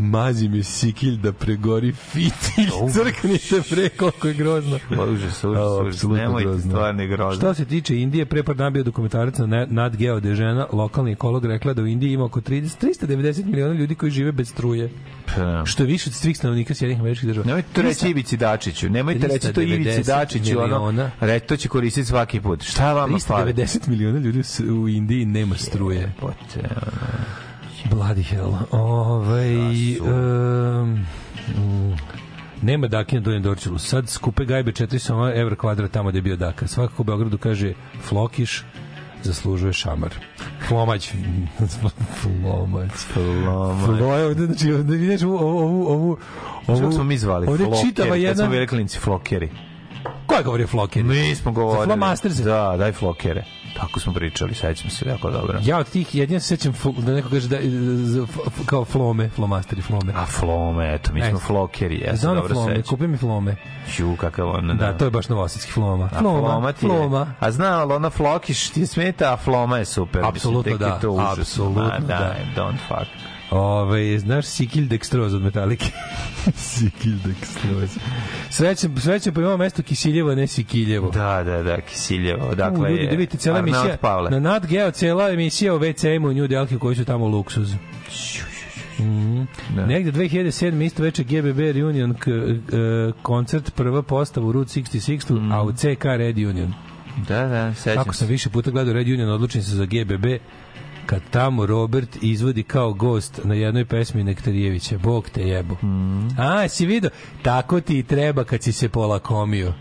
Mazi 0.00 0.48
mi 0.48 0.62
sikilj 0.62 1.16
da 1.16 1.32
pregori 1.32 1.92
fitilj. 1.92 2.70
Crknite 2.92 3.62
pre 3.70 3.88
koliko 3.88 4.28
je 4.28 4.34
grozno. 4.34 4.78
Užas, 4.90 5.44
užas, 5.44 5.44
užas. 5.44 5.94
apsolutno 5.94 6.22
Nemoj, 6.22 6.42
grozno. 6.42 6.70
stvarno 6.70 7.06
grozno. 7.06 7.36
Što 7.40 7.54
se 7.54 7.64
tiče 7.64 7.96
Indije, 7.96 8.24
pre 8.26 8.42
par 8.42 8.56
dana 8.56 8.70
bio 8.70 8.82
dokumentarac 8.82 9.38
na 9.38 9.66
Nat 9.70 9.96
Geo 9.96 10.16
gde 10.16 10.34
žena, 10.34 10.66
lokalni 10.72 11.12
ekolog, 11.12 11.44
rekla 11.44 11.74
da 11.74 11.82
u 11.82 11.86
Indiji 11.86 12.12
ima 12.12 12.24
oko 12.24 12.40
30, 12.40 12.86
390 13.06 13.44
miliona 13.44 13.74
ljudi 13.74 13.94
koji 13.94 14.10
žive 14.12 14.32
bez 14.32 14.48
struje. 14.48 14.90
Pa, 15.36 15.62
Što 15.66 15.82
je 15.82 15.86
više 15.86 16.10
od 16.10 16.14
svih 16.14 16.36
stanovnika 16.36 16.74
Sjedinjenih 16.74 17.00
američkih 17.00 17.28
država. 17.28 17.46
Nemojte 17.46 17.68
to 17.72 17.82
reći 17.82 18.08
Ivici 18.08 18.36
Dačiću. 18.36 18.88
Nemojte 18.88 19.26
reći 19.26 19.52
to 19.52 19.60
Ivici 19.60 20.00
390 20.00 20.06
Dačiću. 20.06 20.58
Ono, 20.60 21.10
reći, 21.20 21.46
to 21.46 21.56
će 21.56 21.68
koristiti 21.68 22.06
svaki 22.06 22.40
put. 22.40 22.62
Šta 22.62 22.92
vama 22.92 23.18
fali? 23.18 23.52
390 23.52 23.88
miliona 23.88 24.18
ljudi 24.18 24.42
u 24.70 24.88
Indiji 24.88 25.24
nema 25.24 25.54
struje. 25.56 26.12
Pote, 26.20 26.60
ono. 26.60 27.49
Bloody 27.84 28.22
hell. 28.22 28.52
Ovaj, 28.70 30.00
um, 30.00 31.06
mm, 31.56 31.96
nema 32.62 32.88
Daki 32.88 33.14
na 33.14 33.20
Donjem 33.20 33.42
Dorčelu. 33.42 33.78
Sad 33.78 34.08
skupe 34.08 34.44
gajbe 34.44 34.72
400 34.72 35.40
evra 35.40 35.56
kvadrat 35.56 35.90
tamo 35.90 36.08
gde 36.08 36.18
je 36.18 36.22
bio 36.22 36.36
Daka. 36.36 36.66
Svakako 36.66 37.02
u 37.02 37.04
Beogradu 37.04 37.38
kaže 37.38 37.72
Flokiš 38.08 38.64
zaslužuje 39.22 39.72
šamar. 39.72 40.14
Flomać. 40.68 41.10
Flomać. 42.20 42.90
Flomać. 42.90 44.00
Ovde, 44.00 44.46
znači, 44.46 44.72
ovde 44.72 44.96
vidiš 44.96 45.22
ovu, 45.22 45.36
ovu, 45.36 45.86
ovu, 45.88 46.18
Kako 46.66 46.72
ovu, 46.72 46.92
smo 46.92 47.04
mi 47.04 47.18
zvali? 47.18 47.46
ovde 47.46 47.64
Flokeri, 47.64 47.88
čitava 47.88 48.10
Kad 48.10 48.20
jedna... 48.20 48.44
smo 48.44 48.52
bili 48.52 48.66
klinci, 48.66 48.98
flokeri. 48.98 49.50
Ko 50.26 50.34
je 50.34 50.42
govorio 50.42 50.66
flokeri? 50.66 51.04
Mi 51.04 51.34
smo 51.34 51.52
govorili. 51.52 51.86
Flamaster 51.86 52.34
se. 52.34 52.44
Da, 52.44 52.74
daj 52.78 52.92
flokere. 52.92 53.44
Tako 53.74 54.00
smo 54.00 54.12
pričali, 54.12 54.54
sećam 54.54 54.90
se 54.90 55.08
jako 55.08 55.30
dobro. 55.30 55.58
Ja 55.62 55.78
od 55.78 55.90
tih 55.90 56.14
jedin 56.14 56.40
se 56.40 56.46
sećam 56.46 56.72
da 56.98 57.12
neko 57.12 57.28
kaže 57.28 57.48
da 57.48 57.56
f- 57.56 58.66
kao 58.66 58.84
flome, 58.84 59.28
flomasteri, 59.28 59.82
flome. 59.82 60.12
A 60.16 60.26
flome, 60.26 60.94
eto, 60.94 61.12
mi 61.12 61.22
smo 61.22 61.38
flokeri, 61.38 61.98
ja 61.98 62.16
se 62.16 62.26
dobro 62.26 62.48
flome, 62.48 62.76
sećam. 62.76 62.88
kupi 62.88 63.06
mi 63.06 63.16
flome. 63.16 63.56
Ću, 63.88 64.16
kakav 64.16 64.48
on, 64.48 64.66
Da, 64.68 64.92
to 64.92 65.04
je 65.04 65.10
baš 65.10 65.28
novosadski 65.28 65.72
floma. 65.72 66.04
A 66.06 66.18
Floma, 66.18 66.38
floma 66.40 66.72
ti 66.72 66.86
je. 66.86 66.90
floma. 66.90 67.34
A 67.40 67.50
zna, 67.50 67.80
ali 67.80 67.92
ona 67.92 68.10
flokiš 68.10 68.70
ti 68.70 68.86
smeta, 68.86 69.32
a 69.32 69.36
floma 69.36 69.78
je 69.78 69.84
super. 69.84 70.24
Apsolutno 70.24 70.76
da, 70.76 71.00
apsolutno 71.32 71.98
da. 72.00 72.34
Don't 72.56 72.76
fuck. 72.88 73.29
Ove, 73.50 74.18
znaš 74.18 74.46
Sikilj 74.46 74.88
Dextroz 74.88 75.36
od 75.36 75.42
Metalike? 75.42 75.86
Sikilj 76.70 77.14
Dextroz. 77.16 77.98
Srećem, 78.50 78.96
srećem 78.98 79.34
pa 79.34 79.40
imamo 79.40 79.56
mesto 79.56 79.82
Kisiljevo, 79.82 80.34
ne 80.34 80.46
Sikiljevo. 80.46 81.10
Da, 81.10 81.42
da, 81.44 81.62
da, 81.62 81.80
Kisiljevo. 81.80 82.54
Dakle, 82.54 82.80
U, 82.82 82.90
ljudi, 82.90 83.04
da 83.04 83.10
vidite, 83.10 83.36
cijela 83.38 83.58
Arnaut 83.58 83.76
emisija, 83.76 83.96
Pavle. 83.96 84.30
na 84.30 84.40
Nat 84.40 84.66
Geo, 84.66 84.90
cijela 84.90 85.30
emisija 85.30 85.74
o 85.74 85.78
WC-ima 85.78 86.28
u 86.28 86.32
New 86.32 86.46
Delhi 86.46 86.78
koji 86.78 86.96
su 86.96 87.04
tamo 87.04 87.28
luksuz. 87.28 87.74
Mm. 88.98 89.46
Da. 89.76 89.86
Negde 89.86 90.12
2007. 90.12 90.84
isto 90.84 91.02
veče 91.02 91.24
GBB 91.24 91.58
Reunion 91.58 92.14
k, 92.14 92.28
e, 92.28 92.32
koncert, 93.22 93.74
prva 93.74 94.02
postava 94.02 94.46
u 94.46 94.52
Route 94.52 94.70
66, 94.72 95.30
Mm. 95.32 95.52
a 95.52 95.62
u 95.62 95.72
CK 95.72 96.04
Red 96.06 96.38
Union. 96.38 96.72
Da, 97.28 97.46
da, 97.46 97.74
sećam 97.74 97.94
Kako 97.94 98.14
sam 98.14 98.26
se. 98.26 98.32
više 98.32 98.50
puta 98.50 98.70
gledao 98.70 98.94
Red 98.94 99.08
Union, 99.08 99.30
odlučim 99.30 99.62
se 99.62 99.76
za 99.76 99.84
GBB, 99.84 100.26
kad 101.06 101.20
tamo 101.30 101.66
Robert 101.66 102.16
izvodi 102.22 102.62
kao 102.62 102.92
gost 102.92 103.40
na 103.44 103.54
jednoj 103.54 103.84
pesmi 103.84 104.24
Nektarijevića. 104.24 104.98
Bog 104.98 105.28
te 105.30 105.42
jebo. 105.42 105.74
Mm. 105.74 106.40
A, 106.40 106.68
si 106.68 106.86
vidio? 106.86 107.10
Tako 107.42 107.80
ti 107.80 107.98
i 107.98 108.02
treba 108.02 108.44
kad 108.44 108.62
si 108.62 108.72
se 108.72 108.88
polakomio. 108.88 109.72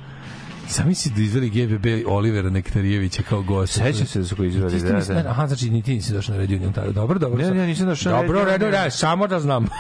Sam 0.68 0.88
misli 0.88 1.12
da 1.16 1.22
izveli 1.22 1.50
GBB 1.50 1.86
Olivera 2.08 2.50
Nektarijevića 2.50 3.24
kao 3.30 3.42
gost. 3.42 3.74
Sećam 3.74 4.06
se 4.06 4.20
da 4.20 4.26
su 4.26 4.36
ga 4.36 4.46
izveli, 4.46 4.80
da, 4.82 5.22
da. 5.22 5.30
Aha, 5.30 5.48
znači 5.48 5.70
ni 5.70 5.82
ti 5.82 5.94
nisi 5.94 6.14
došao 6.14 6.36
na 6.36 6.42
Red 6.42 6.52
Union 6.52 6.74
tada. 6.74 6.92
Dobro, 6.92 7.20
dobro. 7.20 7.38
Ne, 7.44 7.52
ne, 7.52 7.68
nisam 7.68 7.86
došao 7.86 8.22
Dobro, 8.22 8.44
Red 8.44 8.62
Union. 8.64 8.72
da, 8.84 8.90
samo 8.90 9.28
da 9.28 9.40
znam. 9.40 9.66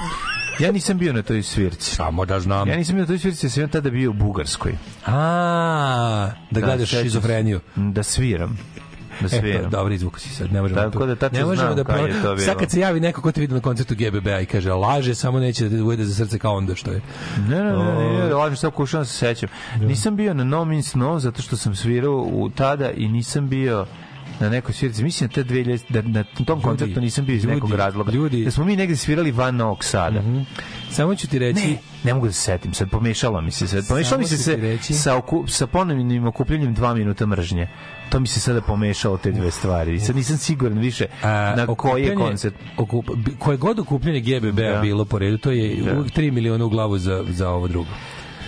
Ja 0.59 0.71
nisam 0.71 0.97
bio 0.97 1.13
na 1.13 1.21
toj 1.21 1.43
svirci. 1.43 1.95
samo 1.95 2.25
da 2.25 2.39
znam. 2.39 2.67
Ja 2.69 2.77
nisam 2.77 2.95
bio 2.95 3.01
na 3.01 3.07
toj 3.07 3.19
svirci, 3.19 3.45
ja 3.45 3.49
sam 3.49 3.69
tada 3.69 3.89
bio 3.89 4.09
u 4.09 4.13
Bugarskoj. 4.13 4.71
A, 5.05 6.31
da 6.51 6.61
gledaš 6.61 6.89
sećam 6.89 6.99
se. 6.99 7.03
šizofreniju. 7.03 7.59
Da 7.75 8.03
sviram. 8.03 8.59
Da 9.21 9.37
E, 9.37 9.61
pa, 9.63 9.69
dobro, 9.69 9.93
izvuku 9.93 10.19
si 10.19 10.29
sad. 10.29 10.53
Ne 10.53 10.61
možemo 10.61 10.81
Tako 10.81 11.05
da 11.05 11.15
tačno 11.15 11.39
ne 11.39 11.45
možemo 11.45 11.65
znam 11.65 11.75
da 11.75 11.83
pro... 11.83 11.95
je 11.97 12.13
to 12.13 12.35
bilo. 12.35 12.45
Sad 12.45 12.57
kad 12.57 12.71
se 12.71 12.79
javi 12.79 12.99
neko 12.99 13.21
ko 13.21 13.31
te 13.31 13.41
vidi 13.41 13.53
na 13.53 13.59
koncertu 13.59 13.95
GBB-a 13.95 14.39
i 14.39 14.45
kaže 14.45 14.73
laže, 14.73 15.15
samo 15.15 15.39
neće 15.39 15.63
da 15.63 15.77
te 15.77 15.83
ujede 15.83 16.05
za 16.05 16.15
srce 16.15 16.39
kao 16.39 16.55
onda 16.55 16.75
što 16.75 16.91
je. 16.91 17.01
Ne, 17.37 17.55
ne, 17.55 17.63
ne, 17.63 17.73
ne, 17.73 18.27
ne, 18.27 18.33
lažem 18.33 18.57
sad 18.57 18.73
kušam 18.73 19.05
se 19.05 19.13
sećam. 19.13 19.49
Nisam 19.79 20.15
bio 20.15 20.33
na 20.33 20.43
No 20.43 20.65
Means 20.65 20.95
No 20.95 21.19
zato 21.19 21.41
što 21.41 21.57
sam 21.57 21.75
svirao 21.75 22.27
u 22.31 22.49
tada 22.49 22.91
i 22.91 23.07
nisam 23.07 23.49
bio 23.49 23.85
na 24.39 24.49
nekoj 24.49 24.73
svirci. 24.73 25.03
Mislim 25.03 25.29
da 25.29 25.33
te 25.33 25.43
2000 25.43 25.79
da 25.89 26.01
na 26.01 26.23
tom 26.45 26.61
koncertu 26.61 27.01
nisam 27.01 27.25
bio 27.25 27.35
iz 27.35 27.43
ljudi, 27.43 27.55
nekog 27.55 27.71
razloga. 27.73 28.11
ljudi. 28.11 28.45
Da 28.45 28.51
smo 28.51 28.65
mi 28.65 28.75
negde 28.75 28.95
svirali 28.95 29.31
van 29.31 29.55
Novog 29.55 29.83
Sada. 29.83 30.21
Samo 30.91 31.15
ću 31.15 31.27
ti 31.27 31.39
reći... 31.39 31.67
Ne, 31.67 31.77
ne 32.03 32.13
mogu 32.13 32.25
da 32.25 32.33
se 32.33 32.41
setim 32.41 32.73
sad, 32.73 32.89
pomešalo 32.89 33.41
mi 33.41 33.51
se 33.51 33.67
sad. 33.67 33.87
Pomešalo 33.87 34.19
mi 34.19 34.27
se, 34.27 34.37
Samo 34.37 34.55
ću 34.55 34.61
se 34.61 34.67
reći- 34.67 34.93
sa, 34.93 35.15
oku, 35.17 35.47
sa 35.47 35.67
ponovnim 35.67 36.25
okupljanjem 36.27 36.73
dva 36.73 36.93
minuta 36.93 37.25
mržnje. 37.25 37.67
To 38.09 38.19
mi 38.19 38.27
se 38.27 38.39
sada 38.39 38.61
pomešalo 38.61 39.17
te 39.17 39.31
dve 39.31 39.51
stvari. 39.51 39.93
I 39.93 39.99
sad 39.99 40.15
nisam 40.15 40.37
siguran 40.37 40.77
više 40.77 41.05
A, 41.23 41.53
na 41.57 41.67
koji 41.67 42.03
je 42.03 42.15
koncert. 42.15 42.55
Okup, 42.77 43.05
koje 43.39 43.57
god 43.57 43.79
okupljanje 43.79 44.19
GBB-a 44.19 44.73
Da. 44.73 44.79
bilo 44.81 45.05
po 45.05 45.19
redu, 45.19 45.37
to 45.37 45.51
je 45.51 45.75
Da. 45.75 45.91
uvijek 45.93 46.13
3 46.13 46.31
miliona 46.31 46.65
u 46.65 46.69
glavu 46.69 46.97
za, 46.97 47.25
za 47.29 47.49
ovo 47.49 47.67
drugo. 47.67 47.89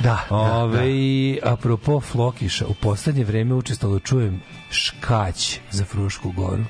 Da, 0.04 0.20
da, 0.30 0.36
Ove, 0.36 0.90
i 0.90 1.40
apropo 1.44 2.00
Flokiša, 2.02 2.66
u 2.68 2.74
poslednje 2.74 3.24
vreme 3.24 3.54
učestalo 3.56 4.00
čujem 4.00 4.42
škać 4.72 5.60
za 5.72 5.86
Frušku 5.86 6.32
goru. 6.32 6.64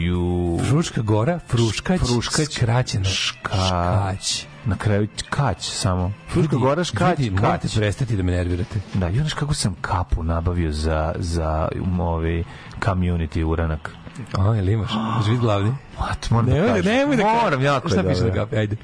Ju. 0.00 0.58
Fruška 0.60 1.00
gora, 1.02 1.38
Fruškać, 1.48 2.00
Fruškać, 2.00 2.48
skraćeno 2.48 3.04
ška- 3.04 3.66
škać. 3.68 4.46
Na 4.66 4.76
kraju 4.76 5.08
kać 5.30 5.62
samo. 5.64 6.12
Fruška 6.28 6.52
Ljudi, 6.52 6.56
gora 6.58 6.84
škać, 6.84 7.18
morate 7.32 7.62
kać. 7.62 7.74
prestati 7.76 8.16
da 8.16 8.22
me 8.22 8.32
nervirate. 8.32 8.80
Da, 8.94 9.08
i 9.08 9.16
znaš 9.16 9.32
kako 9.32 9.54
sam 9.54 9.76
kapu 9.80 10.22
nabavio 10.22 10.72
za, 10.72 11.14
za 11.18 11.68
um, 11.76 12.00
ovaj 12.00 12.44
community 12.80 13.44
uranak. 13.44 13.90
A, 14.32 14.54
jel 14.54 14.68
imaš? 14.68 14.90
Živi 15.24 15.38
glavni? 15.38 15.74
Mat, 16.00 16.30
moram 16.30 16.46
Nemoj 16.46 16.60
da 16.60 16.66
da, 16.66 16.74
kažem. 16.74 16.92
nemoj 16.92 17.16
da 17.16 17.22
kažem. 17.22 17.40
Moram, 17.44 17.62
jako 17.62 17.88
Šta 17.88 18.00
je 18.00 18.08
piše 18.08 18.24
na 18.24 18.32
kapi? 18.32 18.56
Ajde. 18.56 18.76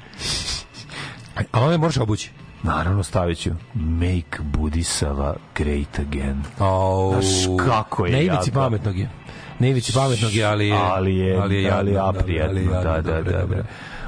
A 1.51 1.59
ovo 1.61 1.77
moraš 1.77 1.97
obući. 1.97 2.31
Naravno 2.65 3.03
stavit 3.03 3.37
ću 3.37 3.49
Make 3.73 4.37
Budisava 4.43 5.35
Great 5.55 5.99
Again. 5.99 6.43
Au. 6.59 7.11
Znaš 7.11 7.25
kako 7.67 8.05
je 8.05 8.11
Na 8.11 8.17
ivici 8.17 8.33
jadno. 8.39 8.53
pametnog 8.53 8.97
je. 8.97 9.09
Na 9.59 9.67
ivici 9.67 9.93
pametnog 9.93 10.33
je, 10.33 10.45
ali 10.45 10.67
je... 10.67 10.77
Ali 10.77 11.15
je- 11.15 11.37
ali 11.37 11.55
je 11.55 11.61
jadno, 11.63 12.01
ali 12.01 12.33
je 12.33 12.37
jadno, 12.37 12.71
da, 12.73 12.81
da, 12.83 13.01
dobro, 13.01 13.23
da, 13.23 13.39
dobro. 13.39 13.57
da. 13.57 13.63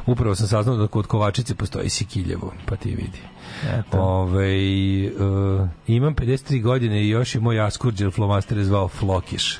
Upravo 0.06 0.36
sam 0.36 0.48
saznao 0.48 0.78
da 0.78 0.88
kod 0.88 1.08
Kovačice 1.08 1.56
postoji 1.56 1.90
Sikiljevo, 1.90 2.54
pa 2.66 2.76
ti 2.76 2.90
vidi. 2.90 3.20
Eto. 3.70 3.98
Ove, 4.00 4.48
uh, 5.08 5.68
imam 5.88 6.16
53 6.16 6.62
godine 6.62 7.04
i 7.04 7.10
još 7.10 7.36
je 7.36 7.42
moj 7.42 7.60
askurđer 7.60 8.12
flomaster 8.12 8.64
zvao 8.64 8.88
Flokiš. 8.88 9.60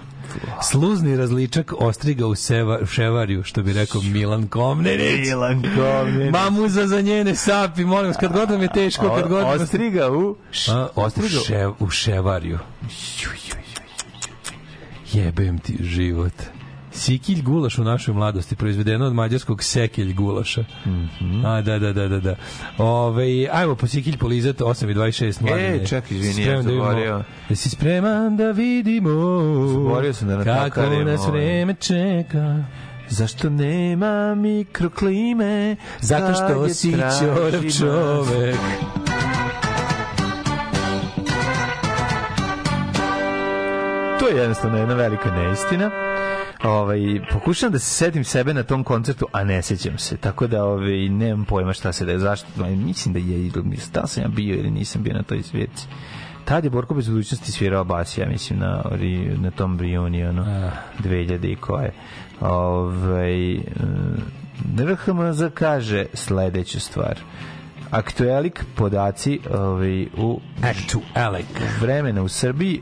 Sluzni 0.70 1.18
različak 1.18 1.74
ostriga 1.78 2.28
u, 2.28 2.36
seva, 2.36 2.80
u 2.82 2.86
ševarju, 2.86 3.44
što 3.44 3.64
bi 3.64 3.74
rekao 3.74 4.02
Milan 4.02 4.48
Komnenić. 4.48 5.28
Milan 5.28 5.64
Komnenić. 5.76 6.32
Mamuza 6.32 6.88
za 6.88 7.02
njene 7.02 7.36
sapi, 7.36 7.86
molim 7.86 8.08
vas, 8.08 8.18
kad 8.18 8.34
god 8.34 8.52
vam 8.52 8.62
je 8.62 8.70
teško, 8.74 9.16
kad 9.16 9.30
god... 9.30 9.62
Ostriga 9.62 10.12
u... 10.12 10.36
A, 10.70 10.88
Ostriga 10.96 11.38
u, 11.38 11.44
še, 11.44 11.68
u 11.80 11.90
ševarju. 11.90 12.60
Jebem 15.14 15.60
ti 15.60 15.78
život. 15.80 16.57
Sikilj 16.98 17.42
gulaš 17.42 17.78
u 17.78 17.84
našoj 17.84 18.14
mladosti, 18.14 18.56
proizvedeno 18.56 19.06
od 19.06 19.14
mađarskog 19.14 19.64
sekilj 19.64 20.14
gulaša. 20.14 20.64
Mhm. 20.86 21.46
A, 21.46 21.62
da, 21.62 21.80
da, 21.80 21.94
da, 21.94 22.08
da. 22.08 22.20
da. 22.20 22.36
Ove, 22.78 23.26
ajmo 23.52 23.76
po 23.76 23.88
sikilj 23.88 24.18
polizat 24.18 24.56
8 24.58 24.92
i 24.92 24.96
26 24.96 25.42
mladine. 25.42 25.76
E, 25.76 25.86
čekaj, 25.86 26.18
izvini, 26.18 26.42
ja 26.42 26.54
da 26.54 26.60
vidimo- 26.60 26.74
zaboravio. 26.76 27.24
Jesi 27.50 27.70
spreman 27.70 28.38
da 28.38 28.52
vidimo 28.52 29.10
Zaboravio 29.68 30.14
sam 30.14 30.28
da 30.28 30.44
kako 30.44 30.82
nas 30.82 31.20
ovaj. 31.22 31.32
vreme 31.32 31.74
čeka. 31.74 32.64
Zašto 33.10 33.50
nema 33.50 34.36
mikroklime? 34.36 35.76
Zato 36.00 36.34
što 36.34 36.70
si 36.70 36.92
čorav 37.20 37.52
čovek. 37.80 38.56
To 44.20 44.28
je 44.28 44.36
jednostavno 44.36 44.78
jedna 44.78 44.94
velika 44.96 45.32
neistina. 45.32 46.17
Ovaj 46.64 47.00
pokušavam 47.32 47.74
da 47.74 47.80
se 47.80 47.90
setim 47.90 48.24
sebe 48.24 48.54
na 48.54 48.64
tom 48.64 48.84
koncertu, 48.84 49.28
a 49.32 49.44
ne 49.44 49.62
sećam 49.62 49.98
se. 49.98 50.18
Tako 50.18 50.48
da 50.48 50.64
ovaj 50.64 51.10
nemam 51.10 51.46
pojma 51.46 51.74
šta 51.74 51.92
se 51.92 52.06
da 52.06 52.12
je 52.12 52.20
zašto. 52.20 52.48
ovaj, 52.60 52.76
Mislim 52.76 53.14
da 53.14 53.20
je 53.20 53.52
da 53.94 54.02
li 54.02 54.08
sam 54.08 54.24
ja 54.24 54.30
bio 54.30 54.56
ili 54.56 54.72
nisam 54.72 55.04
bio 55.04 55.14
na 55.14 55.24
toj 55.24 55.44
svirci. 55.44 55.88
Tad 56.46 56.64
je 56.64 56.70
Borko 56.70 56.94
bez 56.94 57.10
budućnosti 57.10 57.52
svirao 57.52 57.84
bas, 57.84 58.18
ja 58.18 58.26
mislim, 58.26 58.60
na, 58.60 58.84
na 59.38 59.52
tom 59.52 59.80
reunionu 59.80 60.42
Ah. 60.42 60.72
2000 61.04 61.52
i 61.52 61.56
koje. 61.56 61.94
Ovaj, 62.42 63.56
eh, 63.56 63.62
RHMZ 64.78 65.42
kaže 65.54 66.06
sledeću 66.14 66.80
stvar. 66.80 67.20
Aktuelik 67.92 68.64
podaci 68.76 69.40
ovaj, 69.54 70.04
u 70.18 70.40
Aktuelik. 70.64 71.46
vremena 71.82 72.22
u 72.24 72.28
Srbiji 72.28 72.82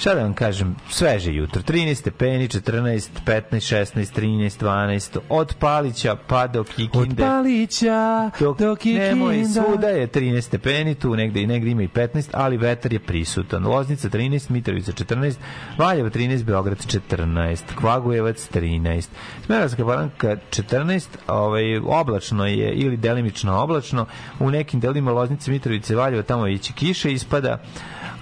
Šta 0.00 0.14
da 0.14 0.22
vam 0.22 0.34
kažem, 0.34 0.76
sveže 0.90 1.34
jutro, 1.34 1.62
13 1.62 1.94
stepeni, 1.94 2.48
14, 2.48 3.08
15, 3.26 3.42
16, 3.52 4.20
13, 4.20 4.64
12, 4.64 5.18
od 5.28 5.54
Palića 5.58 6.16
pa 6.26 6.46
do 6.46 6.60
Od 6.60 6.68
Kikinde. 6.68 7.22
Palića 7.22 8.30
dok, 8.40 8.58
do 8.58 8.76
Kikinda. 8.76 9.04
nemoj, 9.04 9.44
svuda 9.44 9.88
je 9.88 10.08
13 10.08 10.40
stepeni, 10.40 10.94
tu 10.94 11.16
negde 11.16 11.42
i 11.42 11.46
negde 11.46 11.70
ima 11.70 11.82
i 11.82 11.88
15, 11.88 12.28
ali 12.32 12.56
vetar 12.56 12.92
je 12.92 12.98
prisutan. 12.98 13.66
Loznica 13.66 14.08
13, 14.08 14.50
Mitrovica 14.50 14.92
14, 14.92 15.34
Valjevo 15.78 16.10
13, 16.10 16.44
Beograd 16.44 16.78
14, 16.78 17.58
Kvagujevac 17.74 18.48
13, 18.54 19.08
Smerovska 19.46 19.84
palanka 19.84 20.36
14, 20.50 21.06
ovaj, 21.26 21.76
oblačno 21.76 22.46
je 22.46 22.72
ili 22.74 22.96
delimično 22.96 23.62
oblačno, 23.62 24.06
u 24.38 24.50
nekim 24.50 24.80
delima 24.80 25.12
Loznice, 25.12 25.50
Mitrovice, 25.50 25.96
Valjevo, 25.96 26.22
tamo 26.22 26.46
ići 26.46 26.72
kiše 26.72 27.12
ispada, 27.12 27.62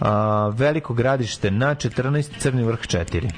a, 0.01 0.53
veliko 0.57 0.95
gradište 0.95 1.51
na 1.51 1.68
14, 1.75 2.31
Crni 2.39 2.65
vrh 2.65 2.81
4. 2.81 3.31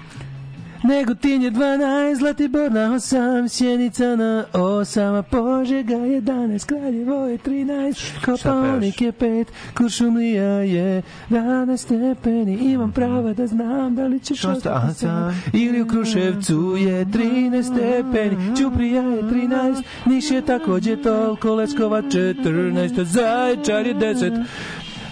Negotin 0.82 1.43
je 1.43 1.51
12, 1.51 2.19
Zlatibor 2.19 2.73
na 2.73 2.90
8, 2.90 3.48
Sjenica 3.48 4.16
na 4.16 4.44
8, 4.52 5.19
a 5.19 5.23
Požega 5.23 5.94
11, 5.94 6.66
Kraljevo 6.66 7.27
je 7.27 7.39
13, 7.39 8.24
Kopaonik 8.24 9.01
je 9.01 9.12
5, 9.12 9.47
Kuršumlija 9.77 10.44
je 10.44 11.02
12 11.31 11.77
stepeni, 11.77 12.55
imam 12.55 12.93
prava 12.93 13.32
da 13.32 13.47
znam 13.47 13.94
da 13.94 14.07
li 14.07 14.20
ćeš 14.20 14.44
ostati 14.44 14.94
sam. 14.94 15.43
Ili 15.52 15.82
u 15.82 15.86
Kruševcu 15.86 16.77
je 16.78 17.07
13 17.07 17.62
stepeni, 17.62 18.57
Ćuprija 18.57 19.02
je 19.02 19.23
13, 19.23 19.82
Niš 20.07 20.31
je 20.31 20.43
takođe 20.43 21.02
toliko, 21.02 21.55
Leskova 21.55 22.02
14, 22.02 23.01
a 23.01 23.05
Zaječar 23.05 23.86
je 23.86 23.94
10, 23.94 24.44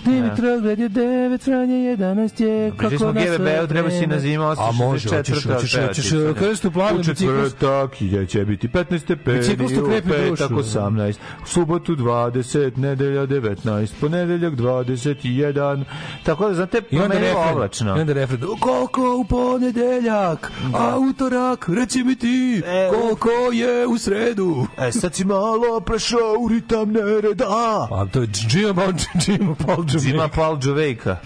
Dimitrov 0.04 0.66
je 0.66 0.76
9, 0.76 1.40
Franje 1.40 1.74
11 1.96 2.42
je, 2.42 2.72
kako 2.76 2.98
smo 2.98 3.12
nas 3.12 3.24
GVB-u, 3.24 3.66
treba 3.66 3.90
si 3.90 4.06
na 4.06 4.18
zima 4.18 4.54
A 4.58 4.72
može, 4.72 5.08
hoćeš, 5.08 5.44
hoćeš, 5.44 5.76
hoćeš, 5.78 6.10
krst 6.38 6.64
u 6.64 6.70
plavim 6.70 6.94
U 6.94 6.98
biciklus. 6.98 7.52
četvrtak 7.52 7.90
će 8.28 8.44
biti 8.44 8.68
15 8.68 8.98
stepeni, 8.98 9.38
Biciklus 9.38 9.72
tu 9.74 9.80
u 9.80 9.86
krepi 9.86 10.08
petak 10.08 10.48
dušu. 10.48 10.78
18, 10.78 11.14
u 11.42 11.46
subotu 11.46 11.96
20, 11.96 12.76
nedelja 12.78 13.22
19, 13.22 13.88
ponedeljak 14.00 14.52
21, 14.54 15.84
tako 16.22 16.48
da, 16.48 16.54
znate, 16.54 16.80
I 16.90 16.96
onda 16.96 17.08
promenilo 17.08 17.44
oblačno. 17.52 17.96
i 17.96 18.00
onda 18.00 18.12
refren, 18.12 18.40
koliko 18.60 19.16
u 19.16 19.24
ponedeljak, 19.24 20.52
a 20.74 20.98
utorak, 21.00 21.68
reci 21.68 22.04
mi 22.04 22.16
ti, 22.16 22.62
E, 22.66 22.90
koliko 22.90 23.30
je 23.52 23.86
u 23.86 23.98
sredu. 23.98 24.66
E, 24.78 24.92
sad 24.92 25.14
si 25.14 25.24
malo 25.24 25.80
prešao 25.80 26.34
u 26.40 26.48
ritam 26.48 26.92
nereda. 26.92 27.86
Pa 27.90 28.06
to 28.06 28.20
je 28.20 28.28
Jim 28.50 28.74
Paul 28.74 28.92
Jim 29.26 29.54
Paul 29.56 29.84
Zima 29.96 30.28
Paul 30.28 30.58
Džovejka. 30.58 31.16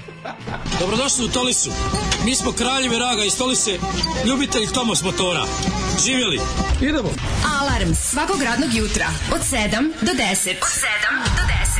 Dobrodošli 0.80 1.24
u 1.24 1.28
Tolisu. 1.28 1.70
Mi 2.24 2.34
smo 2.34 2.52
kraljevi 2.52 2.98
raga 2.98 3.24
iz 3.24 3.36
Tolise, 3.36 3.78
ljubitelji 4.26 4.66
Tomos 4.66 5.02
motora. 5.02 5.44
Živjeli! 6.04 6.40
Idemo. 6.80 7.10
Alarm 7.60 7.94
svakog 7.94 8.42
radnog 8.42 8.74
jutra 8.74 9.06
od 9.34 9.40
7 9.40 9.92
do 10.00 10.12
10. 10.12 10.50
Od 10.50 10.72
7 10.82 11.36
do 11.36 11.42
10. 11.42 11.71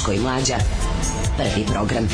Daško 0.00 0.12
i 0.12 0.20
Mlađa. 0.20 0.54
Prvi 1.36 1.66
program. 1.72 2.08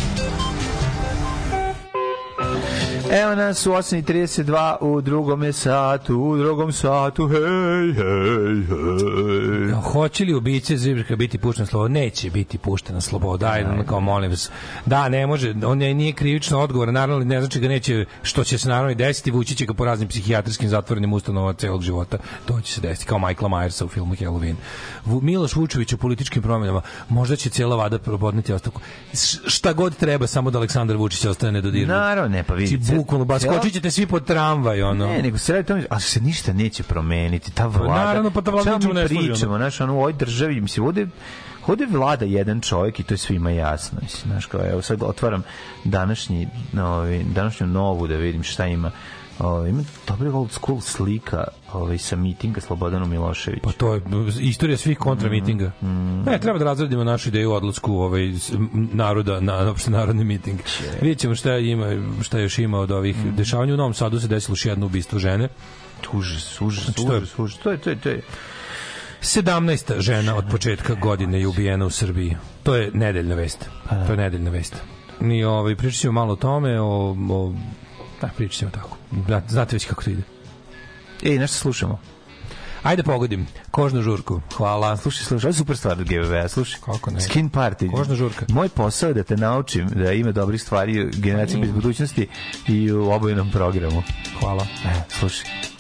Evo 3.23 3.35
nas 3.35 3.67
u 3.67 3.71
8.32 3.71 4.77
u 4.81 5.01
drugom 5.01 5.53
satu, 5.53 6.19
u 6.19 6.37
drugom 6.37 6.73
satu, 6.73 7.29
hej, 7.29 7.41
hej, 7.95 8.67
hej. 8.69 9.26
Hoće 9.83 10.25
li 10.25 10.35
ubice 10.35 10.77
Zvibrka 10.77 11.17
biti 11.17 11.39
pušten 11.39 11.63
na 11.63 11.67
slobodu? 11.67 11.93
Neće 11.93 12.31
biti 12.31 12.59
pušten 12.59 12.95
na 12.95 13.01
slobodu. 13.01 13.39
Daj, 13.39 13.65
ono 13.65 13.85
kao 13.85 14.01
molim 14.01 14.31
vas. 14.31 14.51
Da, 14.87 15.09
ne 15.09 15.27
može. 15.27 15.55
On 15.67 15.83
je, 15.83 15.95
nije 15.95 16.13
krivično 16.13 16.61
odgovor. 16.61 16.93
Naravno, 16.93 17.25
ne 17.25 17.41
znači 17.41 17.61
ga 17.61 17.69
neće, 17.69 18.05
što 18.23 18.45
će 18.45 18.59
se 18.59 18.69
naravno 18.69 18.91
i 18.91 18.95
desiti, 18.95 19.31
vući 19.31 19.55
će 19.55 19.67
ga 19.67 19.75
po 19.75 19.85
raznim 19.85 20.09
psihijatrijskim 20.09 20.69
zatvorenim 20.69 21.13
ustanovama 21.13 21.53
celog 21.53 21.83
života. 21.83 22.19
To 22.45 22.61
će 22.61 22.73
se 22.73 22.81
desiti, 22.81 23.07
kao 23.07 23.19
Michaela 23.19 23.49
Myersa 23.49 23.85
u 23.85 23.89
filmu 23.89 24.15
Halloween. 24.15 24.55
Miloš 25.05 25.55
Vučević 25.57 25.93
u 25.93 25.99
političkim 25.99 26.43
promjenama. 26.43 26.83
Možda 27.09 27.37
će 27.37 27.51
cijela 27.51 27.77
vada 27.77 27.99
podneti 27.99 28.53
ostavku. 28.53 28.81
Šta 29.47 29.73
god 29.73 29.97
treba, 29.97 30.27
samo 30.27 30.51
da 30.51 30.59
Aleksandar 30.59 30.97
Vučić 30.97 31.25
ostane 31.25 31.53
nedodirnut. 31.53 31.97
Naravno, 31.97 32.37
ne, 32.37 32.43
pa 32.43 32.55
vidi. 32.55 32.71
Ti 32.71 32.95
bukvalno, 32.97 33.25
ba, 33.25 33.39
Cijela- 33.39 33.57
skočit 33.57 33.73
ćete 33.73 33.91
svi 33.91 34.07
pod 34.07 34.27
tramvaj, 34.27 34.83
ono. 34.83 35.07
Ne, 35.07 35.23
nego 35.23 35.39
se 35.39 35.53
radi 35.53 35.65
o 35.65 35.69
tome, 35.69 35.87
a 35.91 36.01
se 36.01 36.21
ništa 36.21 36.53
neće 36.53 36.83
promeniti. 36.83 37.53
Ta 37.53 37.67
vlada, 37.67 38.05
naravno, 38.05 38.31
pa 38.31 38.43
ta 38.43 38.51
vlada 38.51 38.65
Čemu 38.65 38.77
ničemu 38.77 38.95
ne 38.95 39.09
služi, 39.09 39.29
pričamo, 39.29 39.59
znaš, 39.71 39.81
ono, 39.81 39.95
u 39.95 39.99
ovoj 39.99 40.13
državi, 40.13 40.61
mislim, 40.61 40.87
ovde, 40.87 41.07
ovde 41.67 41.87
vlada 41.87 42.25
jedan 42.25 42.61
čovjek 42.61 43.01
i 43.01 43.03
to 43.03 43.15
je 43.15 43.19
svima 43.19 43.51
jasno. 43.51 43.99
Mislim, 44.03 44.33
znaš, 44.33 44.47
kao, 44.47 44.61
evo 44.71 44.83
sad 44.83 45.03
otvaram 45.03 45.43
današnji, 45.85 46.49
ovaj, 46.81 47.23
današnju 47.25 47.67
novu 47.67 48.07
da 48.07 48.17
vidim 48.17 48.43
šta 48.43 48.67
ima. 48.67 48.91
Ovaj, 49.39 49.71
ima 49.71 49.83
dobra 50.09 50.33
old 50.33 50.51
school 50.53 50.81
slika 50.81 51.45
ovaj, 51.73 51.99
sa 51.99 52.17
mitinga 52.17 52.61
Slobodanu 52.61 53.07
Miloševiću. 53.07 53.63
Pa 53.63 53.73
to 53.73 53.95
je 53.95 54.01
istorija 54.41 54.77
svih 54.77 54.99
kontramitinga. 54.99 55.73
Ne, 56.27 56.39
treba 56.39 56.59
da 56.59 56.65
razradimo 56.65 57.05
našu 57.05 57.29
ideju 57.29 57.53
odlasku 57.53 57.93
ovaj, 57.93 58.33
naroda 58.93 59.41
na 59.41 59.71
opšte 59.71 59.91
narodni 59.91 60.25
miting. 60.25 60.61
Vidjet 61.01 61.19
ćemo 61.19 61.35
šta, 61.35 61.57
ima, 61.59 61.87
šta 62.23 62.39
još 62.39 62.59
ima 62.59 62.79
od 62.79 62.91
ovih 62.91 63.17
dešavanja. 63.17 63.75
U 63.75 63.77
Novom 63.77 63.95
Sadu 63.95 64.21
se 64.21 64.29
desilo 64.29 64.53
još 64.53 64.67
jedno 64.67 64.87
ubistvo 64.87 65.19
žene. 65.19 65.49
To 66.97 67.13
je- 67.13 67.19
užas, 67.19 67.39
užas. 67.39 67.59
To 67.59 67.71
je, 67.71 67.79
to 67.79 67.91
je, 67.91 67.97
to 67.97 68.09
je. 68.09 68.23
17. 69.27 70.01
žena 70.01 70.37
od 70.37 70.45
početka 70.51 70.95
godine 70.95 71.41
je 71.41 71.47
ubijena 71.47 71.87
u 71.87 71.91
Srbiji. 71.91 72.37
To 72.63 72.75
je 72.75 72.91
nedeljna 72.95 73.35
vest. 73.35 73.69
To 74.07 74.13
je 74.13 74.17
nedeljna 74.17 74.51
vest. 74.51 74.77
Mi 75.21 75.45
ovaj, 75.45 75.77
pričat 75.77 76.01
ćemo 76.01 76.13
malo 76.13 76.33
o 76.33 76.37
tome, 76.37 76.81
o, 76.81 77.17
o 77.31 77.55
da, 78.21 78.29
pričat 78.37 78.59
ćemo 78.59 78.71
tako. 78.71 78.97
Da, 79.29 79.43
znate 79.49 79.77
već 79.77 79.87
kako 79.87 80.05
to 80.05 80.11
ide. 80.11 80.23
Ej, 81.23 81.39
nešto 81.39 81.57
slušamo. 81.57 82.01
Ajde 82.83 83.03
pogodim. 83.03 83.47
Kožnu 83.71 84.03
žurku. 84.03 84.41
Hvala. 84.57 84.97
Slušaj, 84.97 85.25
slušaj, 85.25 85.49
ovo 85.49 85.55
je 85.55 85.59
super 85.59 85.77
stvar 85.77 86.01
od 86.01 86.09
GVV, 86.09 86.49
slušaj. 86.49 86.81
Kako 86.81 87.11
ne? 87.11 87.21
Skin 87.21 87.51
party. 87.51 87.91
Kožna 87.91 88.15
žurka. 88.15 88.47
Moj 88.49 88.69
posao 88.69 89.09
je 89.09 89.15
da 89.15 89.23
te 89.23 89.37
naučim 89.37 89.89
da 89.89 90.13
ima 90.13 90.33
dobrih 90.33 90.63
stvari 90.63 91.07
u 91.07 91.11
generaciji 91.17 91.61
bez 91.61 91.71
budućnosti 91.71 92.29
i 92.69 92.93
u 92.93 93.11
obojenom 93.11 93.51
programu. 93.51 94.03
Hvala. 94.41 94.67
E, 94.85 95.03
slušaj. 95.09 95.76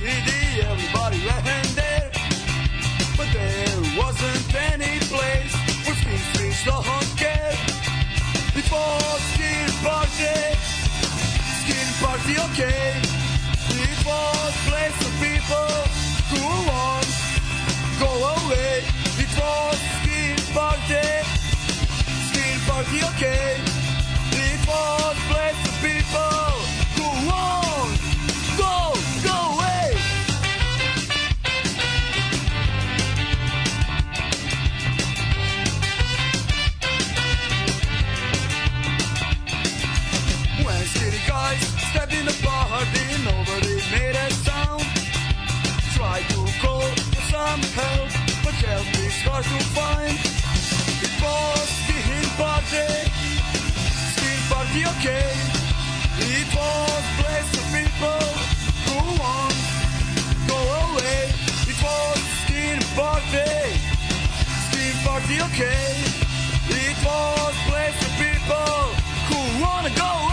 City, 0.00 0.62
everybody 0.62 1.18
ran 1.26 1.66
there. 1.74 2.10
But 3.18 3.28
there 3.34 3.76
wasn't 4.00 4.54
any 4.72 4.98
place 5.12 5.52
where 5.84 5.94
skin 5.94 6.18
streets 6.32 6.64
care. 7.20 7.52
It 8.56 8.64
was 8.72 9.20
skin 9.34 9.68
party, 9.84 10.56
skin 11.60 11.88
party, 12.00 12.34
okay. 12.48 12.96
It 13.76 14.00
was 14.08 14.52
place 14.68 14.96
for 15.04 15.12
people 15.20 15.68
who 16.32 16.48
want 16.64 17.10
go 18.00 18.10
away. 18.40 18.80
It 19.20 19.32
was 19.36 19.78
skin 20.00 20.40
party, 20.56 21.08
skin 22.32 22.58
party, 22.66 23.04
okay. 23.12 23.69
Made 43.90 44.14
a 44.14 44.30
sound. 44.46 44.84
Tried 45.94 46.26
to 46.30 46.40
call 46.62 46.86
for 47.12 47.22
some 47.32 47.62
help, 47.78 48.10
but 48.44 48.54
help 48.62 48.86
is 49.02 49.18
hard 49.26 49.44
to 49.44 49.60
find. 49.76 50.16
It 51.06 51.14
was 51.22 51.68
skin 51.82 52.26
party, 52.38 52.88
skin 54.14 54.40
party, 54.50 54.80
okay. 54.92 55.30
It 56.22 56.48
was 56.54 57.04
place 57.18 57.48
for 57.54 57.66
people 57.74 58.24
who 58.86 58.98
want 59.18 59.58
go 60.46 60.60
away. 60.86 61.22
It 61.70 61.78
was 61.82 62.18
skin 62.44 62.78
party, 62.94 63.50
skin 64.66 64.94
party, 65.04 65.36
okay. 65.48 65.86
It 66.70 66.96
was 67.04 67.54
place 67.68 67.96
for 68.02 68.12
people 68.22 68.72
who 69.28 69.38
wanna 69.62 69.90
go 69.96 70.29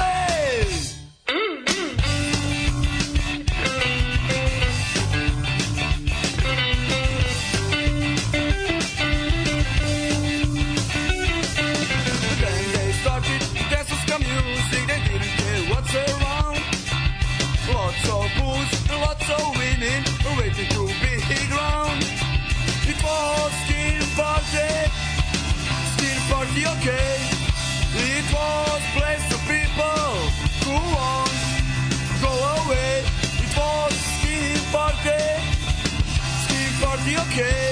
party, 26.57 26.79
okay. 26.79 27.17
It 27.99 28.25
was 28.33 28.81
place 28.95 29.23
for 29.31 29.41
people 29.51 30.09
who 30.65 30.73
want 30.95 31.31
go 32.21 32.33
away. 32.63 33.03
It 33.43 33.57
was 33.57 33.93
skin 33.93 34.59
party, 34.71 35.23
skin 36.43 36.71
party, 36.81 37.17
okay. 37.17 37.66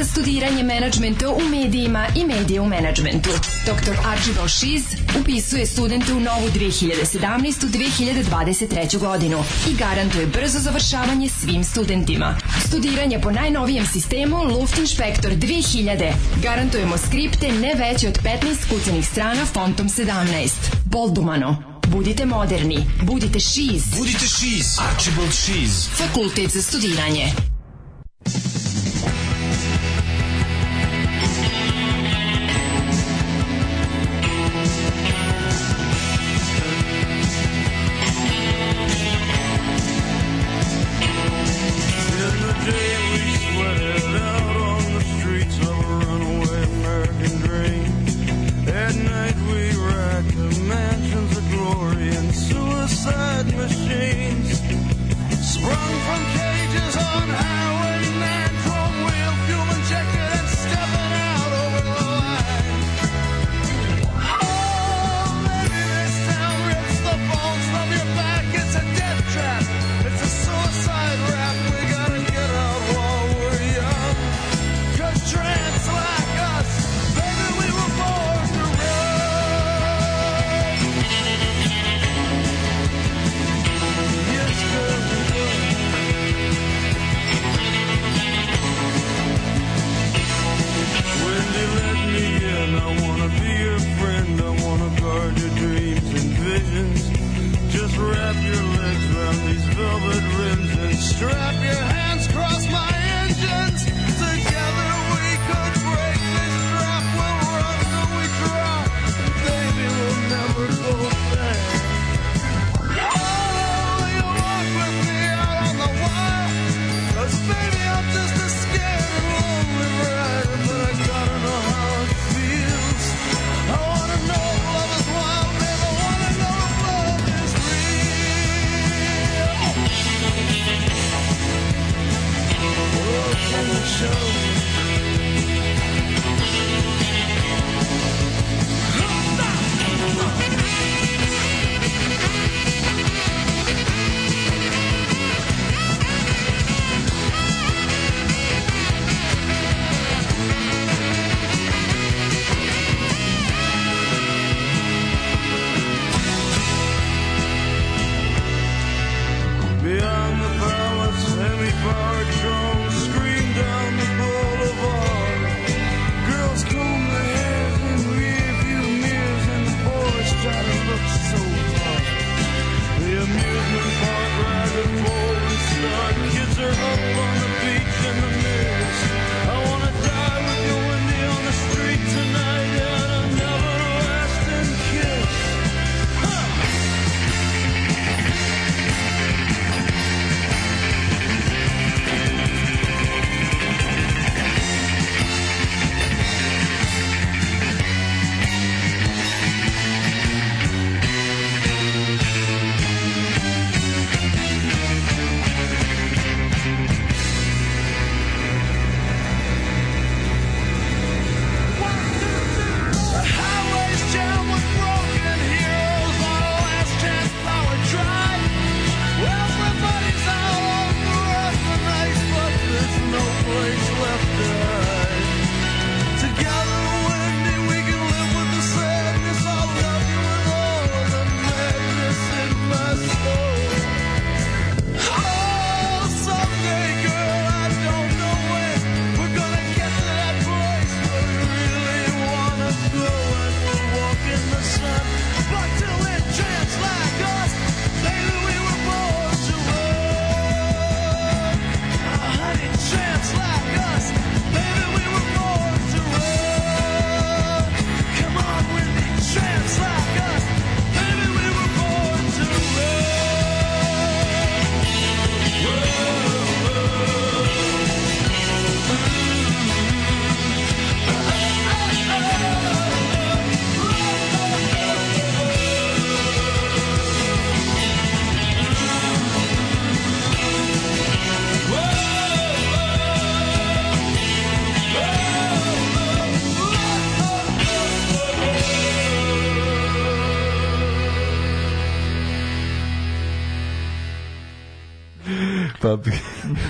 Za 0.00 0.06
studiranje 0.06 0.62
menadžmenta 0.62 1.30
u 1.30 1.40
medijima 1.40 2.06
i 2.16 2.24
medije 2.24 2.60
u 2.60 2.66
menadžmentu. 2.66 3.30
Dr. 3.66 3.96
Archibald 4.06 4.50
Šiz 4.50 4.82
upisuje 5.20 5.66
studente 5.66 6.12
u 6.12 6.20
novu 6.20 6.48
2017-2023. 6.48 8.98
godinu 8.98 9.44
i 9.70 9.74
garantuje 9.74 10.26
brzo 10.26 10.58
završavanje 10.58 11.28
svim 11.28 11.64
studentima. 11.64 12.36
Studiranje 12.66 13.20
po 13.20 13.30
najnovijem 13.30 13.86
sistemu 13.86 14.44
Luft 14.44 14.78
Inspector 14.78 15.32
2000. 15.32 16.12
Garantujemo 16.42 16.98
skripte 16.98 17.52
ne 17.52 17.74
veće 17.74 18.08
od 18.08 18.18
15 18.22 18.28
kucanih 18.70 19.06
strana 19.06 19.46
fontom 19.46 19.88
17. 19.88 20.50
Boldumano. 20.84 21.80
Budite 21.88 22.26
moderni. 22.26 22.86
Budite 23.02 23.40
Šiz. 23.40 23.84
Budite 23.98 24.26
Šiz. 24.26 24.66
Archibald 24.90 25.32
Šiz. 25.32 25.88
Fakultet 25.88 26.50
za 26.50 26.62
studiranje. 26.62 27.49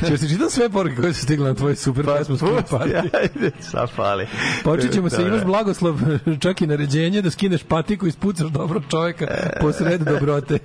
Če 0.09 0.19
se 0.19 0.29
čitam 0.29 0.51
sve 0.51 0.69
poruke 0.69 0.97
koje 0.97 1.15
su 1.15 1.23
stigle 1.23 1.49
na 1.49 1.55
tvoj 1.55 1.77
super 1.77 2.05
pa, 2.05 2.15
pesmu 2.15 2.37
Skoj 2.37 2.63
partiju. 2.71 2.97
Ajde, 2.97 3.51
sa 3.61 3.87
fali. 3.87 4.27
Počet 4.65 4.93
ćemo 4.93 5.11
se, 5.11 5.23
imaš 5.23 5.45
blagoslov, 5.45 6.01
čak 6.43 6.63
i 6.63 6.67
naređenje 6.67 7.23
da 7.23 7.31
skineš 7.31 7.63
patiku 7.63 8.07
i 8.07 8.11
spucaš 8.11 8.47
dobro 8.47 8.81
čoveka 8.91 9.27
posred 9.61 10.01
dobrote. 10.01 10.59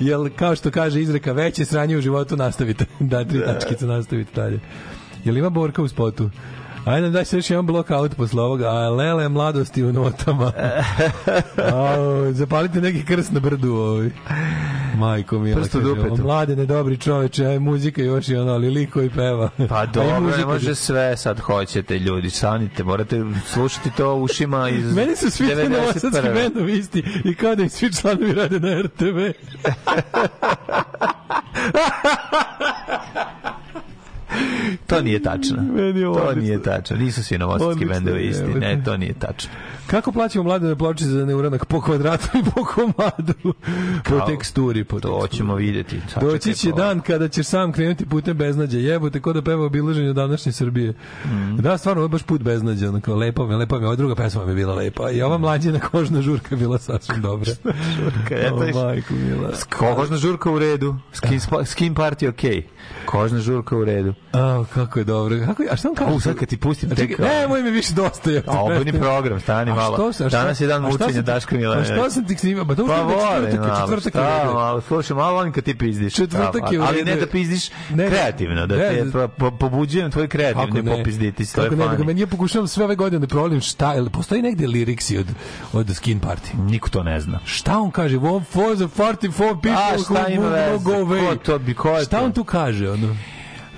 Jel, 0.00 0.28
kao 0.36 0.56
što 0.56 0.70
kaže 0.70 1.00
izreka, 1.02 1.32
veće 1.32 1.64
sranje 1.64 1.96
u 1.96 2.00
životu 2.00 2.36
nastavite. 2.36 2.84
Da, 3.00 3.24
tri 3.24 3.38
da. 3.38 3.46
tačkice 3.46 3.86
nastavite 3.86 4.30
dalje. 4.40 4.60
Jel 5.24 5.36
ima 5.36 5.50
Borka 5.50 5.82
u 5.82 5.88
spotu? 5.88 6.30
Ajde, 6.86 7.10
daj 7.10 7.24
se 7.24 7.36
još 7.36 7.50
jedan 7.50 7.66
blokout 7.66 8.16
posle 8.16 8.42
ovoga. 8.42 8.68
A, 8.68 8.90
lele 8.90 9.28
mladosti 9.28 9.84
u 9.84 9.92
notama. 9.92 10.52
A, 11.74 11.96
zapalite 12.32 12.80
neki 12.80 13.04
krst 13.04 13.32
na 13.32 13.40
brdu. 13.40 13.74
Ovaj. 13.74 14.10
Majko 14.96 15.38
mi 15.38 15.48
je. 15.48 15.54
Prsto 15.54 15.80
dupetu. 15.80 16.22
Mlade, 16.22 16.56
nedobri 16.56 16.96
čoveče, 16.96 17.46
aj 17.46 17.58
muzika 17.58 18.02
još 18.02 18.28
i 18.28 18.36
ono, 18.36 18.52
ali 18.52 18.70
liko 18.70 19.02
i 19.02 19.10
peva. 19.10 19.50
Pa 19.68 19.86
dobro, 19.86 20.36
ne 20.36 20.44
može 20.44 20.74
sve 20.74 21.16
sad 21.16 21.40
hoćete, 21.40 21.98
ljudi, 21.98 22.30
sanite, 22.30 22.84
morate 22.84 23.24
slušati 23.46 23.90
to 23.96 24.14
ušima 24.14 24.68
iz 24.68 24.94
Meni 24.94 25.16
su 25.16 25.30
svi 25.30 25.46
ti 25.46 25.68
novosadski 25.68 26.28
bendovi 26.34 26.78
isti 26.78 27.04
i 27.24 27.34
kao 27.34 27.54
da 27.54 27.62
im 27.62 27.68
svi 27.68 27.92
članovi 27.92 28.32
rade 28.32 28.60
na 28.60 28.82
RTV. 28.82 29.18
to 34.86 35.02
nije 35.02 35.22
tačno. 35.22 35.62
Meni 35.62 36.00
je 36.00 36.12
to 36.12 36.34
nije 36.34 36.62
tačno. 36.62 36.96
Nisu 36.96 37.24
svi 37.24 37.38
novosadski 37.38 37.84
bendovi 37.84 38.26
isti. 38.26 38.44
Ne, 38.44 38.82
to 38.84 38.96
nije 38.96 39.14
tačno. 39.14 39.50
Kako 39.86 40.12
plaćamo 40.12 40.44
mlade 40.44 40.76
ploče 40.76 41.04
za 41.04 41.24
neuranak 41.24 41.64
po 41.64 41.80
kvadratu 41.80 42.28
i 42.38 42.42
po 42.54 42.64
komadu? 42.64 43.54
Kao, 44.02 44.20
po 44.20 44.26
teksturi, 44.26 44.84
po 44.84 45.00
teksturi. 45.00 45.20
To 45.20 45.36
ćemo 45.36 45.54
vidjeti. 45.54 46.00
Doći 46.20 46.54
će 46.54 46.70
po... 46.70 46.76
dan 46.76 47.00
kada 47.00 47.28
ćeš 47.28 47.46
sam 47.46 47.72
krenuti 47.72 48.06
putem 48.06 48.36
beznadja. 48.36 48.80
Jebote, 48.80 49.20
ko 49.20 49.32
da 49.32 49.42
peva 49.42 49.64
obilaženje 49.64 50.12
današnje 50.12 50.52
Srbije. 50.52 50.94
Mm. 51.24 51.56
Da, 51.56 51.78
stvarno, 51.78 52.00
ovo 52.00 52.04
je 52.04 52.08
baš 52.08 52.22
put 52.22 52.42
beznadja. 52.42 52.88
Onako, 52.88 53.14
lepo 53.14 53.46
me, 53.46 53.56
lepo 53.56 53.80
me. 53.80 53.86
Ova 53.86 53.96
druga 53.96 54.14
pesma 54.14 54.44
mi 54.44 54.50
je 54.50 54.54
bila 54.54 54.74
lepa. 54.74 55.10
I 55.10 55.22
ova 55.22 55.38
mlađina 55.38 55.78
kožna 55.78 56.22
žurka 56.22 56.54
je 56.54 56.56
bila 56.56 56.78
sasvim 56.78 57.22
dobra. 57.22 57.52
žurka, 57.96 58.48
to 58.48 58.54
oh, 58.54 58.84
majko, 58.84 59.14
mila. 59.14 59.50
Kožna 59.96 60.16
žurka 60.16 60.50
u 60.50 60.58
redu. 60.58 60.96
Skin, 61.12 61.40
skin 61.64 61.94
party 61.94 62.28
okej. 62.28 62.50
Okay. 62.50 62.62
Kožna 63.06 63.40
žurka 63.40 63.76
u 63.76 63.84
redu. 63.84 64.14
A, 64.36 64.64
kako 64.74 64.98
je 64.98 65.04
dobro. 65.04 65.36
Kako 65.46 65.62
je, 65.62 65.68
a 65.70 65.76
šta 65.76 65.88
on 65.88 65.94
kaže? 65.94 66.12
U, 66.12 66.20
sad 66.20 66.36
kad 66.36 66.48
ti 66.48 66.56
pustim 66.56 66.92
A 66.92 66.94
tek... 66.94 67.18
Ne, 67.18 67.48
moj 67.48 67.62
mi 67.62 67.70
više 67.70 67.94
dosta. 67.94 68.30
Je, 68.30 68.42
A 68.46 68.62
obojni 68.62 68.92
program, 68.92 69.40
stani 69.40 69.70
A 69.70 69.74
malo. 69.74 69.94
što 69.94 70.24
a 70.24 70.28
šta- 70.28 70.38
Danas 70.38 70.60
je 70.60 70.66
dan 70.66 70.82
mučenja 70.82 71.12
sam 71.12 71.40
Pa 71.50 71.56
Milanovića. 71.56 71.94
što 71.94 72.10
sam 72.10 72.26
ti 72.26 72.36
snimao? 72.36 72.64
Pa 72.64 72.74
to 72.74 72.86
Pa 72.86 72.94
je 72.94 73.02
volim 73.02 73.18
četvrtak, 73.20 73.52
je, 73.54 73.58
malo, 73.60 73.80
četvrtak 73.80 74.14
je 74.14 74.20
šta, 74.20 74.42
redu. 74.42 74.54
malo, 74.54 74.80
slušaj, 74.80 75.16
malo 75.16 75.32
volim 75.32 75.52
kad 75.52 75.64
ti 75.64 75.74
pizdiš. 75.74 76.14
Četvrtak 76.14 76.62
Da, 76.62 76.68
je 76.68 76.80
Ali 76.80 77.04
ne 77.04 77.16
da 77.16 77.26
pizdiš 77.26 77.70
Ne, 77.90 78.08
kreativno, 78.08 78.66
da 78.66 78.76
te 78.76 79.04
pobuđujem 79.60 80.10
tvoj 80.10 80.28
kreativni 80.28 80.84
popizditi. 80.86 81.42
Je 81.42 81.46
Kako 81.54 81.74
ne, 81.76 81.88
nego 81.88 82.04
meni 82.04 82.20
ja 82.20 82.26
pokušavam 82.26 82.68
sve 82.68 82.84
ove 82.84 82.94
godine 82.96 83.18
da 83.18 83.26
provalim 83.26 83.60
šta, 83.60 83.92
jel 83.92 84.10
postoji 84.10 84.42
negde 84.42 84.66
liriksi 84.66 85.18
od, 85.18 85.26
od 85.72 85.94
Skin 85.94 86.20
Party? 86.20 86.58
Niko 86.60 86.88
to 86.88 87.02
ne 87.02 87.20
zna. 87.20 87.38
Šta 87.44 87.78
on 87.78 87.90
kaže? 87.90 88.16
One 88.18 88.44
for 88.44 88.76
the 88.76 88.84
44 88.84 89.16
people 89.54 89.72
A, 89.72 89.96
who 89.96 90.78
go 90.78 90.92
away. 90.92 91.28
Ko 91.28 91.36
to 91.36 91.60
ko 91.76 91.88
je 91.88 92.04
Šta 92.04 92.22
on 92.22 92.32
tu 92.32 92.44
kaže? 92.44 92.90
Ono? 92.90 93.16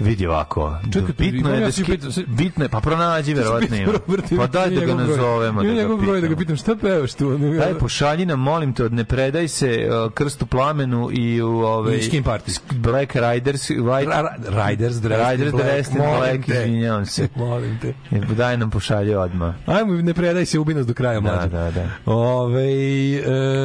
Vidi 0.01 0.27
ovako. 0.27 0.77
Čekaj, 0.93 1.15
bitno 1.19 1.51
je 1.51 1.61
ja 1.61 1.67
da 1.67 1.73
ski, 1.73 1.99
bitno 2.27 2.65
je, 2.65 2.69
pa 2.69 2.81
pronađi 2.81 3.35
verovatno 3.35 3.77
ima. 3.77 3.93
Pa 4.37 4.47
daj 4.47 4.71
da 4.71 4.85
ga 4.85 4.95
nazovemo, 4.95 5.63
da 5.63 5.69
Ima 5.69 5.75
ga 5.75 5.83
njegov 5.83 5.97
broj 5.97 6.21
da 6.21 6.27
ga 6.27 6.37
pitam 6.37 6.57
šta 6.57 6.77
pevaš 6.77 7.15
tu? 7.15 7.39
Daj 7.39 7.75
pošalji 7.75 8.27
nam, 8.27 8.41
molim 8.41 8.73
te, 8.75 8.89
ne 8.91 9.05
predaj 9.05 9.49
se 9.49 9.89
uh, 10.07 10.13
krstu 10.13 10.47
plamenu 10.47 11.09
i 11.13 11.43
u 11.43 11.49
ovaj 11.51 11.97
I 11.97 12.03
Skin 12.03 12.25
Party. 12.25 12.61
Black 12.73 13.15
Riders, 13.15 13.71
White 13.71 14.29
Riders, 14.69 14.97
Dressed 14.97 15.41
in 15.41 15.47
Riders 15.47 15.91
molim 15.91 16.19
Black, 16.19 16.49
izvinjavam 16.49 17.07
se. 17.15 17.29
Molim 17.37 17.79
te. 17.83 17.89
E, 18.11 18.21
Daj 18.21 18.57
nam 18.57 18.71
pošalji 18.71 19.15
odmah. 19.15 19.55
Ajmo, 19.67 19.93
ne 19.93 20.15
predaj 20.15 20.47
se, 20.47 20.59
ubi 20.59 20.75
nas 20.75 20.87
do 20.87 20.95
kraja, 20.95 21.21
Da, 21.21 21.33
mlađe. 21.33 21.49
da, 21.49 21.71
da. 21.71 21.89
Ove, 22.07 22.63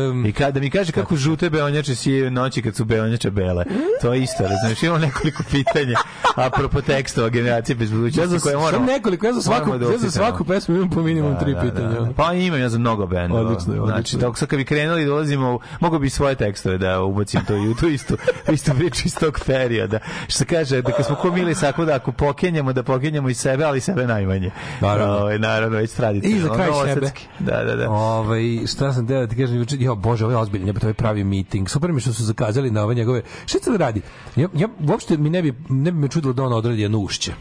um, 0.09 0.25
I 0.25 0.33
kada 0.33 0.59
mi 0.59 0.69
kaže 0.69 0.91
kako 0.91 1.15
žute 1.15 1.49
beonjače 1.49 1.95
sije 1.95 2.31
noći 2.31 2.61
kad 2.61 2.75
su 2.75 2.85
beonjače 2.85 3.31
bele. 3.31 3.65
To 4.01 4.13
je 4.13 4.21
isto, 4.23 4.43
razumiješ, 4.43 4.83
imamo 4.83 4.99
nekoliko 4.99 5.43
pitanja 5.51 5.95
apropo 6.35 6.81
tekstova 6.81 7.29
generacije 7.29 7.75
bez 7.75 7.91
ja 7.91 7.97
budućnosti 7.97 8.29
za, 8.29 8.43
koje 8.43 8.55
moramo... 8.57 8.85
sam 8.85 8.93
nekoliko, 8.95 9.25
ja 9.25 9.33
za 9.33 9.41
svaku, 9.41 9.77
da 9.77 9.85
ja 9.85 9.97
za 9.97 10.11
svaku 10.11 10.43
pesmu 10.43 10.75
imam 10.75 10.89
po 10.89 11.01
minimum 11.03 11.35
tri 11.39 11.55
pitanja. 11.61 12.01
ono. 12.01 12.13
Pa 12.13 12.33
imam 12.33 12.59
ja 12.59 12.69
za 12.69 12.77
mnogo 12.79 13.07
bendova. 13.07 13.41
Odlično 13.41 13.73
je, 13.73 13.79
Znači, 13.79 13.91
odlično 13.93 14.19
je. 14.19 14.21
dok 14.21 14.37
sad 14.37 14.47
kad 14.47 14.57
bi 14.57 14.65
krenuli 14.65 15.05
dolazimo, 15.05 15.59
mogu 15.79 15.99
bi 15.99 16.09
svoje 16.09 16.35
tekstove 16.35 16.77
da 16.77 17.01
ubacim 17.01 17.41
to 17.47 17.55
i 17.55 17.69
u 17.69 17.75
tu 17.75 17.87
istu, 17.87 18.17
istu 18.51 18.71
priču 18.77 19.01
iz 19.05 19.15
tog 19.15 19.39
perioda. 19.45 19.99
Što 20.27 20.37
se 20.37 20.45
kaže, 20.45 20.81
da 20.81 20.91
kad 20.91 21.05
smo 21.05 21.15
ko 21.15 21.31
mili 21.31 21.55
sako 21.55 21.85
da 21.85 21.95
ako 21.95 22.11
pokenjamo, 22.11 22.73
da 22.73 22.83
pokenjamo 22.83 23.29
i 23.29 23.33
sebe, 23.33 23.63
ali 23.63 23.81
sebe 23.81 24.07
najmanje. 24.07 24.51
Naravno. 24.81 25.13
Ovaj, 25.17 25.39
naravno, 25.39 25.77
već 25.77 25.91
tradicija. 25.91 26.37
I 26.37 26.39
za 26.39 26.49
kraj 26.53 26.69
sebe. 26.93 27.11
Da, 27.39 27.63
da, 27.63 27.75
da. 27.75 27.89
Ovaj 27.89 28.41
šta 28.67 28.93
sam 28.93 29.05
da 29.05 29.27
ti 29.27 29.35
kažem 29.35 29.57
juče, 29.57 29.75
jo 29.79 29.95
bože, 29.95 30.25
ovo 30.25 30.33
je 30.33 30.37
ozbiljno, 30.37 30.67
jebote, 30.67 30.85
ovaj 30.85 30.93
pravi 30.93 31.23
meeting. 31.23 31.69
Super 31.69 31.91
mi 31.91 31.97
je 31.97 32.01
što 32.01 32.13
su 32.13 32.23
zakazali 32.23 32.71
na 32.71 32.83
ove 32.83 32.95
njegove. 32.95 33.21
Šta 33.45 33.59
će 33.59 33.71
da 33.71 33.77
radi? 33.77 34.01
Ja, 34.35 34.47
ja 34.53 34.67
uopšte 34.89 35.17
mi 35.17 35.29
ne 35.29 35.41
bi 35.41 35.53
ne 35.69 35.91
bi 35.91 35.97
me 35.97 36.07
čudilo 36.13 36.33
da 36.33 36.43
on 36.43 36.53
odradi 36.53 36.81
jedno 36.81 36.99
ušće. 36.99 37.33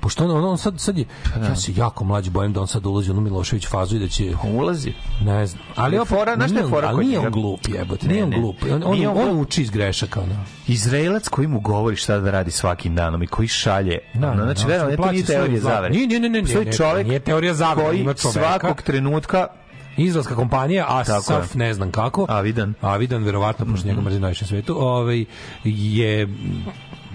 Pošto 0.00 0.24
on, 0.24 0.30
on, 0.30 0.44
on 0.44 0.58
sad, 0.58 0.80
sad 0.80 0.98
je, 0.98 1.04
ja 1.42 1.56
se 1.56 1.72
jako 1.76 2.04
mlađi 2.04 2.30
bojim 2.30 2.52
da 2.52 2.60
on 2.60 2.66
sad 2.66 2.86
ulazi 2.86 3.10
u 3.10 3.20
Milošević 3.20 3.66
fazu 3.68 3.96
i 3.96 3.98
da 3.98 4.08
će... 4.08 4.32
Ulazi. 4.54 4.92
Ne 5.20 5.46
znam. 5.46 5.62
Ali, 5.76 5.84
Ali 5.86 5.98
opet, 5.98 6.08
fora, 6.08 6.34
znaš 6.34 6.50
je 6.50 6.64
on- 6.64 6.70
fora 6.70 6.88
ali 6.88 7.04
nije 7.06 7.18
on 7.18 7.30
glup, 7.30 7.60
jebote, 7.68 8.08
nije 8.08 8.24
on 8.24 8.30
glup. 8.30 8.56
On, 8.72 8.82
on, 8.84 9.06
on 9.06 9.28
on, 9.28 9.40
uči 9.40 9.62
iz 9.62 9.70
grešaka, 9.70 10.20
ono. 10.20 10.34
Izraelac 10.68 11.28
koji 11.28 11.48
mu 11.48 11.60
govori 11.60 11.96
šta 11.96 12.18
da 12.18 12.30
radi 12.30 12.50
svakim 12.50 12.94
danom 12.94 13.22
i 13.22 13.26
koji 13.26 13.48
šalje. 13.48 13.98
Da, 14.14 14.30
ono, 14.30 14.36
da, 14.36 14.54
znači, 14.54 14.66
da, 14.66 14.96
to 14.96 15.10
nije 15.12 15.24
teorija 15.24 15.60
zavere. 15.60 15.94
Nije, 15.94 16.06
nije, 16.06 16.20
nije, 16.20 16.30
nije, 16.30 16.42
Postoji 16.66 17.04
nije, 17.04 17.20
teorija 17.20 17.54
zavere, 17.54 17.86
koji 17.88 18.00
ima 18.00 18.14
čoveka. 18.14 18.40
svakog 18.40 18.82
trenutka 18.82 19.46
Izraelska 19.96 20.34
kompanija, 20.34 20.86
a 20.88 21.04
Tako 21.04 21.22
SAF 21.22 21.54
ne 21.54 21.74
znam 21.74 21.90
kako. 21.90 22.26
Avidan. 22.28 22.74
Avidan, 22.80 23.24
verovatno, 23.24 23.66
pošto 23.66 23.88
njega 23.88 24.00
mrzim 24.00 24.20
najviše 24.20 24.44
na 24.44 24.48
svetu, 24.48 24.76
ovaj, 24.82 25.24
je 25.64 26.28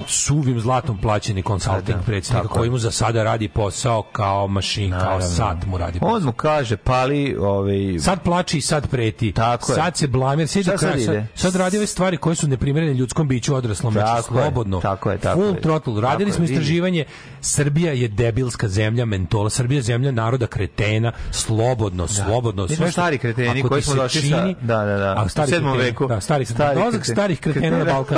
suvim 0.07 0.59
zlatom 0.59 0.97
plaćeni 0.97 1.41
konsulting 1.41 1.97
Da, 1.97 2.03
predsjednika 2.03 2.43
tako 2.43 2.53
koji 2.53 2.67
je. 2.67 2.71
mu 2.71 2.77
za 2.77 2.91
sada 2.91 3.23
radi 3.23 3.47
posao 3.47 4.03
kao 4.03 4.47
mašin, 4.47 4.91
kao 4.93 5.21
sat 5.21 5.65
mu 5.65 5.77
radi 5.77 5.99
posao. 5.99 6.15
On 6.15 6.23
mu 6.23 6.31
kaže, 6.31 6.77
pali, 6.77 7.35
ovaj, 7.37 7.99
Sad 7.99 8.21
plači 8.21 8.57
i 8.57 8.61
sad 8.61 8.89
preti. 8.89 9.31
Tako 9.31 9.71
je. 9.71 9.75
sad 9.75 9.97
se 9.97 10.07
blamir, 10.07 10.47
sad, 10.47 10.63
kraja, 10.63 10.77
sad 10.77 10.89
sad, 10.91 10.99
ide? 10.99 11.27
sad 11.35 11.55
radi 11.55 11.77
ove 11.77 11.87
stvari 11.87 12.17
koje 12.17 12.35
su 12.35 12.47
neprimjerene 12.47 12.93
ljudskom 12.93 13.27
biću 13.27 13.55
odraslom, 13.55 13.93
znači 13.93 14.05
Tako 14.07 14.37
je, 14.37 14.43
slobodno. 14.43 14.79
tako 14.81 15.11
je, 15.11 15.17
tako 15.17 15.39
full 15.39 15.55
je. 15.55 15.61
throttle. 15.61 16.01
Radili 16.01 16.31
Tako 16.31 16.35
smo 16.35 16.45
je, 16.45 16.51
istraživanje. 16.51 17.05
Srbija 17.41 17.93
je 17.93 18.07
debilska 18.07 18.67
zemlja 18.67 19.05
mentola, 19.05 19.49
Srbija 19.49 19.77
je 19.77 19.83
zemlja 19.83 20.11
naroda 20.11 20.47
kretena, 20.47 21.11
slobodno, 21.31 22.07
slobodno. 22.07 22.63
Mi 22.63 22.75
smo 22.75 22.91
stari 22.91 23.17
kreteni 23.17 23.63
koji 23.63 23.81
smo 23.81 23.95
došli 23.95 24.21
sa- 24.21 24.45
da, 24.61 24.77
da, 24.77 24.97
da. 24.97 25.15
A, 25.17 25.29
stari 25.29 25.45
U 25.45 25.49
sedmom 25.49 25.71
kreteni, 25.71 25.91
veku. 25.91 26.07
Da, 26.07 26.21
stari, 26.21 26.45
Stari 26.45 26.75
dolazak 26.75 27.05
starih 27.05 27.39
kretena 27.39 27.77
na 27.77 27.85
Balkan. 27.85 28.17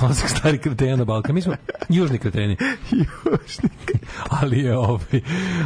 Dolazak 0.00 0.28
starih 0.30 0.60
kretena 0.78 0.96
na 0.96 1.04
Balkan. 1.04 1.34
Mi 1.34 1.42
smo 1.42 1.54
južni 1.88 2.18
kreteni. 2.18 2.56
ali 4.40 4.58
je 4.58 4.76
ovaj 4.76 5.20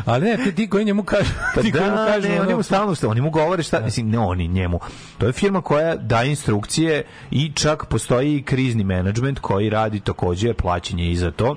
ali 0.05 0.25
ne 0.27 0.53
ti, 0.53 0.69
koji 0.69 0.85
njemu 0.85 1.03
kažu 1.03 1.31
Pa 1.55 1.63
ti 1.63 1.73
da, 1.73 1.79
kažu 1.79 2.29
ne, 2.29 2.35
ono- 2.35 2.43
oni 2.43 2.55
mu 2.55 2.63
stalno 2.63 2.95
što, 2.95 3.09
oni 3.09 3.21
mu 3.21 3.31
govore 3.31 3.63
šta, 3.63 3.81
mislim, 3.81 4.11
ne 4.11 4.19
oni 4.19 4.49
njemu. 4.49 4.81
To 5.19 5.27
je 5.27 5.33
firma 5.33 5.61
koja 5.61 5.97
daje 5.97 6.31
instrukcije 6.31 7.05
i 7.31 7.53
čak 7.55 7.87
postoji 7.87 8.43
krizni 8.43 8.85
menadžment 8.85 9.39
koji 9.39 9.71
radi 9.71 10.01
takođe 10.01 10.55
plaćanje 10.55 11.11
i 11.11 11.17
za 11.17 11.31
to 11.31 11.57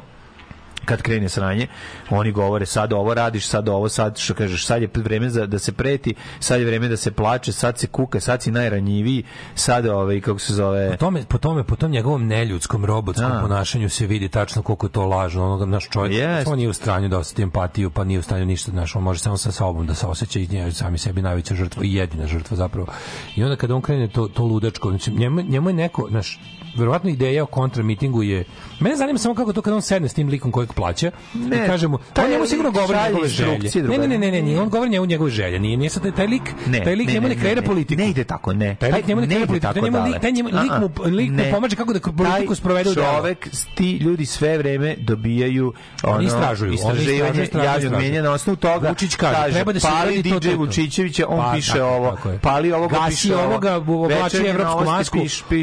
kad 0.85 1.01
krene 1.01 1.29
sranje, 1.29 1.67
oni 2.09 2.31
govore 2.31 2.65
sad 2.65 2.93
ovo 2.93 3.13
radiš, 3.13 3.47
sad 3.47 3.69
ovo, 3.69 3.89
sad 3.89 4.17
što 4.17 4.33
kažeš, 4.33 4.65
sad 4.65 4.81
je 4.81 4.89
vreme 4.95 5.29
za, 5.29 5.45
da 5.45 5.59
se 5.59 5.71
preti, 5.71 6.15
sad 6.39 6.59
je 6.59 6.65
vreme 6.65 6.87
da 6.87 6.97
se 6.97 7.11
plače, 7.11 7.51
sad 7.51 7.79
se 7.79 7.87
kuka, 7.87 8.19
sad 8.19 8.41
si 8.41 8.51
najranjiviji, 8.51 9.23
sad 9.55 9.85
ovaj, 9.85 10.21
kako 10.21 10.39
se 10.39 10.53
zove... 10.53 10.91
Po 10.91 10.97
tome, 10.97 11.23
po 11.27 11.37
tome, 11.37 11.63
po 11.63 11.75
tom 11.75 11.91
njegovom 11.91 12.27
neljudskom 12.27 12.85
robotskom 12.85 13.31
Da. 13.31 13.39
ponašanju 13.41 13.89
se 13.89 14.07
vidi 14.07 14.29
tačno 14.29 14.61
koliko 14.61 14.85
je 14.85 14.91
to 14.91 15.05
lažno. 15.05 15.45
Onoga 15.45 15.65
naš 15.65 15.89
čovjek, 15.89 16.13
Jest. 16.13 16.47
on 16.47 16.57
nije 16.57 16.69
u 16.69 16.73
stanju 16.73 17.09
da 17.09 17.17
osjeti 17.17 17.41
empatiju, 17.41 17.89
pa 17.89 18.03
nije 18.03 18.19
u 18.19 18.23
stanju 18.23 18.45
ništa, 18.45 18.71
znaš, 18.71 18.95
on 18.95 19.03
može 19.03 19.19
samo 19.19 19.37
sa 19.37 19.51
sobom 19.51 19.87
da 19.87 19.95
se 19.95 20.07
osjeća 20.07 20.39
i 20.39 20.47
nje 20.47 20.71
sami 20.71 20.97
sebi 20.97 21.21
najveća 21.21 21.55
žrtva 21.55 21.83
i 21.83 21.93
jedina 21.93 22.27
žrtva 22.27 22.57
zapravo. 22.57 22.87
I 23.35 23.43
onda 23.43 23.55
kada 23.55 23.75
on 23.75 23.81
krene 23.81 24.07
to, 24.07 24.27
to 24.27 24.43
ludačko, 24.43 24.89
znači, 24.89 25.11
njemu, 25.11 25.41
njemu 25.41 25.69
je 25.69 25.73
neko, 25.73 26.07
znaš, 26.09 26.39
verovatno 26.77 27.09
ideja 27.09 27.43
o 27.43 27.45
kontramitingu 27.45 28.23
je 28.23 28.43
mene 28.79 28.95
zanima 28.95 29.19
samo 29.19 29.35
kako 29.35 29.53
to 29.53 29.61
kada 29.61 29.75
on 29.75 29.81
sedne 29.81 30.09
s 30.09 30.13
tim 30.13 30.27
likom 30.27 30.51
kojeg 30.51 30.73
plaća. 30.75 31.11
Ne, 31.33 31.57
i 31.57 31.67
kaže 31.67 31.87
mu 31.87 31.97
taj 32.13 32.25
on 32.25 32.31
njemu 32.31 32.45
sigurno 32.45 32.71
govori 32.71 32.99
njegove 33.05 33.27
želje 33.27 33.69
ne 33.75 33.97
ne 33.97 34.07
ne 34.07 34.17
ne, 34.17 34.31
ne, 34.31 34.41
ne, 34.43 34.61
on 34.61 34.69
govori 34.69 34.89
njemu 34.89 35.05
njegove 35.05 35.31
želje. 35.31 35.59
Nije 35.59 35.77
nije 35.77 35.89
sad 35.89 36.15
taj- 36.15 36.27
lik 36.27 36.41
taj 36.83 36.95
lik 36.95 37.07
njemu 37.09 37.27
ne 37.27 37.35
kreira 37.35 37.61
politiku. 37.61 37.99
Ne 37.99 38.09
ide 38.09 38.23
tako, 38.23 38.53
ne. 38.53 38.75
Taj 38.75 38.91
lik 38.91 39.07
njemu 39.07 39.21
ne 39.21 39.27
kreira 39.27 39.45
politiku, 39.47 39.73
taj 39.73 39.81
njemu 39.83 39.97
lik- 39.99 40.21
taj 40.21 40.31
njemu- 40.31 40.49
lik 40.49 40.71
mu- 40.81 41.05
lik 41.05 41.29
mu 41.31 41.37
ne. 41.37 41.51
pomaže 41.51 41.75
kako 41.75 41.93
da 41.93 41.99
politiku 41.99 42.55
sprovede 42.55 42.89
u 42.89 42.93
delo. 42.93 43.05
Čovek, 43.07 43.47
ti 43.75 43.91
ljudi 43.91 44.25
sve 44.25 44.57
vreme 44.57 44.95
dobijaju 44.97 45.73
ono, 46.03 46.15
Oni 46.15 46.25
istražuju, 46.25 46.73
istraživanje 46.73 47.49
javnog 47.55 48.01
mjenja 48.01 48.21
na 48.21 48.31
osnovu 48.31 48.57
toga. 48.57 48.89
Vučić 48.89 49.15
kaže, 49.15 49.51
treba 49.51 49.73
da 49.73 49.79
se 49.79 49.87
pali 49.87 50.21
DJ. 50.21 50.49
Vučićevića, 50.55 51.25
on 51.27 51.39
Pa, 51.39 51.51
piše 51.55 51.83
ovo, 51.83 52.17
pali 52.41 52.71
ovoga, 52.71 52.97
piše 53.09 53.35
ovo. 53.35 53.43
ovoga, 53.45 53.75
oblači 53.75 54.37
evropsku 54.37 54.83
masku, 54.85 55.17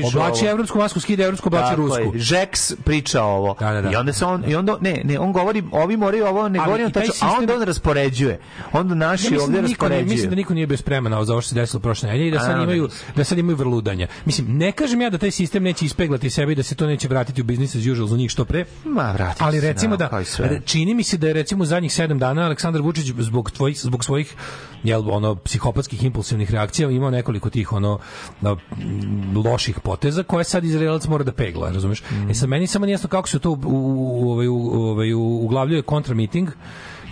oblači 0.06 0.47
evropsku 0.47 0.78
masku, 0.78 1.01
skida 1.01 1.24
evropsku, 1.24 1.48
oblači 1.48 1.76
rusku. 1.76 2.12
Žeks 2.14 2.72
priča 2.74 3.22
ovo. 3.22 3.56
Da, 3.60 3.72
da, 3.72 3.82
da. 3.82 3.90
I 3.90 3.97
onda 3.97 4.12
se 4.12 4.24
on 4.24 4.44
i 4.47 4.55
onda 4.55 4.76
ne, 4.80 5.01
ne, 5.04 5.18
on 5.18 5.32
govori, 5.32 5.62
ovi 5.72 5.96
moraju 5.96 6.26
ovo, 6.26 6.48
ne 6.48 6.58
govori 6.58 6.84
on 6.84 6.92
tačno, 6.92 7.12
a 7.20 7.32
onda 7.38 7.54
on 7.54 7.62
raspoređuje. 7.62 8.40
Onda 8.72 8.94
Ja 8.94 8.98
naši 8.98 9.36
ovdje 9.36 9.60
da 9.60 9.68
niko 9.68 9.88
ne, 9.88 9.94
mislim 9.94 10.08
da 10.08 10.12
raspoređuju. 10.14 10.36
niko 10.36 10.54
nije 10.54 10.66
bio 10.66 10.76
spreman 10.76 11.24
za 11.24 11.32
ovo 11.32 11.40
što 11.40 11.48
se 11.48 11.54
desilo 11.54 11.80
prošle 11.80 12.08
nedelje 12.08 12.28
i 12.28 12.30
da 12.30 12.40
sad 12.40 12.58
A, 12.58 12.62
imaju 12.62 12.88
da 13.16 13.24
sad 13.24 13.38
imaju 13.38 13.56
vrludanja. 13.56 14.06
Mislim 14.24 14.46
ne 14.48 14.72
kažem 14.72 15.00
ja 15.00 15.10
da 15.10 15.18
taj 15.18 15.30
sistem 15.30 15.62
neće 15.62 15.84
ispeglati 15.84 16.30
sebe 16.30 16.52
i 16.52 16.54
da 16.54 16.62
se 16.62 16.74
to 16.74 16.86
neće 16.86 17.08
vratiti 17.08 17.40
u 17.40 17.44
business 17.44 17.74
as 17.74 17.86
usual 17.86 18.08
za 18.08 18.16
njih 18.16 18.30
što 18.30 18.44
pre. 18.44 18.64
Ma, 18.84 19.12
vratit 19.12 19.38
će 19.38 19.44
Ali 19.44 19.60
recimo 19.60 19.96
da, 19.96 20.08
da 20.38 20.46
re- 20.48 20.60
čini 20.64 20.94
mi 20.94 21.02
se 21.02 21.16
da 21.16 21.26
je 21.26 21.32
recimo 21.32 21.64
zadnjih 21.64 21.92
sedam 21.92 22.18
dana 22.18 22.42
Aleksandar 22.42 22.82
Vučić 22.82 23.12
zbog 23.18 23.50
tvojih 23.50 23.80
zbog 23.80 24.04
svojih 24.04 24.34
jel 24.82 25.10
ono 25.10 25.34
psihopatskih 25.34 26.04
impulsivnih 26.04 26.50
reakcija 26.50 26.90
imao 26.90 27.10
nekoliko 27.10 27.50
tih 27.50 27.72
ono 27.72 27.98
m, 28.42 28.56
loših 29.44 29.80
poteza 29.80 30.22
koje 30.22 30.44
sad 30.44 30.64
Izraelac 30.64 31.06
mora 31.06 31.24
da 31.24 31.32
pegla, 31.32 31.70
razumeš? 31.70 32.02
Mhm. 32.02 32.30
E 32.30 32.34
sad 32.34 32.48
meni 32.48 32.66
samo 32.66 32.86
nije 32.86 32.94
jasno 32.94 33.08
kako 33.08 33.28
se 33.28 33.38
to 33.38 33.50
u, 33.50 33.58
u, 33.64 34.30
ovaj, 34.32 34.48
u, 34.48 34.54
ovaj, 34.93 35.14
u, 35.14 35.20
uglavljuje 35.20 35.82
kontramiting 35.82 36.48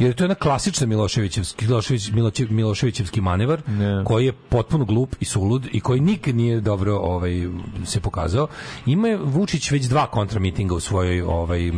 jer 0.00 0.14
to 0.14 0.24
je 0.24 0.26
jedna 0.26 0.34
klasična 0.34 0.86
Miloševićevski 0.86 1.66
Milošević, 1.66 2.10
Miloševićevski 2.50 3.20
manevar 3.20 3.68
Ne. 3.68 4.04
koji 4.04 4.26
je 4.26 4.32
potpuno 4.32 4.84
glup 4.84 5.16
i 5.20 5.24
sulud 5.24 5.68
i 5.72 5.80
koji 5.80 6.00
nikad 6.00 6.34
nije 6.34 6.60
dobro 6.60 6.96
ovaj 6.96 7.48
se 7.84 8.00
pokazao. 8.00 8.48
Ima 8.86 9.08
je 9.08 9.16
Vučić 9.16 9.70
već 9.70 9.84
dva 9.84 10.06
kontramitinga 10.06 10.74
u 10.74 10.80
svojoj 10.80 11.22
ovaj 11.22 11.72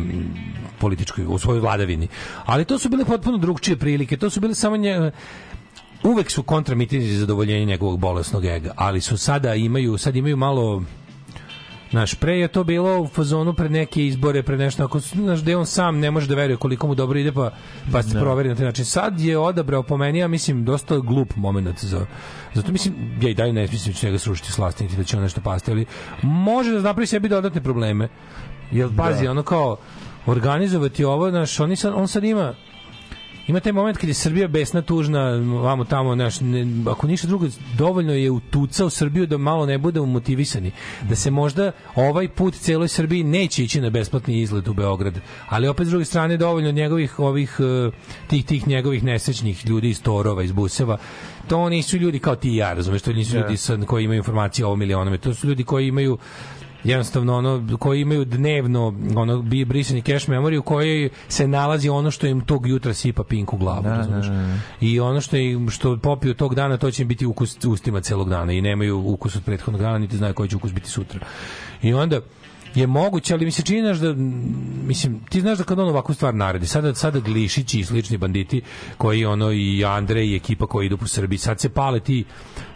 političkoj 0.79 1.25
u 1.27 1.37
svojoj 1.37 1.59
vladavini. 1.59 2.07
Ali 2.45 2.65
to 2.65 2.79
su 2.79 2.89
bile 2.89 3.05
potpuno 3.05 3.37
drugčije 3.37 3.77
prilike. 3.77 4.17
To 4.17 4.29
su 4.29 4.39
bile 4.39 4.55
samo 4.55 4.77
nje, 4.77 5.11
uvek 6.03 6.31
su 6.31 6.43
kontramitinzi 6.43 7.13
za 7.13 7.19
zadovoljenje 7.19 7.65
njegovog 7.65 7.99
bolesnog 7.99 8.45
ega, 8.45 8.71
ali 8.75 9.01
su 9.01 9.17
sada 9.17 9.55
imaju 9.55 9.97
sad 9.97 10.15
imaju 10.15 10.37
malo 10.37 10.83
Naš 11.93 12.15
pre 12.15 12.39
je 12.39 12.47
to 12.47 12.63
bilo 12.63 12.99
u 13.01 13.07
fazonu 13.07 13.53
pred 13.53 13.71
neke 13.71 14.07
izbore, 14.07 14.43
pred 14.43 14.59
nešto 14.59 14.83
ako 14.83 14.99
znaš 14.99 15.39
da 15.39 15.57
on 15.57 15.65
sam 15.65 15.99
ne 15.99 16.11
može 16.11 16.27
da 16.27 16.35
veruje 16.35 16.57
koliko 16.57 16.87
mu 16.87 16.95
dobro 16.95 17.19
ide 17.19 17.31
pa 17.31 17.51
pa 17.91 18.03
se 18.03 18.19
proveri 18.19 18.49
na 18.49 18.55
taj 18.55 18.65
način. 18.65 18.85
Sad 18.85 19.19
je 19.19 19.37
odabrao 19.37 19.83
po 19.83 19.97
meni, 19.97 20.19
ja 20.19 20.27
mislim 20.27 20.65
dosta 20.65 20.97
glup 20.97 21.35
momenat 21.35 21.83
za 21.83 22.05
zato 22.53 22.71
mislim 22.71 22.93
ja 23.21 23.29
i 23.29 23.33
dalje 23.33 23.53
ne 23.53 23.61
mislim 23.61 23.93
da 23.93 23.99
će 23.99 24.07
njega 24.07 24.19
srušiti 24.19 24.51
slasti 24.51 24.83
niti 24.83 24.97
da 24.97 25.03
će 25.03 25.17
on 25.17 25.23
nešto 25.23 25.41
pasti, 25.41 25.71
ali 25.71 25.85
može 26.23 26.71
da 26.71 26.81
napravi 26.81 27.07
sebi 27.07 27.29
dodatne 27.29 27.63
probleme. 27.63 28.09
Jel 28.71 28.89
pazi, 28.97 29.27
ono 29.27 29.43
kao 29.43 29.77
organizovati 30.25 31.03
ovo, 31.03 31.29
znaš, 31.29 31.59
oni 31.59 31.75
sad, 31.75 31.93
on 31.95 32.07
sad 32.07 32.23
ima 32.23 32.53
ima 33.47 33.59
taj 33.59 33.71
moment 33.71 33.97
kad 33.97 34.07
je 34.07 34.13
Srbija 34.13 34.47
besna, 34.47 34.81
tužna, 34.81 35.29
vamo 35.61 35.85
tamo, 35.85 36.15
znaš, 36.15 36.39
ne, 36.41 36.67
ako 36.91 37.07
ništa 37.07 37.27
drugo, 37.27 37.47
dovoljno 37.77 38.13
je 38.13 38.31
utucao 38.31 38.89
Srbiju 38.89 39.27
da 39.27 39.37
malo 39.37 39.65
ne 39.65 39.77
budemo 39.77 40.05
motivisani. 40.05 40.71
Da 41.09 41.15
se 41.15 41.31
možda 41.31 41.71
ovaj 41.95 42.27
put 42.27 42.55
celoj 42.55 42.87
Srbiji 42.87 43.23
neće 43.23 43.63
ići 43.63 43.81
na 43.81 43.89
besplatni 43.89 44.41
izlet 44.41 44.67
u 44.67 44.73
Beograd. 44.73 45.19
Ali 45.49 45.67
opet 45.67 45.87
s 45.87 45.89
druge 45.89 46.05
strane 46.05 46.37
dovoljno 46.37 46.71
njegovih 46.71 47.19
ovih 47.19 47.57
eh, 47.59 47.91
tih 48.27 48.45
tih 48.45 48.67
njegovih 48.67 49.03
nesrećnih 49.03 49.65
ljudi 49.65 49.89
iz 49.89 50.01
Torova, 50.01 50.43
iz 50.43 50.51
Buseva. 50.51 50.97
To 51.47 51.69
nisu 51.69 51.97
ljudi 51.97 52.19
kao 52.19 52.35
ti 52.35 52.49
i 52.49 52.55
ja, 52.55 52.73
razumeš, 52.73 53.01
to 53.01 53.13
nisu 53.13 53.37
ljudi 53.37 53.57
sa, 53.57 53.77
koji 53.87 54.03
imaju 54.03 54.17
informacije 54.17 54.65
o 54.65 54.67
ovom 54.67 54.81
ili 54.81 54.93
onome. 54.93 55.17
To 55.17 55.33
su 55.33 55.47
ljudi 55.47 55.63
koji 55.63 55.87
imaju 55.87 56.17
jednostavno 56.83 57.37
ono 57.37 57.77
koji 57.79 58.01
imaju 58.01 58.25
dnevno 58.25 58.93
ono 59.15 59.41
bi 59.41 59.65
brisani 59.65 60.01
cache 60.01 60.31
memory 60.31 60.57
u 60.57 60.61
kojoj 60.61 61.09
se 61.27 61.47
nalazi 61.47 61.89
ono 61.89 62.11
što 62.11 62.27
im 62.27 62.41
tog 62.41 62.67
jutra 62.67 62.93
sipa 62.93 63.23
pink 63.23 63.53
u 63.53 63.57
glavu 63.57 63.83
razumeš? 63.83 64.25
i 64.81 64.99
ono 64.99 65.21
što 65.21 65.37
im 65.37 65.69
što 65.69 65.97
popiju 65.97 66.33
tog 66.33 66.55
dana 66.55 66.77
to 66.77 66.91
će 66.91 67.01
im 67.01 67.07
biti 67.07 67.25
ukus 67.25 67.65
ustima 67.65 68.01
celog 68.01 68.29
dana 68.29 68.53
i 68.53 68.61
nemaju 68.61 69.03
ukus 69.05 69.35
od 69.35 69.43
prethodnog 69.43 69.81
dana 69.81 69.97
niti 69.97 70.17
znaju 70.17 70.33
koji 70.33 70.49
će 70.49 70.55
ukus 70.55 70.73
biti 70.73 70.89
sutra 70.89 71.19
i 71.81 71.93
onda 71.93 72.21
je 72.75 72.87
moguće, 72.87 73.33
ali 73.33 73.45
mi 73.45 73.51
se 73.51 73.61
čini 73.61 73.99
da 73.99 74.13
mislim, 74.87 75.19
ti 75.29 75.41
znaš 75.41 75.57
da 75.57 75.63
kad 75.63 75.79
on 75.79 75.89
ovakvu 75.89 76.15
stvar 76.15 76.35
naredi, 76.35 76.67
sada 76.67 76.95
sada 76.95 77.19
Glišići 77.19 77.79
i 77.79 77.83
slični 77.83 78.17
banditi 78.17 78.61
koji 78.97 79.25
ono 79.25 79.51
i 79.51 79.85
Andrej 79.85 80.27
i 80.27 80.35
ekipa 80.35 80.65
koji 80.65 80.85
idu 80.85 80.97
po 80.97 81.07
Srbiji, 81.07 81.37
sad 81.37 81.59
se 81.59 81.69
pale 81.69 81.99
ti 81.99 82.25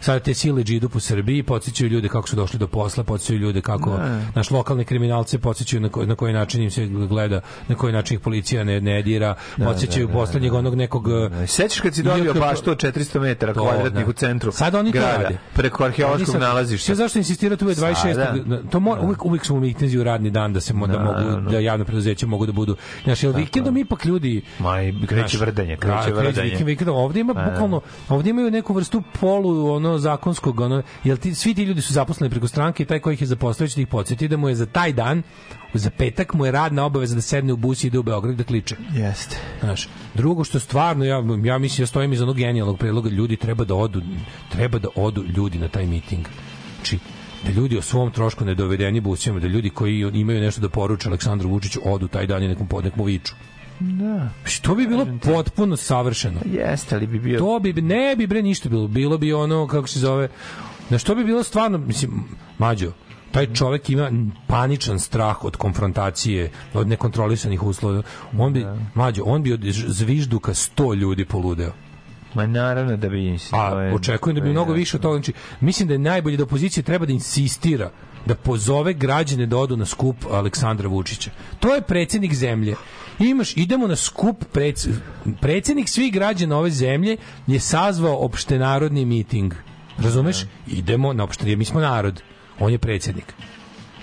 sada 0.00 0.20
te 0.20 0.34
sile 0.34 0.62
idu 0.62 0.88
po 0.88 1.00
Srbiji, 1.00 1.42
podsjećaju 1.42 1.90
ljude 1.90 2.08
kako 2.08 2.28
su 2.28 2.36
došli 2.36 2.58
do 2.58 2.66
posla, 2.66 3.04
podsjećaju 3.04 3.38
ljude 3.38 3.60
kako 3.60 3.98
naš 4.34 4.50
lokalne 4.50 4.84
kriminalce 4.84 5.38
podsjećaju 5.38 5.80
na, 5.80 5.88
ko, 5.88 6.06
na 6.06 6.14
koji 6.14 6.32
način 6.32 6.62
im 6.62 6.70
se 6.70 6.86
gleda, 6.86 7.40
na 7.68 7.74
koji 7.74 7.92
način 7.92 8.14
ih 8.14 8.20
policija 8.20 8.64
ne, 8.64 8.80
ne 8.80 9.02
dira, 9.02 9.34
podsjećaju 9.56 10.08
poslednjeg 10.08 10.54
onog 10.54 10.74
nekog 10.74 11.04
Sećaš 11.46 11.80
kad 11.80 11.94
si 11.94 12.02
dobio 12.02 12.34
baštu 12.34 12.70
od 12.70 12.76
400 12.82 13.20
metara 13.20 13.54
To, 13.54 13.62
kvadratnih 13.62 14.04
da. 14.04 14.10
u 14.10 14.12
centru 14.12 14.52
Sad 14.52 14.74
oni 14.74 14.92
to 14.92 14.98
grada, 14.98 15.22
rade. 15.22 15.38
preko 15.54 15.84
arheološkog 15.84 16.36
nalazišta. 16.36 16.86
Sve 16.86 16.94
zašto 16.94 17.18
insistirate 17.18 17.64
uvek 17.64 17.78
26. 17.78 17.94
Sada. 17.94 18.34
To 18.70 18.80
mora, 18.80 19.00
uvek, 19.00 19.24
uvek 19.24 19.44
smo 19.44 19.56
u 19.56 19.60
mitinzi 19.88 19.98
u 19.98 20.04
radni 20.04 20.30
dan 20.30 20.52
da 20.52 20.60
se 20.60 20.74
mo, 20.74 20.86
da 20.86 20.98
mogu 20.98 21.50
da 21.50 21.58
javno 21.58 21.84
preduzeće 21.84 22.26
mogu 22.26 22.46
da 22.46 22.52
budu. 22.52 22.76
Znaš, 23.04 23.22
jel 23.22 23.32
vikendom 23.32 23.76
ipak 23.76 24.04
ljudi 24.04 24.42
Ma 24.58 24.82
i 24.82 24.94
kreće 25.06 25.38
vrdanje, 25.38 25.76
da, 25.76 25.80
kreće 25.80 26.14
vrdanje. 26.14 26.50
vikend- 26.50 26.64
vikendom. 26.64 26.96
Ovdje 26.96 27.20
ima 27.20 27.34
bukvalno, 27.34 27.80
ovdje 28.08 28.30
imaju 28.30 28.50
neku 28.50 28.74
vrstu 28.74 29.02
polu 29.20 29.70
ono 29.74 29.98
zakonskog, 29.98 30.60
ono, 30.60 30.82
jel 31.04 31.16
ti, 31.16 31.34
svi 31.34 31.54
ti 31.54 31.62
ljudi 31.62 31.82
su 31.82 31.92
zaposleni 31.92 32.30
preko 32.30 32.48
stranke 32.48 32.82
i 32.82 32.86
taj 32.86 33.00
koji 33.00 33.14
ih 33.14 33.20
je 33.20 33.26
zaposlio 33.26 33.68
će 33.68 33.74
da 33.74 33.80
ih 33.82 33.88
podsjeti 33.88 34.28
da 34.28 34.36
mu 34.36 34.48
je 34.48 34.54
za 34.54 34.66
taj 34.66 34.92
dan 34.92 35.22
za 35.74 35.90
petak 35.90 36.34
mu 36.34 36.46
je 36.46 36.52
radna 36.52 36.84
obaveza 36.84 37.14
da 37.14 37.20
sedne 37.20 37.52
u 37.52 37.56
bus 37.56 37.84
i 37.84 37.86
ide 37.86 37.98
u 37.98 38.02
Beograd 38.02 38.36
da 38.36 38.44
kliče. 38.44 38.76
Jeste. 38.92 39.36
Znaš, 39.60 39.88
drugo 40.14 40.44
što 40.44 40.58
stvarno 40.60 41.04
ja 41.04 41.22
ja 41.44 41.58
mislim 41.58 41.82
ja 41.82 41.86
stojim 41.86 42.12
iza 42.12 42.24
onog 42.24 42.36
genijalnog 42.36 42.78
predloga 42.78 43.10
ljudi 43.10 43.36
treba 43.36 43.64
da 43.64 43.74
odu 43.74 44.02
treba 44.52 44.78
da 44.78 44.88
odu 44.94 45.24
ljudi 45.36 45.58
na 45.58 45.68
taj 45.68 45.86
miting. 45.86 46.26
Znači 46.76 46.98
da 47.44 47.50
ljudi 47.50 47.78
o 47.78 47.82
svom 47.82 48.10
trošku 48.10 48.44
ne 48.44 48.54
dovedeni 48.54 49.00
busima, 49.00 49.40
da 49.40 49.46
ljudi 49.46 49.70
koji 49.70 50.00
imaju 50.14 50.40
nešto 50.40 50.60
da 50.60 50.68
poruče 50.68 51.08
Aleksandru 51.08 51.48
Vučiću 51.48 51.80
odu 51.84 52.08
taj 52.08 52.26
dan 52.26 52.42
i 52.42 52.48
nekom 52.48 52.66
podnek 52.66 52.96
mu 52.96 53.04
viču. 53.04 53.34
Da. 53.80 54.28
Što 54.44 54.74
bi 54.74 54.86
bilo 54.86 55.06
potpuno 55.22 55.76
savršeno. 55.76 56.40
Jeste, 56.44 56.94
ali 56.94 57.06
bi 57.06 57.18
bio... 57.18 57.38
To 57.38 57.58
bi 57.58 57.72
ne 57.72 58.16
bi 58.16 58.26
bre 58.26 58.42
ništa 58.42 58.68
bilo. 58.68 58.88
Bilo 58.88 59.18
bi 59.18 59.32
ono 59.32 59.66
kako 59.66 59.88
se 59.88 59.98
zove. 59.98 60.28
Na 60.90 60.98
što 60.98 61.14
bi 61.14 61.24
bilo 61.24 61.42
stvarno 61.42 61.78
mislim 61.78 62.24
mađo 62.58 62.92
taj 63.32 63.54
čovek 63.54 63.90
ima 63.90 64.10
paničan 64.46 64.98
strah 64.98 65.44
od 65.44 65.56
konfrontacije, 65.56 66.50
od 66.74 66.88
nekontrolisanih 66.88 67.62
uslova. 67.62 68.02
On 68.38 68.52
bi, 68.52 68.66
mađo, 68.94 69.22
on 69.24 69.42
bi 69.42 69.52
od 69.52 69.60
zvižduka 69.86 70.54
100 70.54 70.96
ljudi 70.96 71.24
poludeo. 71.24 71.72
Ma 72.34 72.46
naravno 72.46 72.96
da 72.96 73.08
bi... 73.08 73.38
A 73.52 73.90
očekujem 73.94 74.36
da 74.36 74.42
bi 74.42 74.50
mnogo 74.50 74.72
više 74.72 74.96
od 74.96 75.02
toga. 75.02 75.14
Znači, 75.14 75.32
mislim 75.60 75.88
da 75.88 75.94
je 75.94 75.98
najbolje 75.98 76.36
da 76.36 76.42
opozicija 76.42 76.82
treba 76.82 77.06
da 77.06 77.12
insistira 77.12 77.90
da 78.26 78.34
pozove 78.34 78.92
građane 78.92 79.46
da 79.46 79.56
odu 79.56 79.76
na 79.76 79.86
skup 79.86 80.16
Aleksandra 80.30 80.88
Vučića. 80.88 81.30
To 81.60 81.74
je 81.74 81.82
predsjednik 81.82 82.34
zemlje. 82.34 82.74
Imaš, 83.18 83.56
idemo 83.56 83.86
na 83.86 83.96
skup 83.96 84.44
preds, 84.52 84.86
predsjednik 85.40 85.88
svih 85.88 86.12
građana 86.12 86.56
ove 86.58 86.70
zemlje 86.70 87.16
je 87.46 87.60
sazvao 87.60 88.24
opštenarodni 88.24 89.04
miting. 89.04 89.54
Razumeš? 89.98 90.46
Idemo 90.66 91.12
na 91.12 91.24
opšte, 91.24 91.56
mi 91.56 91.64
smo 91.64 91.80
narod. 91.80 92.22
On 92.60 92.72
je 92.72 92.78
predsjednik. 92.78 93.34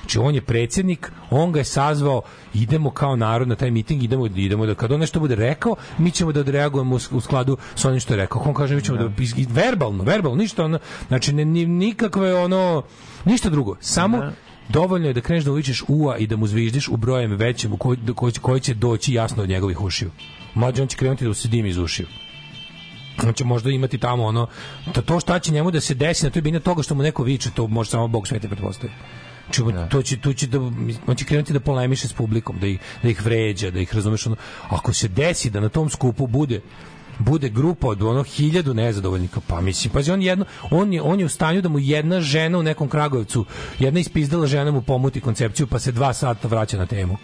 Znači 0.06 0.20
on 0.20 0.36
je 0.36 0.42
predsjednik, 0.42 1.12
on 1.30 1.52
ga 1.52 1.60
je 1.60 1.64
sazvao, 1.64 2.22
idemo 2.54 2.92
kao 2.92 3.16
narod 3.16 3.48
na 3.48 3.56
taj 3.56 3.72
miting, 3.72 4.04
idemo, 4.04 4.26
idemo 4.26 4.66
da 4.66 4.76
kad 4.76 4.92
on 4.92 5.00
nešto 5.00 5.20
bude 5.20 5.36
rekao, 5.36 5.76
mi 5.98 6.12
ćemo 6.12 6.32
da 6.32 6.40
odreagujemo 6.40 6.96
u, 7.12 7.22
skladu 7.22 7.58
sa 7.76 7.88
onim 7.88 8.00
što 8.00 8.14
je 8.14 8.18
rekao. 8.18 8.42
On 8.46 8.54
kaže 8.54 8.76
mi 8.76 8.82
ćemo 8.82 8.98
da, 8.98 9.10
i 9.38 9.46
verbalno, 9.50 10.04
verbalno, 10.04 10.38
ništa 10.38 10.66
ono, 10.66 10.80
znači 11.08 11.34
ne, 11.34 11.46
ni, 11.46 11.66
nikakve 11.66 12.36
ono, 12.36 12.84
ništa 13.26 13.50
drugo. 13.50 13.76
Samo 13.80 14.32
dovoljno 14.70 15.08
je 15.08 15.14
da 15.14 15.22
kreneš 15.22 15.44
da 15.44 15.52
uvičeš 15.52 15.84
ua 15.88 16.18
i 16.18 16.28
da 16.28 16.36
mu 16.36 16.48
zviždiš 16.48 16.88
u 16.88 16.98
brojem 16.98 17.32
većem 17.32 17.74
u 17.74 17.78
koji, 17.78 17.98
koji, 18.16 18.34
koji 18.34 18.60
će 18.60 18.74
doći 18.74 19.14
jasno 19.14 19.44
od 19.44 19.50
njegovih 19.50 19.82
ušiju. 19.82 20.12
Mlađe 20.54 20.82
on 20.82 20.88
će 20.88 20.98
krenuti 20.98 21.26
da 21.26 21.34
se 21.34 21.48
dim 21.48 21.66
iz 21.66 21.78
ušiju 21.78 22.08
on 23.28 23.34
će 23.34 23.46
možda 23.46 23.70
imati 23.70 23.98
tamo 23.98 24.24
ono 24.24 24.48
to, 24.94 25.02
to 25.02 25.20
šta 25.20 25.40
će 25.40 25.52
njemu 25.52 25.72
da 25.72 25.82
se 25.82 25.94
desi 25.94 26.26
na 26.26 26.30
toj 26.30 26.42
bini 26.42 26.60
toga 26.60 26.84
što 26.84 26.96
mu 26.96 27.04
neko 27.04 27.24
viče 27.24 27.50
to 27.56 27.68
može 27.68 27.90
samo 27.90 28.08
Bog 28.08 28.28
svete 28.28 28.48
pretpostavi 28.48 28.94
Čuva, 29.52 29.88
to 29.88 30.02
će, 30.02 30.18
tu 30.18 30.34
će 30.34 30.48
da, 30.48 30.60
on 31.08 31.16
će 31.16 31.26
krenuti 31.26 31.54
da 31.54 31.60
polemiše 31.60 32.08
s 32.08 32.14
publikom, 32.14 32.60
da 32.60 32.68
ih, 32.68 32.80
da 33.04 33.10
ih 33.10 33.26
vređa, 33.26 33.72
da 33.72 33.80
ih 33.80 33.96
razumeš. 33.96 34.28
Ono, 34.28 34.36
ako 34.70 34.94
se 34.94 35.08
desi 35.08 35.50
da 35.50 35.60
na 35.60 35.70
tom 35.70 35.90
skupu 35.90 36.28
bude 36.28 36.62
bude 37.20 37.50
grupa 37.50 37.88
od 37.88 38.04
ono 38.04 38.24
hiljadu 38.24 38.74
nezadovoljnika, 38.74 39.40
pa 39.48 39.62
mislim, 39.62 39.94
pazi, 39.94 40.12
on, 40.12 40.22
jedno, 40.22 40.46
on, 40.72 40.94
je, 40.94 41.02
on 41.02 41.20
je 41.20 41.26
u 41.26 41.30
stanju 41.30 41.62
da 41.62 41.70
mu 41.70 41.80
jedna 41.80 42.22
žena 42.22 42.58
u 42.58 42.64
nekom 42.64 42.90
Kragujevcu, 42.90 43.46
jedna 43.80 44.00
ispizdala 44.00 44.48
žena 44.48 44.72
mu 44.72 44.82
pomuti 44.82 45.22
koncepciju, 45.22 45.68
pa 45.68 45.80
se 45.80 45.92
dva 45.92 46.14
sata 46.14 46.48
vraća 46.48 46.78
na 46.78 46.86
temu. 46.86 47.18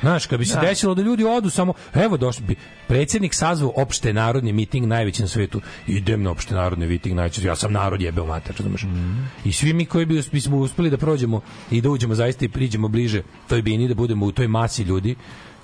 Znaš, 0.00 0.26
kad 0.26 0.38
bi 0.38 0.44
se 0.44 0.54
Da. 0.54 0.60
desilo 0.60 0.94
da 0.94 1.02
ljudi 1.02 1.24
odu 1.24 1.50
samo, 1.50 1.72
evo 1.94 2.16
došli 2.16 2.44
bi, 2.46 2.54
predsjednik 2.88 3.34
sazvao 3.34 3.72
opšte 3.76 4.12
narodni 4.12 4.52
miting 4.52 4.86
najveći 4.86 5.22
na 5.22 5.28
svetu, 5.28 5.60
idem 5.86 6.22
na 6.22 6.30
opšte 6.30 6.54
narodni 6.54 6.86
miting 6.86 7.16
najveći, 7.16 7.46
ja 7.46 7.56
sam 7.56 7.72
narod 7.72 8.00
jebeo 8.00 8.26
mater, 8.26 8.54
razumeš? 8.58 8.84
I 9.44 9.52
svi 9.52 9.72
mi 9.72 9.84
koji 9.84 10.06
bi, 10.06 10.22
bismo 10.32 10.56
uspeli 10.56 10.90
da 10.90 10.96
prođemo 10.96 11.40
i 11.70 11.80
da 11.80 11.90
uđemo 11.90 12.14
zaista 12.14 12.44
i 12.44 12.48
priđemo 12.48 12.88
bliže 12.88 13.22
toj 13.48 13.62
bini, 13.62 13.88
da 13.88 13.94
budemo 13.94 14.26
u 14.26 14.32
toj 14.32 14.48
masi 14.48 14.82
ljudi, 14.82 15.16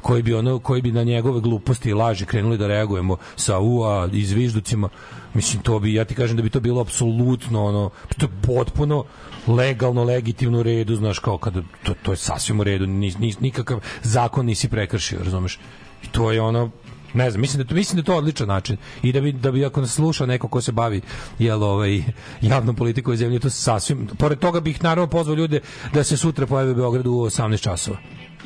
koji 0.03 0.23
bi 0.23 0.35
ono 0.35 0.59
koji 0.59 0.83
bi 0.83 0.93
na 0.93 1.03
njegove 1.03 1.41
gluposti 1.41 1.89
i 1.89 1.95
laži 1.95 2.27
krenuli 2.27 2.59
da 2.59 2.67
reagujemo 2.67 3.17
sa 3.37 3.59
ua 3.59 4.09
i 4.13 4.25
zvižducima 4.25 4.89
mislim 5.35 5.63
to 5.63 5.79
bi 5.79 5.95
ja 5.95 6.05
ti 6.05 6.15
kažem 6.15 6.37
da 6.37 6.43
bi 6.43 6.51
to 6.51 6.61
bilo 6.61 6.81
apsolutno 6.81 7.65
ono 7.65 7.91
to 8.19 8.27
je 8.27 8.31
potpuno 8.47 9.05
legalno 9.47 10.05
legitimno 10.05 10.59
u 10.59 10.63
redu 10.63 10.97
znaš 10.97 11.19
kao 11.19 11.39
kada 11.39 11.63
to, 11.83 11.95
to 12.03 12.13
je 12.13 12.17
sasvim 12.17 12.61
u 12.61 12.65
redu 12.65 12.87
ni, 12.87 13.15
ni, 13.19 13.35
nikakav 13.41 13.81
zakon 14.03 14.47
nisi 14.47 14.69
prekršio 14.69 15.19
razumeš? 15.25 15.59
I 16.05 16.07
to 16.07 16.33
je 16.33 16.41
ono 16.41 16.71
ne 17.15 17.31
znam, 17.31 17.41
mislim 17.41 17.63
da 17.63 17.69
to 17.69 17.75
mislim 17.75 17.97
da 17.97 18.03
to 18.03 18.17
odličan 18.17 18.49
način. 18.49 18.77
I 19.03 19.13
da 19.13 19.21
bi 19.21 19.33
da 19.33 19.53
bi 19.53 19.65
ako 19.65 19.81
nas 19.81 19.95
sluša 19.95 20.27
neko 20.27 20.49
ko 20.49 20.61
se 20.61 20.73
bavi 20.73 21.01
jel 21.39 21.63
ovaj 21.63 22.03
javnom 22.41 22.77
politikom 22.77 23.13
u 23.13 23.17
zemlji 23.17 23.41
to 23.41 23.51
sasvim 23.51 24.09
pored 24.19 24.39
toga 24.39 24.61
bih 24.61 24.83
naravno 24.83 25.11
pozvao 25.11 25.37
ljude 25.37 25.61
da 25.93 26.05
se 26.05 26.17
sutra 26.17 26.47
pojave 26.47 26.71
u 26.71 26.75
Beogradu 26.75 27.13
u 27.13 27.25
18 27.25 27.61
časova 27.61 27.99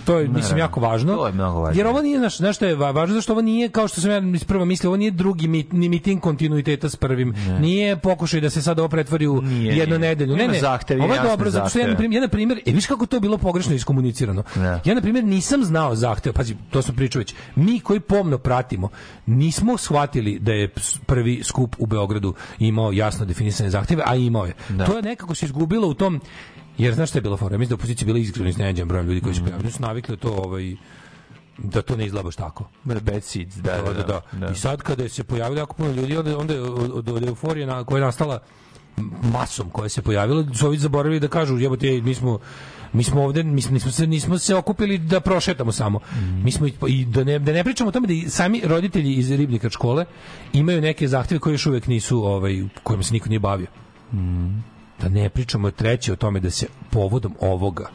To 0.04 0.18
je, 0.18 0.28
mislim, 0.28 0.58
jako 0.58 0.80
važno. 0.80 1.16
To 1.16 1.26
je 1.26 1.32
mnogo 1.32 1.60
važno. 1.60 1.80
Jer 1.80 1.86
ovo 1.86 2.02
nije, 2.02 2.18
znaš, 2.18 2.36
znaš 2.36 2.56
što 2.56 2.66
je 2.66 2.74
va- 2.74 2.90
važno, 2.90 3.14
zašto 3.14 3.32
ovo 3.32 3.42
nije, 3.42 3.68
kao 3.68 3.88
što 3.88 4.00
sam 4.00 4.10
ja 4.10 4.22
isprva 4.34 4.64
mislio, 4.64 4.90
ovo 4.90 4.96
nije 4.96 5.10
drugi 5.10 5.48
mit, 5.48 5.72
ni 5.72 5.88
miting 5.88 6.20
kontinuiteta 6.20 6.88
s 6.88 6.96
prvim. 6.96 7.34
Nije 7.60 7.96
pokušaj 7.96 8.40
da 8.40 8.50
se 8.50 8.62
sad 8.62 8.78
ovo 8.78 8.88
pretvori 8.88 9.26
u 9.26 9.42
Nije, 9.42 9.76
jednu 9.76 9.98
nije. 9.98 10.08
nedelju. 10.08 10.36
Ne, 10.36 10.48
ne, 10.48 10.60
zahtevi, 10.60 11.00
ovo 11.00 11.14
je 11.14 11.20
dobro, 11.22 11.50
zato 11.50 11.68
što 11.68 11.78
ja, 11.78 11.86
na 11.86 11.96
primjer, 11.96 12.14
ja, 12.14 12.22
na 12.22 12.28
primjer, 12.28 12.60
e, 12.66 12.72
viš 12.72 12.86
kako 12.86 13.06
to 13.06 13.16
je 13.16 13.20
bilo 13.20 13.38
pogrešno 13.38 13.74
iskomunicirano. 13.74 14.42
Ne. 14.56 14.80
Ja, 14.84 14.94
na 14.94 15.00
primjer, 15.00 15.24
nisam 15.24 15.64
znao 15.64 15.94
zahtev, 15.94 16.32
pazi, 16.32 16.56
to 16.70 16.82
sam 16.82 16.94
pričao 16.94 17.18
već, 17.18 17.34
mi 17.56 17.80
koji 17.80 18.00
pomno 18.00 18.38
pratimo, 18.38 18.88
nismo 19.26 19.78
shvatili 19.78 20.38
da 20.38 20.52
je 20.52 20.68
prvi 21.06 21.40
skup 21.44 21.76
u 21.78 21.86
Beogradu 21.86 22.34
imao 22.58 22.92
jasno 22.92 23.24
definisane 23.24 23.70
zahteve, 23.70 24.02
a 24.06 24.16
imao 24.16 24.46
je. 24.46 24.54
Da. 24.68 24.84
To 24.84 24.96
je 24.96 25.02
nekako 25.02 25.34
se 25.34 25.46
izgubilo 25.46 25.88
u 25.88 25.94
tom, 25.94 26.20
jer 26.78 26.94
znaš 26.94 27.08
šta 27.08 27.18
je 27.18 27.22
bila 27.22 27.36
fora? 27.36 27.58
Mislim 27.58 27.68
da 27.68 27.74
opozicija 27.74 28.06
bila 28.06 28.18
iskreno 28.18 28.48
iznenađena 28.48 28.86
brojem 28.86 29.06
ljudi 29.06 29.20
koji 29.20 29.34
su 29.34 29.42
prijavili. 29.42 29.70
Su 29.70 29.82
navikli 29.82 30.16
to 30.16 30.28
ovaj, 30.28 30.76
da 31.58 31.82
to 31.82 31.96
ne 31.96 32.06
izgleda 32.06 32.24
baš 32.24 32.36
tako. 32.36 32.68
Bad 32.84 33.24
seeds, 33.24 33.56
da, 33.56 33.82
Da, 33.82 33.92
da, 33.92 34.20
da. 34.32 34.52
I 34.52 34.54
sad 34.54 34.82
kada 34.82 35.02
je 35.02 35.08
se 35.08 35.24
pojavilo 35.24 35.60
jako 35.60 35.74
puno 35.74 35.92
ljudi, 35.92 36.16
onda, 36.16 36.38
onda 36.38 36.54
je 36.54 36.60
od, 36.60 37.08
od, 37.08 37.28
euforije 37.28 37.66
na, 37.66 37.84
koja 37.84 37.98
je 37.98 38.04
nastala 38.04 38.38
masom 39.22 39.70
koja 39.70 39.88
se 39.88 40.02
pojavila, 40.02 40.44
su 40.54 40.66
ovi 40.66 40.78
zaboravili 40.78 41.20
da 41.20 41.28
kažu, 41.28 41.58
jebote, 41.58 42.00
mi 42.02 42.14
smo 42.14 42.38
mi 42.92 43.02
smo 43.04 43.22
ovde, 43.24 43.42
mi 43.42 43.62
smo, 43.62 43.74
nismo, 43.74 43.90
se, 43.90 44.06
nismo 44.06 44.38
se 44.38 44.54
okupili 44.54 44.98
da 44.98 45.20
prošetamo 45.20 45.72
samo. 45.72 46.00
Mi 46.44 46.52
smo 46.52 46.66
i, 46.88 47.04
da, 47.04 47.24
ne, 47.24 47.38
da 47.38 47.52
ne 47.52 47.64
pričamo 47.64 47.88
o 47.88 47.92
tome 47.92 48.08
da 48.08 48.30
sami 48.30 48.62
roditelji 48.64 49.14
iz 49.14 49.30
ribnika 49.30 49.70
škole 49.70 50.04
imaju 50.52 50.80
neke 50.80 51.08
zahteve 51.08 51.38
koji 51.38 51.54
još 51.54 51.66
uvek 51.66 51.86
nisu, 51.86 52.24
ovaj, 52.24 52.62
kojima 52.82 53.02
se 53.02 53.12
niko 53.12 53.28
nije 53.28 53.38
bavio. 53.38 53.66
Da 55.02 55.08
ne 55.08 55.28
pričamo 55.28 55.70
treće 55.70 56.12
o 56.12 56.16
tome 56.16 56.40
da 56.40 56.50
se 56.50 56.66
povodom 56.90 57.34
ovoga 57.40 57.90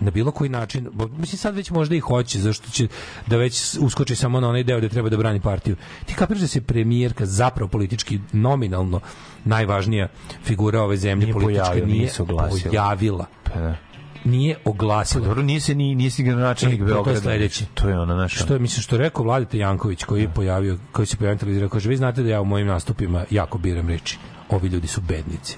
na 0.00 0.10
bilo 0.10 0.30
koji 0.30 0.50
način, 0.50 0.88
mislim 1.16 1.38
sad 1.38 1.54
već 1.54 1.70
možda 1.70 1.94
i 1.94 2.00
hoće, 2.00 2.38
zašto 2.38 2.70
će 2.70 2.88
da 3.26 3.36
već 3.36 3.76
uskoči 3.80 4.16
samo 4.16 4.40
na 4.40 4.48
onaj 4.48 4.64
deo 4.64 4.80
da 4.80 4.88
treba 4.88 5.08
da 5.08 5.16
brani 5.16 5.40
partiju. 5.40 5.76
Ti 6.06 6.14
kapiraš 6.14 6.40
da 6.40 6.46
se 6.46 6.60
premijerka 6.60 7.26
zapravo 7.26 7.68
politički 7.68 8.20
nominalno 8.32 9.00
najvažnija 9.44 10.08
figura 10.44 10.82
ove 10.82 10.96
zemlje 10.96 11.24
Nije 11.26 11.34
politička 11.34 11.64
pojavio, 11.64 11.86
nije 11.86 11.98
nije 11.98 12.08
se 12.08 12.22
oglasila. 12.22 12.70
pojavila. 12.70 13.26
Pa 13.44 13.60
da. 13.60 13.76
Nije 14.24 14.56
oglasila. 14.64 15.26
Dobro, 15.26 15.42
nije 15.42 15.60
se 15.60 15.74
ni 15.74 15.94
nisi 15.94 16.22
gradonačelnik 16.22 16.76
E, 16.76 16.80
to 16.80 16.86
je 16.86 16.92
Beograda. 16.94 17.20
sledeće. 17.20 17.64
To 17.74 17.88
je 17.88 18.00
ono 18.00 18.14
naše. 18.16 18.36
Što 18.38 18.54
je, 18.54 18.60
mislim, 18.60 18.82
što 18.82 18.96
je 18.96 19.00
rekao 19.00 19.24
Vladeta 19.24 19.56
Janković, 19.56 20.04
koji 20.04 20.22
je 20.22 20.28
pojavio, 20.28 20.78
koji 20.92 21.06
se 21.06 21.16
pojavio 21.16 21.34
na 21.34 21.38
televiziji, 21.40 21.68
kaže, 21.68 21.88
vi 21.88 21.96
znate 21.96 22.22
da 22.22 22.28
ja 22.28 22.40
u 22.40 22.44
mojim 22.44 22.66
nastupima 22.66 23.24
jako 23.30 23.58
biram 23.58 23.88
reči. 23.88 24.18
Ovi 24.50 24.68
ljudi 24.68 24.86
su 24.86 25.00
bednici. 25.00 25.56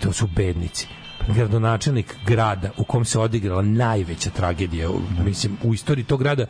To 0.00 0.12
su 0.12 0.26
bednici. 0.26 0.86
Gradonačelnik 1.28 2.16
grada 2.26 2.70
u 2.76 2.84
kom 2.84 3.04
se 3.04 3.18
odigrala 3.18 3.62
najveća 3.62 4.30
tragedija, 4.30 4.90
u- 4.90 5.00
mislim, 5.24 5.56
u 5.62 5.74
istoriji 5.74 6.04
tog 6.04 6.20
grada, 6.20 6.46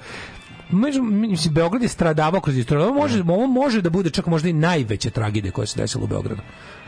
mislim, 0.70 1.54
Beograd 1.54 1.82
je 1.82 1.88
stradavao 1.88 2.40
kroz 2.40 2.56
istoriju. 2.56 2.84
Ovo 2.84 2.94
može, 2.94 3.22
ovo 3.22 3.46
može 3.46 3.82
da 3.82 3.90
bude 3.90 4.10
čak 4.10 4.26
možda 4.26 4.48
i 4.48 4.52
najveća 4.52 5.10
tragedija 5.10 5.52
koja 5.52 5.66
se 5.66 5.80
desila 5.80 6.04
u 6.04 6.06
Beogradu. 6.06 6.42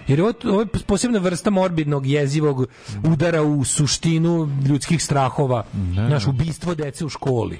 Jer 0.08 0.18
je 0.18 0.24
ovo, 0.24 0.32
ovo 0.44 0.60
je 0.60 0.66
posebna 0.66 1.18
vrsta 1.18 1.50
morbidnog, 1.50 2.06
jezivog 2.06 2.66
udara 3.04 3.42
u 3.42 3.64
suštinu 3.64 4.48
ljudskih 4.68 5.02
strahova. 5.02 5.64
Znaš, 5.94 6.26
ubistvo 6.26 6.74
dece 6.74 7.04
u 7.04 7.08
školi. 7.08 7.58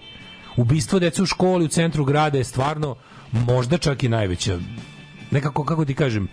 Ubistvo 0.56 0.98
dece 0.98 1.22
u 1.22 1.26
školi 1.26 1.64
u 1.64 1.68
centru 1.68 2.04
grada 2.04 2.38
je 2.38 2.44
stvarno 2.44 2.96
možda 3.32 3.78
čak 3.78 4.02
i 4.02 4.08
najveća. 4.08 4.58
Nekako, 5.30 5.64
kako 5.64 5.84
ti 5.84 5.94
kažem, 5.94 6.28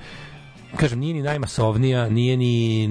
kažem, 0.76 1.00
nije 1.00 1.14
ni 1.14 1.22
najmasovnija, 1.22 2.10
nije 2.10 2.38
ni, 2.38 2.90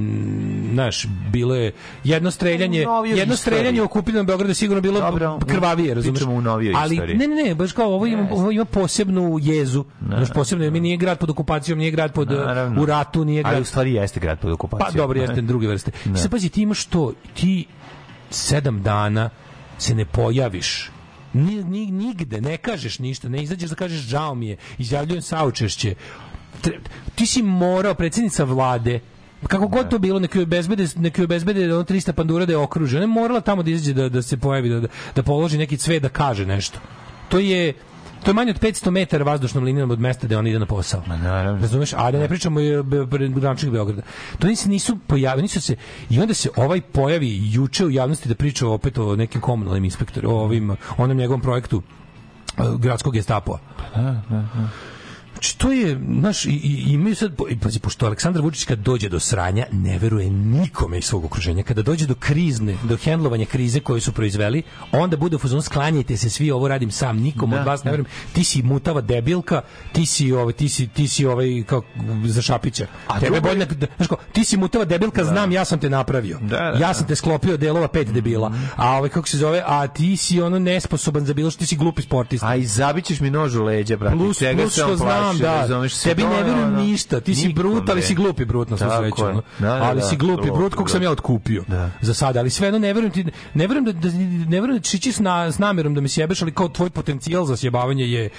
znaš, 0.73 1.06
bilo 1.32 1.55
je 1.55 1.73
jedno 2.05 2.31
streljanje, 2.31 2.86
jedno 3.16 3.36
streljanje 3.36 3.82
u 3.82 3.85
okupinom 3.85 4.27
Beogradu 4.27 4.51
je 4.51 4.55
sigurno 4.55 4.81
bilo 4.81 5.01
Dobro, 5.01 5.39
krvavije, 5.48 5.94
pričamo 5.94 6.35
u 6.35 6.40
novijoj 6.40 6.74
Ali, 6.77 6.94
istoriji. 6.94 7.16
ne, 7.16 7.28
ne, 7.28 7.43
ne, 7.43 7.55
baš 7.55 7.73
kao 7.73 7.94
ovo 7.94 8.06
ima, 8.06 8.28
ovo 8.31 8.51
ima 8.51 8.65
posebnu 8.65 9.39
jezu, 9.43 9.85
znaš, 10.06 10.32
posebno, 10.35 10.70
mi 10.70 10.81
nije 10.81 10.97
grad 10.97 11.19
pod 11.19 11.31
okupacijom, 11.31 11.78
nije 11.78 11.90
grad 11.90 12.12
pod, 12.12 12.31
Naravno. 12.31 12.82
u 12.82 12.86
ratu, 12.86 13.24
nije 13.24 13.43
grad... 13.43 13.55
Ali 13.55 13.62
u 13.62 13.65
stvari 13.65 13.93
jeste 13.94 14.20
grad 14.20 14.39
pod 14.40 14.51
Pa 14.51 14.55
okupacijom. 14.55 14.97
dobro, 14.97 15.20
jeste 15.20 15.40
druge 15.40 15.69
vrste. 15.69 15.90
I 16.15 16.19
sad 16.19 16.31
pazi, 16.31 16.48
ti 16.48 16.62
imaš 16.62 16.85
to, 16.85 17.12
ti 17.35 17.66
sedam 18.31 18.82
dana 18.82 19.31
se 19.78 19.94
ne 19.94 20.05
pojaviš 20.05 20.90
ni, 21.35 21.65
ni, 21.65 21.90
nigde, 21.90 22.40
ne 22.40 22.56
kažeš 22.56 22.98
ništa, 22.98 23.28
ne 23.28 23.43
izađeš 23.43 23.70
da 23.70 23.77
kažeš 23.77 24.01
žao 24.01 24.35
mi 24.35 24.48
je, 24.48 24.56
izjavljujem 24.78 25.23
saučešće. 25.23 25.94
Tre- 26.62 26.78
Ti 27.14 27.26
si 27.26 27.43
morao, 27.43 27.94
predsjednica 27.94 28.44
vlade, 28.44 29.01
kako 29.48 29.68
god 29.68 29.89
to 29.89 29.98
bilo, 29.98 30.18
neki 30.18 30.40
obezbede, 30.40 30.86
neki 30.97 31.22
obezbede 31.22 31.74
ono 31.74 31.85
300 31.85 32.12
pandura 32.12 32.47
da 32.47 32.52
je 32.52 32.59
okruže. 32.59 32.97
Ona 32.97 33.02
je 33.05 33.09
morala 33.09 33.40
tamo 33.40 33.62
da 33.62 33.70
izađe 33.70 33.94
da, 33.94 34.09
da 34.09 34.22
se 34.22 34.36
pojavi, 34.36 34.68
da, 34.68 34.81
da, 34.81 34.89
da 35.16 35.22
položi 35.22 35.59
neki 35.59 35.76
cvet 35.76 36.02
da 36.02 36.09
kaže 36.09 36.47
nešto. 36.47 36.78
To 37.28 37.39
je 37.39 37.74
to 38.24 38.31
je 38.31 38.35
manje 38.35 38.51
od 38.51 38.60
500 38.60 38.90
metara 38.90 39.24
vazdušnom 39.24 39.64
linijom 39.64 39.90
od 39.90 40.01
mesta 40.01 40.26
gde 40.26 40.36
on 40.36 40.47
ide 40.47 40.59
na 40.59 40.66
posao. 40.66 41.02
Ma 41.06 41.16
naravno. 41.16 41.60
Razumeš? 41.60 41.93
A 41.93 42.10
da 42.10 42.18
ne 42.18 42.28
pričamo 42.28 42.60
i 42.60 42.70
gradonačelniku 43.28 43.72
Beograda. 43.72 44.02
To 44.39 44.47
nisu, 44.47 44.68
nisu 44.68 44.97
pojavili, 45.06 45.43
nisu 45.43 45.60
se 45.60 45.76
i 46.10 46.20
onda 46.20 46.35
se 46.35 46.48
ovaj 46.56 46.81
pojavi 46.81 47.52
juče 47.52 47.85
u 47.85 47.90
javnosti 47.90 48.28
da 48.28 48.35
priča 48.35 48.68
opet 48.68 48.98
o 48.98 49.16
nekim 49.16 49.40
komunalnim 49.40 49.85
inspektorima, 49.85 50.32
o 50.32 50.36
ovim 50.36 50.76
onom 50.97 51.16
njegovom 51.16 51.40
projektu 51.40 51.82
eh, 52.59 52.62
gradskog 52.78 53.12
gestapoa. 53.12 53.59
Znači, 55.35 55.59
to 55.59 55.73
je, 55.73 56.01
znaš, 56.11 56.44
i, 56.44 56.51
i, 56.51 56.85
imaju 56.89 57.15
sad, 57.16 57.32
i, 57.51 57.59
pazi, 57.59 57.81
pošto 57.81 58.06
Aleksandar 58.06 58.43
Vučić 58.43 58.65
kad 58.65 58.78
dođe 58.78 59.09
do 59.09 59.20
sranja, 59.20 59.66
ne 59.73 59.98
veruje 59.98 60.31
nikome 60.31 60.98
iz 60.98 61.05
svog 61.05 61.24
okruženja. 61.24 61.62
Kada 61.62 61.82
dođe 61.82 62.06
do 62.06 62.15
krizne, 62.15 62.77
do 62.82 62.97
hendlovanja 62.97 63.44
krize 63.44 63.81
koju 63.81 64.01
su 64.01 64.12
proizveli, 64.12 64.62
onda 64.93 65.16
bude 65.16 65.36
u 65.36 65.39
fazonu 65.39 65.62
sklanjajte 65.62 66.16
se 66.16 66.31
svi, 66.31 66.51
ovo 66.51 66.69
radim 66.69 66.90
sam, 66.90 67.16
nikom 67.19 67.51
Da, 67.51 67.61
od 67.61 67.66
vas 67.66 67.81
ne 67.81 67.89
da. 67.89 67.90
verujem. 67.90 68.11
Ti 68.32 68.44
si 68.44 68.62
mutava 68.62 69.01
debilka, 69.01 69.61
ti 69.93 70.06
si 70.06 70.32
ovaj, 70.32 70.52
ti 70.52 70.69
si, 70.69 70.89
ti 70.89 71.09
si 71.09 71.27
ovaj, 71.27 71.62
kao 71.66 71.82
za 72.24 72.43
Šapića. 72.43 72.86
A 73.06 73.15
Tebe 73.15 73.27
drugo 73.27 73.40
bolje, 73.43 73.61
je- 73.61 73.66
nek- 73.66 73.86
znaš 73.97 74.09
kao, 74.09 74.19
ti 74.32 74.44
si 74.44 74.56
mutava 74.56 74.85
debilka, 74.85 75.24
znam, 75.24 75.52
ja 75.52 75.65
sam 75.65 75.78
te 75.78 75.90
napravio. 75.90 76.39
Da, 76.40 76.47
da, 76.48 76.56
ja 76.56 76.78
da. 76.78 76.94
sam 76.94 77.06
te 77.06 77.15
sklopio 77.16 77.56
delova 77.56 77.89
pet 77.89 78.09
debila. 78.09 78.52
A 78.77 78.90
ovaj, 78.90 79.09
kako 79.09 79.28
se 79.28 79.36
zove, 79.39 79.62
a 79.66 79.86
ti 79.86 80.16
si 80.16 80.40
ono 80.40 80.59
nesposoban 80.59 81.24
za 81.24 81.35
bilo 81.35 81.51
što, 81.51 81.59
ti 81.59 81.66
si 81.66 81.77
glupi 81.77 82.02
sportista. 82.02 82.47
A 82.47 82.56
i 82.56 82.66
zabićeš 82.66 83.20
mi 83.20 83.31
nož 83.31 83.56
u 83.56 83.65
leđa, 83.65 83.97
brate. 83.97 84.16
Plus, 84.16 84.39
plus 84.55 84.73
što 84.73 84.86
on 84.86 84.98
znam, 85.24 85.38
da. 85.38 85.60
razumeš 85.60 85.94
Tebi 85.94 86.22
ne 86.22 86.36
je 86.36 86.44
verujem 86.44 86.68
ono- 86.68 86.82
ništa. 86.82 87.20
Ti 87.20 87.34
si 87.34 87.52
brut, 87.52 87.88
ali 87.88 88.02
si 88.02 88.14
glupi 88.14 88.44
brut 88.44 88.70
na 88.70 88.76
svu 88.76 88.86
sreću. 88.98 89.24
Da, 89.24 89.42
da, 89.59 89.82
ali 89.82 90.01
da, 90.01 90.06
si 90.06 90.16
glupi 90.16 90.51
brut 90.51 90.74
kog 90.74 90.90
sam 90.90 91.02
ja 91.02 91.10
otkupio. 91.10 91.64
Da. 91.68 91.90
Za 92.01 92.14
sada, 92.14 92.40
ali 92.40 92.51
sve 92.51 92.66
jedno 92.66 92.78
ne 92.78 92.92
verujem 92.92 93.12
ti 93.12 93.24
ne 93.55 93.66
verujem 93.66 93.84
da, 93.84 93.92
da 93.92 94.09
ne 94.48 94.60
verujem 94.60 94.76
da 94.76 94.82
ćeš 94.82 94.94
ići 94.94 95.12
s, 95.12 95.18
na, 95.18 95.52
s 95.52 95.59
namjerom 95.59 95.94
da 95.94 96.01
me 96.01 96.09
sjebeš, 96.09 96.42
ali 96.42 96.52
kao 96.52 96.68
tvoj 96.68 96.90
potencijal 96.90 97.44
za 97.44 97.56
sjebavanje 97.56 98.05
je 98.05 98.30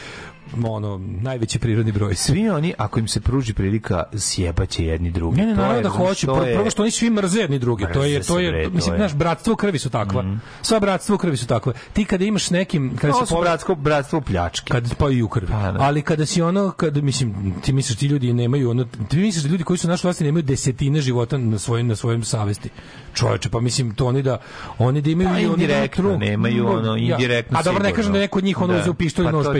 ono 0.66 0.98
najveći 1.22 1.60
prirodni 1.60 1.92
broj. 1.92 2.16
Svi 2.16 2.50
oni, 2.50 2.74
ako 2.78 3.00
im 3.00 3.08
se 3.08 3.22
pruži 3.22 3.54
prilika, 3.54 4.04
sjebaće 4.16 4.86
jedni 4.86 5.12
drugi. 5.12 5.38
Ne, 5.38 5.46
ne, 5.46 5.56
To 5.56 5.62
naravno 5.62 5.82
da 5.82 5.90
hoće. 5.90 6.26
to 6.26 6.34
Prvo, 6.34 6.46
je- 6.46 6.56
prvo 6.56 6.70
što 6.70 6.82
oni 6.82 6.92
svi 6.92 7.10
mrze 7.10 7.40
jedni 7.40 7.60
druge. 7.60 7.86
To 7.86 8.04
je 8.04 8.22
to 8.22 8.40
je 8.40 8.52
bre, 8.52 8.64
to 8.64 8.70
mislim 8.70 8.96
je. 8.96 9.00
naš 9.00 9.14
bratstvo 9.14 9.54
u 9.54 9.58
krvi 9.58 9.80
su 9.80 9.90
takva. 9.90 10.24
Sva 10.62 10.80
bratstvo 10.80 11.16
u 11.16 11.20
krvi 11.20 11.38
su 11.38 11.48
takva. 11.48 11.74
Ti 11.94 12.06
kada 12.06 12.26
imaš 12.26 12.50
nekim 12.50 12.98
kada 12.98 13.14
To 13.14 13.26
se 13.26 13.36
po- 13.36 13.42
bratsko, 13.42 13.76
bratstvo 13.76 14.22
pljačke. 14.22 14.66
kad 14.68 14.96
pa 14.96 15.10
i 15.10 15.22
u 15.22 15.28
krvi. 15.28 15.48
Pa, 15.48 15.72
da. 15.72 15.80
Ali 15.80 16.02
kada 16.02 16.26
si 16.26 16.42
ono 16.42 16.72
kad 16.72 16.98
mislim 16.98 17.34
ti 17.56 17.74
misliš 17.74 17.98
ti 17.98 18.06
ljudi 18.06 18.34
nemaju 18.34 18.70
ono 18.70 18.84
ti 18.84 19.18
misliš 19.18 19.44
da 19.44 19.50
ljudi 19.50 19.64
koji 19.64 19.78
su 19.78 19.88
našli 19.88 20.08
vlasti 20.08 20.24
nemaju 20.24 20.44
desetine 20.44 21.02
života 21.02 21.38
na 21.38 21.60
svojim 21.60 21.88
na 21.88 21.96
svojim 21.96 22.24
savesti. 22.24 22.70
Čoveče, 23.14 23.50
pa 23.50 23.60
mislim 23.60 23.96
to 23.96 24.06
oni 24.06 24.22
da 24.22 24.38
oni 24.78 25.02
da 25.02 25.10
imaju 25.10 25.30
Pa, 25.30 25.40
i 25.40 25.46
oni 25.46 25.54
indirektno, 25.54 26.04
tru- 26.06 26.18
nemaju 26.20 26.68
ono, 26.70 26.92
Ja. 26.92 27.02
indirektno 27.12 27.60
A 27.60 27.64
dobro 27.64 27.84
ne 27.84 27.94
kažem 27.94 28.14
da 28.14 28.20
neko 28.20 28.38
od 28.40 28.44
njih 28.44 28.62
ono 28.62 28.74
Da. 28.74 28.80
uzeo 28.80 28.94
pištolj 28.94 29.26
Pa 29.26 29.32
nož 29.32 29.46
to 29.46 29.54
ti 29.54 29.58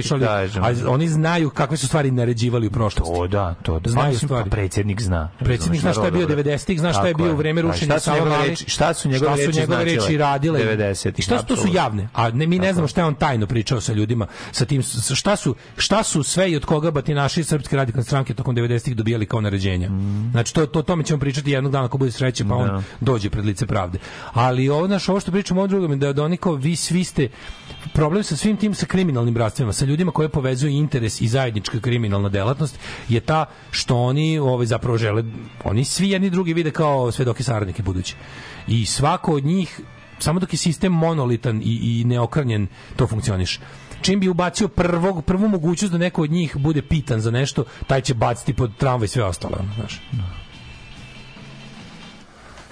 oni 0.88 1.08
znaju 1.08 1.50
kakve 1.50 1.78
su 1.78 1.88
stvari 1.88 2.12
naređivali 2.12 2.68
u 2.68 2.72
prošlosti. 2.72 3.14
To 3.16 3.28
da, 3.28 3.54
to 3.54 3.80
da. 3.80 3.90
Znaju 3.90 4.12
Mislim, 4.12 4.28
stvari. 4.28 4.50
Pa 4.50 4.56
predsjednik 4.56 5.02
zna. 5.02 5.30
Predsjednik 5.40 5.82
zna 5.82 5.94
šta 5.94 6.06
je 6.06 6.12
bio 6.12 6.28
Dobro. 6.28 6.44
90-ih, 6.44 6.80
zna 6.80 6.94
šta 6.94 7.08
je 7.08 7.14
bio 7.14 7.34
u 7.34 7.36
vreme 7.36 7.62
rušenja 7.62 7.86
šta 7.86 8.00
su 8.00 8.06
Sava 8.06 8.18
njegove 8.18 8.38
Male, 8.38 8.50
reči- 8.50 8.70
Šta 8.70 8.94
su 8.94 9.10
njegove 9.10 9.32
reči 9.32 9.44
šta 9.44 9.54
su 9.54 9.60
njegove 9.60 9.86
reči 9.86 10.18
radile 10.18 10.60
90-ih, 10.60 11.20
i 11.20 11.22
šta 11.22 11.40
su 11.40 11.46
to 11.46 11.56
su 11.56 11.68
javne 11.74 12.08
a 12.14 12.30
ne 12.30 12.48
mi 12.48 12.60
ne 12.60 12.74
znamo 12.74 12.88
šta 12.88 13.02
je 13.02 13.06
on 13.06 13.16
tajno 13.16 13.48
pričao 13.48 13.82
sa 13.82 13.94
ljudima 13.94 14.28
sa 14.52 14.66
tim 14.66 14.84
šta 15.14 15.36
su 15.36 15.56
šta 15.78 16.04
su 16.04 16.24
sve 16.24 16.52
i 16.52 16.56
od 16.56 16.66
koga 16.66 16.92
batinaši 16.92 17.44
srpske 17.44 17.76
radikalne 17.76 18.04
stranke 18.04 18.34
tokom 18.34 18.56
90-ih 18.56 18.96
dobijali 18.96 19.26
kao 19.26 19.42
naređenja 19.42 19.90
znači 20.32 20.54
to 20.54 20.66
to 20.66 20.82
tome 20.82 21.04
ćemo 21.04 21.20
pričati 21.20 21.52
jednog 21.52 21.72
dana 21.72 21.86
ako 21.86 21.98
bude 21.98 22.12
sreće 22.12 22.46
pa 22.46 22.56
on 22.56 22.68
Da. 22.68 22.82
dođe 23.02 23.30
pred 23.30 23.46
lice 23.46 23.66
pravde 23.66 24.00
ali 24.34 24.70
ovo 24.70 24.88
naš 24.88 25.10
ovo 25.10 25.20
što 25.20 25.32
pričamo 25.32 25.62
o 25.62 25.68
drugom 25.68 26.00
da 26.00 26.14
da 26.14 26.24
oni 26.24 26.38
kao 26.38 26.54
vi 26.54 26.76
svi 26.76 27.04
ste 27.04 27.30
problem 27.94 28.24
sa 28.24 28.36
svim 28.36 28.58
tim 28.58 28.74
sa 28.74 28.86
kriminalnim 28.86 29.34
bratstvima 29.34 29.74
sa 29.74 29.86
ljudima 29.86 30.12
koje 30.12 30.30
povezuju 30.30 30.65
povezuje 30.66 30.80
interes 30.80 31.22
i 31.22 31.28
zajednička 31.28 31.80
kriminalna 31.80 32.30
delatnost 32.30 32.80
je 33.10 33.20
ta 33.20 33.46
što 33.72 33.96
oni 33.96 34.40
ovaj 34.40 34.66
zapravo 34.66 34.98
žele 34.98 35.24
oni 35.64 35.86
svi 35.86 36.10
jedni 36.10 36.30
drugi 36.30 36.54
vide 36.54 36.72
kao 36.72 37.12
svedoke 37.12 37.44
saradnike 37.44 37.84
budući 37.84 38.16
i 38.68 38.86
svako 38.86 39.36
od 39.36 39.46
njih 39.46 39.82
samo 40.20 40.40
dok 40.40 40.54
je 40.54 40.58
sistem 40.58 40.92
monolitan 40.92 41.62
i, 41.62 42.02
i 42.02 42.04
neokranjen 42.06 42.68
to 42.96 43.08
funkcioniše. 43.08 43.60
Čim 44.02 44.20
bi 44.20 44.30
ubacio 44.30 44.68
prvog, 44.68 45.26
prvu 45.26 45.48
mogućnost 45.48 45.92
da 45.92 45.98
neko 45.98 46.24
od 46.24 46.32
njih 46.32 46.56
bude 46.58 46.82
pitan 46.82 47.22
za 47.22 47.32
nešto, 47.32 47.66
taj 47.88 48.02
će 48.02 48.14
baciti 48.14 48.54
pod 48.54 48.72
tramvaj 48.78 49.08
sve 49.08 49.24
ostalo, 49.24 49.58
znaš. 49.76 50.02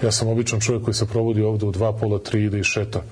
Ja 0.02 0.12
sam 0.12 0.28
običan 0.28 0.60
čovjek 0.60 0.84
koji 0.84 0.94
se 0.94 1.06
provodi 1.06 1.42
ovde 1.42 1.66
u 1.66 1.72
dva, 1.72 1.92
pola, 1.92 2.18
tri, 2.18 2.44
ide 2.44 2.58
i 2.58 2.64
šeta 2.64 3.02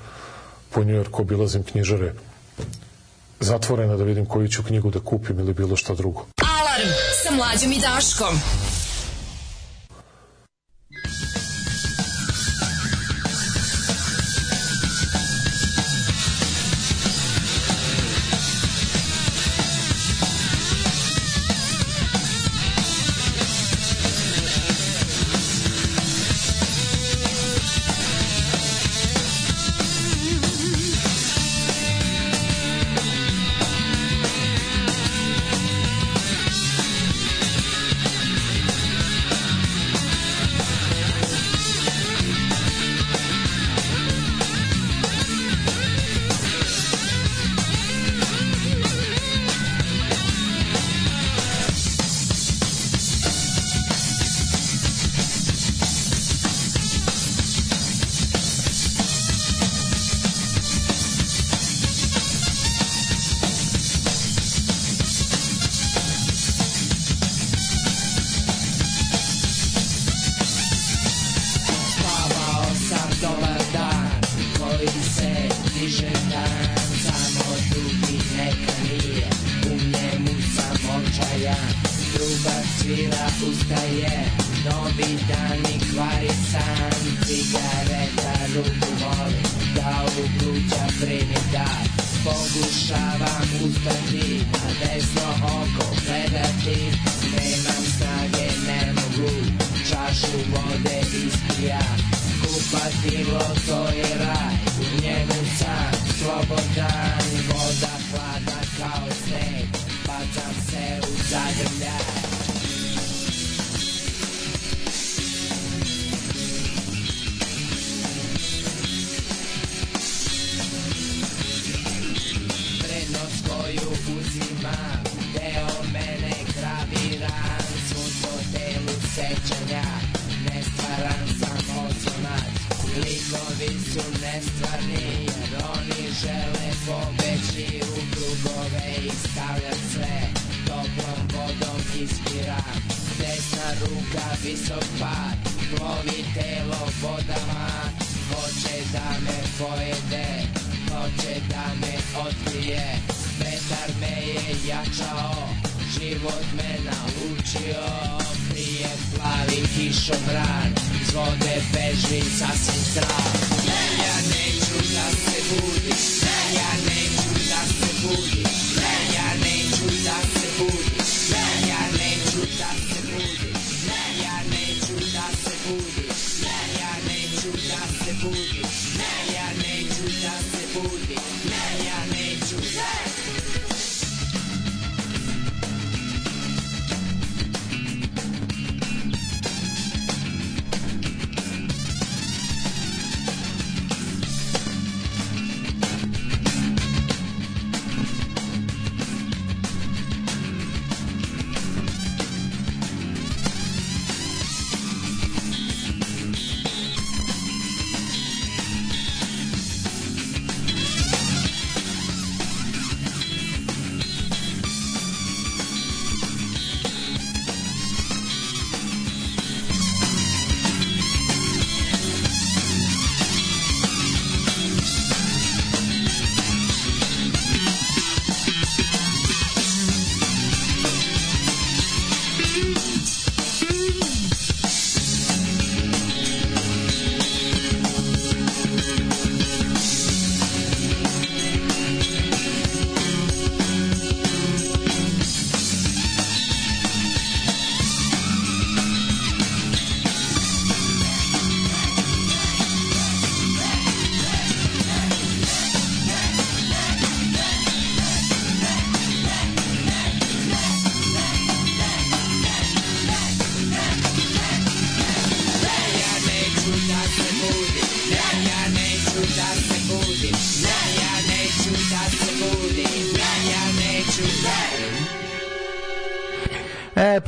po 0.71 0.85
Njujorku, 0.85 1.23
obilazim 1.23 1.63
knjižare, 1.63 2.15
zatvorena 3.43 3.97
da 3.97 4.05
vidim 4.05 4.27
koju 4.27 4.49
ću 4.49 4.63
knjigu 4.63 4.91
da 4.91 5.01
kupim 5.01 5.39
ili 5.39 5.55
bilo 5.55 5.77
šta 5.77 5.95
drugo. 5.95 6.27
Alarm 6.61 6.89
sa 7.23 7.35
mlađom 7.35 7.73
i 7.73 7.81
Daškom. 7.81 8.35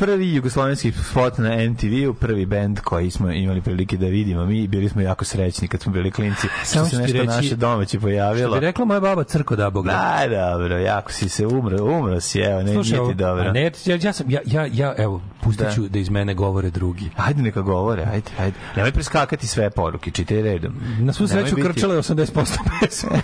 Prvi 0.05 0.35
jugoslovenski 0.35 0.93
spot 0.93 1.39
na 1.39 1.56
MTV-u, 1.60 2.14
prvi 2.14 2.47
bend 2.47 2.81
koji 2.81 3.10
smo 3.10 3.31
imali 3.31 3.60
prilike 3.60 3.97
da 3.97 4.06
vidimo. 4.06 4.47
Mi 4.47 4.66
bili 4.66 4.89
smo 4.89 5.01
jako 5.02 5.24
srećni 5.24 5.68
kad 5.68 5.81
smo 5.81 5.93
bili 5.93 6.10
klinci. 6.10 6.47
Što 6.59 6.64
Samo 6.66 6.85
se 6.85 6.90
ću 6.90 6.97
ti 6.97 7.02
nešto 7.02 7.18
reći- 7.18 7.26
naše 7.26 7.56
domaće 7.56 8.01
pojavilo. 8.01 8.48
Što 8.48 8.55
bi 8.55 8.66
rekla 8.66 8.85
moja 8.85 9.01
baba 9.01 9.24
crko 9.24 9.56
da 9.56 9.70
boga. 9.70 9.90
Aj, 10.14 10.28
dobro, 10.28 10.78
jako 10.78 11.12
si 11.12 11.28
se 11.28 11.47
umro, 11.47 11.85
umro 11.85 12.20
si, 12.20 12.39
evo, 12.40 12.62
ne, 12.62 12.72
Slušaj, 12.72 12.98
nije 12.98 13.09
ti 13.09 13.14
dobro. 13.14 13.52
ne, 13.52 13.62
ja, 13.85 13.98
ja, 13.98 14.12
sam, 14.12 14.31
ja, 14.31 14.40
ja, 14.44 14.66
ja, 14.66 14.94
evo, 14.98 15.20
pustit 15.43 15.66
ću 15.74 15.82
da. 15.82 15.98
iz 15.98 16.09
mene 16.09 16.35
govore 16.35 16.70
drugi. 16.70 17.10
Ajde 17.16 17.43
neka 17.43 17.60
govore, 17.62 18.02
ajde, 18.05 18.31
ajde. 18.39 18.56
Nemoj 18.76 18.93
preskakati 18.93 19.47
sve 19.47 19.70
poruke, 19.70 20.10
čitaj 20.10 20.43
redom. 20.43 20.74
Na 21.01 21.12
svu 21.12 21.26
sreću 21.28 21.56
biti- 21.56 21.68
krčale 21.68 21.97
80% 21.97 22.59
pesma. 22.81 23.10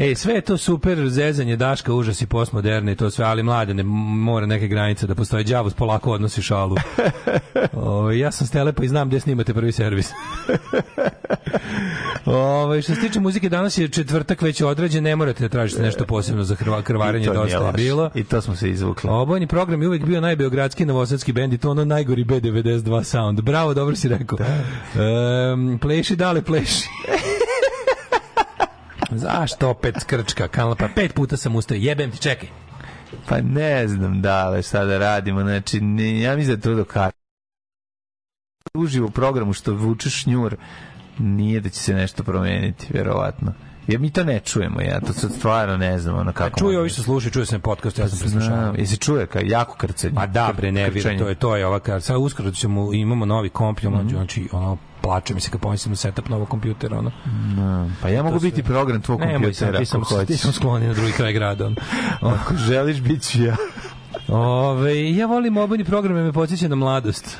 Ej, 0.00 0.14
sve 0.14 0.34
je 0.34 0.40
to 0.40 0.56
super, 0.56 1.08
zezanje, 1.08 1.56
daška, 1.56 1.94
užas 1.94 2.22
i 2.22 2.26
postmoderne 2.26 2.92
i 2.92 2.96
to 2.96 3.10
sve, 3.10 3.24
ali 3.24 3.42
mlade 3.42 3.74
ne 3.74 3.82
mora 3.82 4.46
neke 4.46 4.68
granice 4.68 5.06
da 5.06 5.14
postoje. 5.14 5.44
Đavus 5.44 5.74
polako 5.74 6.12
odnosi 6.12 6.42
šalu. 6.42 6.76
o, 7.72 8.10
ja 8.10 8.30
sam 8.30 8.46
Stelepa 8.46 8.84
i 8.84 8.88
znam 8.88 9.08
gde 9.08 9.20
snimate 9.20 9.54
prvi 9.54 9.72
servis. 9.72 10.10
Ove, 12.26 12.82
što 12.82 12.94
se 12.94 13.00
tiče 13.00 13.20
muzike, 13.20 13.48
danas 13.48 13.78
je 13.78 13.88
četvrtak 13.88 14.42
već 14.42 14.62
određen, 14.62 15.04
ne 15.04 15.16
morate 15.16 15.44
da 15.44 15.48
tražite 15.48 15.82
nešto 15.82 16.04
posebno 16.04 16.44
za 16.44 16.54
hrva, 16.54 16.82
krvarenje, 16.82 17.26
dosta 17.26 17.66
je 17.66 17.72
bilo. 17.72 18.10
I 18.14 18.24
to 18.24 18.40
smo 18.40 18.56
se 18.56 18.70
izvukli. 18.70 19.10
Obojni 19.10 19.46
program 19.46 19.82
je 19.82 19.88
uvijek 19.88 20.04
bio 20.04 20.20
najbeogradski 20.20 20.84
novosadski 20.84 21.32
bend 21.32 21.52
i 21.52 21.58
to 21.58 21.70
ono 21.70 21.84
najgori 21.84 22.24
B92 22.24 23.02
sound. 23.02 23.40
Bravo, 23.40 23.74
dobro 23.74 23.96
si 23.96 24.08
rekao. 24.08 24.38
Um, 25.52 25.78
pleši, 25.78 26.16
dale, 26.16 26.42
pleši. 26.42 26.88
Zašto 29.10 29.68
opet 29.70 29.94
skrčka, 30.00 30.48
kanala, 30.48 30.74
pa 30.74 30.88
pet 30.94 31.14
puta 31.14 31.36
sam 31.36 31.56
ustao, 31.56 31.74
jebem 31.74 32.10
ti, 32.10 32.18
čekaj. 32.18 32.48
Pa 33.28 33.40
ne 33.40 33.88
znam 33.88 34.22
da 34.22 34.62
šta 34.62 34.84
da 34.84 34.98
radimo, 34.98 35.42
znači, 35.42 35.80
ne, 35.80 36.20
ja 36.20 36.36
mislim 36.36 36.56
da 36.56 36.58
je 36.58 36.72
to 36.72 36.74
do 36.74 36.84
kar. 36.84 37.12
Uživo 38.74 39.06
u 39.06 39.10
programu 39.10 39.52
što 39.52 39.74
vučeš 39.74 40.22
šnjur, 40.22 40.56
nije 41.18 41.60
da 41.60 41.68
će 41.68 41.80
se 41.80 41.94
nešto 41.94 42.22
promeniti, 42.24 42.86
verovatno. 42.90 43.52
Jer 43.86 44.00
mi 44.00 44.10
to 44.10 44.24
ne 44.24 44.40
čujemo, 44.40 44.80
ja 44.80 45.00
to 45.00 45.12
sad 45.12 45.32
stvarno 45.32 45.76
ne 45.76 45.98
znam 45.98 46.16
ono 46.18 46.32
kako. 46.32 46.58
Čuju 46.58 46.68
može. 46.68 46.78
ovi 46.78 46.88
što 46.88 47.02
slušaju, 47.02 47.30
čuje 47.32 47.46
se 47.46 47.58
podcast, 47.58 47.98
ja 47.98 48.08
sam 48.08 48.18
preslušao. 48.18 48.74
Jesi 48.78 48.96
čuje 48.96 49.26
kao 49.26 49.42
jako 49.44 49.76
krcanje? 49.76 50.12
Ma 50.14 50.26
da, 50.26 50.52
bre, 50.56 50.72
ne 50.72 50.90
to 51.18 51.28
je, 51.28 51.34
to 51.34 51.56
je 51.56 51.66
ova 51.66 51.80
kar. 51.80 52.02
Sad 52.02 52.16
uskoro 52.16 52.50
ćemo, 52.50 52.92
imamo 52.94 53.24
novi 53.26 53.48
komp, 53.48 53.82
mm 53.82 53.88
Mhm. 53.88 54.08
znači, 54.08 54.48
ono, 54.52 54.78
plače 55.02 55.34
mi 55.34 55.40
se 55.40 55.50
kad 55.50 55.60
pomislim 55.60 55.92
na 55.92 55.96
setup 55.96 56.28
novog 56.28 56.48
kompjutera, 56.48 56.98
ono. 56.98 57.10
Da, 57.56 57.86
Pa 58.02 58.08
ja 58.08 58.22
mogu 58.22 58.36
To 58.36 58.40
biti 58.42 58.62
program 58.62 59.02
tvog 59.02 59.20
kompjutera 59.20 59.78
ti 59.78 59.86
sam, 59.86 60.02
ti 60.26 60.36
sam 60.36 60.52
skloni 60.52 60.86
na 60.86 60.94
drugi 60.94 61.12
kraj 61.12 61.32
grada. 61.32 61.70
Ako 62.40 62.54
želiš, 62.56 63.00
bit 63.00 63.22
ću 63.22 63.42
ja. 63.42 63.56
Ove, 64.28 65.10
ja 65.10 65.26
volim 65.26 65.56
obojni 65.56 65.84
program, 65.84 66.16
me 66.16 66.32
podsjeća 66.32 66.68
na 66.68 66.76
mladost. 66.76 67.38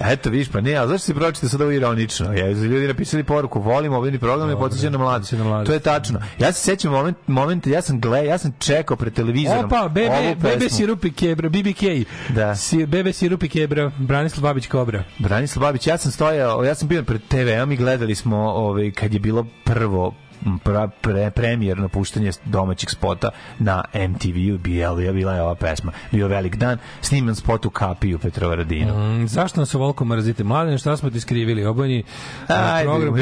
Eto, 0.00 0.30
viš, 0.30 0.48
pa 0.48 0.60
ne, 0.60 0.74
a 0.74 0.86
zašto 0.86 1.06
si 1.06 1.14
pročite 1.14 1.48
sad 1.48 1.60
ovo 1.60 1.70
ironično? 1.70 2.32
Ja, 2.32 2.50
ljudi 2.50 2.86
napisali 2.86 3.24
poruku, 3.24 3.60
volim 3.60 3.92
ovaj 3.92 4.18
program 4.18 4.50
i 4.50 4.56
podsjeća 4.56 4.90
na 4.90 4.98
mladost. 4.98 5.34
To 5.66 5.72
je 5.72 5.80
tačno. 5.80 6.20
Ja 6.38 6.52
se 6.52 6.60
sećam 6.60 6.92
moment, 6.92 7.16
moment 7.26 7.66
ja 7.66 7.82
sam 7.82 8.00
gle, 8.00 8.26
ja 8.26 8.38
sam 8.38 8.52
čekao 8.58 8.96
pred 8.96 9.14
televizorom. 9.14 9.64
Opa, 9.64 9.88
bebe, 9.88 10.36
bebe 10.42 10.68
sirupi 10.70 11.12
kebra, 11.12 11.48
BBK. 11.48 12.08
Da. 12.28 12.56
Si, 12.56 12.86
bebe 12.86 13.12
sirupi 13.12 13.48
kebra, 13.48 13.90
Branislav 13.98 14.42
Babić 14.42 14.66
Kobra. 14.66 15.04
Branislav 15.18 15.62
Babić, 15.62 15.86
ja 15.86 15.98
sam 15.98 16.12
stojao, 16.12 16.64
ja 16.64 16.74
sam 16.74 16.88
bio 16.88 17.02
pred 17.02 17.20
TV-om 17.28 17.72
i 17.72 17.76
gledali 17.76 18.14
smo 18.14 18.36
ovaj, 18.36 18.90
kad 18.90 19.14
je 19.14 19.20
bilo 19.20 19.46
prvo 19.64 20.14
pra, 20.58 20.88
pre, 20.90 21.30
premijerno 21.30 21.88
puštanje 21.88 22.30
domaćeg 22.44 22.90
spota 22.90 23.28
na 23.58 23.84
MTV-u, 23.94 24.58
bila, 24.58 25.00
je- 25.00 25.12
bila 25.12 25.34
je 25.34 25.42
ova 25.42 25.54
pesma. 25.54 25.92
Bio 26.12 26.28
velik 26.28 26.56
dan, 26.56 26.78
sniman 27.00 27.34
spot 27.34 27.66
u 27.66 27.70
kapiju 27.70 28.18
Petrovaradinu. 28.18 28.92
Mm, 29.18 29.26
zašto 29.26 29.60
nas 29.60 29.74
ovoliko 29.74 30.04
mrzite? 30.04 30.44
Mladine, 30.44 30.78
šta 30.78 30.96
smo 30.96 31.10
ti 31.10 31.20
skrivili? 31.20 31.64
Obojni 31.66 32.02
a, 32.48 32.54
Ajde, 32.74 32.84
program 32.84 33.14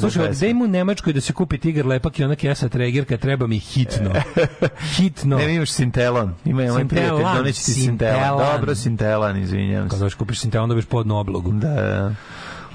slušaj, 0.00 0.28
gde 0.30 0.50
im 0.50 0.62
u 0.62 0.66
Nemačkoj 0.66 1.12
da 1.12 1.20
se 1.20 1.32
kupi 1.32 1.58
tigar 1.58 1.86
lepak 1.86 2.18
i 2.18 2.24
ona 2.24 2.34
kesa 2.36 2.68
tregerka, 2.68 3.16
treba 3.16 3.46
mi 3.46 3.58
hitno. 3.58 4.10
hitno. 4.96 5.36
Ne, 5.38 5.54
imaš 5.54 5.70
Sintelon. 5.70 6.34
Ima 6.44 6.62
je 6.62 6.70
moj 6.70 6.80
Sintelan, 6.80 7.08
prijatelj, 7.08 7.36
doneći 7.36 7.64
ti. 7.64 7.72
Sintelan. 7.72 8.38
Dobro, 8.52 8.74
Sintelan, 8.74 9.36
izvinjam 9.36 9.82
Kad 9.82 9.92
se. 9.92 9.98
dođeš 9.98 10.14
kupiš 10.14 10.40
Sintelan, 10.40 10.68
dobiješ 10.68 10.86
podnu 10.86 11.18
oblogu. 11.18 11.52
Da, 11.52 11.68
da. 11.68 12.14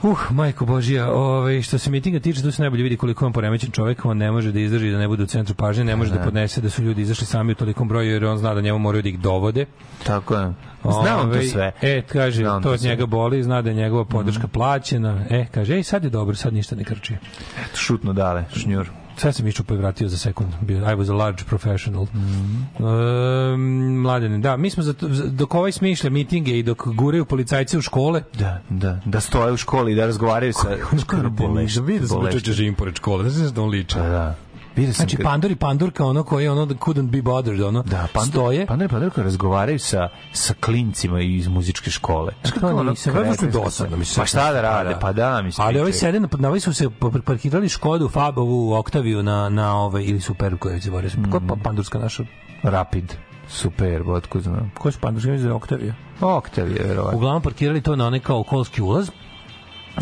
Uh, 0.04 0.32
majko 0.32 0.66
Božija, 0.66 1.12
ovaj, 1.12 1.62
što 1.62 1.78
se 1.78 1.90
mitinga 1.92 2.20
tiče, 2.20 2.42
tu 2.42 2.52
se 2.52 2.62
najbolje 2.62 2.84
vidi 2.84 2.98
koliko 2.98 3.26
on 3.26 3.34
poremećen 3.34 3.72
čovjek, 3.72 4.06
on 4.06 4.18
ne 4.18 4.32
može 4.32 4.52
da 4.52 4.60
izdrži 4.60 4.92
da 4.92 4.98
ne 4.98 5.08
bude 5.08 5.24
u 5.24 5.28
centru 5.28 5.56
pažnje, 5.56 5.84
ne 5.84 5.96
može 5.96 6.12
da, 6.12 6.18
Da. 6.18 6.24
podnese 6.24 6.62
da 6.62 6.70
su 6.70 6.84
ljudi 6.84 7.02
izašli 7.02 7.26
sami 7.26 7.52
u 7.52 7.56
tolikom 7.56 7.88
broju, 7.88 8.12
jer 8.12 8.26
on 8.26 8.38
zna 8.38 8.54
da 8.54 8.62
njemu 8.62 8.80
moraju 8.80 9.02
da 9.02 9.10
ih 9.10 9.20
dovode. 9.20 9.66
Tako 10.04 10.36
je. 10.36 10.54
Znam 10.84 11.20
on 11.20 11.22
to 11.22 11.28
Ovaj, 11.28 11.44
sve. 11.44 11.72
E, 11.82 12.02
kaže, 12.02 12.42
Znam 12.42 12.62
to 12.64 12.70
to 12.70 12.74
od 12.74 12.80
sve. 12.80 12.90
njega 12.90 13.06
boli, 13.06 13.44
zna 13.44 13.62
da 13.62 13.70
je 13.70 13.76
njegova 13.76 14.06
podrška 14.06 14.48
plaćena. 14.48 15.26
E, 15.30 15.46
kaže, 15.52 15.76
ej, 15.76 15.84
sad 15.84 16.04
je 16.04 16.10
dobro, 16.10 16.36
sad 16.36 16.54
ništa 16.54 16.76
ne 16.76 16.84
krči. 16.84 17.14
Eto, 17.60 17.78
šutno 17.78 18.14
dale, 18.14 18.44
šnjur. 18.54 18.90
Sad 19.20 19.36
sam 19.36 19.48
išao 19.48 19.66
pa 19.66 19.74
i 19.74 19.78
vratio 19.78 20.08
za 20.08 20.18
sekund. 20.18 20.50
I 20.70 20.74
was 20.74 21.12
a 21.12 21.16
large 21.16 21.44
professional. 21.44 22.04
Mhm. 22.04 22.86
Um, 22.86 24.02
mladene, 24.02 24.38
da, 24.38 24.58
mi 24.58 24.70
smo 24.70 24.84
za, 24.84 24.94
dok 25.32 25.56
ovaj 25.56 25.72
smišlja 25.72 26.10
mitinge 26.10 26.60
i 26.60 26.64
dok 26.64 26.88
guraju 26.88 27.26
policajce 27.26 27.78
u 27.78 27.82
škole, 27.82 28.24
Da, 28.40 28.62
da, 28.70 29.00
da 29.06 29.20
stoje 29.20 29.54
u 29.54 29.58
školi 29.58 29.92
i 29.92 29.96
da 29.96 30.06
razgovaraju 30.06 30.54
sa... 30.54 30.78
Skoro 31.02 31.30
boleš. 31.30 31.74
Da 31.74 31.82
vidim 31.82 32.08
da 32.08 32.16
bolešće. 32.16 32.40
čeče 32.40 32.52
živim 32.54 32.76
pored 32.76 32.96
škole. 32.96 33.30
Znaš 33.30 33.52
da 33.52 33.62
on 33.62 33.70
liče. 33.70 33.96
Pa 33.96 34.08
da. 34.10 34.36
Vidio 34.80 34.94
sam 34.94 35.04
Znači, 35.04 35.16
kad- 35.18 35.24
Pandor 35.24 35.52
i 35.52 35.56
Pandurka, 35.58 36.06
ono 36.06 36.24
koji 36.24 36.48
ono 36.48 36.66
da 36.66 36.76
couldn't 36.76 37.10
be 37.10 37.22
bothered, 37.24 37.62
ono, 37.62 37.84
Da, 37.84 38.08
pandor, 38.14 38.32
stoje. 38.32 38.66
pandor, 38.66 38.90
pandor 38.90 39.10
koji 39.10 39.24
razgovaraju 39.24 39.80
sa, 39.80 40.10
sa 40.34 40.54
klincima 40.56 41.22
iz 41.22 41.48
muzičke 41.48 41.92
škole. 41.92 42.34
Znaš 42.42 42.54
kako 42.54 42.68
ono 42.68 42.84
nisam, 42.84 43.14
baš 43.14 43.22
mi 43.22 43.30
kretensko- 43.30 43.64
dosadno, 43.64 43.98
mislim. 43.98 44.22
Pa 44.22 44.26
šta 44.26 44.52
da 44.54 44.62
rade? 44.62 44.90
da. 44.90 45.00
Pa 45.00 45.12
da, 45.14 45.42
mislim. 45.42 45.68
Ali 45.68 45.80
ovi 45.80 45.94
sede, 45.94 46.20
na, 46.20 46.50
ovi 46.50 46.60
su 46.60 46.74
se 46.74 46.90
pa- 46.92 47.10
parkirali 47.26 47.70
Škodu, 47.70 48.10
Fabovu, 48.10 48.74
Oktaviju 48.74 49.24
na, 49.24 49.50
na 49.50 49.76
ovaj, 49.76 50.04
ili 50.04 50.22
Superb 50.22 50.60
koji 50.60 50.82
se 50.82 50.92
bore. 50.92 51.08
Mm. 51.10 51.32
Ko 51.32 51.38
je 51.38 51.48
pa 51.48 51.56
Pandurska 51.56 52.00
naša? 52.00 52.24
Rapid. 52.64 53.14
Super, 53.50 54.02
otko 54.04 54.40
znam. 54.40 54.72
Ko 54.78 54.92
su 54.92 55.00
Pandurska? 55.00 55.32
Mislim 55.32 55.44
da 55.44 55.52
je 55.52 55.56
Oktavija. 55.56 55.94
Oktavije, 56.22 56.84
verovatno. 56.84 57.18
Uglavnom 57.18 57.42
parkirali 57.42 57.82
to 57.82 57.96
na 57.96 58.08
onaj 58.08 58.20
kao 58.20 58.44
kolski 58.44 58.82
ulaz 58.82 59.10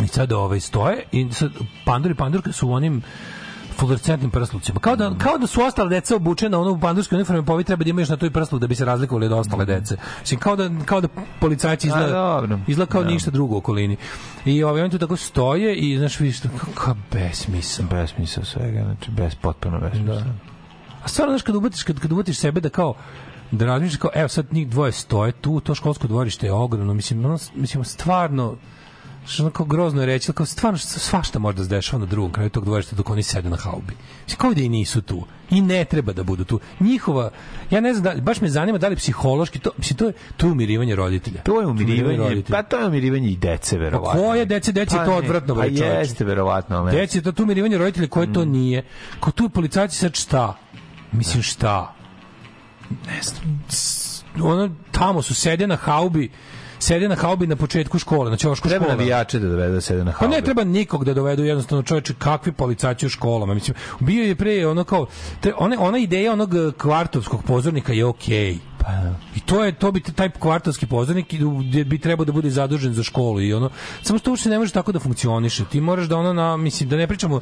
i 0.03 0.07
sad 0.07 0.31
ovaj 0.31 0.59
stoje 0.59 1.03
i 1.11 1.27
sad 1.31 1.51
Pandur 1.85 2.11
i 2.11 2.15
Pandurka 2.15 2.51
su 2.51 2.69
u 2.69 2.73
onim 2.73 3.01
fluorescentnim 3.77 4.31
prslucima. 4.31 4.79
Kao 4.79 4.95
da, 4.95 5.15
kao 5.17 5.37
da 5.37 5.47
su 5.47 5.61
ostale 5.61 5.89
deca 5.89 6.15
obučena 6.15 6.59
ono 6.59 6.71
u 6.71 6.79
pandurske 6.79 7.15
uniforme, 7.15 7.45
pa 7.45 7.53
ovi 7.53 7.63
treba 7.63 7.83
da 7.83 7.89
imaju 7.89 8.01
još 8.01 8.09
na 8.09 8.17
toj 8.17 8.31
prsluk 8.31 8.61
da 8.61 8.67
bi 8.67 8.75
se 8.75 8.85
razlikovali 8.85 9.25
od 9.25 9.31
ostale 9.31 9.65
dece. 9.65 9.97
Mislim, 10.19 10.39
kao 10.39 10.55
da, 10.55 10.69
kao 10.85 11.01
da 11.01 11.07
policajci 11.39 11.87
izgleda, 11.87 12.47
izgleda 12.67 12.91
kao 12.91 13.03
Da. 13.03 13.09
ništa 13.09 13.31
drugo 13.31 13.55
u 13.55 13.57
okolini. 13.57 13.97
I 14.45 14.63
ovaj, 14.63 14.81
oni 14.81 14.91
tu 14.91 14.97
tako 14.97 15.15
stoje 15.15 15.75
i, 15.75 15.97
znaš, 15.97 16.19
vidiš, 16.19 16.39
to, 16.39 16.49
kako 16.75 16.95
besmisao. 17.11 17.85
Besmisao 17.91 18.45
svega, 18.45 18.83
znači 18.83 19.11
bez 19.11 19.35
potpuno 19.35 19.79
besmisao. 19.79 20.15
Da. 20.15 20.25
A 21.03 21.07
stvarno, 21.07 21.31
znaš, 21.31 21.41
kad 21.41 21.55
uvatiš, 21.55 21.83
kad, 21.83 21.99
kad 21.99 22.11
uvatiš 22.11 22.37
sebe 22.37 22.61
da 22.61 22.69
kao, 22.69 22.93
da 23.51 23.65
razmišljaš 23.65 23.99
kao, 23.99 24.09
evo 24.13 24.27
sad 24.27 24.45
njih 24.53 24.67
dvoje 24.69 24.91
stoje 24.91 25.31
tu, 25.31 25.59
to 25.59 25.75
školsko 25.75 26.07
dvorište 26.07 26.45
je 26.45 26.51
ogromno, 26.53 26.93
mislim, 26.93 27.25
ono, 27.25 27.37
mislim, 27.55 27.83
stvarno, 27.83 28.55
što 29.27 29.49
kao 29.49 29.65
grozno 29.65 30.01
je 30.01 30.05
reći, 30.05 30.33
kao 30.33 30.45
stvarno 30.45 30.77
šta- 30.77 30.99
svašta 30.99 31.39
može 31.39 31.57
da 31.57 31.63
se 31.63 31.69
dešava 31.69 31.99
na 31.99 32.05
drugom 32.05 32.31
kraju 32.31 32.49
tog 32.49 32.65
dvorišta 32.65 32.95
dok 32.95 33.09
oni 33.09 33.23
sede 33.23 33.49
na 33.49 33.57
haubi. 33.57 33.93
Mislim, 34.23 34.37
kao 34.37 34.53
da 34.53 34.61
i 34.61 34.69
nisu 34.69 35.01
tu. 35.01 35.25
I 35.49 35.61
ne 35.61 35.85
treba 35.85 36.13
da 36.13 36.23
budu 36.23 36.43
tu. 36.43 36.59
Njihova, 36.79 37.29
ja 37.71 37.81
ne 37.81 37.93
znam, 37.93 38.03
da, 38.05 38.21
baš 38.21 38.41
me 38.41 38.49
zanima 38.49 38.77
da 38.77 38.87
li 38.87 38.95
psihološki, 38.95 39.59
to, 39.59 39.69
mislim, 39.77 39.97
to 39.97 40.05
je, 40.05 40.13
to 40.37 40.45
je 40.45 40.51
umirivanje 40.51 40.95
roditelja. 40.95 41.41
To 41.41 41.61
je 41.61 41.67
umirivanje, 41.67 42.17
roditelja. 42.17 42.57
pa 42.57 42.63
to 42.63 42.77
je 42.77 42.85
umirivanje 42.85 43.27
i 43.27 43.37
dece, 43.37 43.77
verovatno. 43.77 44.11
Pa 44.13 44.17
koje 44.19 44.45
dece, 44.45 44.71
deci 44.71 44.95
je 44.95 45.05
to 45.05 45.15
odvratno, 45.15 45.55
bre, 45.55 45.63
Pa 45.63 45.69
čoveče. 45.69 45.85
jeste, 45.85 46.25
verovatno, 46.25 46.83
ne. 46.83 46.91
Deci 46.91 47.17
je 47.17 47.21
to 47.21 47.31
tu 47.31 47.43
umirivanje 47.43 47.77
roditelja 47.77 48.07
koje 48.07 48.33
to 48.33 48.45
nije. 48.45 48.83
Ko 49.19 49.31
tu 49.31 49.49
policajci 49.49 49.97
sad 49.97 50.15
šta? 50.15 50.57
Mislim 51.11 51.43
šta? 51.43 51.93
Ne 52.89 53.19
znam. 53.21 53.63
Ono, 54.43 54.69
tamo 54.91 55.21
su 55.21 55.35
sede 55.35 55.67
na 55.67 55.75
haubi, 55.75 56.29
sede 56.79 57.09
na 57.09 57.15
haubi 57.15 57.47
na 57.47 57.55
početku 57.55 57.99
škole, 57.99 58.31
na 58.31 58.37
ćošku 58.37 58.67
Treba 58.69 58.85
škola. 58.85 58.97
navijače 58.97 59.39
da 59.39 59.49
dovede 59.49 59.73
da 59.73 59.81
sede 59.81 60.03
na 60.03 60.11
Pa 60.11 60.17
haubi. 60.17 60.35
ne 60.35 60.41
treba 60.41 60.63
nikog 60.63 61.05
da 61.05 61.13
dovedu 61.13 61.43
jednostavno 61.43 61.83
čoveče 61.83 62.13
kakvi 62.13 62.51
policajci 62.51 63.05
u 63.05 63.09
školama. 63.09 63.53
Mislim, 63.53 63.75
bio 63.99 64.23
je 64.23 64.35
pre 64.35 64.67
ono 64.67 64.83
kao 64.83 65.05
te, 65.41 65.53
one, 65.57 65.77
ona 65.77 65.97
ideja 65.97 66.33
onog 66.33 66.55
eh, 66.55 66.71
kvartovskog 66.73 67.43
pozornika 67.43 67.93
je 67.93 68.05
okej. 68.05 68.57
Pa, 68.79 68.87
I 69.35 69.39
to 69.39 69.63
je 69.63 69.71
to 69.71 69.91
bi 69.91 70.01
taj 70.01 70.29
kvartovski 70.31 70.85
pozornik 70.87 71.33
bi 71.85 71.97
trebao 71.99 72.25
da 72.25 72.31
bude 72.31 72.49
zadužen 72.49 72.93
za 72.93 73.03
školu 73.03 73.41
i 73.41 73.53
ono 73.53 73.69
samo 74.01 74.19
što 74.19 74.31
uopšte 74.31 74.49
ne 74.49 74.59
može 74.59 74.73
tako 74.73 74.91
da 74.91 74.99
funkcioniše. 74.99 75.65
Ti 75.65 75.81
moraš 75.81 76.05
da 76.05 76.17
ono 76.17 76.33
na 76.33 76.57
mislim 76.57 76.89
da 76.89 76.95
ne 76.95 77.07
pričamo 77.07 77.41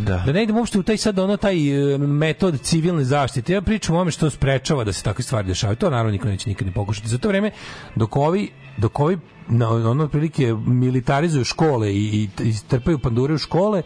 Da. 0.00 0.16
da 0.18 0.32
ne 0.32 0.42
idemo 0.42 0.58
uopšte 0.58 0.78
u 0.78 0.82
taj 0.82 0.96
sad 0.96 1.18
ono 1.18 1.36
taj 1.36 1.56
e, 1.94 1.98
metod 1.98 2.60
civilne 2.60 3.04
zaštite. 3.04 3.52
Ja 3.52 3.62
pričam 3.62 3.94
o 3.94 4.00
tome 4.00 4.10
što 4.10 4.30
sprečava 4.30 4.84
da 4.84 4.92
se 4.92 5.02
takve 5.02 5.24
stvari 5.24 5.48
dešavaju. 5.48 5.76
To 5.76 5.90
naravno 5.90 6.12
niko 6.12 6.28
neće 6.28 6.48
nikad 6.48 6.66
ni 6.66 6.74
pokušati. 6.74 7.08
Za 7.08 7.18
to 7.18 7.28
vreme 7.28 7.50
dok 7.96 8.16
ovi 8.16 8.50
dok 8.76 9.00
ovi 9.00 9.18
na 9.48 9.70
ono 9.70 10.04
otprilike 10.04 10.54
militarizuju 10.66 11.44
škole 11.44 11.94
i, 11.94 12.04
i, 12.04 12.28
i 12.48 12.54
trpaju 12.68 12.98
pandure 12.98 13.34
u 13.34 13.38
škole, 13.38 13.82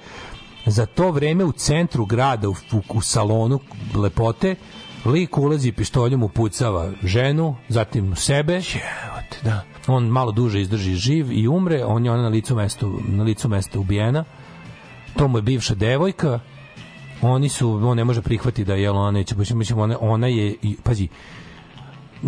za 0.66 0.86
to 0.86 1.10
vreme 1.10 1.44
u 1.44 1.52
centru 1.52 2.04
grada 2.04 2.48
u, 2.48 2.52
u, 2.72 2.82
u 2.94 3.00
salonu 3.00 3.60
lepote 3.94 4.56
lik 5.04 5.38
ulazi 5.38 5.72
pištoljem 5.72 6.22
upucava 6.22 6.90
ženu, 7.02 7.56
zatim 7.68 8.16
sebe. 8.16 8.52
Evote, 8.52 9.38
da. 9.44 9.64
On 9.86 10.06
malo 10.06 10.32
duže 10.32 10.60
izdrži 10.60 10.94
živ 10.94 11.32
i 11.32 11.48
umre, 11.48 11.84
on 11.84 12.04
je 12.04 12.12
ona 12.12 12.22
na 12.22 12.28
licu 12.28 12.56
mestu, 12.56 13.00
na 13.08 13.24
licu 13.24 13.48
mesta 13.48 13.80
ubijena. 13.80 14.24
To 15.16 15.28
mu 15.28 15.38
je 15.38 15.42
bivša 15.42 15.74
devojka. 15.74 16.40
Oni 17.22 17.48
su, 17.48 17.80
on 17.84 17.96
ne 17.96 18.04
može 18.04 18.22
prihvatiti 18.22 18.64
da 18.64 18.74
je 18.74 18.90
ona 18.90 19.10
neće, 19.10 19.34
mislim, 19.36 19.78
ona, 19.78 19.96
ona 20.00 20.26
je, 20.26 20.56
pazi, 20.82 21.08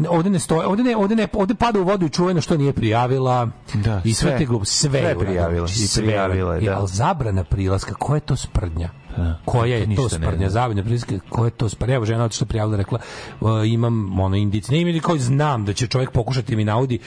ovde 0.08 0.30
ne 0.30 0.38
stoje, 0.38 0.66
ovde 0.66 0.82
ne, 0.82 0.96
ovde 0.96 1.16
ne, 1.16 1.28
ovde 1.32 1.54
pada 1.54 1.80
u 1.80 1.84
vodu 1.84 2.06
i 2.06 2.10
čuveno 2.10 2.40
što 2.40 2.56
nije 2.56 2.72
prijavila 2.72 3.48
Da, 3.74 4.00
i 4.04 4.14
sve, 4.14 4.30
sve. 4.30 4.38
te 4.38 4.44
glup, 4.44 4.66
sve, 4.66 4.90
Sve 4.90 5.18
prijavila 5.18 5.66
i 5.66 5.68
Sve. 5.68 6.04
prijavila 6.04 6.58
I, 6.58 6.64
da. 6.64 6.78
ali 6.78 6.88
zabrana 6.88 7.44
prilaska, 7.44 7.94
koja 7.94 8.16
je 8.16 8.20
to 8.20 8.36
sprdnja? 8.36 8.90
Da. 9.16 9.38
koja 9.44 9.76
je 9.76 9.96
to 9.96 10.08
sprdnja, 10.08 10.50
zabrana 10.50 10.82
prilaska, 10.82 11.18
koja 11.28 11.44
je 11.44 11.50
to 11.50 11.68
sprdnja? 11.68 11.94
Evo 11.94 12.04
žena 12.04 12.24
otišla 12.24 12.46
prijavila, 12.46 12.76
rekla, 12.76 12.98
uh, 13.40 13.50
imam 13.66 14.20
ono 14.20 14.36
indici, 14.36 14.72
ne 14.72 14.80
imam 14.80 15.00
koji 15.00 15.20
znam 15.20 15.64
da 15.64 15.72
će 15.72 15.86
čovjek 15.86 16.10
pokušati 16.10 16.56
mi 16.56 16.64
naudi, 16.64 16.98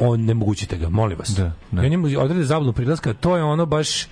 on 0.00 0.20
ne 0.24 0.34
mogućite 0.34 0.76
ga, 0.76 0.88
molim 0.88 1.18
vas. 1.18 1.28
Da, 1.28 1.52
da. 1.70 1.82
Ja 1.82 1.88
njemu 1.88 2.06
odrede 2.18 2.44
zabranu 2.44 2.72
prilaska, 2.72 3.14
to 3.14 3.36
je 3.36 3.42
ono 3.42 3.66
baš 3.66 4.08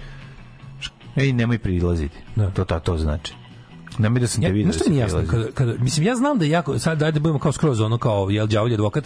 Ej, 1.16 1.32
nemoj 1.32 1.58
prilaziti. 1.58 2.16
Da. 2.36 2.50
To, 2.50 2.64
ta, 2.64 2.80
to 2.80 2.98
znači. 2.98 3.34
Nemoj 3.98 4.20
da 4.20 4.26
sam 4.26 4.42
te 4.42 4.48
Ja, 4.48 4.52
vidio 4.52 4.72
znaš 4.72 4.84
da 4.84 4.90
mi 4.90 4.96
je 4.96 5.00
jasno, 5.00 5.22
kada, 5.30 5.50
kada, 5.54 5.74
mislim, 5.78 6.06
ja 6.06 6.16
znam 6.16 6.38
da 6.38 6.44
je 6.44 6.50
jako, 6.50 6.78
sad 6.78 6.98
dajde 6.98 7.12
da 7.12 7.20
budemo 7.20 7.38
kao 7.38 7.52
skroz 7.52 7.80
ono, 7.80 7.98
kao, 7.98 8.30
jel, 8.30 8.46
đavolji 8.46 8.74
advokat, 8.74 9.04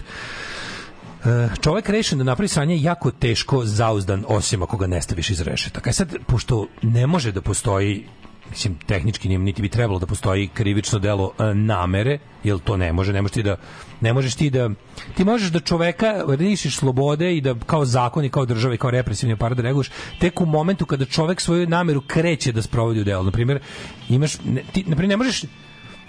E, 1.24 1.48
čovek 1.61 1.89
rešen 1.89 2.19
da 2.19 2.24
napravi 2.24 2.48
sranje 2.48 2.74
je 2.74 2.82
jako 2.82 3.11
teško 3.11 3.65
zauzdan 3.65 4.24
osim 4.28 4.62
ako 4.62 4.77
ga 4.77 4.86
ne 4.86 5.02
staviš 5.02 5.31
iz 5.31 5.40
rešetaka. 5.40 5.90
E 5.90 5.93
sad, 5.93 6.16
pošto 6.27 6.66
ne 6.82 7.06
može 7.06 7.32
da 7.32 7.40
postoji 7.40 8.06
mislim, 8.51 8.79
tehnički 8.87 9.29
nije, 9.29 9.39
niti 9.39 9.62
bi 9.62 9.69
trebalo 9.69 9.99
da 9.99 10.07
postoji 10.07 10.49
krivično 10.49 10.99
delo 10.99 11.33
e, 11.39 11.55
namere, 11.55 12.19
jer 12.45 12.59
to 12.59 12.77
ne 12.77 12.93
može, 12.93 13.12
ne 13.12 13.23
možeš 13.23 13.35
ti 13.35 13.43
da 13.43 13.57
ne 14.01 14.12
možeš 14.12 14.35
ti 14.35 14.51
da 14.51 14.71
ti 15.16 15.25
možeš 15.25 15.51
da 15.51 15.61
čoveka 15.61 16.25
lišiš 16.39 16.77
slobode 16.77 17.37
i 17.37 17.41
da 17.41 17.55
kao 17.66 17.85
zakon 17.85 18.25
i 18.25 18.31
kao 18.31 18.47
država 18.47 18.75
i 18.75 18.79
kao 18.79 18.91
represivni 18.91 19.33
aparat 19.33 19.57
da 19.57 19.62
reaguješ 19.62 19.91
tek 20.21 20.41
u 20.41 20.47
momentu 20.47 20.87
kada 20.87 21.05
čovek 21.05 21.41
svoju 21.41 21.69
nameru 21.69 22.01
kreće 22.01 22.53
da 22.53 22.62
sprovodi 22.62 23.01
u 23.01 23.05
delo. 23.05 23.23
Na 23.23 23.31
primjer, 23.31 23.61
imaš 24.09 24.39
ne, 24.45 24.62
ti 24.73 24.85
na 24.87 24.97
primjer 24.97 25.09
ne 25.09 25.16
možeš 25.16 25.45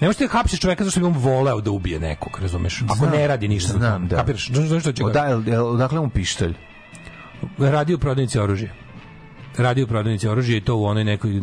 Ne 0.01 0.07
možeš 0.07 0.19
da 0.19 0.27
hapsiš 0.27 0.59
čoveka 0.59 0.83
zato 0.83 0.91
što 0.91 0.99
bi 0.99 1.05
on 1.05 1.13
voleo 1.13 1.61
da 1.61 1.71
ubije 1.71 1.99
nekog, 1.99 2.39
razumeš? 2.41 2.81
Ako 2.81 2.95
Znam, 2.95 3.11
ne 3.11 3.27
radi 3.27 3.47
ništa. 3.47 3.73
znam, 3.73 4.07
da. 4.07 4.15
Kapiraš? 4.15 4.49
Znaš, 4.51 4.81
što 4.81 4.91
će 4.91 5.03
odakle 5.03 5.99
mu 5.99 6.09
pištolj? 6.09 6.53
radi 7.57 7.93
u 7.93 7.99
prodavnici 7.99 8.39
oružja. 8.39 8.84
Radi 9.57 9.83
u 9.83 9.87
prodavnici 9.87 10.27
oružja 10.27 10.57
i 10.57 10.61
to 10.61 10.75
u 10.75 10.85
onoj 10.85 11.03
nekoj, 11.03 11.31
e, 11.31 11.41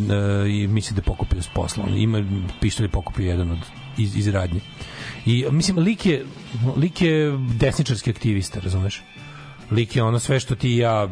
i 0.49 0.67
misli 0.67 0.97
da 0.97 1.03
pokupio 1.03 1.43
s 1.43 1.49
posla. 1.49 1.85
Ima 1.97 2.25
pištolj 2.61 2.89
pokupio 2.89 3.31
jedan 3.31 3.51
od 3.51 3.59
iz, 3.99 4.17
iz 4.17 4.29
radnje. 4.29 4.61
I 5.27 5.45
mislim, 5.51 5.79
lik 5.79 6.07
je, 6.07 6.25
lik 6.77 7.03
je 7.03 7.39
desničarski 7.59 8.11
aktivista, 8.11 8.61
razumeš? 8.61 9.03
Lik 9.73 9.97
je 9.97 10.03
ono 10.03 10.19
sve 10.19 10.41
što 10.41 10.55
ti 10.55 10.71
ja 10.71 11.09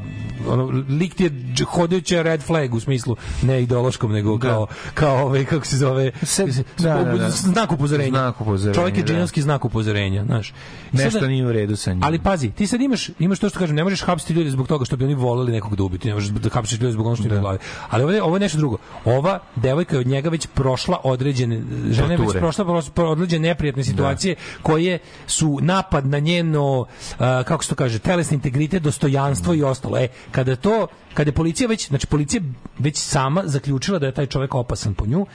ono, 0.49 0.65
lik 0.91 1.15
ti 1.15 1.25
je 1.25 1.31
hodajuća 1.65 2.23
red 2.23 2.43
flag 2.43 2.75
u 2.75 2.81
smislu 2.81 3.17
ne 3.43 3.63
ideološkom 3.63 4.13
nego 4.13 4.39
kao 4.39 4.67
kao 4.95 5.17
ovaj 5.19 5.45
kako 5.45 5.67
se 5.67 5.77
zove 5.77 6.11
Se- 6.23 6.47
da, 6.79 6.95
da, 6.95 7.05
da. 7.05 7.31
znak 7.31 7.73
upozorenja 7.73 8.11
Znak 8.11 8.41
upozorenja, 8.41 8.75
čovjek 8.75 8.97
je 8.97 9.03
da. 9.03 9.07
džinovski 9.07 9.43
znak 9.43 9.65
upozorenja 9.65 10.25
znaš 10.25 10.49
I 10.49 10.53
Nešto 10.93 11.11
sada- 11.11 11.27
nije 11.27 11.47
u 11.47 11.53
redu 11.53 11.77
sa 11.77 11.93
njim. 11.93 12.03
ali 12.05 12.19
pazi, 12.19 12.51
ti 12.51 12.67
sad 12.67 12.81
imaš 12.81 13.11
imaš 13.19 13.39
to 13.39 13.49
što 13.49 13.59
kažem, 13.59 13.77
ne 13.77 13.85
možeš 13.85 14.03
hapsiti 14.03 14.33
ljude 14.33 14.51
zbog 14.51 14.69
toga 14.69 14.85
što 14.85 14.97
bi 14.97 15.05
oni 15.05 15.15
voleli 15.15 15.53
nekog 15.53 15.77
da 15.77 15.83
ubiju, 15.83 15.99
ti 15.99 16.09
ne 16.09 16.15
možeš 16.15 16.29
da 16.29 16.49
hapsiš 16.51 16.81
ljude 16.81 16.93
zbog 16.93 17.07
onog 17.07 17.19
što 17.19 17.27
u 17.27 17.41
glavi. 17.41 17.59
Ali 17.91 18.03
ovo 18.03 18.13
je, 18.13 18.23
ovo 18.23 18.37
je 18.37 18.41
nešto 18.41 18.59
drugo. 18.59 18.77
Ova 19.05 19.39
devojka 19.57 19.97
je 19.97 20.01
od 20.01 20.07
njega 20.07 20.29
već 20.31 20.47
prošla 20.47 21.01
određene 21.05 21.63
žena 21.91 22.13
je 22.13 22.19
već 22.19 22.33
prošla 22.33 22.65
određene 22.97 23.49
neprijatne 23.49 23.85
situacije 23.85 24.35
koje 24.63 24.99
su 25.27 25.59
napad 25.63 26.07
na 26.07 26.19
njeno 26.19 26.87
a, 27.19 27.43
kako 27.43 27.65
se 27.65 27.69
to 27.69 27.75
kaže, 27.75 27.99
telesni 27.99 28.41
integritet, 28.51 28.83
dostojanstvo 28.83 29.55
i 29.55 29.63
ostalo. 29.63 29.99
E, 29.99 30.09
kada 30.31 30.57
to 30.57 30.87
kada 31.15 31.29
je 31.29 31.35
policija 31.35 31.69
već, 31.69 31.89
znači 31.89 32.07
policija 32.07 32.43
već 32.79 32.99
sama 32.99 33.43
zaključila 33.47 33.99
da 33.99 34.07
je 34.07 34.15
taj 34.15 34.27
čovjek 34.27 34.55
opasan 34.55 34.95
po 34.95 35.07
nju 35.07 35.27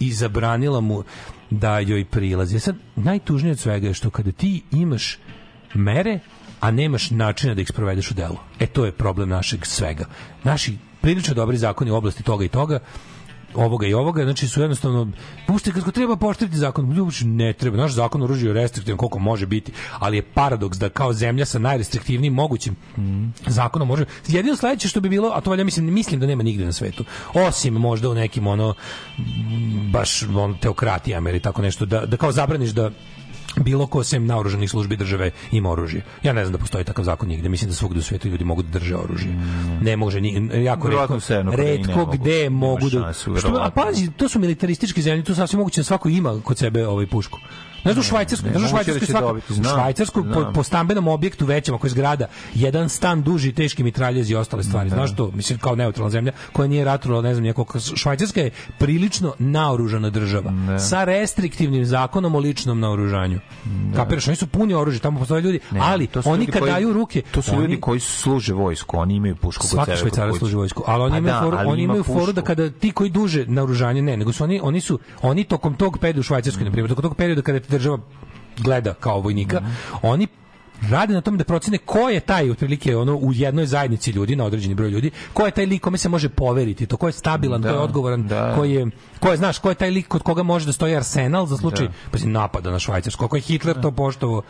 i 0.00 0.12
zabranila 0.12 0.80
mu 0.80 1.04
da 1.50 1.78
joj 1.78 2.04
prilazi. 2.04 2.56
E 2.56 2.60
Sad, 2.60 2.76
najtužnije 2.96 3.52
od 3.52 3.58
svega 3.58 3.86
je 3.86 3.94
što 3.94 4.10
kada 4.10 4.32
ti 4.32 4.62
imaš 4.72 5.18
mere, 5.74 6.18
a 6.60 6.70
nemaš 6.70 7.10
načina 7.10 7.54
da 7.54 7.60
ih 7.60 7.68
sprovedeš 7.68 8.10
u 8.10 8.14
delo. 8.14 8.42
E 8.60 8.66
to 8.66 8.84
je 8.84 8.92
problem 8.92 9.28
našeg 9.28 9.66
svega. 9.66 10.04
Naši 10.44 10.78
prilično 11.00 11.34
dobri 11.34 11.56
zakoni 11.56 11.90
u 11.90 11.96
oblasti 11.96 12.22
toga 12.22 12.44
i 12.44 12.48
toga 12.48 12.78
ovoga 13.54 13.86
i 13.86 13.94
ovoga, 13.94 14.24
znači 14.24 14.48
su 14.48 14.60
jednostavno 14.60 15.08
pušte 15.46 15.72
kako 15.72 15.90
treba 15.90 16.16
poštriti 16.16 16.56
zakon, 16.56 16.92
ljubiš 16.92 17.20
ne 17.24 17.52
treba. 17.52 17.76
Naš 17.76 17.92
zakon 17.92 18.22
o 18.22 18.24
oružju 18.24 18.48
je 18.48 18.54
restriktivan 18.54 18.98
koliko 18.98 19.18
može 19.18 19.46
biti, 19.46 19.72
ali 19.98 20.16
je 20.16 20.22
paradoks 20.22 20.78
da 20.78 20.88
kao 20.88 21.12
zemlja 21.12 21.44
sa 21.44 21.58
najrestriktivnijim 21.58 22.34
mogućim 22.34 22.76
zakonom 23.46 23.88
može. 23.88 24.04
Jedino 24.28 24.56
sledeće 24.56 24.88
što 24.88 25.00
bi 25.00 25.08
bilo, 25.08 25.30
a 25.34 25.40
to 25.40 25.50
valjda 25.50 25.64
mislim 25.64 25.94
mislim 25.94 26.20
da 26.20 26.26
nema 26.26 26.42
nigde 26.42 26.64
na 26.64 26.72
svetu, 26.72 27.04
osim 27.34 27.74
možda 27.74 28.08
u 28.08 28.14
nekim 28.14 28.46
ono 28.46 28.74
baš 29.92 30.22
on 30.22 30.58
teokratijama 30.58 31.30
ili 31.30 31.40
tako 31.40 31.62
nešto 31.62 31.86
da 31.86 32.06
da 32.06 32.16
kao 32.16 32.32
zabraniš 32.32 32.70
da 32.70 32.90
bilo 33.56 33.86
ko 33.86 34.04
sem 34.04 34.26
naoružanih 34.26 34.70
službi 34.70 34.96
države 34.96 35.30
ima 35.52 35.70
oružje. 35.70 36.02
Ja 36.22 36.32
ne 36.32 36.44
znam 36.44 36.52
da 36.52 36.58
postoji 36.58 36.84
takav 36.84 37.04
zakon 37.04 37.28
nigde. 37.28 37.48
Mislim 37.48 37.70
da 37.70 37.76
svugde 37.76 37.98
u 37.98 38.02
svetu 38.02 38.28
ljudi 38.28 38.44
mogu 38.44 38.62
da 38.62 38.68
drže 38.68 38.96
oružje. 38.96 39.34
Ne 39.80 39.96
može 39.96 40.20
ni 40.20 40.48
jako 40.64 40.88
retko, 40.88 41.18
retko 41.56 42.06
gde 42.06 42.50
mogu 42.50 42.90
da 42.90 43.12
što, 43.12 43.58
a 43.60 43.70
pazi, 43.70 44.10
to 44.16 44.28
su 44.28 44.38
militarističke 44.38 45.02
zemlje, 45.02 45.24
tu 45.24 45.34
sasvim 45.34 45.58
moguće 45.58 45.80
da 45.80 45.84
svako 45.84 46.08
ima 46.08 46.40
kod 46.44 46.58
sebe 46.58 46.86
ovaj 46.88 47.06
pušku. 47.06 47.38
Znaš 47.84 47.94
da 47.94 48.00
u 48.00 48.04
Švajcarskoj, 48.04 48.50
ne, 48.50 48.58
znaš 48.58 48.64
u 48.64 48.70
Švajcarskoj 48.70 49.00
da 49.00 49.06
svako, 49.08 49.26
dobiti, 49.26 49.52
u 49.52 49.64
Švajcarskoj 49.64 50.22
po, 50.34 50.52
po 50.54 50.62
stambenom 50.62 51.08
objektu 51.08 51.46
većem 51.46 51.74
ako 51.74 51.86
je 51.86 51.90
zgrada, 51.90 52.26
jedan 52.54 52.88
stan 52.88 53.22
duži, 53.22 53.52
teški 53.52 53.82
mitraljezi 53.82 54.32
i 54.32 54.36
ostale 54.36 54.62
stvari. 54.62 54.90
Znaš 54.90 55.16
to, 55.16 55.30
mislim 55.30 55.58
kao 55.58 55.74
neutralna 55.76 56.10
zemlja 56.10 56.32
koja 56.52 56.68
nije 56.68 56.84
ratovala, 56.84 57.22
ne 57.22 57.34
znam, 57.34 57.42
nijako, 57.42 57.66
Švajcarska 57.94 58.40
je 58.40 58.50
prilično 58.78 59.34
naoružana 59.38 60.10
država 60.10 60.52
sa 60.80 61.04
restriktivnim 61.04 61.84
zakonom 61.84 62.34
o 62.34 62.38
ličnom 62.38 62.80
naoružanju. 62.80 63.40
Kapiraš, 63.96 64.28
oni 64.28 64.36
su 64.36 64.46
puni 64.46 64.74
oružja, 64.74 65.00
tamo 65.00 65.18
postoje 65.18 65.42
ljudi, 65.42 65.60
Ne, 65.70 65.80
ali 65.82 66.06
to 66.06 66.22
su 66.22 66.30
oni 66.30 66.40
ljudi 66.40 66.52
kad 66.52 66.60
koji- 66.60 66.72
daju 66.72 66.92
ruke, 66.92 67.22
To 67.24 67.42
su 67.42 67.52
oni- 67.52 67.60
ljudi 67.60 67.80
koji 67.80 68.00
služe 68.00 68.54
vojsku, 68.54 68.96
oni 68.98 69.14
imaju 69.14 69.36
pušku 69.36 69.62
kod 69.62 69.70
Svaki 69.70 69.96
sebe. 69.96 70.38
služi 70.38 70.56
vojsku, 70.56 70.82
ali 70.86 71.02
oni 71.02 71.12
Pa 71.12 71.18
imaju 71.18 71.34
da, 71.34 71.40
foru, 71.40 71.56
oni 71.58 71.82
ima 71.82 71.92
imaju 71.92 72.02
foru 72.04 72.32
da 72.32 72.42
kada 72.42 72.70
ti 72.70 72.92
koji 72.92 73.10
duže 73.10 73.46
naoružanje 73.46 74.02
ne, 74.02 74.16
nego 74.16 74.32
su 74.32 74.44
oni 74.44 74.60
oni 74.62 74.80
su 74.80 74.98
oni 75.22 75.44
tokom 75.44 75.74
tog 75.74 75.98
perioda 75.98 76.20
u 76.20 76.22
Švajcarskoj 76.22 76.64
na 76.64 76.70
primjer, 76.70 76.88
tokom 76.88 77.02
tog 77.02 77.14
perioda 77.16 77.42
kada 77.42 77.60
država 77.74 77.98
gleda 78.58 78.94
kao 78.94 79.20
vojnika, 79.20 79.60
Mhm. 79.60 79.70
oni 80.04 80.26
rade 80.82 81.14
na 81.14 81.20
tome 81.20 81.38
da 81.38 81.44
procene 81.44 81.78
ko 81.78 82.08
je 82.08 82.20
taj 82.20 82.50
otprilike 82.50 82.96
ono 82.96 83.14
u 83.14 83.32
jednoj 83.32 83.66
zajednici 83.66 84.10
ljudi 84.10 84.36
na 84.36 84.44
određeni 84.44 84.74
broj 84.74 84.90
ljudi 84.90 85.10
ko 85.32 85.44
je 85.44 85.50
taj 85.50 85.66
lik 85.66 85.82
kome 85.82 85.98
se 85.98 86.08
može 86.08 86.28
poveriti 86.30 86.86
to 86.86 86.96
ko 86.96 87.06
je 87.06 87.12
stabilan 87.12 87.62
Da, 87.62 87.68
ko 87.68 87.74
je 87.74 87.80
odgovoran 87.80 88.26
da. 88.26 88.54
ko 88.54 88.64
je 88.64 88.86
ko 89.20 89.30
je 89.30 89.36
znaš 89.36 89.58
ko 89.58 89.68
je 89.68 89.74
taj 89.74 89.90
lik 89.90 90.08
kod 90.08 90.22
koga 90.22 90.42
može 90.42 90.66
da 90.66 90.72
stoji 90.72 90.96
arsenal 90.96 91.46
za 91.46 91.56
slučaj 91.56 91.86
Da. 91.86 91.92
pa 92.12 92.18
napada 92.20 92.70
na 92.70 92.78
Švajcarsku 92.78 93.24
ako 93.24 93.36
je 93.36 93.42
Hitler 93.42 93.80
to 93.80 93.90
poštovao 93.92 94.42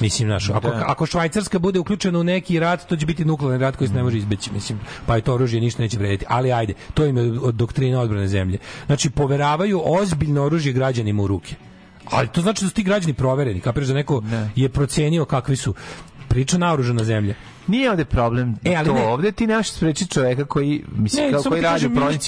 mislim 0.00 0.28
znaš 0.28 0.50
ako, 0.50 0.68
Da. 0.68 0.84
ako 0.86 1.06
Švajcarska 1.06 1.58
bude 1.58 1.78
uključena 1.78 2.18
u 2.18 2.24
neki 2.24 2.58
rat 2.58 2.86
to 2.86 2.96
će 2.96 3.06
biti 3.06 3.24
nuklearni 3.24 3.58
rat 3.58 3.76
koji 3.76 3.88
se 3.88 3.94
ne 3.94 4.02
može 4.02 4.18
izbeći 4.18 4.52
mislim 4.52 4.78
pa 5.06 5.16
je 5.16 5.22
to 5.22 5.34
oružje 5.34 5.60
ništa 5.60 5.82
neće 5.82 5.98
vrediti 5.98 6.24
ali 6.28 6.52
ajde 6.52 6.74
to 6.94 7.04
im 7.04 7.16
je 7.16 7.24
doktrina 7.52 8.00
odbrane 8.00 8.28
zemlje 8.28 8.58
znači 8.86 9.10
poveravaju 9.10 9.82
ozbiljno 9.86 10.42
oružje 10.42 10.72
građanima 10.72 11.22
u 11.22 11.26
ruke 11.26 11.54
ali 12.10 12.28
to 12.28 12.40
znači 12.40 12.64
da 12.64 12.68
su 12.68 12.74
ti 12.74 12.82
građani 12.82 13.12
provereni 13.14 13.60
kapiraš 13.60 13.88
da 13.88 13.94
neko 13.94 14.22
je 14.56 14.68
procenio 14.68 15.24
kakvi 15.24 15.56
su. 15.56 15.74
Priča 16.28 16.58
naoružana 16.58 17.04
zemlja. 17.04 17.34
Nije 17.66 17.90
ovde 17.90 18.04
problem 18.04 18.56
E, 18.64 18.74
ali 18.74 18.86
to. 18.88 18.94
ne. 18.94 19.02
ovde 19.06 19.32
ti 19.32 19.46
nemaš 19.46 19.70
sprečiti 19.70 20.10
čoveka 20.10 20.44
koji 20.44 20.84
mislim 20.92 21.24
Ne, 21.24 21.32
kao 21.32 21.42
koji 21.42 21.62
radi 21.62 21.86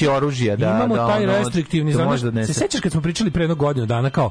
u 0.09 0.13
oružja 0.13 0.57
da 0.57 0.67
imamo 0.67 0.97
da 0.97 1.07
taj 1.07 1.25
ono, 1.25 1.39
restriktivni 1.39 1.93
znaš, 1.93 2.21
da 2.21 2.47
se 2.47 2.55
sećaš 2.55 2.81
kad 2.81 2.93
smo 2.93 3.01
pričali 3.01 3.31
pre 3.31 3.43
jedno 3.43 3.55
godinu 3.55 3.87
dana 3.87 4.11
kao 4.11 4.31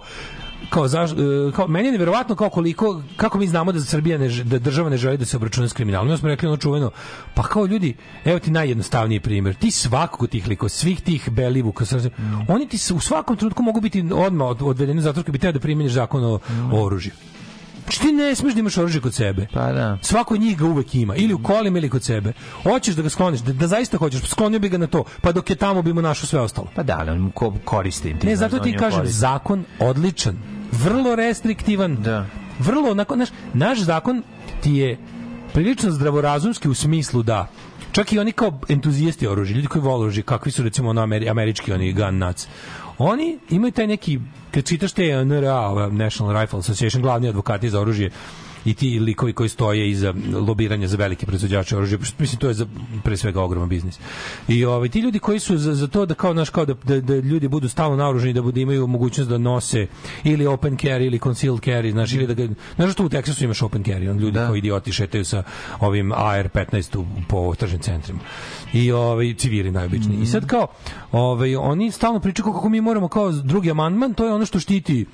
kao, 0.70 0.88
zaš, 0.88 1.12
e, 1.12 1.16
kao 1.56 1.68
meni 1.68 1.88
je 1.88 1.92
neverovatno 1.92 2.36
kao 2.36 2.50
koliko 2.50 3.02
kako 3.18 3.38
mi 3.38 3.48
znamo 3.48 3.72
da 3.72 3.82
Srbija 3.82 4.18
ne, 4.18 4.28
da 4.30 4.60
država 4.60 4.90
ne 4.90 4.98
želi 4.98 5.18
da 5.18 5.26
se 5.26 5.38
obračuna 5.38 5.68
s 5.68 5.74
kriminalom. 5.74 6.12
Mi 6.12 6.18
smo 6.18 6.30
rekli 6.30 6.48
ono 6.48 6.58
čuveno, 6.58 6.92
pa 7.34 7.44
kao 7.44 7.66
ljudi, 7.66 7.94
evo 8.26 8.40
ti 8.40 8.52
najjednostavniji 8.52 9.20
primjer. 9.20 9.56
Ti 9.56 9.72
svakog 9.72 10.28
tih 10.30 10.48
likova, 10.48 10.70
svih 10.70 11.02
tih 11.02 11.30
Belivuka, 11.30 11.86
sve- 11.86 12.10
oni 12.48 12.68
ti 12.68 12.94
u 12.94 13.00
svakom 13.00 13.38
trenutku 13.38 13.64
mogu 13.64 13.82
biti 13.82 14.06
odmah 14.14 14.48
od, 14.48 14.62
odvedeni 14.62 15.00
u 15.00 15.04
zatvor 15.04 15.26
kad 15.26 15.32
bi 15.34 15.40
teo 15.40 15.52
da 15.52 15.60
primjeniš 15.60 15.94
zakon 15.94 16.24
o, 16.24 16.40
o 16.72 16.84
oružju. 16.86 17.12
Znači 17.84 18.00
ti 18.00 18.12
ne 18.12 18.36
smiješ 18.36 18.54
da 18.54 18.60
imaš 18.60 18.78
oružje 18.78 19.02
kod 19.02 19.14
sebe. 19.14 19.48
Pa 19.54 19.72
da. 19.72 19.98
Svako 20.02 20.34
od 20.34 20.40
njih 20.42 20.58
ga 20.58 20.66
uvek 20.66 20.96
ima. 20.96 21.16
Ili 21.16 21.34
u 21.34 21.44
kolima 21.44 21.78
ili 21.78 21.90
kod 21.90 22.04
sebe. 22.04 22.34
Hoćeš 22.64 22.96
da 22.96 23.02
ga 23.02 23.10
skloniš, 23.10 23.40
da, 23.40 23.54
da 23.54 23.68
zaista 23.68 23.98
hoćeš, 23.98 24.22
sklonio 24.22 24.60
bi 24.60 24.70
ga 24.70 24.78
na 24.78 24.88
to. 24.88 25.04
Pa 25.22 25.32
dok 25.32 25.50
je 25.50 25.56
tamo 25.56 25.82
bi 25.82 25.94
mu 25.94 26.02
našao 26.02 26.28
sve 26.28 26.40
ostalo. 26.40 26.68
Pa 26.76 26.84
da, 26.84 26.98
ali 27.00 27.10
on 27.10 27.32
ko, 27.32 27.54
koristim 27.66 28.20
ti. 28.20 28.28
Ne, 28.28 28.36
zato 28.36 28.56
on 28.56 28.64
ti 28.64 28.78
kažem, 28.78 29.06
zakon 29.06 29.66
odličan. 29.80 30.38
Vrlo 30.74 31.16
restriktivan. 31.16 31.96
Da. 31.96 32.26
Vrlo, 32.60 32.92
onako, 32.92 33.16
naš, 33.16 33.30
naš 33.54 33.80
zakon 33.80 34.24
ti 34.62 34.74
je 34.74 34.98
prilično 35.54 35.92
zdravorazumski 35.92 36.70
u 36.70 36.74
smislu 36.74 37.24
da 37.24 37.48
čak 37.92 38.14
i 38.14 38.20
oni 38.20 38.32
kao 38.32 38.60
entuzijasti 38.70 39.28
oružja, 39.28 39.56
ljudi 39.56 39.68
koji 39.68 39.82
vole 39.82 40.02
oružje, 40.02 40.24
kakvi 40.24 40.52
su 40.52 40.64
recimo 40.64 40.90
ono 40.90 41.02
ameri, 41.02 41.30
američki 41.30 41.74
oni 41.74 41.94
gun 41.94 42.18
nuts, 42.18 42.48
oni 42.98 43.40
imaju 43.50 43.72
taj 43.72 43.88
neki, 43.88 44.20
kad 44.52 44.66
čitaš 44.66 44.92
te 44.94 45.26
NRA, 45.26 45.90
National 45.92 46.42
Rifle 46.42 46.60
Association, 46.60 47.02
glavni 47.02 47.30
advokati 47.30 47.70
za 47.70 47.82
oružje, 47.82 48.12
i 48.66 48.74
ti 48.74 49.00
likovi 49.00 49.34
koji 49.34 49.50
stoje 49.50 49.90
iza 49.90 50.14
lobiranja 50.48 50.88
za 50.88 50.98
velike 50.98 51.26
proizvođače 51.26 51.78
oružja 51.78 51.98
mislim 52.20 52.40
to 52.40 52.48
je 52.48 52.54
za 52.54 52.66
pre 53.04 53.18
svega 53.18 53.42
ogroman 53.42 53.70
biznis. 53.70 54.00
I 54.48 54.66
ovaj 54.66 54.90
ti 54.90 55.00
ljudi 55.00 55.20
koji 55.20 55.40
su 55.40 55.58
za, 55.58 55.74
za 55.76 55.88
to 55.88 56.06
da 56.06 56.14
kao 56.14 56.34
naš 56.34 56.50
kao 56.50 56.66
da, 56.66 56.74
da, 56.74 57.00
da 57.02 57.16
ljudi 57.16 57.48
budu 57.48 57.70
stalno 57.70 57.96
naoružani 57.96 58.34
da 58.34 58.42
budu 58.42 58.60
imaju 58.60 58.88
mogućnost 58.88 59.30
da 59.30 59.38
nose 59.38 59.88
ili 60.24 60.46
open 60.48 60.78
carry 60.78 61.06
ili 61.06 61.20
concealed 61.20 61.60
carry 61.62 61.92
znači 61.92 62.16
ili 62.16 62.28
da 62.28 62.34
ga 62.34 62.48
znaš 62.76 62.94
što 62.94 63.06
u 63.06 63.10
Teksasu 63.10 63.44
imaš 63.44 63.62
open 63.62 63.84
carry 63.84 64.10
on 64.12 64.18
ljudi 64.18 64.32
da. 64.32 64.48
koji 64.48 64.58
idioti 64.60 64.92
šetaju 64.92 65.26
sa 65.26 65.44
ovim 65.80 66.12
AR-15 66.12 66.98
u- 66.98 67.06
po 67.28 67.56
tržnim 67.56 67.82
centrima. 67.82 68.20
I 68.74 68.92
ovaj 68.92 69.34
civili 69.34 69.72
najobičniji. 69.72 70.22
I 70.22 70.26
sad 70.26 70.46
kao 70.48 70.68
ovaj 71.12 71.56
oni 71.56 71.92
stalno 71.92 72.20
pričaju 72.20 72.54
kako 72.54 72.70
mi 72.70 72.82
moramo 72.82 73.08
kao 73.08 73.32
drugi 73.32 73.72
amandman 73.72 74.14
to 74.14 74.26
je 74.26 74.34
ono 74.34 74.46
što 74.46 74.60
štiti 74.60 75.06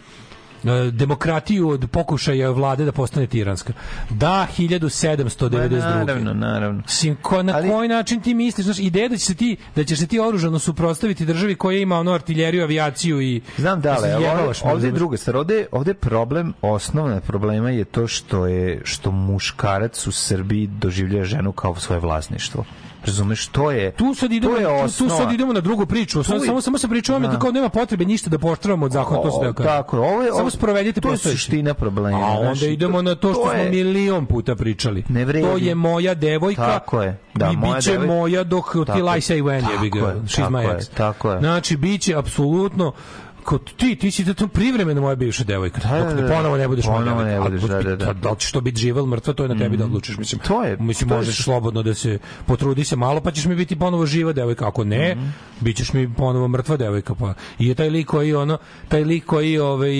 demokratiju 0.91 1.69
od 1.69 1.87
pokušaja 1.91 2.49
vlade 2.49 2.85
da 2.85 2.91
postane 2.91 3.27
tiranska. 3.27 3.73
Da, 4.09 4.47
1792. 4.57 5.79
Pa, 5.79 5.95
naravno, 5.95 6.33
naravno. 6.33 6.83
Sim, 6.87 7.17
ko, 7.21 7.43
na 7.43 7.53
Ali- 7.55 7.69
koji 7.69 7.89
način 7.89 8.21
ti 8.21 8.33
misliš, 8.33 8.65
znaš, 8.65 8.79
ideja 8.79 9.09
da 9.09 9.17
će 9.17 9.25
se 9.25 9.35
ti 9.35 9.57
da 9.75 9.83
ćeš 9.83 9.99
se 9.99 10.07
ti 10.07 10.19
oružano 10.19 10.59
suprotstaviti 10.59 11.25
državi 11.25 11.55
koja 11.55 11.79
ima 11.79 11.99
ono 11.99 12.11
artiljeriju, 12.11 12.63
avijaciju 12.63 13.21
i 13.21 13.41
Znam 13.57 13.81
da, 13.81 13.95
ali 13.97 14.25
ovde, 14.63 14.87
je 14.87 14.91
druga 14.91 15.17
stvar. 15.17 15.35
Ovde, 15.35 15.65
ovde 15.71 15.93
problem, 15.93 16.53
osnovna 16.61 17.21
problema 17.21 17.69
je 17.69 17.83
to 17.85 18.07
što 18.07 18.45
je 18.47 18.81
što 18.83 19.11
muškarac 19.11 20.07
u 20.07 20.11
Srbiji 20.11 20.67
doživljava 20.67 21.25
ženu 21.25 21.51
kao 21.51 21.75
svoje 21.75 21.99
vlasništvo. 21.99 22.65
Razumeš, 23.05 23.47
to 23.47 23.71
je 23.71 23.91
tu 23.91 24.13
sad 24.13 24.31
idemo, 24.31 24.53
to 24.53 24.59
je 24.59 24.65
tu, 24.65 24.69
tu 24.71 24.83
osnova. 24.85 25.17
sad 25.17 25.31
idemo 25.31 25.53
na 25.53 25.59
drugu 25.61 25.85
priču. 25.85 26.23
Sad, 26.23 26.35
je- 26.35 26.45
samo 26.45 26.61
samo 26.61 26.77
se 26.77 26.87
priča 26.87 27.11
o 27.11 27.15
tome 27.15 27.27
da 27.27 27.39
kao 27.39 27.51
nema 27.51 27.69
potrebe 27.69 28.05
ništa 28.05 28.29
da 28.29 28.39
poštravamo 28.39 28.85
od 28.85 28.91
zakona, 28.91 29.21
to 29.21 29.31
se 29.31 29.45
da 29.45 29.53
kaže. 29.53 29.69
Tako, 29.69 29.97
je, 29.97 30.01
ovo 30.03 30.21
je, 30.21 30.31
samo 30.31 30.49
sprovedite 30.49 31.01
to 31.01 31.11
je 31.11 31.17
suština 31.17 31.73
problema. 31.73 32.17
A 32.19 32.29
onda 32.29 32.43
znaš, 32.45 32.61
idemo 32.63 33.01
na 33.01 33.15
to 33.15 33.33
što 33.33 33.41
smo 33.43 33.51
je- 33.53 33.69
milion 33.71 34.25
puta 34.25 34.55
pričali. 34.55 35.03
Ne 35.09 35.25
vredi. 35.25 35.47
To 35.47 35.57
je 35.57 35.75
moja 35.75 36.13
devojka. 36.13 36.61
Tako 36.63 37.01
je. 37.01 37.17
Da, 37.35 37.47
I 37.47 37.57
moja 37.57 37.75
biće 37.75 37.91
devojka. 37.91 38.13
moja 38.13 38.43
dok 38.43 38.65
Tako 38.65 38.85
till 38.85 39.05
I 39.07 39.21
say 39.21 39.41
when 39.41 39.53
je 39.53 39.61
Tako 39.61 39.77
bi 39.77 39.89
ga. 39.91 39.99
je, 39.99 40.05
She's 40.15 40.35
tako 40.37 40.51
my 40.51 40.59
je, 40.61 40.75
ex. 40.75 40.87
tako 40.87 41.31
je. 41.31 41.39
Znači, 41.39 41.77
biće 41.77 42.15
apsolutno 42.15 42.91
kod 43.39 43.73
ti, 43.73 43.95
ti 43.95 44.11
si 44.11 44.33
to 44.33 44.47
privremeno 44.47 45.01
moja 45.01 45.15
bivša 45.15 45.43
devojka. 45.43 45.81
Da, 45.81 45.97
dok 45.97 46.07
da, 46.07 46.13
ne 46.15 46.21
da. 46.21 46.27
ponovo 46.29 46.57
ne 46.57 46.67
budeš 46.67 46.85
moja 46.85 46.97
Ponovo 46.97 47.23
devojka. 47.23 47.43
ne 47.45 47.59
budeš, 47.59 47.69
da, 47.83 47.95
da, 47.95 48.05
da. 48.05 48.13
Da 48.13 48.29
li 48.29 48.39
ćeš 48.39 48.51
to 48.51 48.61
biti 48.61 48.79
živa 48.79 48.99
ili 48.99 49.07
mrtva, 49.09 49.33
to 49.33 49.43
je 49.43 49.49
na 49.49 49.57
tebi 49.57 49.77
da 49.77 49.85
odlučiš. 49.85 50.17
Mislim, 50.17 50.41
To 50.41 50.63
je- 50.63 50.77
mislim 50.77 51.09
to 51.09 51.15
je 51.15 51.17
možeš 51.17 51.35
su- 51.35 51.43
slobodno 51.43 51.83
da 51.83 51.93
se 51.93 52.17
potrudi 52.45 52.83
se 52.83 52.95
malo, 52.95 53.21
pa 53.21 53.31
ćeš 53.31 53.45
mi 53.45 53.55
biti 53.55 53.75
ponovo 53.77 54.05
živa 54.05 54.33
devojka. 54.33 54.67
Ako 54.67 54.83
ne, 54.83 55.15
Mhm. 55.15 55.25
bit 55.59 55.77
ćeš 55.77 55.93
mi 55.93 56.13
ponovo 56.13 56.47
mrtva 56.47 56.77
devojka. 56.77 57.15
Pa. 57.15 57.33
I 57.59 57.67
je 57.67 57.75
taj 57.75 57.89
lik 57.89 58.07
koji, 58.07 58.33
ono, 58.35 58.57
taj 58.87 59.03
lik 59.03 59.25
koji, 59.25 59.57
ovaj, 59.59 59.91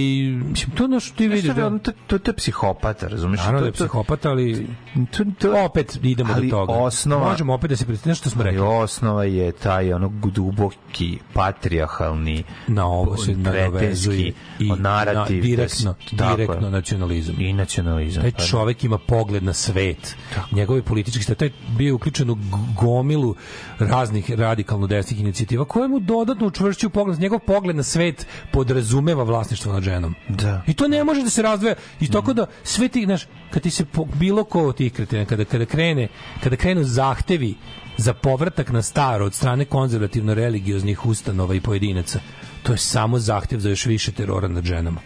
mislim, 0.41 0.72
to 0.72 0.84
ono 0.84 0.99
što 0.99 1.16
ti 1.16 1.28
vidiš. 1.28 1.45
Znaš, 1.45 1.56
Da, 1.57 1.80
to, 1.80 1.91
to, 2.07 2.18
to 2.20 2.32
je 2.32 2.36
psihopata, 2.36 3.07
razumeš? 3.07 3.40
Naravno 3.40 3.60
to, 3.60 3.64
da 3.64 3.68
je 3.68 3.72
to- 3.74 3.84
psihopat, 3.84 4.26
ali 4.26 4.68
to, 5.11 5.24
to, 5.40 5.66
opet 5.66 5.99
idemo 6.03 6.34
ali 6.34 6.48
do 6.48 6.57
toga. 6.57 6.74
osnova- 6.74 7.30
Možemo 7.30 7.53
opet 7.53 7.70
da 7.70 7.76
se 7.76 7.86
predstavimo 7.86 8.16
što 8.16 8.30
smo 8.30 8.44
rekli. 8.44 8.60
osnova 8.60 9.24
je 9.24 9.52
taj 9.53 9.94
ono 9.94 10.11
duboki 10.26 11.20
patrijarhalni 11.34 12.44
Na 12.68 12.86
ovo 12.88 13.11
se 13.34 13.39
nadovezuje 13.39 14.34
i 14.60 14.72
narativ 14.77 15.35
na, 15.35 15.41
direktno, 15.41 15.95
da 16.11 16.18
tako 16.18 16.38
direktno 16.38 16.69
nacionalizam. 16.69 17.35
i 17.39 17.53
nacionalizam 17.53 18.22
Taj 18.22 18.31
pa 18.31 18.38
da. 18.38 18.47
čovek 18.47 18.84
ima 18.84 18.97
pogled 18.97 19.43
na 19.43 19.53
svet. 19.53 20.15
Njegovi 20.51 20.81
politički 20.81 21.23
stav, 21.23 21.35
taj 21.35 21.49
bio 21.77 21.95
uključen 21.95 22.30
u 22.30 22.38
gomilu 22.76 23.35
raznih 23.80 24.31
radikalno 24.31 24.88
desnih 24.88 25.19
inicijativa 25.19 25.65
koje 25.65 25.88
mu 25.88 25.99
dodatno 25.99 26.47
učvršćuju 26.47 26.89
pogled. 26.89 27.19
Njegov 27.19 27.39
pogled 27.39 27.76
na 27.76 27.84
svet 27.84 28.27
podrazumeva 28.51 29.23
vlasništvo 29.23 29.73
nad 29.73 29.84
ženom. 29.84 30.15
Da. 30.30 30.61
I 30.68 30.73
to 30.73 30.88
ne 30.88 31.03
može 31.03 31.23
da 31.23 31.30
se 31.30 31.41
razdvaja. 31.41 31.76
I 31.99 32.07
tako 32.07 32.34
da 32.34 32.45
sve 32.64 32.88
ti, 32.88 33.06
znaš, 33.06 33.27
kad 33.51 33.64
ti 33.64 33.69
se 33.69 33.85
po, 33.85 34.06
bilo 34.06 34.43
ko 34.43 34.68
od 34.68 34.77
tih 34.77 34.93
kretina, 34.93 35.26
kada, 35.26 35.45
kada 35.45 35.65
krene, 35.65 36.07
kada 36.43 36.56
krenu 36.56 36.84
zahtevi 36.84 37.56
za 37.97 38.14
povratak 38.14 38.72
na 38.72 38.81
staro 38.81 39.26
od 39.26 39.34
strane 39.34 39.65
konzervativno 39.65 40.34
religioznih 40.34 41.06
ustanova 41.06 41.56
i 41.56 41.61
pojedinaca, 41.61 42.19
to 42.64 42.72
je 42.72 42.77
samo 42.77 43.19
zahtev 43.19 43.60
za 43.60 43.69
još 43.69 43.86
više 43.86 44.11
terora 44.11 44.48
nad 44.48 44.64
ženama. 44.64 45.02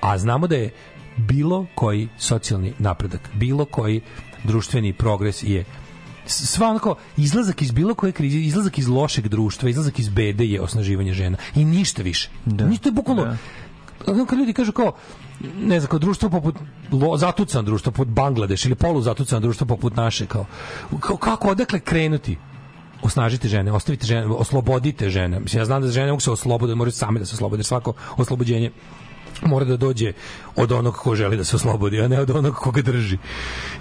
A 0.00 0.18
znamo 0.18 0.46
da 0.46 0.56
je 0.56 0.70
bilo 1.16 1.66
koji 1.74 2.08
socijalni 2.18 2.72
napredak, 2.78 3.30
bilo 3.34 3.64
koji 3.64 4.00
društveni 4.44 4.92
progres 4.92 5.42
je 5.42 5.64
sva 6.26 6.68
onako 6.68 6.94
izlazak 7.16 7.62
iz 7.62 7.72
bilo 7.72 7.94
koje 7.94 8.12
krize, 8.12 8.38
izlazak 8.38 8.78
iz 8.78 8.88
lošeg 8.88 9.28
društva, 9.28 9.70
izlazak 9.70 9.98
iz 9.98 10.08
bede 10.08 10.44
je 10.44 10.60
osnaživanje 10.60 11.14
žena 11.14 11.38
i 11.54 11.64
ništa 11.64 12.02
više. 12.02 12.30
Da. 12.44 12.66
Ništa 12.66 12.88
je 12.88 12.92
bukvalno 12.92 13.24
Da. 13.24 13.36
ono 14.12 14.26
kad 14.26 14.38
ljudi 14.38 14.52
kažu 14.52 14.72
kao 14.72 14.92
ne 15.58 15.80
znam, 15.80 15.90
kao 15.90 15.98
društvo 15.98 16.30
poput 16.30 16.54
lo, 16.92 17.16
zatucano 17.16 17.62
društvo 17.62 17.92
poput 17.92 18.08
Bangladeš 18.08 18.64
ili 18.64 18.74
polu 18.74 19.02
zatucano 19.02 19.40
društvo 19.40 19.66
poput 19.66 19.96
naše 19.96 20.26
kao, 20.26 20.46
kao 21.00 21.16
kako 21.16 21.48
odakle 21.48 21.80
krenuti 21.80 22.36
osnažite 23.02 23.48
žene, 23.48 23.72
ostavite 23.72 24.06
žene, 24.06 24.26
oslobodite 24.26 25.10
žene. 25.10 25.40
Mislim, 25.40 25.60
ja 25.60 25.64
znam 25.64 25.82
da 25.82 25.88
žene 25.88 26.10
mogu 26.10 26.20
se 26.20 26.30
osloboditi, 26.30 26.76
moraju 26.76 26.92
same 26.92 27.18
da 27.18 27.26
se 27.26 27.34
oslobode. 27.34 27.62
Svako 27.62 27.92
oslobođenje 28.16 28.70
mora 29.42 29.64
da 29.64 29.76
dođe 29.76 30.12
od 30.56 30.72
onog 30.72 30.96
ko 30.96 31.14
želi 31.14 31.36
da 31.36 31.44
se 31.44 31.56
oslobodi, 31.56 32.00
a 32.00 32.08
ne 32.08 32.20
od 32.20 32.30
onog 32.30 32.54
koga 32.54 32.82
drži. 32.82 33.18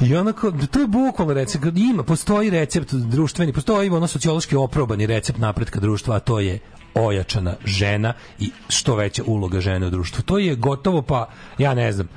I 0.01 0.15
onako, 0.15 0.51
to 0.71 0.79
je 0.79 0.87
bukvalno 0.87 1.33
recept, 1.33 1.65
ima, 1.75 2.03
postoji 2.03 2.49
recept 2.49 2.93
društveni, 2.93 3.53
postoji 3.53 3.89
ono 3.89 4.07
sociološki 4.07 4.55
oprobani 4.55 5.05
recept 5.05 5.39
napretka 5.39 5.79
društva, 5.79 6.15
a 6.15 6.19
to 6.19 6.39
je 6.39 6.59
ojačana 6.93 7.55
žena 7.65 8.13
i 8.39 8.51
što 8.69 8.95
veća 8.95 9.23
uloga 9.25 9.59
žene 9.59 9.87
u 9.87 9.89
društvu. 9.89 10.23
To 10.23 10.37
je 10.37 10.55
gotovo 10.55 11.01
pa, 11.01 11.29
ja 11.57 11.73
ne 11.73 11.91
znam, 11.91 12.07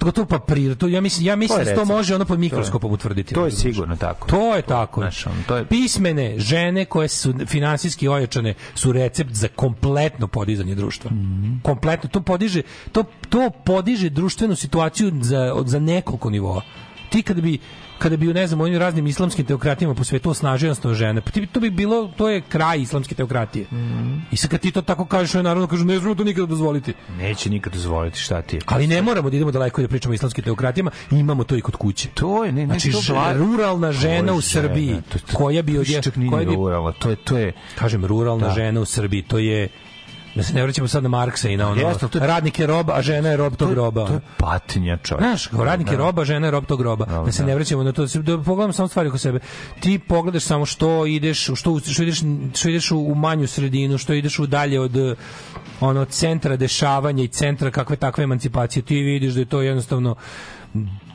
gotovo 0.00 0.26
pa 0.26 0.38
prirodno. 0.38 0.74
To 0.76 0.88
ja 0.88 1.00
mislim 1.00 1.26
ja 1.26 1.36
mislim 1.36 1.58
To 1.58 1.64
da 1.64 1.74
to 1.74 1.84
može 1.84 2.14
ono 2.14 2.24
pod 2.24 2.36
To 2.36 2.40
mikroskopom 2.40 2.92
utvrditi. 2.92 3.34
to 3.34 3.44
je 3.44 3.50
sigurno 3.52 3.96
tako. 3.96 4.28
To 4.28 4.56
je 4.56 4.62
tako. 4.62 5.00
znaš, 5.00 5.24
to 5.46 5.56
je- 5.56 5.64
Pismene 5.64 6.38
žene 6.38 6.84
koje 6.84 7.08
su 7.08 7.34
finansijski 7.46 8.08
ojačane 8.08 8.54
su 8.74 8.92
recept 8.92 9.30
za 9.32 9.48
kompletno 9.48 10.26
podizanje 10.26 10.74
društva. 10.74 11.10
Mhm. 11.10 11.52
Kompletno 11.62 12.10
to 12.10 12.20
podiže 12.20 12.62
to 12.92 13.04
to 13.28 13.50
podiže 13.64 14.10
društvenu 14.10 14.56
situaciju 14.56 15.12
za 15.20 15.62
za 15.64 15.78
nekoliko 15.78 16.30
nivoa. 16.30 16.62
Ti 17.10 17.22
kada 17.22 17.40
bi 17.40 17.58
kada 18.00 18.16
bi 18.16 18.28
u 18.28 18.34
ne 18.34 18.46
znam 18.46 18.60
u 18.60 18.64
ovim 18.64 18.78
raznim 18.78 19.06
islamskim 19.06 19.44
teokratijama 19.46 19.94
po 19.94 20.04
svetu 20.04 20.30
osnažio 20.30 20.74
žene, 20.92 21.20
pa 21.20 21.30
to 21.46 21.60
bi 21.60 21.70
bilo 21.70 22.08
to 22.08 22.28
je 22.28 22.40
kraj 22.42 22.80
islamske 22.80 23.14
teokratije. 23.14 23.66
Mhm. 23.66 24.18
I 24.30 24.36
sad 24.36 24.50
kad 24.50 24.60
ti 24.60 24.70
to 24.70 24.82
tako 24.82 25.04
kažeš, 25.04 25.34
oni 25.34 25.44
naravno 25.44 25.66
kažu 25.66 25.84
ne 25.84 25.98
smemo 25.98 26.14
to 26.14 26.24
nikada 26.24 26.46
dozvoliti. 26.46 26.94
neće 27.10 27.50
nikad 27.50 27.72
dozvoliti 27.72 28.18
šta 28.18 28.42
ti 28.42 28.56
je. 28.56 28.60
Ali 28.66 28.86
ne 28.86 29.02
moramo 29.02 29.30
da 29.30 29.36
idemo 29.36 29.50
daleko 29.50 29.80
i 29.80 29.84
da 29.84 29.88
pričamo 29.88 30.12
o 30.12 30.14
islamskim 30.14 30.44
teokratijama, 30.44 30.90
imamo 31.10 31.44
to 31.44 31.56
i 31.56 31.60
kod 31.60 31.76
kuće. 31.76 32.08
To 32.08 32.44
je, 32.44 32.52
ne, 32.52 32.60
ne, 32.60 32.66
Znači, 32.66 32.92
to 32.92 32.98
vla- 32.98 33.32
ruralna 33.34 33.92
žena 33.92 34.32
je 34.32 34.32
u 34.32 34.40
Srbiji, 34.40 34.88
žena, 34.88 35.02
to- 35.02 35.18
to- 35.20 35.36
koja 35.36 35.62
bi 35.62 35.78
odje- 35.78 36.00
koja 36.30 36.44
bi- 36.44 36.54
ruralna, 36.54 36.92
to 36.92 37.10
je, 37.10 37.16
to 37.16 37.38
je, 37.38 37.52
Kažem, 37.74 38.04
ruralna 38.04 38.46
Da. 38.46 38.54
žena 38.54 38.80
u 38.80 38.84
Srbiji, 38.84 39.22
to 39.22 39.38
je 39.38 39.68
da 40.34 40.42
se 40.42 40.54
ne 40.54 40.62
vraćamo 40.62 40.88
sad 40.88 41.02
na 41.02 41.08
Marksa 41.08 41.48
i 41.48 41.56
na 41.56 41.68
ono, 41.68 41.80
Jeste, 41.82 42.08
to 42.08 42.18
je- 42.18 42.26
radnik 42.26 42.58
je 42.58 42.66
rob, 42.66 42.90
a 42.90 43.02
žena 43.02 43.28
je 43.28 43.36
rob 43.36 43.52
tog 43.52 43.58
to 43.58 43.68
je, 43.68 43.74
roba. 43.74 44.06
to 44.06 44.12
je 44.12 44.20
patnja 44.38 44.96
čovjek. 44.96 45.22
Znaš, 45.22 45.46
kao 45.46 45.64
radnik 45.64 45.88
je 45.88 45.96
Da. 45.96 45.98
roba, 45.98 46.24
žena 46.24 46.46
je 46.46 46.50
rob 46.50 46.64
tog 46.64 46.80
roba. 46.80 47.04
Da, 47.04 47.18
Da 47.18 47.32
se 47.32 47.42
da. 47.42 47.46
ne 47.46 47.54
vraćamo 47.54 47.82
na 47.82 47.92
to, 47.92 48.02
da 48.02 48.08
se- 48.08 48.18
da 48.20 48.38
pogledamo 48.38 48.72
samo 48.72 48.88
stvari 48.88 49.08
oko 49.08 49.18
sebe. 49.18 49.38
Ti 49.80 49.98
pogledaš 50.00 50.42
samo 50.42 50.66
što 50.66 51.06
ideš, 51.06 51.42
što, 51.46 51.54
što 51.80 52.02
ideš, 52.02 52.20
što 52.54 52.68
ideš 52.68 52.90
u, 52.90 53.14
manju 53.14 53.46
sredinu, 53.46 53.98
što 53.98 54.12
ideš 54.12 54.38
u 54.38 54.46
dalje 54.46 54.80
od 54.80 55.16
ono 55.80 56.04
centra 56.04 56.56
dešavanja 56.56 57.24
i 57.24 57.28
centra 57.28 57.70
kakve 57.70 57.96
takve 57.96 58.24
emancipacije. 58.24 58.82
Ti 58.82 58.94
vidiš 58.96 59.34
da 59.34 59.40
je 59.40 59.46
to 59.46 59.60
jednostavno 59.62 60.14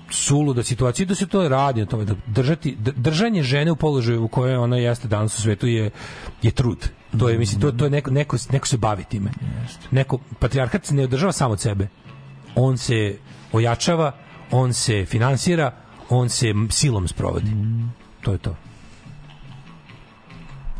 suluda 0.09 0.63
situacija 0.63 1.03
i 1.03 1.07
da 1.07 1.15
se 1.15 1.27
to 1.27 1.49
radi 1.49 1.79
na 1.79 1.85
tome 1.85 2.05
da 2.05 2.13
držati 2.27 2.75
držanje 2.79 3.43
žene 3.43 3.71
u 3.71 3.75
položaju 3.75 4.23
u 4.23 4.27
kojoj 4.27 4.55
ona 4.55 4.77
jeste 4.77 5.07
danas 5.07 5.37
u 5.37 5.41
svetu 5.41 5.67
je 5.67 5.89
je 6.41 6.51
trud. 6.51 6.77
To 7.19 7.29
je 7.29 7.37
mislim 7.37 7.61
to 7.61 7.71
to 7.71 7.83
je 7.85 7.89
neko 7.89 8.11
neko 8.11 8.37
neko 8.51 8.67
se 8.67 8.77
bavi 8.77 9.03
time. 9.03 9.31
Neko 9.91 10.19
patrijarhat 10.39 10.85
se 10.85 10.93
ne 10.93 11.03
održava 11.03 11.31
samo 11.31 11.53
od 11.53 11.61
sebe. 11.61 11.87
On 12.55 12.77
se 12.77 13.17
ojačava, 13.51 14.11
on 14.51 14.73
se 14.73 15.05
finansira, 15.05 15.71
on 16.09 16.29
se 16.29 16.53
silom 16.71 17.07
sprovodi. 17.07 17.51
To 18.21 18.31
je 18.31 18.37
to. 18.37 18.55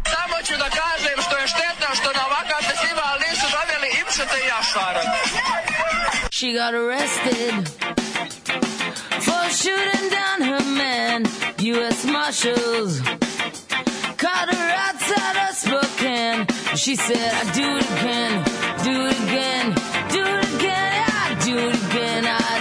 Samo 0.06 0.38
ću 0.44 0.53
da 0.57 0.70
kažem 0.70 1.18
što 1.28 1.38
je 1.38 1.48
štetno 1.48 1.88
što 1.95 2.10
na 2.20 2.24
ovakav 2.30 2.60
festival 2.70 3.16
nisu 3.30 3.45
doveli 3.56 3.90
Imšeta 4.02 4.38
i 4.44 4.48
Jašara. 4.48 5.02
She 6.32 6.48
got 6.60 6.74
arrested 6.82 7.56
for 9.26 9.44
shooting 9.62 10.06
down 10.18 10.38
her 10.49 10.64
man. 10.82 11.22
U.S. 11.74 12.03
Marshals 12.06 12.94
caught 14.26 14.50
her 14.56 14.70
outside 14.88 15.38
of 15.46 15.56
Spokane. 15.56 16.48
She 16.76 16.96
said, 16.96 17.32
I 17.42 17.44
do 17.54 17.68
it 17.82 17.88
again, 17.98 18.34
do 18.88 18.96
it 19.12 19.18
again, 19.26 19.66
do 20.16 20.24
it 20.36 20.46
again, 20.56 20.94
I 21.24 21.42
do 21.46 21.56
it 21.70 21.76
again, 21.86 22.26
I 22.26 22.55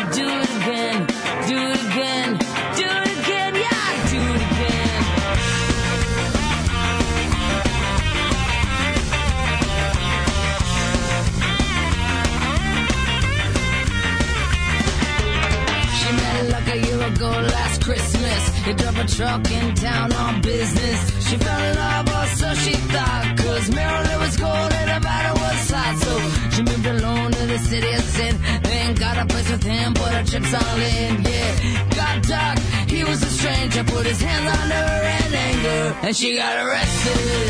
And 36.02 36.16
she 36.16 36.36
got 36.36 36.56
arrested. 36.66 37.48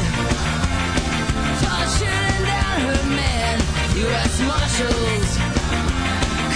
For 1.60 2.04
down 2.04 2.80
her 2.80 3.02
man. 3.16 3.60
U.S. 3.96 4.40
Marshals. 4.42 5.30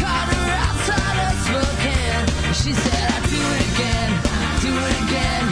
Caught 0.00 0.28
her 0.34 0.48
outside 0.66 1.18
of 1.26 1.34
Spokane. 1.46 2.26
She 2.52 2.72
said, 2.72 3.06
I 3.08 3.18
do 3.30 3.40
it 3.54 3.62
again, 3.72 4.10
do 4.58 4.72
it 4.74 4.96
again, 5.06 5.44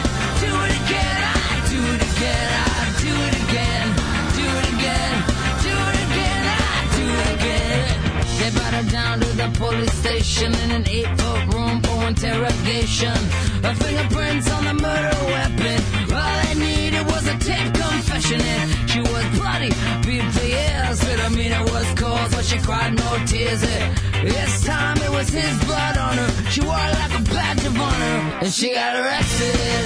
do 0.42 0.50
it 0.66 0.74
again, 0.82 1.20
I 1.24 1.62
do 1.70 1.80
it 1.94 2.02
again, 2.10 2.48
I 2.58 2.90
do 3.04 3.12
it 3.26 3.34
again, 3.46 3.86
do 4.34 4.46
it 4.58 4.66
again, 4.74 5.14
do 5.62 5.74
it 5.88 5.98
again, 6.06 6.42
I 6.52 6.78
do 6.98 7.06
it 7.22 7.28
again. 7.38 7.94
They 8.38 8.50
brought 8.50 8.74
her 8.74 8.86
down 8.90 9.20
to 9.20 9.30
the 9.36 9.48
police 9.56 9.94
station 9.94 10.52
in 10.64 10.70
an 10.72 10.84
eight-foot 10.88 11.54
room 11.54 11.80
for 11.82 12.08
interrogation. 12.08 13.16
Her 13.62 13.74
fingerprints 13.74 14.50
on 14.50 14.64
the 14.64 14.74
murder 14.74 15.16
weapon. 15.32 15.85
All 16.18 16.36
they 16.44 16.54
needed 16.66 17.04
was 17.06 17.24
a 17.28 17.36
tape 17.38 17.70
confession 17.74 18.40
and 18.40 18.90
she 18.90 19.00
was 19.00 19.24
bloody, 19.38 19.70
beat 20.06 20.26
for 20.34 20.46
years. 20.56 20.96
Philomena 21.04 21.60
was 21.72 21.86
cold, 22.00 22.28
but 22.32 22.44
she 22.44 22.58
cried 22.58 22.92
no 22.96 23.10
tears. 23.26 23.60
This 23.60 24.64
time 24.64 24.96
it 25.06 25.10
was 25.10 25.28
his 25.28 25.54
blood 25.64 25.96
on 25.98 26.16
her. 26.16 26.30
She 26.50 26.60
wore 26.62 26.74
it 26.88 26.94
like 27.02 27.14
a 27.20 27.22
badge 27.34 27.64
of 27.66 27.76
honor, 27.78 28.16
and 28.42 28.52
she 28.52 28.72
got 28.74 28.92
arrested 28.96 29.84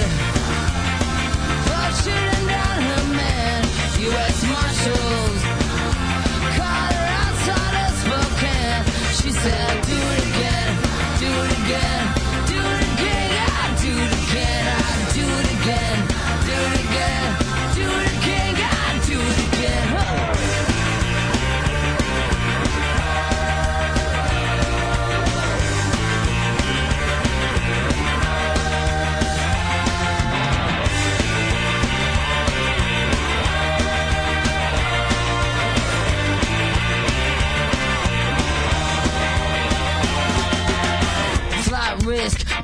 for 1.67 1.85
shooting 2.01 2.45
down 2.47 2.79
her 2.89 3.05
man. 3.19 3.61
U.S. 4.07 4.37
Marshals 4.53 5.41
caught 6.57 6.91
her 6.97 7.09
outside 7.21 7.75
of 7.85 7.91
Spokane. 8.01 8.83
She 9.19 9.29
said, 9.43 9.71
"Do 9.91 9.97
it 10.15 10.23
again, 10.31 10.69
do 11.21 11.29
it 11.45 11.51
again, 11.61 12.01
do 12.51 12.59
it 12.75 12.83
again, 12.93 13.31
I 13.51 13.65
do 13.83 13.91
it 14.05 14.13
again, 14.23 14.63
I 14.67 15.10
do 15.10 15.10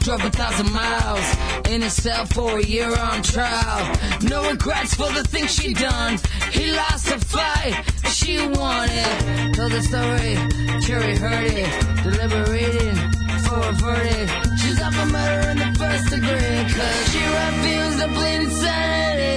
drove 0.08 0.24
a 0.24 0.30
thousand 0.30 0.72
miles 0.72 1.36
in 1.68 1.84
a 1.84 1.90
cell 1.90 2.26
for 2.28 2.60
a 2.60 2.64
year 2.64 2.88
on 2.98 3.22
trial. 3.22 3.94
No 4.22 4.50
regrets 4.50 4.94
for 4.94 5.12
the 5.12 5.22
things 5.26 5.52
she 5.54 5.74
done. 5.74 6.18
He 6.50 6.72
lost 6.72 7.12
a 7.12 7.20
fight, 7.20 7.84
she 8.06 8.38
won 8.40 8.88
it. 8.90 9.54
Told 9.54 9.74
the 9.74 9.82
story, 9.82 10.38
jury 10.80 11.18
heard 11.18 11.52
it, 11.52 11.70
deliberating 12.04 12.96
for 13.44 13.60
a 13.60 13.74
verdict. 13.74 14.32
She's 14.62 14.80
up 14.80 14.94
for 14.94 15.08
murder 15.08 15.50
in 15.50 15.58
the 15.58 15.76
first 15.78 16.10
degree, 16.10 16.64
cause 16.72 17.12
she 17.12 17.20
refused 17.42 18.00
to 18.00 18.08
plead 18.08 18.42
insanity. 18.48 19.28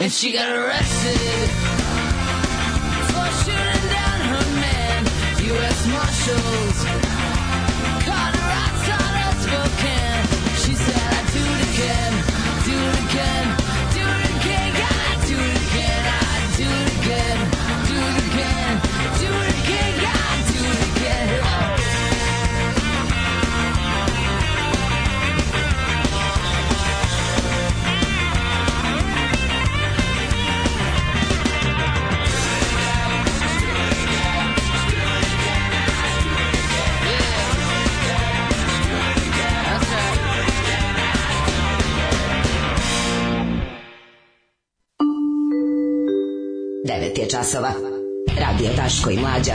And 0.00 0.10
she 0.10 0.32
got 0.32 0.48
arrested 0.48 1.50
for 3.12 3.28
shooting 3.44 3.84
down 3.92 4.18
her 4.32 4.46
man. 4.64 5.04
U.S. 5.44 5.86
Marshals 5.88 7.23
9 47.14 47.20
je 47.20 47.28
časova. 47.28 47.72
Radio 48.40 48.70
Taško 48.76 49.10
i 49.10 49.16
Mlađa. 49.16 49.54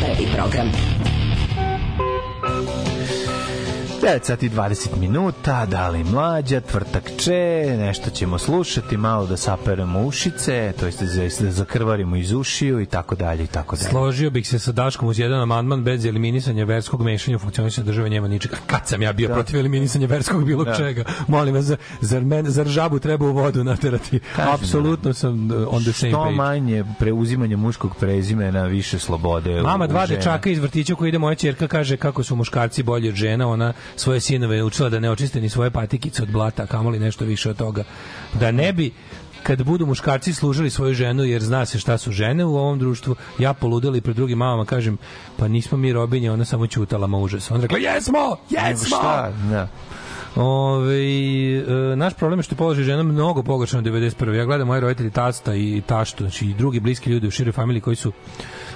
Prvi 0.00 0.28
program. 0.34 0.70
Prvi 0.70 0.76
program. 0.76 0.89
9 4.00 4.24
sati 4.24 4.46
i 4.46 4.50
20 4.50 4.96
minuta, 4.96 5.66
da 5.66 5.88
li 5.88 6.04
mlađa, 6.04 6.60
tvrtak 6.60 7.10
če, 7.18 7.32
nešto 7.78 8.10
ćemo 8.10 8.38
slušati, 8.38 8.96
malo 8.96 9.26
da 9.26 9.36
saperemo 9.36 10.00
ušice, 10.00 10.72
to 10.80 10.86
jest 10.86 11.02
da, 11.40 11.50
zakrvarimo 11.50 12.16
iz 12.16 12.32
ušiju 12.32 12.80
i 12.80 12.86
tako 12.86 13.14
dalje 13.14 13.44
i 13.44 13.46
tako 13.46 13.76
dalje. 13.76 13.88
Složio 13.90 14.30
bih 14.30 14.48
se 14.48 14.58
sa 14.58 14.72
Daškom 14.72 15.08
uz 15.08 15.18
jedan 15.18 15.40
amandman 15.40 15.84
bez 15.84 16.04
eliminisanja 16.04 16.64
verskog 16.64 17.02
mešanja 17.02 17.36
u 17.36 17.40
funkcionisanje 17.40 17.84
države 17.84 18.08
njema 18.08 18.28
ničega. 18.28 18.56
Kad 18.66 18.88
sam 18.88 19.02
ja 19.02 19.12
bio 19.12 19.28
Da. 19.28 19.34
protiv 19.34 19.58
eliminisanja 19.58 20.06
verskog 20.06 20.44
bilo 20.44 20.64
Da. 20.64 20.74
čega? 20.74 21.04
Molim 21.28 21.54
vas, 21.54 21.70
zar, 22.00 22.22
men, 22.24 22.46
zar 22.46 22.66
žabu 22.66 22.98
treba 22.98 23.26
u 23.26 23.32
vodu 23.32 23.64
naterati? 23.64 24.20
Kažem, 24.36 24.54
Apsolutno 24.54 25.14
sam 25.14 25.50
uh, 25.50 25.68
on 25.70 25.82
the 25.82 25.92
same 25.92 26.12
Što 26.12 26.22
page. 26.22 26.34
manje 26.34 26.84
preuzimanje 26.98 27.56
muškog 27.56 27.96
prezimena, 27.96 28.64
više 28.64 28.98
slobode. 28.98 29.62
Mama 29.62 29.86
dva 29.86 30.06
dečaka 30.06 30.50
iz 30.50 30.58
vrtića 30.58 30.94
koji 30.94 31.08
ide 31.08 31.18
moja 31.18 31.34
ćerka 31.34 31.68
kaže 31.68 31.96
kako 31.96 32.22
su 32.22 32.36
muškarci 32.36 32.82
bolji 32.82 33.08
od 33.08 33.14
žena, 33.14 33.48
ona 33.48 33.72
svoje 33.96 34.20
sinove 34.20 34.62
učila 34.62 34.88
da 34.88 35.00
ne 35.00 35.10
očiste 35.10 35.40
ni 35.40 35.48
svoje 35.48 35.70
patikice 35.70 36.22
od 36.22 36.30
blata, 36.30 36.66
kamoli 36.66 36.98
nešto 36.98 37.24
više 37.24 37.50
od 37.50 37.56
toga. 37.56 37.84
Da 38.40 38.50
ne 38.50 38.72
bi 38.72 38.92
kad 39.42 39.62
budu 39.62 39.86
muškarci 39.86 40.34
služili 40.34 40.70
svoju 40.70 40.94
ženu 40.94 41.24
jer 41.24 41.42
zna 41.42 41.66
se 41.66 41.78
šta 41.78 41.98
su 41.98 42.12
žene 42.12 42.44
u 42.44 42.56
ovom 42.56 42.78
društvu, 42.78 43.16
ja 43.38 43.54
poludeli 43.54 44.00
pred 44.00 44.16
drugim 44.16 44.38
mamama 44.38 44.64
kažem, 44.64 44.98
pa 45.36 45.48
nismo 45.48 45.78
mi 45.78 45.92
robinje, 45.92 46.32
ona 46.32 46.44
samo 46.44 46.66
ćutala 46.66 47.06
ma 47.06 47.18
užas. 47.18 47.50
Ona 47.50 47.60
rekla, 47.60 47.78
jesmo, 47.78 48.36
jesmo! 48.50 48.86
Šta? 48.86 49.32
Da. 49.50 49.68
Ove, 50.36 50.94
e, 50.94 51.96
naš 51.96 52.14
problem 52.14 52.38
je 52.38 52.42
što 52.42 52.54
je 52.54 52.56
položaj 52.56 52.84
žena 52.84 53.02
mnogo 53.02 53.42
pogoršan 53.42 53.78
od 53.78 53.84
91. 53.84 54.34
Ja 54.34 54.44
gledam 54.44 54.66
moje 54.66 54.80
roditelji, 54.80 55.10
tasta 55.10 55.54
i 55.54 55.82
taštu, 55.86 56.24
znači 56.24 56.46
i 56.46 56.54
drugi 56.54 56.80
bliski 56.80 57.10
ljudi 57.10 57.26
u 57.26 57.30
široj 57.30 57.52
familiji 57.52 57.80
koji 57.80 57.96
su 57.96 58.12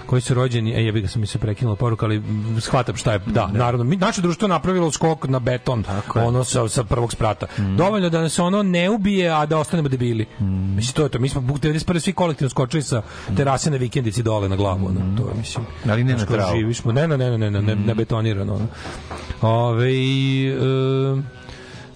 koji 0.07 0.23
su 0.23 0.35
rođeni, 0.35 0.73
e 0.73 0.85
jebi 0.85 1.01
ga 1.01 1.09
sam 1.09 1.21
mi 1.21 1.27
se 1.27 1.39
prekinula 1.39 1.77
poruka, 1.77 2.07
ali 2.07 2.19
mm, 2.19 2.61
shvatam 2.61 2.97
šta 2.97 3.13
je, 3.13 3.21
da, 3.27 3.47
naravno, 3.47 3.85
mi, 3.85 3.97
naše 3.97 4.21
društvo 4.21 4.49
napravilo 4.49 4.91
skok 4.93 5.29
na 5.29 5.39
beton, 5.39 5.85
ono 6.15 6.45
sa, 6.45 6.69
sa 6.69 6.85
prvog 6.85 7.13
sprata. 7.13 7.47
Dovoljno 7.77 8.11
da 8.11 8.21
nas 8.21 8.39
ono 8.39 8.63
ne 8.63 8.91
ubije, 8.91 9.31
a 9.31 9.47
da 9.47 9.59
ostanemo 9.59 9.89
debili. 9.89 10.27
Mislim, 10.77 10.95
to 10.95 11.03
je 11.03 11.09
to, 11.09 11.19
mi 11.19 11.29
smo 11.29 11.41
buk 11.41 11.59
91. 11.59 11.99
svi 12.01 12.13
kolektivno 12.13 12.51
skočili 12.51 12.83
sa 12.83 13.03
terase 13.37 13.71
na 13.71 13.77
vikendici 13.77 14.23
dole 14.23 14.49
na 14.49 14.57
glavu, 14.57 14.87
ono, 14.87 15.17
to 15.17 15.29
je, 15.29 15.35
mislim. 15.39 15.67
Ali 15.91 16.05
ne 16.05 16.17
na 16.17 16.27
travu. 16.27 16.57
Živiš, 16.57 16.81
smo, 16.81 16.93
ne, 16.93 17.09
ne, 17.09 17.19
ne, 17.19 17.39
ne, 17.39 17.51
ne, 17.51 17.63
ne, 17.63 17.75
ne 17.75 17.95
betonirano. 17.95 18.55
Ono. 18.55 18.67
Ove, 19.43 19.91
e, 19.91 21.35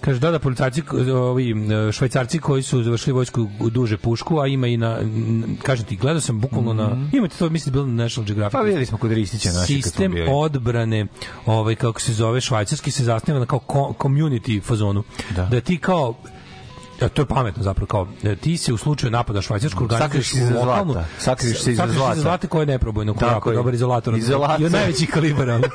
Kaže, 0.01 0.19
da, 0.19 0.31
da, 0.31 0.39
policajci, 0.39 0.83
ovi 1.13 1.51
e, 1.51 1.91
švajcarci 1.91 2.39
koji 2.39 2.63
su 2.63 2.83
završili 2.83 3.13
vojsku 3.13 3.49
duže 3.71 3.97
pušku, 3.97 4.39
a 4.39 4.47
ima 4.47 4.67
i 4.67 4.77
na, 4.77 4.99
kažem 5.63 5.85
ti, 5.85 5.95
gledao 5.95 6.21
sam 6.21 6.39
bukvalno 6.39 6.73
na, 6.73 7.09
imate 7.13 7.35
to, 7.35 7.49
mislim, 7.49 7.73
bilo 7.73 7.85
na 7.85 8.03
National 8.03 8.25
Geographic. 8.25 8.53
Pa 8.53 8.61
videli 8.61 8.85
smo 8.85 8.97
kod 8.97 9.11
Ristića 9.11 9.51
naši 9.51 9.73
Sistem 9.73 10.13
odbrane, 10.29 11.05
ovaj, 11.45 11.75
kako 11.75 12.01
se 12.01 12.13
zove, 12.13 12.41
švajcarski 12.41 12.91
se 12.91 13.03
zasniva 13.03 13.39
na 13.39 13.45
kao 13.45 13.59
community 13.99 14.63
fazonu. 14.63 15.03
Da. 15.35 15.45
da 15.45 15.61
ti 15.61 15.77
kao 15.77 16.13
Ja, 17.01 17.09
to 17.09 17.21
je 17.21 17.25
pametno 17.25 17.63
zapravo 17.63 17.87
kao 17.87 18.07
e, 18.23 18.35
ti 18.35 18.57
se 18.57 18.73
u 18.73 18.77
slučaju 18.77 19.11
napada 19.11 19.41
švajcarsku 19.41 19.83
organizuješ 19.83 20.33
iza 20.33 20.59
lokalnu 20.59 20.93
zlata. 20.93 21.07
Sakriš 21.19 21.61
se 21.61 21.71
iza 21.71 21.81
sakriš 21.81 21.93
se 21.93 21.99
zlata. 21.99 22.13
iza 22.13 22.21
zlata 22.21 22.47
koje 22.47 22.61
je 22.61 22.65
neprobojno, 22.65 23.13
koji 23.13 23.29
je 23.29 23.53
je. 23.53 23.55
dobar 23.55 23.73
izolator. 23.73 24.17
Izolator. 24.17 24.61
I 24.61 24.65
od 24.65 24.71
najvećih 24.71 25.09
kalibara. 25.09 25.59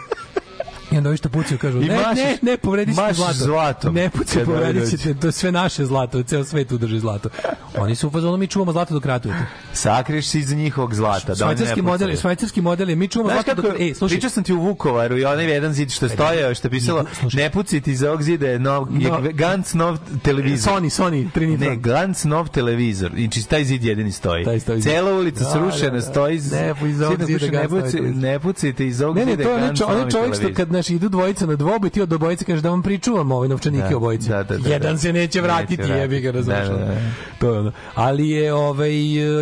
I 0.93 0.97
onda 0.97 1.09
ovi 1.09 1.17
što 1.17 1.29
pucaju 1.29 1.59
kažu, 1.59 1.79
I 1.79 1.85
ne, 1.85 1.97
mašeš- 1.97 2.15
ne, 2.17 2.39
ne, 2.43 2.57
povredit 2.57 2.97
ćete 2.97 3.15
zlato. 3.15 3.35
zlatom 3.35 3.95
Ne 3.95 4.11
pucaj, 4.11 4.45
povredit 4.45 4.83
dođu. 4.83 4.97
ćete, 4.97 5.15
to 5.15 5.27
je 5.27 5.33
sve 5.33 5.53
naše 5.53 5.85
zlato, 5.87 6.23
ceo 6.23 6.45
svet 6.45 6.73
udrži 6.73 7.01
zlato. 7.01 7.29
Oni 7.77 7.95
su 7.95 8.09
u 8.09 8.11
fazonu, 8.11 8.37
mi 8.37 8.47
čuvamo 8.47 8.73
zlato 8.73 8.95
dok 8.95 9.07
ratujete. 9.07 9.41
Sakriješ 9.73 10.27
se 10.27 10.39
iza 10.39 10.55
njihovog 10.55 10.95
zlata. 10.95 11.27
da 11.27 11.33
ne 11.33 11.37
Švajcarski 11.37 11.83
model, 11.83 12.17
švajcarski 12.17 12.61
model 12.61 12.91
je, 12.91 12.97
mi 12.97 13.09
čuvamo 13.09 13.31
Znaš 13.31 13.45
zlato 13.45 13.63
kako, 13.63 13.73
dok... 13.73 13.81
E, 13.81 13.95
slušaj, 13.95 14.15
pričao 14.15 14.31
sam 14.31 14.45
ti 14.45 14.53
u 14.53 14.61
Vukovaru 14.61 15.19
i 15.19 15.25
onaj 15.25 15.45
jedan 15.47 15.73
zid 15.73 15.91
što 15.91 16.07
je 16.07 16.11
stojao, 16.11 16.55
što 16.55 16.67
je 16.67 16.71
pisalo, 16.71 17.05
ne 17.33 17.51
puciti 17.51 17.93
iz 17.93 18.03
ovog 18.03 18.23
zida 18.23 18.47
je, 18.47 18.59
nov, 18.59 18.87
je 18.93 19.11
No. 19.11 19.21
Gantz 19.33 19.75
nov 19.75 19.99
televizor. 20.23 20.73
Sony, 20.73 21.03
Sony, 21.03 21.31
Trinitron. 21.31 21.71
Ne, 21.71 21.77
Gantz 21.77 22.25
nov 22.25 22.49
televizor. 22.49 23.13
Znači, 23.19 23.49
taj 23.49 23.65
zid 23.65 23.85
jedini 23.85 24.13
stoji. 24.13 24.45
Taj 24.45 24.61
stoji. 24.61 24.83
Cela 24.83 25.13
ulica 25.13 25.45
Da, 25.45 25.51
srušena, 25.51 25.91
da, 25.91 25.97
da. 25.97 26.03
stoji 26.03 26.35
Ne, 26.35 26.75
iz 26.89 27.01
ovog 27.03 27.23
zida 27.23 27.39
zida 27.39 27.63
ne, 28.01 28.11
ne 28.13 28.39
pucite 28.39 28.87
iz 28.87 29.01
ovog 29.01 29.17
Ne, 29.17 29.25
ne, 29.25 29.31
zida 29.31 29.43
to 29.45 29.49
je 29.51 29.55
onaj, 29.57 30.11
čovjek 30.11 30.35
što 30.35 30.55
kad 30.55 30.73
naš 30.75 30.91
idu 30.91 31.09
dvojica 31.09 31.47
na 31.47 31.57
dvobu, 31.57 31.89
ti 31.89 32.03
od 32.03 32.13
obojice 32.13 32.45
kažeš 32.45 32.63
da 32.63 32.71
vam 32.71 32.83
pričuvamo 32.83 33.37
ove 33.37 33.49
novčanike 33.49 33.89
Da, 33.91 33.97
obojice. 33.97 34.29
da, 34.29 34.43
da, 34.43 34.59
da, 34.59 34.69
Jedan 34.71 34.93
da. 34.93 34.99
se 34.99 35.13
neće 35.13 35.41
vratiti, 35.41 35.83
Neće 35.83 35.93
jebi 35.93 36.21
ga, 36.21 36.31
razumiješ. 36.31 36.69
Da, 36.69 36.77
da, 36.77 36.85
da. 36.85 36.95
To 37.39 37.53
je 37.53 37.59
ono. 37.59 37.73
Ali 37.95 38.29
je, 38.31 38.55
ovaj, 38.55 38.91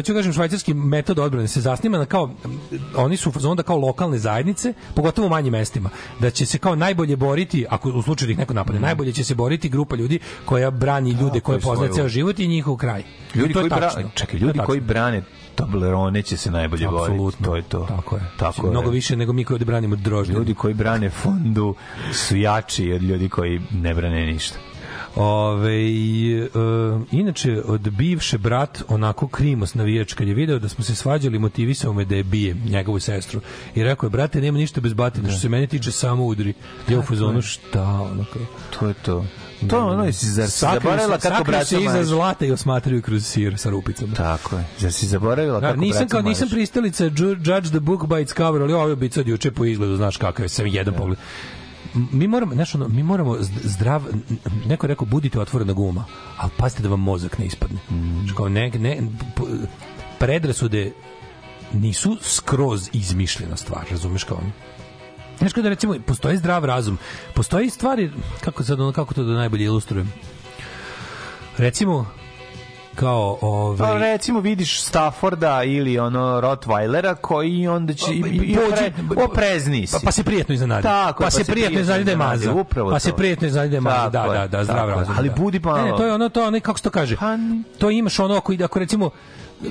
ću 0.04 0.14
kažem, 0.14 0.32
švajcarski 0.32 0.74
metod 0.74 1.18
odbrane 1.18 1.48
se 1.48 1.60
zasniva 1.60 1.98
na 1.98 2.06
kao, 2.06 2.30
oni 2.96 3.16
su 3.16 3.32
u 3.50 3.54
da 3.54 3.62
kao 3.62 3.76
lokalne 3.78 4.18
zajednice, 4.18 4.72
pogotovo 4.94 5.26
u 5.26 5.30
manjim 5.30 5.52
mestima, 5.52 5.90
da 6.20 6.30
će 6.30 6.46
se 6.46 6.58
kao 6.58 6.76
najbolje 6.76 7.16
boriti, 7.16 7.66
ako 7.70 7.90
u 7.90 8.02
slučaju 8.02 8.26
da 8.26 8.32
ih 8.32 8.38
neko 8.38 8.54
napade, 8.54 8.80
najbolje 8.80 9.12
će 9.12 9.24
se 9.24 9.34
boriti 9.34 9.68
grupa 9.68 9.96
ljudi 9.96 10.18
koja 10.44 10.70
brani 10.70 11.10
ljude 11.10 11.40
koje 11.40 11.40
koji 11.40 11.60
poznaje 11.60 11.92
ceo 11.92 12.08
život 12.08 12.38
i 12.38 12.48
njihov 12.48 12.76
kraj. 12.76 13.02
Ljudi 13.34 13.54
koji 13.54 13.68
brane, 13.68 14.10
čekaj, 14.14 14.40
ljudi 14.40 14.58
koji 14.66 14.80
brane 14.80 15.22
Toblerone 15.54 16.22
će 16.22 16.36
se 16.36 16.50
najbolje 16.50 16.86
boriti. 16.86 17.12
Apsolutno. 17.12 17.46
To 17.46 17.56
je 17.56 17.62
to. 17.62 17.86
Tako 17.88 18.16
je. 18.16 18.22
Tako 18.38 18.66
je. 18.66 18.70
Mnogo 18.70 18.90
više 18.90 19.16
nego 19.16 19.32
mi 19.32 19.44
koji 19.44 19.54
ovde 19.54 19.64
branimo 19.64 19.96
drožđe. 19.96 20.32
Ljudi 20.32 20.54
koji 20.54 20.74
brane 20.74 21.10
fondu 21.10 21.74
su 22.12 22.36
jači 22.36 22.92
od 22.92 23.02
ljudi 23.02 23.28
koji 23.28 23.60
ne 23.70 23.94
brane 23.94 24.26
ništa. 24.26 24.58
Ove, 25.16 25.74
e, 25.74 26.48
inače, 27.10 27.62
od 27.64 27.90
bivše 27.90 28.38
brat, 28.38 28.82
onako 28.88 29.28
krimos 29.28 29.74
navijač, 29.74 30.14
kad 30.14 30.28
je 30.28 30.34
video 30.34 30.58
da 30.58 30.68
smo 30.68 30.84
se 30.84 30.94
svađali, 30.94 31.38
motivisao 31.38 31.92
me 31.92 32.04
da 32.04 32.16
je 32.16 32.24
bije 32.24 32.56
njegovu 32.70 33.00
sestru. 33.00 33.40
I 33.74 33.82
rekao 33.82 34.06
je, 34.06 34.10
brate, 34.10 34.40
nema 34.40 34.58
ništa 34.58 34.80
bez 34.80 34.94
batina, 34.94 35.28
što 35.28 35.38
se 35.38 35.48
mene 35.48 35.66
tiče, 35.66 35.92
samo 35.92 36.24
udri. 36.24 36.54
Ja 36.88 36.98
u 36.98 37.02
fazonu, 37.02 37.42
šta, 37.42 37.82
ono 37.82 38.24
kao... 38.32 38.42
To 38.78 38.88
je 38.88 38.94
to. 38.94 39.24
To 39.62 39.76
je 39.76 39.82
ono, 39.84 40.04
jesi 40.04 40.26
zar 40.26 40.50
si 40.50 40.60
zaboravila 40.60 41.18
kako 41.18 41.44
braća 41.44 41.64
se 41.66 41.76
iza 41.78 42.04
zlata 42.04 42.46
i 42.46 42.52
osmatraju 42.52 43.02
kroz 43.02 43.26
sir 43.26 43.58
sa 43.58 43.70
rupicama. 43.70 44.14
Tako 44.14 44.56
je. 44.56 44.64
Zar 44.78 44.92
si 44.92 45.06
zaboravila 45.06 45.60
Da, 45.60 45.68
kako 45.68 45.80
nisam 45.80 45.98
braća 45.98 46.10
kao 46.10 46.22
nisam 46.22 46.48
pristalica 46.48 47.04
ju- 47.04 47.10
judge 47.28 47.68
the 47.68 47.80
book 47.80 48.00
by 48.02 48.22
its 48.22 48.34
cover, 48.34 48.62
ali 48.62 48.72
ovo 48.72 48.88
je 48.88 48.96
bica 48.96 49.20
od 49.20 49.28
juče 49.28 49.50
po 49.50 49.64
izgledu, 49.64 49.96
znaš 49.96 50.16
kakav 50.16 50.44
je, 50.44 50.48
sam 50.48 50.66
jedan 50.66 50.94
pogled. 50.94 51.18
M- 51.94 52.08
Mi 52.12 52.26
moramo, 52.26 52.54
znaš, 52.54 52.74
ono, 52.74 52.88
mi 52.88 53.02
moramo 53.02 53.32
zd- 53.32 53.60
zdrav, 53.64 54.02
neko 54.66 54.86
je 54.86 54.88
rekao, 54.88 55.06
budite 55.06 55.40
otvorena 55.40 55.72
guma, 55.72 56.04
ali 56.36 56.50
pazite 56.56 56.82
da 56.82 56.88
vam 56.88 57.00
mozak 57.00 57.38
ne 57.38 57.46
ispadne. 57.46 57.78
Znači, 57.88 58.34
kao 58.36 58.48
ne, 58.48 58.70
ne, 58.70 58.98
predrasude 60.18 60.92
nisu 61.72 62.16
skroz 62.22 62.88
izmišljena 62.92 63.56
stvar, 63.56 63.84
razumeš 63.90 64.24
kao 64.24 64.36
ono? 64.36 64.50
Znaš 65.38 65.52
kada 65.52 65.68
recimo, 65.68 65.94
postoji 66.06 66.36
zdrav 66.36 66.64
razum, 66.64 66.98
postoji 67.34 67.70
stvari, 67.70 68.10
kako 68.40 68.64
sad 68.64 68.78
kako 68.94 69.14
to 69.14 69.24
da 69.24 69.32
najbolje 69.32 69.64
ilustrujem? 69.64 70.12
Recimo, 71.58 72.06
kao 72.94 73.38
ovaj 73.40 73.78
Pa 73.78 73.98
recimo 73.98 74.40
vidiš 74.40 74.82
Stafforda 74.82 75.62
ili 75.64 75.98
ono 75.98 76.40
Rottweilera 76.40 77.14
koji 77.14 77.68
onda 77.68 77.94
će 77.94 78.14
i, 78.14 78.18
i 78.18 78.58
opre, 78.58 78.92
oprezni 79.24 79.86
si. 79.86 79.92
Pa, 79.92 79.98
pa 80.04 80.12
se 80.12 80.24
prijetno 80.24 80.54
iznenadi. 80.54 80.82
Tako 80.82 81.22
je, 81.22 81.26
pa, 81.26 81.30
se 81.30 81.44
prijetno 81.44 81.80
iznenadi 81.80 82.04
da 82.04 82.10
je 82.10 82.16
maza. 82.16 82.52
Upravo 82.52 82.90
pa 82.90 82.98
se 82.98 83.10
to. 83.10 83.16
prijetno 83.16 83.46
iznenadi 83.48 83.70
da 83.70 83.76
je 83.76 83.80
maza. 83.80 84.10
Da, 84.10 84.28
da, 84.28 84.46
da, 84.46 84.64
zdrav 84.64 84.88
razum. 84.88 85.14
Ali 85.18 85.28
da. 85.28 85.34
budi 85.34 85.60
malo- 85.60 85.78
Ne, 85.78 85.90
ne, 85.90 85.96
to 85.96 86.06
je 86.06 86.12
ono, 86.12 86.28
to 86.28 86.46
ono, 86.46 86.60
kako 86.60 86.78
se 86.78 86.84
to 86.84 86.90
kaže? 86.90 87.16
To 87.78 87.90
imaš 87.90 88.18
ono, 88.18 88.34
ako, 88.36 88.52
ako 88.64 88.78
recimo, 88.78 89.10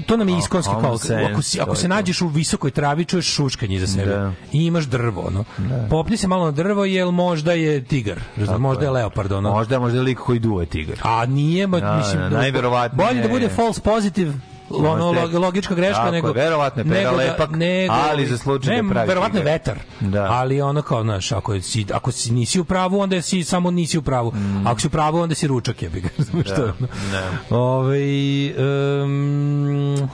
to 0.05 0.17
nam 0.17 0.29
je 0.29 0.37
iskonski 0.37 0.73
kao, 0.81 0.97
ako, 1.31 1.41
si, 1.41 1.61
ako 1.61 1.75
se 1.75 1.87
nađeš 1.87 2.21
u 2.21 2.27
visokoj 2.27 2.71
travi, 2.71 3.05
čuješ 3.05 3.25
šuškanje 3.25 3.75
iza 3.75 3.87
sebe. 3.87 4.11
Da. 4.11 4.31
I 4.51 4.65
imaš 4.65 4.85
drvo, 4.85 5.21
ono. 5.27 5.43
Popni 5.89 6.17
se 6.17 6.27
malo 6.27 6.45
na 6.45 6.51
drvo, 6.51 6.85
jel 6.85 7.11
možda 7.11 7.53
je 7.53 7.83
tigar, 7.83 8.19
razumeš, 8.37 8.59
možda 8.59 8.85
je 8.85 8.91
leopard, 8.91 9.31
ono. 9.31 9.51
Možda 9.51 9.79
možda 9.79 9.97
je 9.97 10.03
lik 10.03 10.19
koji 10.19 10.39
duva 10.39 10.65
tigar. 10.65 10.97
A 11.03 11.25
nije, 11.25 11.67
ma, 11.67 11.79
Da, 11.79 11.97
mislim, 11.97 12.19
da, 12.21 12.29
najverovatnije 12.29 13.07
bolje 13.07 13.21
da 13.21 13.27
bude 13.27 13.49
false 13.49 13.81
positive, 13.81 14.33
ono, 14.73 15.11
log- 15.11 15.33
logička 15.35 15.75
greška 15.75 15.95
Tako 15.95 16.11
nego 16.11 16.31
verovatno 16.31 16.81
je 16.81 16.85
nego 16.85 17.11
da- 17.11 17.17
lepak, 17.17 17.49
nego, 17.51 17.93
ali 17.93 18.25
za 18.27 18.37
slučaj 18.37 18.75
da 18.75 18.81
ne, 18.81 18.89
pravi 18.89 19.07
verovatno 19.07 19.39
je 19.39 19.45
vetar 19.45 19.79
Da. 20.01 20.23
ali 20.23 20.61
ono 20.61 20.81
kao 20.81 21.03
znaš 21.03 21.31
ako 21.31 21.61
si 21.61 21.85
ako 21.93 22.11
si 22.11 22.31
nisi 22.31 22.59
u 22.59 22.63
pravu 22.63 22.99
onda 22.99 23.21
si 23.21 23.43
samo 23.43 23.71
nisi 23.71 23.97
u 23.97 24.01
pravu 24.01 24.33
ako 24.65 24.79
si 24.79 24.87
u 24.87 24.91
pravu 24.91 25.19
onda 25.19 25.35
si 25.35 25.47
ručak 25.47 25.81
jebi 25.81 26.01
ga 26.01 26.09
Da, 26.43 26.55
to 26.55 26.61
je 26.61 26.71
ono. 26.71 26.87
da. 27.11 27.55
Ovaj, 27.55 28.01
em, 28.47 30.09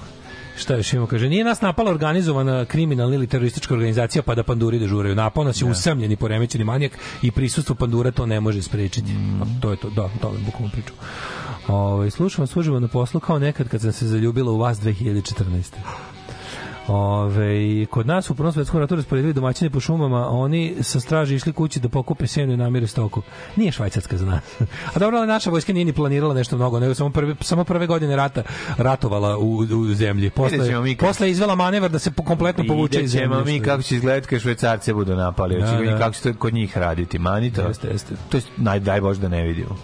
Šta 0.56 0.76
još 0.76 0.94
imamo? 0.94 1.08
Kaže, 1.08 1.30
nije 1.30 1.44
nas 1.44 1.62
napala 1.62 1.92
organizovana 1.92 2.66
kriminalna 2.66 3.16
ili 3.16 3.28
teroristička 3.28 3.74
organizacija 3.74 4.22
pa 4.22 4.36
da 4.36 4.44
panduri 4.44 4.80
dežuraju. 4.80 5.16
Napao 5.16 5.44
nas 5.44 5.62
je 5.62 5.66
usamljeni, 5.68 6.16
poremećeni 6.16 6.64
manijak 6.64 6.92
i 7.22 7.32
prisustvo 7.32 7.76
pandura 7.76 8.12
to 8.12 8.26
ne 8.26 8.40
može 8.40 8.62
sprečiti. 8.62 9.08
Pa, 9.40 9.46
To 9.62 9.72
je 9.72 9.78
to, 9.78 9.90
da, 9.90 10.10
to 10.22 10.28
je 10.28 10.40
bukvalno 10.40 10.70
priču. 10.72 10.94
Ovaj 11.68 12.10
slušam 12.10 12.44
vas 12.44 12.56
uživo 12.56 12.80
na 12.80 12.88
poslu 12.88 13.20
kao 13.20 13.40
nekad 13.40 13.68
kad 13.68 13.82
sam 13.82 13.92
se 13.92 14.08
zaljubila 14.08 14.52
u 14.52 14.58
vas 14.58 14.80
2014. 14.80 15.64
Ove, 16.88 17.86
kod 17.86 18.08
nas 18.08 18.30
u 18.30 18.36
Prvom 18.36 18.54
svetskom 18.54 18.80
ratu 18.80 18.96
rasporedili 18.96 19.34
domaćine 19.34 19.70
po 19.70 19.80
šumama, 19.80 20.30
oni 20.30 20.76
sa 20.82 21.00
straže 21.00 21.36
išli 21.36 21.54
kući 21.54 21.80
da 21.80 21.90
pokupe 21.90 22.28
sjenu 22.28 22.54
i 22.54 22.58
namire 22.58 22.88
stoku. 22.88 23.22
Nije 23.56 23.72
švajcarska 23.72 24.18
za 24.18 24.26
nas. 24.26 24.44
A 24.94 25.00
dobro, 25.00 25.18
ali 25.18 25.28
naša 25.28 25.50
vojska 25.50 25.74
nije 25.74 25.86
ni 25.86 25.94
planirala 25.94 26.34
nešto 26.34 26.56
mnogo, 26.56 26.80
nego 26.80 26.94
samo 26.94 27.10
prve, 27.10 27.36
samo 27.42 27.64
prve 27.64 27.88
godine 27.88 28.16
rata 28.16 28.44
ratovala 28.78 29.38
u, 29.38 29.50
u 29.58 29.94
zemlji. 29.94 30.30
Posle, 30.30 30.82
mi 30.82 30.96
kad- 30.96 31.08
posle 31.08 31.28
je 31.28 31.32
izvela 31.32 31.56
manevar 31.56 31.92
da 31.92 32.00
se 32.00 32.12
po- 32.12 32.24
kompletno 32.24 32.64
povuče 32.68 33.02
iz 33.02 33.12
zemlje. 33.12 33.44
mi 33.46 33.60
kako 33.60 33.84
će 33.84 33.96
izgledati 33.96 34.28
kad 34.28 34.40
švajcarce 34.42 34.94
budu 34.94 35.16
napali. 35.16 35.60
Da, 35.62 35.68
Hoće 35.68 35.86
da. 35.86 35.98
kako 35.98 36.14
će 36.14 36.22
to 36.22 36.34
kod 36.34 36.54
njih 36.54 36.78
raditi. 36.78 37.20
Mani 37.20 37.54
to. 37.54 37.62
Jeste, 37.62 37.88
jeste. 37.88 38.16
To 38.30 38.38
je 38.38 38.44
naj, 38.58 38.80
daj 38.80 39.02
Bože 39.02 39.20
da 39.22 39.28
ne 39.28 39.44
vidimo. 39.44 39.76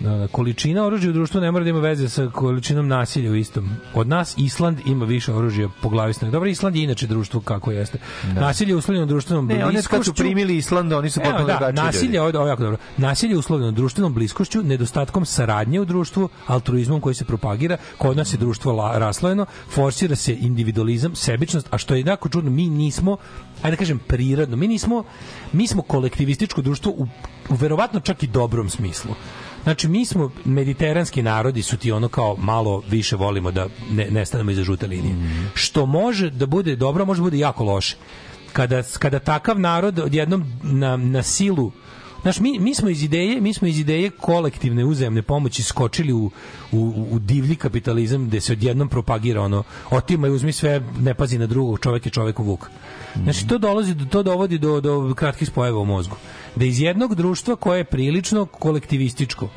Da, 0.00 0.10
da, 0.16 0.28
količina 0.28 0.84
oružja 0.84 1.10
u 1.10 1.12
društvu 1.12 1.40
ne 1.40 1.50
mora 1.50 1.64
da 1.64 1.70
ima 1.70 1.80
veze 1.80 2.08
sa 2.08 2.30
količinom 2.30 2.88
nasilja 2.88 3.30
u 3.30 3.34
istom. 3.34 3.70
Od 3.94 4.08
nas 4.08 4.34
Island 4.38 4.78
ima 4.86 5.04
više 5.04 5.32
oružja 5.32 5.68
po 5.82 5.88
glavi 5.88 6.12
stanovnika. 6.12 6.36
Dobro, 6.36 6.48
Island 6.48 6.76
je 6.76 6.82
inače 6.82 7.06
društvo 7.06 7.40
kako 7.40 7.70
jeste. 7.72 7.98
Nasilje 8.34 8.70
je 8.70 8.76
uslovljeno 8.76 9.06
društvenom 9.06 9.46
Ne, 9.46 9.64
oni 9.64 9.74
kad 9.74 9.84
su 9.84 10.12
bliskošću- 10.12 10.16
primili 10.16 10.56
Island, 10.56 10.92
oni 10.92 11.10
su 11.10 11.20
potpuno 11.20 11.46
da, 11.46 11.52
drugačiji 11.52 11.84
nasilje, 11.84 12.20
ovo, 12.20 12.38
ovo 12.38 12.46
jako 12.46 12.62
dobro. 12.62 12.78
Nasilje 12.96 13.32
je 13.32 13.38
uslovljeno 13.38 13.72
društvenom 13.72 14.14
bliskošću, 14.14 14.62
nedostatkom 14.62 15.24
saradnje 15.26 15.80
u 15.80 15.84
društvu, 15.84 16.28
altruizmom 16.46 17.00
koji 17.00 17.14
se 17.14 17.24
propagira, 17.24 17.76
kod 17.98 18.16
nas 18.16 18.32
je 18.32 18.38
društvo 18.38 18.72
la, 18.72 18.98
raslojeno, 18.98 19.46
forsira 19.70 20.16
se 20.16 20.34
individualizam, 20.40 21.14
sebičnost, 21.14 21.66
a 21.70 21.78
što 21.78 21.94
je 21.94 22.04
jako 22.06 22.28
čudno, 22.28 22.50
mi 22.50 22.68
nismo, 22.68 23.16
ajde 23.62 23.70
da 23.70 23.78
kažem 23.78 23.98
prirodno, 23.98 24.56
mi 24.56 24.68
nismo, 24.68 25.04
mi 25.52 25.66
smo 25.66 25.82
kolektivističko 25.82 26.62
društvo 26.62 26.92
u, 26.92 27.06
u 27.48 27.54
verovatno 27.54 28.00
čak 28.00 28.22
i 28.22 28.26
dobrom 28.26 28.68
smislu. 28.70 29.14
Znači, 29.66 29.88
mi 29.88 30.04
smo 30.04 30.30
mediteranski 30.44 31.22
narodi, 31.22 31.62
su 31.62 31.76
ti 31.76 31.92
ono 31.92 32.08
kao 32.08 32.36
malo 32.38 32.82
više 32.90 33.16
volimo 33.16 33.50
da 33.50 33.66
ne, 33.90 34.06
ne 34.10 34.26
stanemo 34.26 34.50
iza 34.50 34.64
žute 34.64 34.86
linije. 34.86 35.14
Što 35.54 35.86
može 35.86 36.30
da 36.30 36.46
bude 36.46 36.76
dobro, 36.76 37.04
može 37.04 37.20
da 37.20 37.24
bude 37.24 37.38
jako 37.38 37.64
loše. 37.64 37.96
Kada, 38.52 38.82
kada 38.98 39.18
takav 39.18 39.60
narod 39.60 39.98
odjednom 39.98 40.44
na, 40.62 40.96
na 40.96 41.22
silu 41.22 41.72
Znaš, 42.22 42.40
mi, 42.40 42.58
mi 42.58 42.74
smo 42.74 42.88
iz 42.88 43.02
ideje, 43.02 43.40
mi 43.40 43.54
smo 43.54 43.68
iz 43.68 43.78
ideje 43.78 44.10
kolektivne 44.10 44.84
uzajamne 44.84 45.22
pomoći 45.22 45.62
skočili 45.62 46.12
u, 46.12 46.30
u, 46.72 47.06
u 47.10 47.18
divlji 47.18 47.56
kapitalizam 47.56 48.26
gde 48.26 48.40
se 48.40 48.52
odjednom 48.52 48.88
propagira 48.88 49.42
ono, 49.42 49.62
otima 49.90 50.26
i 50.26 50.30
uzmi 50.30 50.52
sve, 50.52 50.82
ne 51.00 51.14
pazi 51.14 51.38
na 51.38 51.46
drugog, 51.46 51.78
čovek 51.80 52.06
je 52.06 52.10
čoveku 52.10 52.42
vuk. 52.44 52.66
Znači, 53.22 53.46
to 53.46 53.58
dolazi, 53.58 53.94
do- 53.94 54.04
to 54.04 54.22
dovodi 54.22 54.58
do, 54.58 54.80
do 54.80 55.14
kratkih 55.14 55.48
spojeva 55.48 55.78
u 55.78 55.84
mozgu. 55.84 56.16
Da 56.56 56.64
iz 56.64 56.80
jednog 56.80 57.14
društva 57.14 57.56
koje 57.56 57.78
je 57.78 57.84
prilično 57.84 58.46
kolektivističko, 58.46 59.48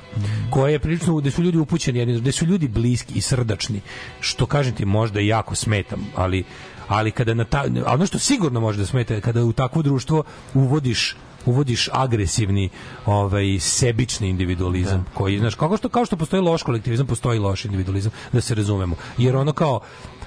koje 0.50 0.72
je 0.72 0.80
prilično, 0.80 1.16
gde 1.16 1.32
su 1.32 1.44
ljudi 1.44 1.58
upućeni, 1.58 2.00
jedni, 2.00 2.20
gde 2.20 2.32
su 2.32 2.46
ljudi 2.46 2.68
bliski 2.68 3.14
i 3.14 3.22
srdačni, 3.22 3.82
što 4.20 4.46
kažem 4.46 4.76
ti 4.76 4.86
možda 4.86 5.20
jako 5.20 5.56
smetam, 5.56 6.06
ali 6.16 6.44
ali 6.88 7.12
kada 7.12 7.34
na 7.34 7.46
ta, 7.46 7.66
ono 7.86 8.06
što 8.06 8.20
sigurno 8.20 8.60
može 8.60 8.80
da 8.80 8.86
smeta 8.86 9.22
kada 9.22 9.44
u 9.44 9.54
takvo 9.54 9.82
društvo 9.82 10.24
uvodiš 10.54 11.16
uvodiš 11.46 11.90
agresivni 11.92 12.70
ovaj 13.06 13.60
sebični 13.60 14.30
individualizam 14.30 15.06
koji 15.14 15.40
znaš 15.40 15.56
kako 15.56 15.78
što 15.78 15.90
kao 15.90 16.06
što 16.06 16.18
postoji 16.18 16.42
loš 16.42 16.64
kolektivizam 16.64 17.08
postoji 17.08 17.40
loš 17.40 17.66
individualizam 17.66 18.12
da 18.34 18.42
se 18.42 18.56
razumemo. 18.56 18.96
Jer 19.18 19.36
ono 19.36 19.54
kao 19.54 19.80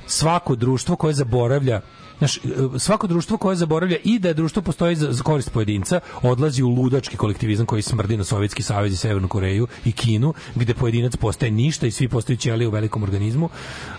svako 0.07 0.57
društvo 0.57 0.97
koje 0.97 1.15
zaboravlja 1.15 1.81
Znaš, 2.23 2.37
e, 2.37 2.41
svako 2.79 3.07
društvo 3.07 3.37
koje 3.37 3.57
zaboravlja 3.57 3.97
i 4.05 4.19
da 4.19 4.29
je 4.29 4.35
društvo 4.35 4.63
postoji 4.63 4.97
za, 4.97 5.13
za 5.13 5.23
korist 5.23 5.53
pojedinca, 5.53 6.01
odlazi 6.23 6.63
u 6.63 6.69
ludački 6.69 7.17
kolektivizam 7.17 7.67
koji 7.67 7.83
smrdi 7.83 8.17
na 8.17 8.25
Sovjetski 8.25 8.63
savez 8.63 8.93
i 8.93 8.97
Severnu 8.97 9.29
Koreju 9.29 9.67
i 9.85 9.93
Kinu, 9.93 10.35
gde 10.55 10.75
pojedinac 10.75 11.17
postaje 11.17 11.53
ništa 11.53 11.87
i 11.87 11.91
svi 11.91 12.09
postaju 12.09 12.37
ćelije 12.37 12.69
u 12.69 12.71
velikom 12.71 13.03
organizmu. 13.03 13.49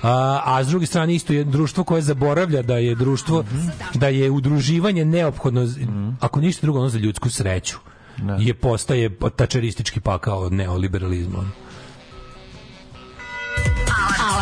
A, 0.01 0.41
a 0.45 0.63
s 0.63 0.67
druge 0.67 0.85
strane 0.85 1.15
isto 1.15 1.33
je 1.33 1.43
društvo 1.43 1.83
koje 1.83 2.01
zaboravlja 2.01 2.61
da 2.61 2.77
je 2.77 2.95
društvo 2.95 3.41
mm 3.41 3.45
-hmm. 3.45 3.97
da 3.97 4.07
je 4.07 4.31
udruživanje 4.31 5.05
neophodno 5.05 5.63
mm 5.63 5.67
-hmm. 5.67 6.13
ako 6.19 6.41
ništa 6.41 6.67
drugo 6.67 6.79
ono 6.79 6.89
za 6.89 6.97
ljudsku 6.97 7.29
sreću. 7.29 7.77
Ne. 8.21 8.37
je 8.39 8.53
postaje 8.53 9.09
pa, 9.17 9.29
tačeristički 9.29 9.99
pakao 9.99 10.49
neoliberalizma. 10.49 11.43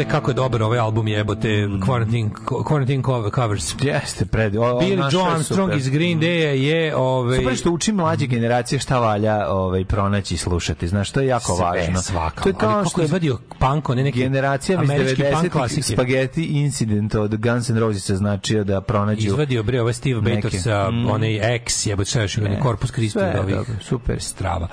Jobre, 0.00 0.12
kako 0.12 0.30
je 0.30 0.34
dobar 0.34 0.62
ovaj 0.62 0.78
album 0.78 1.08
jebote, 1.08 1.48
Quarantine, 1.86 2.30
Quarantine 2.44 3.02
cover- 3.02 3.34
Covers. 3.34 3.74
Jeste, 3.82 4.24
pred... 4.24 4.56
O, 4.56 4.80
naš 4.96 5.12
Joe 5.12 5.22
Armstrong 5.32 5.74
iz 5.76 5.88
Green 5.88 6.20
Day 6.20 6.52
je 6.52 6.96
ovaj 6.96 7.38
Super 7.38 7.56
što 7.56 7.70
uči 7.70 7.92
mlađe 7.92 8.26
generacije 8.26 8.78
šta 8.78 8.98
valja 8.98 9.46
ovaj, 9.48 9.84
pronaći 9.84 10.34
i 10.34 10.38
slušati. 10.38 10.88
Znaš, 10.88 11.10
to 11.10 11.20
je 11.20 11.26
jako 11.26 11.56
Sve, 11.56 11.64
važno. 11.64 12.02
svaka. 12.02 12.42
To 12.42 12.48
je 12.48 12.54
kao 12.54 12.84
što 12.84 13.02
je 13.02 13.08
vadio 13.08 13.38
punk, 13.60 13.88
one 13.88 14.02
neke 14.02 14.18
generacija 14.18 14.82
iz 14.82 14.90
američki 14.90 15.22
punk 15.22 15.44
90 15.44 15.48
klasike. 15.48 15.82
Spaghetti 15.82 16.44
Incident 16.44 17.14
od 17.14 17.36
Guns 17.36 17.68
N' 17.70 17.78
Roses 17.78 18.10
značio 18.10 18.64
da 18.64 18.80
pronađu 18.80 19.26
Izvadio 19.26 19.62
bre 19.62 19.80
ovaj 19.80 19.92
Steve. 19.92 20.20
Bator 20.20 20.50
sa 20.52 20.90
Mm. 20.90 21.10
onaj 21.10 21.54
X, 21.56 21.86
jebote 21.86 22.10
sve 22.10 22.22
još 22.22 22.38
onaj 22.38 22.50
Ne. 22.50 22.60
Corpus 22.62 22.90
Christi 22.92 23.10
Sve 23.18 23.28
od 23.28 23.34
je 23.34 23.40
ovih 23.40 23.54
dobro, 23.54 23.74
super. 23.80 24.20
strava. 24.22 24.68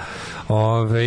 Ove, 0.48 1.04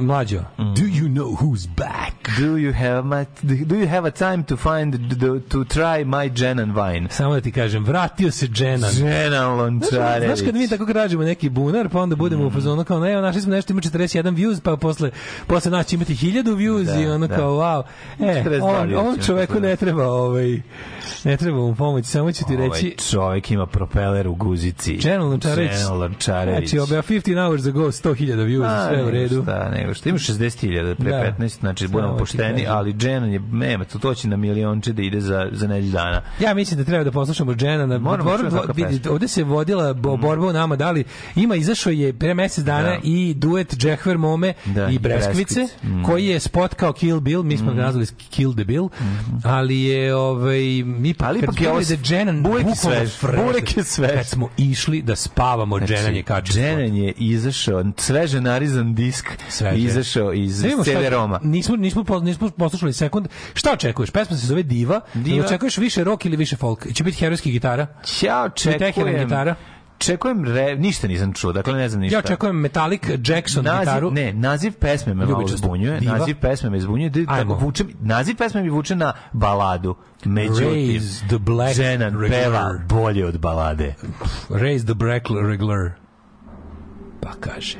mlađo, 0.00 0.40
do 0.58 0.82
you 0.82 1.08
know 1.08 1.36
who's 1.36 1.68
back? 1.68 2.38
Do 2.38 2.46
you 2.46 2.72
have 2.74 3.02
my, 3.02 3.24
do 3.64 3.74
you 3.74 3.88
have 3.88 4.08
a 4.08 4.10
time 4.10 4.42
to 4.42 4.56
find 4.56 4.94
the, 5.10 5.48
to 5.48 5.58
try 5.58 6.04
my 6.04 6.42
Jenan 6.44 6.72
wine? 6.74 7.08
Samo 7.10 7.34
da 7.34 7.40
ti 7.40 7.52
kažem, 7.52 7.84
vratio 7.84 8.30
se 8.30 8.46
Dženan. 8.46 8.90
Dženan 8.92 9.58
Lončarević. 9.58 10.26
Znaš 10.38 10.46
kad 10.46 10.54
mi 10.54 10.68
tako 10.68 10.84
građemo 10.84 11.22
neki 11.24 11.48
bunar, 11.48 11.88
pa 11.88 12.00
onda 12.00 12.16
budemo 12.16 12.46
u 12.46 12.50
fazonu 12.50 12.84
kao, 12.84 13.00
ne, 13.00 13.20
našli 13.22 13.40
smo 13.40 13.50
nešto, 13.52 13.72
ima 13.72 13.80
41 13.80 14.34
views, 14.36 14.60
pa 14.60 14.76
posle, 14.76 15.10
posle 15.46 15.70
nas 15.70 15.86
će 15.86 15.96
imati 15.96 16.14
1000 16.14 16.56
views 16.56 16.84
Da, 16.84 17.00
i 17.00 17.06
ono 17.22 17.28
da. 17.28 17.36
kao, 17.36 17.52
wow. 17.52 17.82
E, 18.20 18.42
42 18.44 18.62
ovom, 18.62 18.88
views 18.88 19.00
ovom 19.00 19.16
će 19.18 19.22
čoveku 19.26 19.60
ne 19.60 19.76
treba, 19.76 20.06
ovaj, 20.06 20.60
ne 21.24 21.36
treba 21.36 21.58
mu 21.58 21.74
pomoć, 21.74 22.06
samo 22.06 22.32
ću 22.32 22.44
ti 22.48 22.54
Ovaj 22.56 22.68
reći, 22.68 22.96
čovjek 23.10 23.50
ima 23.50 23.66
propeler 23.66 24.28
u 24.28 24.34
guzici. 24.34 24.98
Dženan 24.98 25.28
Lončarević. 25.28 25.72
Dženan 25.72 25.98
Lončarević. 25.98 26.70
Znači, 26.70 26.92
about 26.92 27.10
15 27.10 27.46
hours 27.46 27.66
ago, 27.66 27.80
100.000 27.80 28.44
views, 28.44 28.66
A, 28.66 28.88
sve 28.88 29.04
u 29.04 29.10
redu. 29.10 29.42
Šta, 29.42 29.70
nego 29.70 29.94
šta. 29.94 30.08
Ima 30.08 30.18
60.000 30.18 30.94
pre 30.94 31.10
Da. 31.10 31.34
15, 31.38 31.60
znači 31.60 31.88
budemo 31.88 32.16
pošteni, 32.16 32.66
ali 32.68 32.92
Dženan 32.92 33.32
je, 33.32 33.40
nema, 33.52 33.84
to, 33.84 33.98
to 33.98 34.14
će 34.14 34.28
na 34.28 34.36
milionče 34.36 34.92
da 34.92 35.02
ide 35.02 35.20
za, 35.20 35.48
za 35.52 35.66
nedelju 35.66 35.92
dana. 35.92 36.22
Ja 36.40 36.54
mislim 36.54 36.78
da 36.78 36.84
treba 36.84 37.04
da 37.04 37.10
poslušamo 37.10 37.54
Džena 37.54 37.86
na 37.86 37.98
Moramo 37.98 38.36
vidi. 38.74 38.94
Mhm. 38.94 39.08
ovde 39.10 39.28
se 39.28 39.44
vodila 39.44 39.92
bo, 39.94 40.16
borba 40.16 40.46
u 40.46 40.52
nama, 40.52 40.76
da 40.76 40.90
li 40.90 41.04
ima 41.36 41.56
izašao 41.56 41.90
je 41.90 42.12
pre 42.12 42.34
mesec 42.34 42.64
dana 42.64 42.88
Da. 42.90 42.98
i 43.02 43.34
duet 43.34 43.76
Džehver 43.76 44.18
Mome 44.18 44.52
Da, 44.64 44.88
i 44.88 44.94
i 44.94 44.98
Breskvice, 44.98 45.54
Breskvice. 45.60 45.86
Mhm. 45.86 46.02
koji 46.04 46.26
je 46.26 46.40
spot 46.40 46.74
kao 46.74 46.92
Kill 46.92 47.11
Bill, 47.20 47.42
mi 47.42 47.56
smo 47.56 47.74
ga 47.74 47.82
nazvali 47.82 48.06
Kill 48.30 48.54
the 48.54 48.64
Bill, 48.64 48.88
ali 49.44 49.82
je 49.82 50.14
ovaj 50.16 50.82
mi 50.84 51.14
Ali 51.18 51.40
kad 51.40 51.48
ipak 51.48 51.60
je 51.60 51.70
ovo 51.70 51.80
da 51.80 51.96
Dženan 51.96 52.42
burek 52.42 52.66
je 52.66 52.76
svež, 52.76 53.10
burek 53.36 53.76
je 53.76 53.84
svež. 53.84 54.10
Kad 54.14 54.26
smo 54.26 54.48
išli 54.56 55.02
da 55.02 55.16
spavamo, 55.16 55.80
Dženan 55.80 56.16
je 56.16 56.22
kačio. 56.22 56.54
Dženan 56.54 56.96
je 56.96 57.12
izašao, 57.16 57.84
sveže 57.96 58.40
narizan 58.40 58.94
disk, 58.94 59.26
Sveže. 59.48 59.78
izašao 59.78 60.32
iz 60.32 60.62
CD-roma. 60.84 61.40
Nismo, 61.42 61.76
nismo, 61.76 62.04
nismo 62.22 62.50
poslušali 62.50 62.92
sekund. 62.92 63.28
Šta 63.54 63.72
očekuješ? 63.72 64.10
Pesma 64.10 64.36
se 64.36 64.46
zove 64.46 64.62
Diva. 64.62 65.00
Diva. 65.14 65.46
Očekuješ 65.46 65.78
više 65.78 66.04
rock 66.04 66.24
ili 66.24 66.36
više 66.36 66.56
folk? 66.56 66.92
Će 66.94 67.04
biti 67.04 67.18
herojski 67.18 67.50
gitara? 67.50 67.86
Ja 68.22 68.44
očekujem... 68.44 69.24
gitara? 69.24 69.54
Čekujem 70.02 70.44
re, 70.44 70.76
ništa 70.76 71.08
nisam 71.08 71.32
čuo, 71.32 71.52
dakle 71.52 71.74
ne 71.74 71.88
znam 71.88 72.00
ništa. 72.00 72.16
Ja 72.16 72.18
očekujem 72.18 72.56
Metallic 72.56 73.02
Jackson 73.26 73.64
naziv, 73.64 73.80
gitaru. 73.80 74.10
Ne, 74.10 74.32
naziv 74.32 74.72
pesme 74.72 75.14
me 75.14 75.26
malo 75.26 75.48
zbunjuje. 75.48 76.00
Diva. 76.00 76.18
Naziv 76.18 76.36
pesme 76.40 76.70
me 76.70 76.80
zbunjuje. 76.80 77.10
Da, 77.10 77.20
Ajmo. 77.20 77.54
tako 77.54 77.64
vuče, 77.64 77.84
naziv 78.00 78.36
pesme 78.36 78.62
mi 78.62 78.70
vuče 78.70 78.96
na 78.96 79.12
baladu. 79.32 79.94
Međutim, 80.24 80.64
Raise 80.68 81.24
the 81.28 81.38
black 81.38 81.78
regular. 81.78 82.30
peva 82.30 82.72
bolje 82.88 83.26
od 83.26 83.38
balade. 83.38 83.94
Raise 84.50 84.84
the 84.84 84.94
black 84.94 85.26
regular. 85.48 85.90
Pa 87.20 87.30
kaže. 87.40 87.78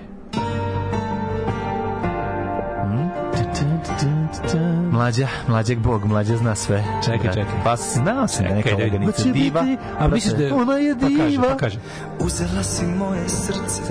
Mlađa, 4.93 5.29
mlađeg 5.49 5.79
bog, 5.79 6.05
mlađa 6.05 6.37
zna 6.37 6.55
sve. 6.55 6.85
Čekaj, 7.05 7.19
Da. 7.19 7.33
čekaj. 7.33 7.55
Pa 7.65 7.77
znao 7.77 8.29
sam 8.29 8.43
da 8.45 8.49
je 8.49 8.57
neka 8.57 8.69
Čekaj, 8.69 8.85
organica 8.85 9.25
da 9.25 9.33
diva. 9.33 9.67
a 9.99 10.09
misliš 10.09 10.35
da 10.35 10.45
je- 10.45 10.53
Ona 10.53 10.73
je 10.75 10.95
pa 10.95 11.07
kaže, 11.09 11.29
diva. 11.29 11.49
pa 11.49 11.57
kaže. 11.57 11.79
Uzela 12.21 12.63
si 12.63 12.85
moje 12.87 13.29
srce 13.29 13.83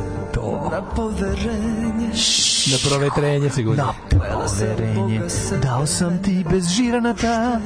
na 0.72 0.82
poverenje 0.86 2.10
Na 2.68 2.78
provetrenje 2.90 3.50
sigurno. 3.50 3.84
Na 3.84 3.94
poverenje, 4.12 5.22
dao 5.64 5.86
sam 5.86 6.18
ti 6.18 6.46
bez 6.50 6.68
žiranata. 6.68 7.60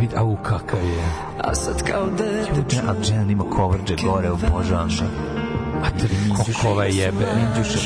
Vid, 0.00 0.10
au, 0.16 0.36
kakav 0.36 0.80
je. 0.80 1.04
A 1.40 1.54
sad 1.54 1.82
kao 1.82 2.06
dete 2.08 2.76
Ja, 2.76 2.82
ali 2.88 2.98
Dženan 3.02 3.30
ima 3.30 3.44
coverđe 3.56 3.96
gore, 3.96 4.30
obožavam 4.30 4.88
ga. 4.88 5.04
A 5.82 5.90
tri 5.90 6.08
Koliko 6.36 6.68
ova 6.68 6.84
jebe. 6.84 7.26
Minđuša. 7.36 7.78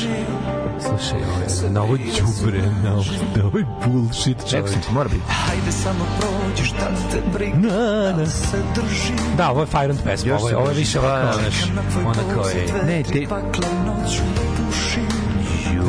Slušaj, 0.81 1.19
ovo 1.29 1.65
je 1.65 1.69
na 1.71 1.81
ovo 1.83 1.97
đubre, 1.97 2.61
na 2.83 2.93
ovo, 2.93 3.03
na 3.35 3.45
ovaj 3.45 3.63
bullshit 3.85 4.37
čovječ. 4.49 4.71
ti, 4.71 4.93
mora 4.93 5.09
biti. 5.09 5.21
Hajde 5.27 5.71
samo 5.71 6.05
prođi 6.19 6.63
šta 6.63 6.89
te 7.11 7.21
briga 7.33 7.57
Da 8.17 8.25
se 8.25 8.57
drži 8.75 9.13
Da, 9.37 9.51
ovo 9.51 9.61
je 9.61 9.65
Fajrant 9.67 10.03
pesma, 10.03 10.29
Još 10.29 10.41
ovo 10.41 10.57
ovo 10.57 10.69
je 10.69 10.75
više 10.75 10.99
da, 10.99 11.07
ovako, 11.07 11.25
da. 11.25 11.33
znaš, 11.33 11.71
ona 12.05 12.33
kao 12.33 12.47
je, 12.47 12.83
Ne, 12.85 13.03
te... 13.03 13.25
Pakla 13.29 13.69
noću 13.85 14.21
pušim 14.57 15.06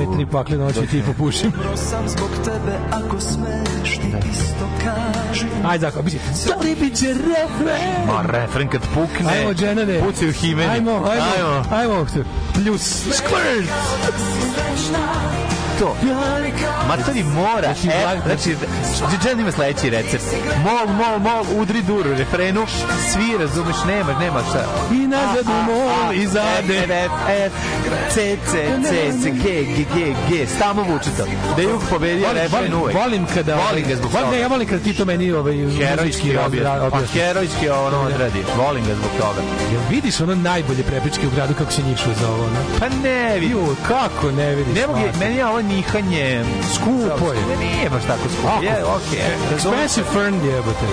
dve, 0.05 0.17
tri 0.17 0.27
pakle 0.27 0.57
noći 0.59 0.86
ti 0.86 1.02
popušim. 1.07 1.52
Umro 1.55 1.77
sam 1.77 2.09
zbog 2.09 2.31
tebe 2.44 2.78
ako 2.91 3.20
smeš 3.20 3.97
ti 3.99 4.12
isto 4.33 4.68
kaži 4.85 5.47
Ajde, 5.67 5.81
zako, 5.86 6.02
biće, 6.02 6.18
da 6.47 6.55
li 6.65 6.77
biće 6.81 7.07
refren? 7.07 8.07
Ma, 8.07 8.23
refren 8.23 8.68
kad 8.68 8.81
pukne. 8.94 9.31
Ajmo, 9.33 9.55
Dženane. 9.55 10.01
Pucaju 10.01 10.33
himeni. 10.33 10.70
Ajmo, 10.70 10.91
ajmo, 10.91 11.25
Ajmo. 11.36 11.65
ajmo, 11.70 12.07
plus, 12.55 13.07
squirt! 13.10 13.68
To. 15.78 15.97
Matori 16.89 17.23
mora, 17.24 17.74
Znači, 17.74 17.89
e, 17.89 18.20
znači, 18.26 18.57
Džan 19.23 19.40
ima 19.40 19.52
sledeći 19.52 19.90
recept. 19.90 20.24
Mol, 20.58 20.86
mol, 20.89 21.18
mol, 21.20 21.60
udri 21.60 21.82
duru, 21.82 22.10
refrenu, 22.12 22.66
svi 23.12 23.39
razumeš, 23.39 23.76
nema, 23.86 24.12
nema 24.15 24.40
šta. 24.50 24.65
I 24.92 24.97
nazad 24.97 25.47
u 25.47 25.62
mol, 25.65 26.12
i 26.15 26.26
zade. 26.26 26.78
F, 26.78 26.90
F, 26.90 27.12
F, 27.47 27.52
C, 28.10 28.36
C, 28.47 28.52
C, 28.84 28.90
C, 29.23 29.31
G, 29.32 29.42
G, 29.66 29.84
G, 29.94 30.15
G, 30.31 30.47
stamo 30.47 30.82
vuče 30.82 31.10
to. 31.16 31.24
Da 31.57 31.62
je 31.62 31.68
Jug 31.68 31.82
pobedio 31.90 32.26
refren 32.34 32.50
volim, 32.62 32.74
uvek. 32.74 32.97
volim 32.97 33.26
kada... 33.26 33.57
Volim 33.62 33.84
ga 33.84 33.97
zbog 33.97 34.12
toga. 34.12 34.31
Ne, 34.31 34.39
ja 34.39 34.48
volim 34.48 34.68
kada 34.68 34.82
ti 34.82 34.94
to 34.94 35.05
meni 35.05 35.32
ovaj, 35.32 35.55
Herojski 35.55 35.97
muzički 35.98 36.31
objasni. 36.39 36.60
obja- 36.60 36.90
Pa 36.90 36.98
herojski 37.12 37.68
ono 37.68 37.98
odradi. 38.00 38.44
Volim 38.57 38.84
ga 38.84 38.94
zbog 38.94 39.10
toga. 39.12 39.40
Jel 39.73 39.81
vidiš 39.90 40.20
ono 40.20 40.34
najbolje 40.34 40.82
prepričke 40.82 41.26
u 41.26 41.31
gradu 41.31 41.55
kako 41.55 41.73
se 41.73 41.82
njišu 41.82 42.08
za 42.20 42.28
ovo? 42.28 42.48
Pa 42.81 42.86
ne 42.89 43.34
vidi. 43.34 43.52
Ju, 43.52 43.76
kako 43.89 44.31
ne 44.31 44.55
vidiš? 44.55 44.74
Ne 44.74 44.86
mogu, 44.86 45.00
meni 45.20 45.36
je 45.36 45.47
ovo 45.47 45.60
njihanje 45.68 46.44
Skupo 46.74 47.32
je. 47.32 47.40
Ne, 47.50 47.66
nije 47.66 47.90
baš 47.90 48.02
tako 48.02 48.28
skupo. 48.28 48.48
Ako- 48.48 48.64
Je, 48.64 48.84
okej. 48.84 49.20
razumem. 49.52 49.78
Expensive 49.78 50.05
Fern 50.12 50.34
jebote. 50.47 50.86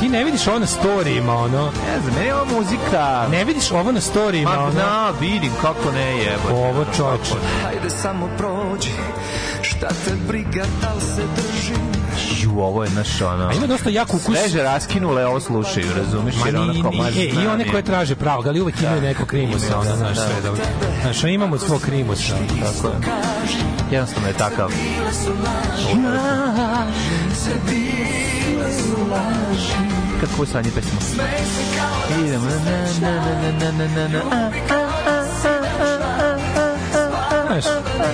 Ti 0.00 0.08
ne 0.08 0.24
vidiš 0.24 0.46
ovo 0.46 0.58
na 0.58 0.66
storijima, 0.66 1.34
ono. 1.34 1.64
Ne 1.64 2.00
znam, 2.02 2.14
meni 2.14 2.26
je 2.26 2.34
ovo 2.34 2.44
muzika... 2.56 3.26
Ne 3.30 3.44
vidiš 3.44 3.70
ovo 3.70 3.92
na 3.92 4.00
storijima, 4.00 4.50
Ma, 4.50 4.58
ono. 4.58 4.72
na, 4.74 5.12
vidim 5.20 5.52
kako 5.62 5.90
ne 5.92 6.16
jebote. 6.16 6.54
Ovo 6.54 6.84
čoveče. 6.96 7.34
Hajde 7.64 7.90
samo 7.90 8.28
prođi 8.38 8.90
Šta 9.62 9.88
te 9.88 10.10
briga 10.28 10.64
da 10.82 10.92
li 10.94 11.00
se 11.00 11.22
držim 11.36 11.85
Ju, 12.42 12.50
ovo 12.60 12.84
je 12.84 12.90
naš 12.90 13.20
ono... 13.20 13.48
A 13.48 13.52
ima 13.52 13.66
dosta 13.66 13.90
jak 13.90 14.08
ukus. 14.14 14.22
Sveže 14.38 14.62
raskinule, 14.62 15.26
ovo 15.26 15.40
slušaju, 15.40 15.86
razumeš? 15.96 16.34
Jer 16.46 16.56
ono 16.56 16.82
kao, 16.82 16.92
e, 17.16 17.24
I 17.24 17.46
one 17.46 17.64
je. 17.64 17.70
koje 17.70 17.82
traže 17.82 18.14
pravog, 18.14 18.46
ali 18.46 18.60
uvek 18.60 18.82
imaju 18.82 19.02
neko 19.02 19.24
krimusa, 19.26 19.68
Da, 19.70 19.78
ono, 19.78 19.90
da, 19.90 19.96
znaš, 19.96 20.16
da. 20.16 20.22
sve 20.26 20.42
dobro. 20.42 20.62
Znaš, 21.02 21.24
imamo 21.24 21.58
svog 21.58 21.80
krimusa. 21.80 22.34
Tako 22.62 22.88
je. 22.88 22.94
Jednostavno 23.90 24.28
je 24.28 24.34
takav. 24.34 24.70
Kako 30.20 30.42
je 30.42 30.46
sanje 30.46 30.70
pesma? 30.74 31.24
Idemo 32.26 32.44
na 32.44 32.60
na 33.00 33.14
na 33.24 33.50
na 33.50 33.52
na 33.52 33.70
na 33.72 33.88
na 33.88 34.08
na 34.08 34.18
a, 34.18 34.34
a, 34.34 34.74
a, 34.74 34.74
a, 34.74 34.74
a, 34.74 34.74
a, 34.74 34.80
a, 34.80 34.82
a. 34.82 34.85
Znaš, 37.46 37.64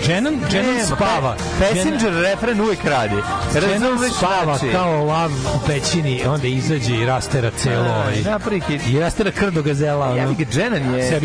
Jenan, 0.09 0.35
Jenan 0.53 0.75
Nema, 0.75 0.87
spava. 0.97 1.37
Passenger 1.61 2.13
refren 2.23 2.61
uvek 2.61 2.85
radi. 2.85 3.15
Jenan 3.55 3.83
Razumeš, 3.83 4.13
spava 4.13 4.45
znači? 4.59 4.73
kao 4.75 5.05
lav 5.05 5.31
u 5.31 5.67
pećini, 5.67 6.23
onda 6.27 6.47
izađe 6.47 6.95
i 6.95 7.07
rastera 7.07 7.51
celo. 7.57 7.85
Aj, 7.85 8.25
ovaj, 8.35 8.61
hit. 8.61 8.83
I 8.89 9.01
rastera 9.01 9.31
krdo 9.31 9.63
gazela. 9.63 10.07
ono. 10.07 10.17
Ja 10.17 10.27
bih 10.27 10.39
ga, 10.39 10.61
Jenan 10.61 10.95
je, 10.95 11.19
u 11.21 11.25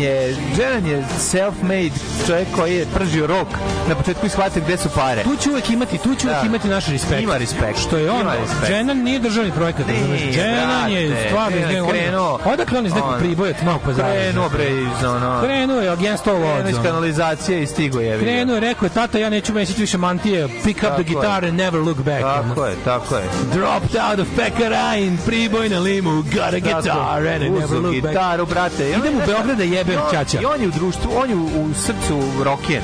Je-. 0.00 0.36
Jenan 0.58 0.86
je, 0.86 1.04
self-made 1.18 1.92
čovjek 2.26 2.48
koji 2.56 2.74
je 2.74 2.86
pržio 2.94 3.26
rok 3.26 3.48
na 3.88 3.94
početku 3.94 4.26
i 4.26 4.28
shvatio 4.28 4.62
gde 4.62 4.76
su 4.76 4.88
pare. 4.94 5.22
Tu 5.22 5.36
će 5.36 5.50
uvek 5.50 5.70
imati, 5.70 5.98
tu 5.98 6.14
će 6.14 6.26
uvek 6.26 6.40
Da. 6.40 6.46
imati 6.46 6.68
naš 6.68 6.86
respekt. 6.86 7.22
Ima 7.22 7.36
respekt. 7.36 7.78
Što 7.78 7.96
je 7.96 8.10
on. 8.10 8.26
Jenan 8.70 8.98
nije 8.98 9.18
državni 9.18 9.52
projekat, 9.52 9.86
Jenan 10.32 10.92
je 10.92 11.26
stvarno 11.28 11.58
krenuo-. 11.92 12.38
Odakle 12.44 12.78
on 12.78 12.86
iz 12.86 12.94
nekog 12.94 13.14
priboja, 13.18 13.54
Novog 13.64 13.80
pazara? 13.84 14.08
Krenuo 14.12 14.48
bre 14.48 14.64
iz 14.70 15.04
ono... 15.04 15.40
Krenuo 15.44 15.80
je 15.80 15.88
Krenuo 15.96 16.98
odds. 16.98 17.07
iz 17.07 17.07
kanalizacije 17.08 17.62
i 17.62 17.66
stigo 17.66 18.00
je. 18.00 18.18
Krenuo 18.18 18.54
je, 18.54 18.60
rekao 18.60 18.86
je, 18.86 18.90
tata, 18.90 19.18
ja 19.18 19.30
neću 19.30 19.52
mesiti 19.52 19.80
više 19.80 19.98
mantije, 19.98 20.48
pick 20.64 20.82
up 20.82 20.92
the 20.94 21.02
guitar 21.02 21.44
and 21.44 21.56
never 21.56 21.80
look 21.80 21.96
back. 21.96 22.20
Tako 22.20 22.66
je, 22.66 22.76
tako 22.84 23.16
je. 23.16 23.24
Dropped 23.52 23.96
out 24.10 24.18
of 24.18 24.28
Pekarajin, 24.36 25.18
priboj 25.26 25.68
na 25.68 25.78
limu, 25.78 26.22
got 26.22 26.54
a 26.54 26.60
guitar 26.60 27.26
and 27.26 27.42
I 27.42 27.50
never 27.50 27.78
look 27.78 28.02
back. 28.02 28.14
gitaru, 28.14 28.46
brate. 28.46 28.90
Idem 28.90 29.16
u 29.16 29.26
Beograd 29.26 29.56
da 29.58 29.64
jebem 29.64 30.00
ćaća. 30.10 30.40
I 30.40 30.44
on 30.44 30.60
je 30.60 30.68
u 30.68 30.70
društvu, 30.70 31.10
on 31.16 31.30
je 31.30 31.36
u, 31.36 31.74
srcu 31.74 32.22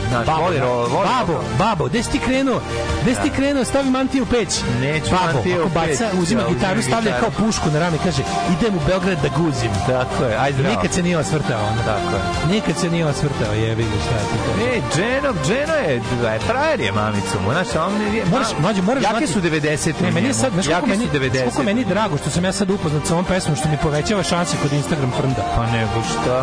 znaš, 0.09 0.27
Babo, 0.27 0.43
voli, 0.43 0.61
voli 0.61 1.09
babo, 1.09 1.41
babo, 1.59 1.85
gde 1.85 2.03
si 2.03 2.11
ti 2.11 2.19
krenuo? 2.19 2.61
Gde 3.03 3.15
si 3.15 3.23
ti 3.23 3.31
krenuo? 3.31 3.65
Stavi 3.65 3.91
mantiju 3.91 4.23
u 4.23 4.27
peć. 4.27 4.61
Neću 4.81 5.11
babo, 5.11 5.33
mantiju 5.35 5.67
u 5.67 5.69
peć, 5.69 5.99
baca, 6.01 6.11
uzima 6.23 6.43
da, 6.43 6.49
gitaru, 6.49 6.83
stavlja 6.83 7.19
kao 7.21 7.31
pušku 7.31 7.71
na 7.71 7.79
rame, 7.79 7.97
kaže, 8.05 8.23
idem 8.59 8.75
u 8.75 8.81
Beograd 8.87 9.19
da 9.23 9.29
guzim. 9.29 9.71
Tako 9.87 10.25
je, 10.25 10.37
ajde. 10.37 10.63
Nikad 10.63 10.93
se 10.93 11.03
nije 11.03 11.19
osvrtao. 11.19 11.69
Tako 11.85 12.17
je. 12.17 12.55
Nikad 12.55 12.77
se 12.77 12.91
nije 12.91 13.07
osvrtao, 13.07 13.55
jebi 13.55 13.83
ga 13.83 14.14
kažeš. 14.15 14.75
E, 14.75 14.81
Dženo, 14.95 15.35
Dženo 15.47 15.75
je, 15.75 16.01
da 16.23 16.31
je 16.31 16.39
frajer 16.41 16.81
je 16.81 16.93
mamicu 16.93 17.37
mu, 17.45 17.53
znaš, 17.53 17.69
on 17.87 18.15
je... 18.15 18.25
Moraš, 18.31 18.49
mlađe, 18.61 18.83
moraš 18.83 19.03
Jake 19.03 19.17
znati- 19.17 19.33
su 19.33 19.41
90. 19.41 19.93
Ne, 20.03 20.11
meni 20.11 20.27
je 20.27 20.35
sad, 20.35 20.53
znaš 20.53 20.67
kako 20.69 20.87
meni, 20.87 21.05
su 21.07 21.19
90. 21.19 21.39
koliko 21.39 21.63
meni 21.63 21.85
drago 21.85 22.17
što 22.17 22.31
sam 22.31 22.45
ja 22.45 22.53
sad 22.53 22.71
upoznat 22.71 23.07
sa 23.07 23.13
ovom 23.15 23.25
pesmom, 23.25 23.57
što 23.57 23.69
mi 23.69 23.77
povećava 23.83 24.23
šanse 24.23 24.57
kod 24.63 24.73
Instagram 24.73 25.13
frnda. 25.17 25.43
Pa 25.57 25.67
nego 25.67 26.03
šta? 26.13 26.39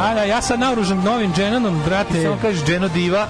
A 0.00 0.14
da, 0.14 0.22
ja 0.24 0.42
sad 0.42 0.60
naoružan 0.60 0.98
novim 1.04 1.32
Dženanom, 1.34 1.82
brate. 1.86 2.22
Samo 2.22 2.36
kažeš 2.42 2.64
Dženo 2.64 2.88
diva, 2.88 3.26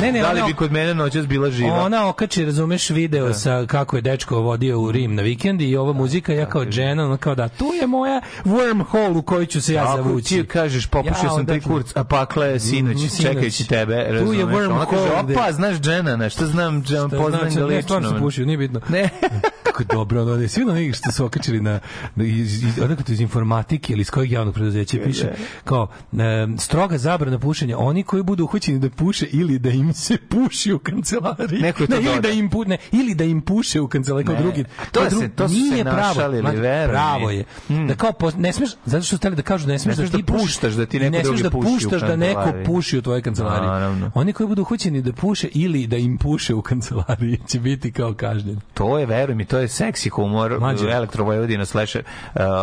Ne, 0.00 0.12
ne, 0.12 0.20
da 0.20 0.32
li 0.32 0.38
ona- 0.38 0.46
bi 0.46 0.54
kod 0.54 0.72
mene 0.72 0.94
noćas 0.94 1.26
bila 1.26 1.50
živa? 1.50 1.72
Ona 1.74 2.08
okači, 2.08 2.44
razumeš, 2.44 2.90
video 2.90 3.34
sa 3.34 3.64
kako 3.66 3.96
je 3.96 4.02
dečko 4.02 4.38
vodio 4.38 4.80
u 4.80 4.92
Rim 4.92 5.14
na 5.14 5.22
vikend 5.22 5.60
i 5.60 5.76
ova 5.76 5.92
muzika, 5.92 6.32
ja 6.32 6.46
kao 6.46 6.64
Džena, 6.64 7.04
ona 7.04 7.16
kao 7.16 7.34
da, 7.34 7.48
tu 7.48 7.64
je 7.80 7.86
moja 7.86 8.20
wormhole 8.44 9.16
u 9.16 9.22
koju 9.22 9.46
ću 9.46 9.60
se 9.60 9.74
ja 9.74 9.84
Ako 9.84 9.96
zavući. 9.98 10.36
ti 10.36 10.46
kažeš, 10.46 10.86
popušio 10.86 11.12
Ja, 11.22 11.30
sam 11.30 11.40
odatle. 11.40 11.60
kurc, 11.62 11.92
a 11.94 12.04
pakla 12.04 12.46
je 12.46 12.60
sinoć, 12.60 12.96
Mm, 12.96 12.98
sinoć. 13.00 13.22
čekajući 13.24 13.68
tebe, 13.68 13.92
Tu 13.94 13.98
je 14.02 14.12
razumeš? 14.12 14.38
wormhole 14.38 14.70
Ona 14.70 14.86
kaže, 14.86 15.34
opa, 15.34 15.52
znaš 15.52 15.76
Dženana, 15.76 16.28
šta 16.28 16.46
znam, 16.46 16.84
Šta 16.84 17.08
poznam 17.10 17.40
ga 17.44 17.48
Ne, 17.50 17.64
lično. 17.64 17.82
stvarno 17.82 18.08
sam 18.08 18.14
man. 18.14 18.22
pušio, 18.22 18.46
nije 18.46 18.58
bitno. 18.58 18.80
Ne. 18.88 19.08
Kako 19.64 19.82
je 19.82 19.86
dobro, 19.86 20.22
ono, 20.22 20.34
je 20.34 20.48
svi 20.48 20.62
ono 20.62 20.92
što 20.94 21.12
su 21.12 21.24
okačili 21.24 21.60
na, 21.60 21.80
na 22.16 22.24
iz, 22.24 22.64
iz, 22.64 22.74
iz 23.08 23.20
informatike 23.20 23.92
ili 23.92 24.00
iz 24.02 24.10
kojeg 24.10 24.32
javnog 24.32 24.54
preduzeća 24.54 24.98
piše, 25.04 25.32
kao, 25.64 25.88
stroga 26.58 26.98
zabrana 26.98 27.38
pušenja, 27.38 27.78
oni 27.78 28.02
koji 28.02 28.22
budu 28.22 28.44
uhoćeni 28.44 28.78
da 28.78 28.90
puše 28.90 29.26
ili 29.26 29.58
da 29.58 29.70
im 29.70 29.87
se 29.92 30.16
puši 30.18 30.72
u 30.72 30.78
kancelariji. 30.78 31.60
Neko 31.60 31.82
je 31.82 31.86
to 31.86 31.96
ne, 31.96 32.02
ili 32.02 32.20
da 32.20 32.28
im 32.28 32.50
pu, 32.50 32.64
ne, 32.64 32.78
ili 32.92 33.14
da 33.14 33.24
im 33.24 33.40
puše 33.40 33.80
u 33.80 33.88
kancelariji 33.88 34.26
kao 34.26 34.34
Ne, 34.34 34.42
drugi. 34.42 34.60
a 34.78 34.84
to 34.84 35.00
kao 35.00 35.10
se- 35.10 35.28
to 35.28 35.48
su 35.48 35.54
se 35.54 35.60
nije 35.60 35.84
pravo, 35.84 36.32
mi. 36.32 36.42
Pravo 36.88 37.30
je. 37.30 37.44
Da 37.88 37.94
kao 37.94 38.12
ne 38.36 38.52
smeš 38.52 38.70
zato 38.84 39.04
što 39.04 39.16
hteli 39.16 39.36
da 39.36 39.42
kažu 39.42 39.66
da 39.66 39.72
ne 39.72 39.78
smeš 39.78 39.96
Ne 39.96 40.02
da 40.02 40.08
smeš 40.08 40.20
ti 40.20 40.22
da 40.22 40.32
pušiš, 40.32 40.44
puštaš, 40.46 40.72
da 40.72 40.86
ti 40.86 40.98
neko 40.98 41.16
ne 41.18 41.24
smeš 41.24 41.40
da 41.40 41.50
puštaš 41.50 42.00
da 42.00 42.16
neko 42.16 42.52
puši 42.66 42.98
u 42.98 43.02
tvojoj 43.02 43.22
kancelariji. 43.22 43.68
Naravno. 43.68 44.10
Oni 44.14 44.32
koji 44.32 44.46
budu 44.46 44.62
uhoćeni 44.62 45.02
da 45.02 45.12
puše 45.12 45.48
ili 45.48 45.86
da 45.86 45.96
im 45.96 46.18
puše 46.18 46.54
u 46.54 46.62
kancelariji 46.62 47.38
će 47.50 47.60
biti 47.60 47.92
kao 47.92 48.14
kažnjeni. 48.14 48.60
To 48.74 48.98
je, 48.98 49.06
veruj 49.06 49.34
mi, 49.34 49.44
to 49.44 49.58
je 49.58 49.68
seksi 49.68 50.08
humor 50.08 50.60
Mlađe. 50.60 50.88
Elektro 50.88 51.24
Vojvodina 51.24 51.64
slash, 51.64 51.96
uh, 51.96 52.02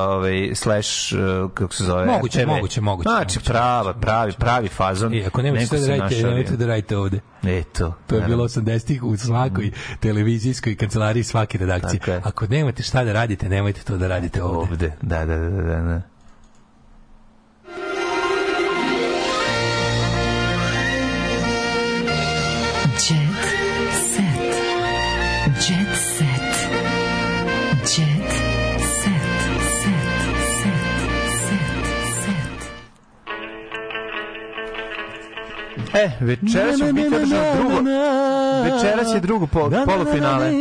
ovaj, 0.08 0.52
slash, 0.56 0.90
uh, 1.14 1.52
kako 1.52 1.74
se 1.74 1.84
zove? 1.84 2.06
Moguće, 2.06 2.44
RTV. 2.44 2.50
moguće, 2.50 2.82
moguće, 2.82 3.10
Znači, 3.10 3.40
prava, 3.40 3.94
pravi, 3.94 4.32
pravi 4.32 4.68
fazon. 4.68 5.14
I 5.14 5.24
ako 5.26 5.42
nemate 5.42 5.66
šta 5.66 5.78
da 5.78 5.88
radite, 5.88 6.24
nemojte 6.24 6.58
da 6.58 6.66
radite 6.66 6.98
ovde. 6.98 7.15
Eto. 7.44 7.94
To 8.08 8.16
je 8.16 8.22
naravno. 8.22 8.36
bilo 8.36 8.48
80-ih 8.48 9.04
u 9.04 9.18
svakoj 9.18 9.72
televizijskoj 10.00 10.76
kancelariji 10.76 11.24
svake 11.24 11.58
redakcije. 11.58 12.00
Tako 12.00 12.12
je. 12.12 12.22
Ako 12.24 12.48
nemate 12.48 12.84
šta 12.84 13.04
da 13.04 13.14
radite, 13.14 13.50
nemojte 13.50 13.82
to 13.84 13.98
da 13.98 14.08
radite 14.08 14.44
ovde. 14.44 14.72
Ovde, 14.72 14.92
da, 15.02 15.26
da, 15.26 15.38
da, 15.38 15.50
da, 15.50 15.82
da. 15.82 16.02
E, 35.96 36.10
večeras 36.22 36.78
ćemo 36.78 36.94
biti 36.94 37.08
održano 37.08 37.44
drugo, 37.56 37.90
večeras 38.66 39.14
je 39.14 39.20
drugo 39.20 39.48
pol, 39.48 39.72
polufinale. 39.86 40.52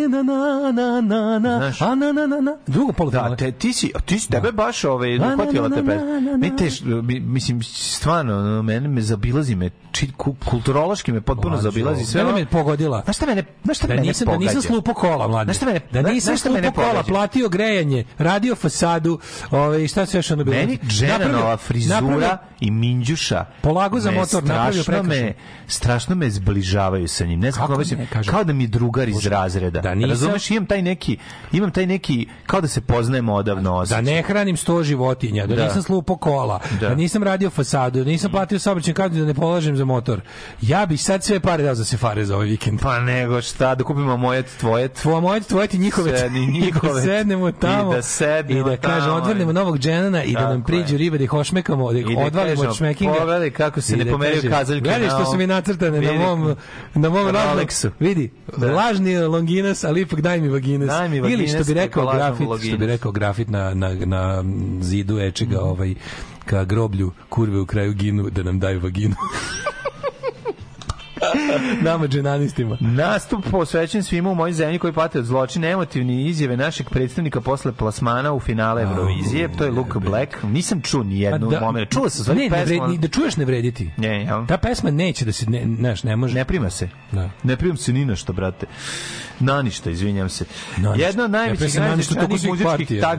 Znaš? 1.59 1.79
Drugo 2.67 2.93
polufinale. 2.93 3.31
Da, 3.31 3.37
te, 3.37 3.53
ti 3.53 3.73
si, 3.73 3.93
ti 4.05 4.19
si 4.19 4.31
tebe 4.31 4.53
baš 4.53 4.85
ovaj, 4.85 5.19
uhvatila 5.19 5.69
te 5.71 5.83
na, 5.83 5.97
Mi 6.37 6.57
teš, 6.57 6.81
mi- 6.83 7.21
mislim, 7.21 7.63
stvarno, 7.65 8.63
mene 8.63 8.89
me 8.89 9.01
zabilazi 9.03 9.55
me, 9.55 9.71
či, 9.93 10.13
ku- 10.13 10.37
kulturološki 10.45 11.13
me 11.13 11.21
potpuno 11.21 11.51
Mlađo, 11.51 11.63
zabilazi. 11.63 12.05
Sve 12.05 12.25
mene 12.25 12.35
me 12.35 12.47
pogodila. 12.47 13.01
Znaš 13.01 13.17
šta 13.17 13.27
mene, 13.27 13.45
znaš 13.65 13.77
šta 13.77 13.87
Da 13.87 13.95
mene 13.95 14.07
nisam, 14.07 14.27
da 14.27 14.37
nisam 14.37 14.55
pogađa? 14.55 14.69
slupo 14.69 14.95
kola, 14.95 15.29
mlađe. 15.29 15.45
Znaš 15.47 15.57
šta 15.57 15.67
mene- 15.67 15.81
da 15.93 16.03
nisam 16.03 16.39
slupo 16.39 16.71
kola, 16.73 16.89
pogađa? 16.89 17.03
platio 17.05 17.49
grejanje, 17.49 18.05
radio 18.19 18.55
fasadu, 18.55 19.19
ovaj, 19.51 19.89
šta 19.89 20.07
se 20.07 20.19
još 20.19 20.31
ono 20.31 20.45
bilo? 20.45 20.57
Meni 20.57 20.79
Dženanova 20.89 21.57
frizura 21.57 22.39
i 22.61 22.71
Minđuša 22.71 23.45
Polago 23.63 24.01
za 24.01 24.11
motor, 24.11 24.45
napravio 24.45 24.83
strašno 24.83 25.03
me, 25.25 25.33
strašno 25.69 26.15
me 26.15 26.31
zbližavaju 26.31 27.09
sa 27.09 27.25
njim. 27.25 27.41
Ne 27.41 27.51
znam 27.51 27.67
Kako 27.67 27.79
kako 27.79 27.95
ne, 27.95 28.07
kažem. 28.07 28.31
kao 28.31 28.45
da 28.45 28.53
mi 28.53 28.67
drugar 28.67 29.09
iz 29.09 29.27
razreda. 29.27 29.81
Da 29.81 29.95
nisam- 29.95 30.11
Razumeš, 30.11 30.51
imam 30.51 30.67
taj 30.67 30.83
neki, 30.83 31.17
imam 31.53 31.71
taj 31.71 31.87
neki, 31.87 32.27
kao 32.47 32.61
da 32.61 32.69
se 32.69 32.81
poznajemo 32.81 33.35
odavno 33.35 33.63
da 33.63 33.73
osjećaj. 33.73 34.03
ne 34.05 34.23
hranim 34.23 34.57
sto 34.57 34.83
životinja, 34.83 35.47
da, 35.47 35.57
Da. 35.57 35.65
nisam 35.65 35.83
slupo 35.83 36.17
kola, 36.17 36.61
da. 36.73 36.89
Da. 36.89 36.95
nisam 36.95 37.23
radio 37.23 37.51
fasadu, 37.51 37.99
da 37.99 38.05
nisam 38.05 38.31
platio 38.31 38.59
saobraćajnu 38.59 38.95
kartu, 38.95 39.15
da 39.15 39.25
ne 39.25 39.35
polažem 39.35 39.77
za 39.77 39.85
motor. 39.85 40.21
Ja 40.63 40.87
bih 40.87 41.03
sad 41.03 41.25
sve 41.25 41.41
pare 41.41 41.63
dao 41.63 41.75
za 41.75 41.85
sefare 41.85 42.25
za 42.25 42.35
ovaj 42.35 42.47
vikend. 42.47 42.81
Pa 42.81 43.01
nego 43.01 43.43
šta, 43.43 43.75
da 43.75 43.85
kupimo 43.85 44.17
moje, 44.17 44.43
tvoje, 44.43 44.89
Tvoje 44.91 45.21
moje, 45.21 45.41
tvoje 45.43 45.69
ti 45.69 45.79
njihove. 45.79 46.19
Sedni 46.19 46.47
njihove. 46.49 46.93
I 46.93 46.95
da 46.97 47.01
sednemo 47.03 47.53
tamo. 47.53 47.93
I 47.93 47.95
da 47.95 48.03
sednemo 48.03 48.61
I 48.63 48.71
da 48.71 48.77
tamo. 48.79 49.13
odvrnemo 49.13 49.53
novog 49.53 49.79
dženana 49.79 50.25
i 50.25 50.33
da 50.33 50.49
nam 50.49 50.63
priđu 50.63 50.97
ribe, 50.97 51.19
da 51.19 51.25
ih 51.25 51.33
ošmekamo, 51.35 51.93
da 51.93 51.99
ih 51.99 52.07
da 52.09 52.19
odvalimo 52.19 52.63
od 52.63 52.77
šmekinga. 52.77 53.15
pogledaj 53.15 53.51
kako 53.51 53.81
se 53.81 53.97
ne 53.97 54.05
da 54.05 54.11
pomeraju 54.11 54.43
kazaljke 54.51 54.91
što 55.15 55.25
su 55.25 55.37
mi 55.37 55.47
nacrtane 55.47 55.91
na 55.93 56.11
Vidi. 56.11 56.19
mom, 56.19 56.55
na 56.95 57.09
mom 57.09 57.25
Na 57.25 57.33
rodnom- 57.33 57.59
Rolexu. 57.59 57.91
Vidi, 58.01 58.31
Da. 58.57 58.73
lažni 58.73 59.17
longinas, 59.19 59.85
ali 59.85 60.01
ipak 60.01 60.21
daj 60.21 60.41
mi 60.41 60.49
vaginas. 60.49 60.89
Daj 60.89 61.09
mi 61.09 61.17
Ili 61.17 61.49
što 61.49 61.65
bi 61.65 61.75
rekao 61.75 62.07
grafit, 62.07 62.47
što 62.61 62.77
bi 62.77 62.87
rekao 62.87 63.13
grafit 63.13 63.49
na, 63.49 63.75
na, 63.75 63.95
na 63.97 64.45
zidu 64.81 65.19
ečega, 65.21 65.57
Mhm. 65.57 65.65
ovaj, 65.65 65.95
ka 66.45 66.65
groblju 66.65 67.13
kurve 67.29 67.61
u 67.61 67.67
kraju 67.67 67.93
ginu 67.93 68.31
da 68.31 68.43
nam 68.43 68.61
daju 68.61 68.81
vaginu. 68.81 69.15
Nama 71.91 72.07
dženanistima. 72.07 72.77
Nastup 72.81 73.45
posvećen 73.51 74.03
svima 74.03 74.31
u 74.31 74.35
mojoj 74.35 74.53
zemlji 74.53 74.79
koji 74.79 74.93
pate 74.93 75.19
od 75.19 75.25
zločina, 75.25 75.69
emotivni 75.69 76.27
izjave 76.27 76.57
našeg 76.57 76.91
predstavnika 76.91 77.41
posle 77.41 77.73
plasmana 77.73 78.33
u 78.33 78.41
finale 78.41 78.83
Eurovizije, 78.83 79.49
to 79.59 79.65
je 79.65 79.71
Luke 79.71 79.99
Black. 79.99 80.43
Nisam 80.43 80.81
čuo 80.81 81.03
ni 81.03 81.21
jednu 81.21 81.51
da- 81.51 81.61
momentu. 81.61 81.95
Čuo 81.95 82.09
sam 82.09 82.25
svoju 82.25 82.39
ne, 82.39 82.67
ne 82.67 82.99
da 82.99 83.09
čuješ 83.09 83.37
ne 83.37 83.45
vrediti. 83.45 83.91
Ne, 83.97 84.25
jel? 84.25 84.47
Ta 84.47 84.57
pesma 84.59 84.91
neće 84.91 85.25
da 85.25 85.33
se, 85.33 85.51
ne, 85.51 85.65
znaš, 85.79 86.03
ne 86.03 86.17
može. 86.17 86.35
Ne 86.35 86.45
prima 86.45 86.71
se. 86.71 86.89
Da. 87.13 87.31
Ne 87.43 87.57
primam 87.57 87.77
se 87.77 87.93
ni 87.93 88.05
na 88.05 88.17
što, 88.17 88.33
brate. 88.33 88.67
Na 89.41 89.63
ništa, 89.63 89.91
izvinjam 89.91 90.29
se. 90.29 90.45
Na 90.77 90.93
ništa. 90.93 91.07
Jedna 91.07 91.25
od 91.25 91.31
prima 91.31 91.45
najvećih 91.45 91.81
najznačajnijih 91.81 92.31
muzičkih 92.31 92.65
partija. 92.65 93.17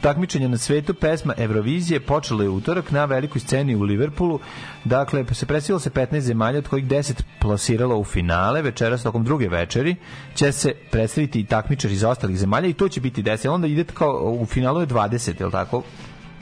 Takmi, 0.00 0.26
takmičenja 0.26 0.48
na 0.48 0.58
svetu, 0.58 0.94
pesma 0.94 1.34
Eurovizije 1.36 2.00
počela 2.00 2.42
je 2.42 2.48
utorak 2.48 2.90
na 2.90 3.04
velikoj 3.04 3.40
sceni 3.40 3.74
u 3.74 3.82
Liverpoolu. 3.82 4.40
Dakle, 4.84 5.24
se 5.32 5.46
predstavilo 5.46 5.80
se 5.80 5.90
15 5.90 6.18
zemalja, 6.20 6.58
od 6.58 6.68
kojih 6.68 6.86
10 6.86 7.22
plasiralo 7.40 7.96
u 7.96 8.04
finale. 8.04 8.62
Večeras, 8.62 9.02
tokom 9.02 9.24
druge 9.24 9.48
večeri, 9.48 9.96
će 10.34 10.52
se 10.52 10.74
predstaviti 10.90 11.40
i 11.40 11.44
takmičari 11.44 11.94
iz 11.94 12.04
ostalih 12.04 12.38
zemalja 12.38 12.68
i 12.68 12.72
to 12.72 12.88
će 12.88 13.00
biti 13.00 13.22
10. 13.22 13.48
Onda 13.48 13.66
ide 13.66 13.84
kao, 13.84 14.36
u 14.40 14.46
finalu 14.46 14.80
je 14.80 14.86
20, 14.86 15.40
je 15.40 15.46
li 15.46 15.52
tako? 15.52 15.82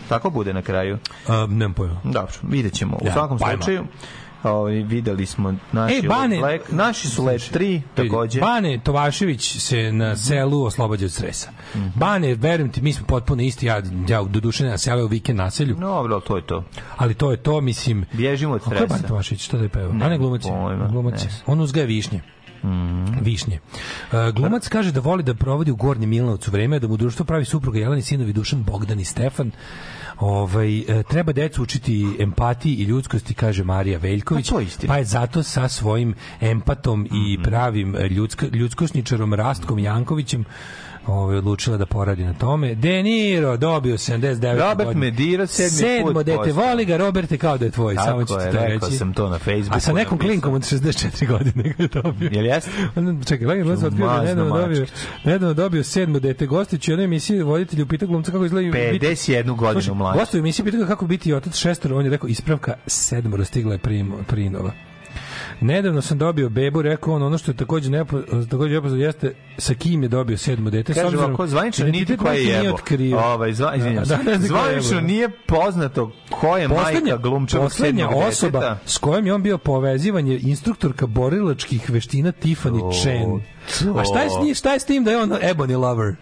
Tako 0.08 0.30
bude 0.30 0.52
na 0.52 0.62
kraju. 0.62 0.98
A, 1.28 1.46
nemam 1.50 1.74
pojma. 1.74 2.00
Dobro, 2.04 2.32
vidjet 2.42 2.72
ćemo. 2.74 2.96
U 2.96 3.06
Ja, 3.06 3.12
svakom 3.12 3.38
pajma. 3.38 3.62
slučaju, 3.62 3.84
Ovaj 4.44 4.74
videli 4.74 5.26
smo 5.26 5.54
naši 5.72 5.94
Ej, 5.94 6.02
Bane- 6.02 6.38
Black, 6.38 6.72
naši 6.72 7.08
su 7.08 7.24
Let 7.24 7.40
3 7.54 7.80
takođe. 7.94 8.40
Bane 8.40 8.78
Tovašević 8.78 9.56
se 9.58 9.92
na 9.92 10.16
selu 10.16 10.64
oslobađa 10.64 11.04
od 11.04 11.12
stresa. 11.12 11.50
Mhm. 11.74 11.86
Bane, 11.94 12.34
verujem 12.34 12.72
ti, 12.72 12.82
mi 12.82 12.92
smo 12.92 13.06
potpuno 13.06 13.42
isti, 13.42 13.66
ja, 13.66 13.82
ja 14.08 14.22
do 14.22 14.40
duše 14.40 14.64
na 14.64 14.78
selu 14.78 15.06
vikend 15.06 15.38
naselju, 15.38 15.74
Dobro, 15.74 16.14
ali 16.14 16.22
to 16.22 16.36
je 16.36 16.46
to. 16.46 16.64
ali 16.96 17.14
to 17.14 17.30
je 17.30 17.36
to, 17.36 17.60
mislim... 17.60 18.04
Bježimo 18.12 18.54
od 18.54 18.60
A 18.60 18.64
ko 18.64 18.70
je 18.70 18.76
stresa. 18.76 18.94
Bane 18.94 19.08
Tovašević, 19.08 19.42
što 19.42 19.56
da 19.56 19.62
je 19.62 19.68
pevao? 19.68 19.90
A 19.92 20.08
ne 20.08 20.18
glumac 20.18 20.42
Glumac. 20.90 21.26
On 21.46 21.60
uzgaja 21.60 21.86
višnje. 21.86 22.20
Višnje. 23.20 23.58
E, 24.12 24.32
glumac 24.32 24.68
kaže 24.68 24.92
da 24.92 25.00
voli 25.00 25.22
da 25.22 25.34
provodi 25.34 25.70
u 25.70 25.76
Gornjem 25.76 26.10
Milanovcu 26.10 26.50
vreme, 26.50 26.78
da 26.78 26.88
mu 26.88 26.96
društvo 26.96 27.24
pravi 27.24 27.44
supruga 27.44 27.78
Jeleni 27.78 28.02
sinovi 28.02 28.32
Dušan, 28.32 28.62
Bogdan 28.62 29.00
i 29.00 29.04
Stefan. 29.04 29.50
Ovaj, 30.18 30.78
e, 30.78 31.02
treba 31.02 31.32
decu 31.32 31.62
učiti 31.62 32.16
empatiji 32.18 32.74
i 32.74 32.82
ljudskosti, 32.82 33.34
kaže 33.34 33.64
Marija 33.64 33.98
Veljković. 33.98 34.50
Pa. 34.50 34.86
Pa 34.86 34.96
je 34.96 35.04
zato 35.04 35.42
sa 35.42 35.68
svojim 35.68 36.14
empatom 36.40 37.08
i 37.12 37.42
pravim 37.42 37.96
e, 37.96 38.08
ljudsko, 38.08 38.46
ljudskošničarom 38.52 39.34
Rastkom 39.34 39.78
Jankovićem 39.78 40.44
ovaj, 41.06 41.36
odlučila 41.36 41.76
da 41.76 41.86
poradi 41.86 42.24
na 42.24 42.34
tome. 42.34 42.74
De 42.74 43.02
Niro 43.02 43.56
dobio 43.56 43.94
79 43.94 44.52
Robert 44.52 44.76
godina. 44.78 45.00
Medira, 45.00 45.46
sedmi 45.46 45.70
Sedmo 45.70 46.06
put 46.06 46.26
dete, 46.26 46.36
postao. 46.38 46.54
voli 46.56 46.84
ga, 46.84 46.96
Roberte, 46.96 47.38
kao 47.38 47.58
da 47.58 47.64
je 47.64 47.70
tvoj. 47.70 47.94
Tako 47.94 48.06
samo 48.06 48.20
ću 48.20 48.34
ti 48.34 48.44
je, 48.46 48.50
to 48.52 48.58
rekao 48.58 48.88
reći. 48.88 48.98
sam 48.98 49.12
to 49.12 49.28
na 49.28 49.38
Facebooku 49.38 49.76
A 49.76 49.80
sa 49.80 49.92
nekom 49.92 50.02
napisao. 50.10 50.28
klinkom 50.28 50.54
od 50.54 50.62
64 50.62 51.28
godine 51.28 51.62
ga 51.68 51.74
je 51.78 51.88
dobio. 51.90 52.30
Jel 52.32 52.44
jeste? 52.46 52.70
Čekaj, 53.28 53.46
Lagi 53.46 53.62
Glas 53.62 53.82
otkrio 53.82 54.06
da 54.06 54.12
je 54.12 54.18
Mazno 54.18 54.34
nedavno 54.34 54.58
dobio, 54.58 54.86
nedavno 55.24 55.54
dobio 55.54 55.84
sedmo 55.84 56.18
dete. 56.18 56.46
Gostić 56.46 56.88
u 56.88 56.92
jednoj 56.92 57.04
emisiji 57.04 57.42
voditelj 57.42 57.82
upita 57.82 58.06
glumca 58.06 58.32
kako 58.32 58.44
izgleda 58.44 58.70
biti- 58.92 59.06
51 59.06 59.56
godinu 59.56 59.94
mlađi. 59.94 60.18
Gostovi 60.18 60.40
u 60.40 60.42
emisiji 60.42 60.64
pitao 60.64 60.80
ga 60.80 60.86
kako 60.86 61.06
biti 61.06 61.32
otac 61.32 61.54
šestoro, 61.56 61.96
on 61.96 62.04
je 62.04 62.10
rekao 62.10 62.28
ispravka 62.28 62.74
sedmoro 62.86 63.44
stigla 63.44 63.72
je 63.72 63.78
prim, 63.78 64.12
prinova. 64.26 64.72
Nedavno 65.64 66.02
sam 66.02 66.18
dobio 66.18 66.48
bebu, 66.48 66.82
rekao 66.82 67.14
on, 67.14 67.22
ono 67.22 67.38
što 67.38 67.50
je 67.50 67.56
takođe 67.56 67.90
nepo, 67.90 68.18
takođe 68.50 68.74
nepoznato 68.74 68.96
jeste 68.96 69.34
sa 69.58 69.74
kim 69.74 70.02
je 70.02 70.08
dobio 70.08 70.38
sedmo 70.38 70.70
dete. 70.70 70.92
s 70.92 70.96
Kaže 70.96 71.06
obzirom- 71.06 71.24
ovako, 71.24 71.46
zvanično 71.46 71.86
niti 71.86 71.98
identitet 71.98 72.18
ko 72.18 72.26
je 72.26 72.30
majke 72.30 72.44
nije 72.44 72.56
jebo. 72.58 72.74
otkrio. 72.74 73.18
Ovaj, 73.18 73.52
zva, 73.52 73.74
izvinjam 73.74 74.06
se. 74.06 74.16
Da, 74.16 74.22
ko 74.22 74.30
je 74.30 74.38
Zvanično 74.38 75.00
nije 75.00 75.28
poznato 75.46 76.12
ko 76.30 76.56
je 76.56 76.68
majka 76.68 77.16
glumčevog 77.16 77.66
poslednja 77.66 78.04
sedmog 78.04 78.22
osoba 78.24 78.60
deteta. 78.60 78.78
s 78.86 78.98
kojom 78.98 79.26
je 79.26 79.34
on 79.34 79.42
bio 79.42 79.58
povezivan 79.58 80.26
je 80.26 80.40
instruktorka 80.40 81.06
borilačkih 81.06 81.90
veština 81.90 82.32
Tiffany 82.34 83.02
Chen. 83.02 83.40
A 83.96 84.04
šta 84.04 84.20
je, 84.20 84.30
s 84.30 84.44
njim, 84.44 84.54
šta 84.54 84.72
je 84.72 84.80
s 84.80 84.84
tim 84.84 85.04
da 85.04 85.10
je 85.10 85.22
on 85.22 85.30
Ebony 85.30 85.78
lover? 85.78 86.14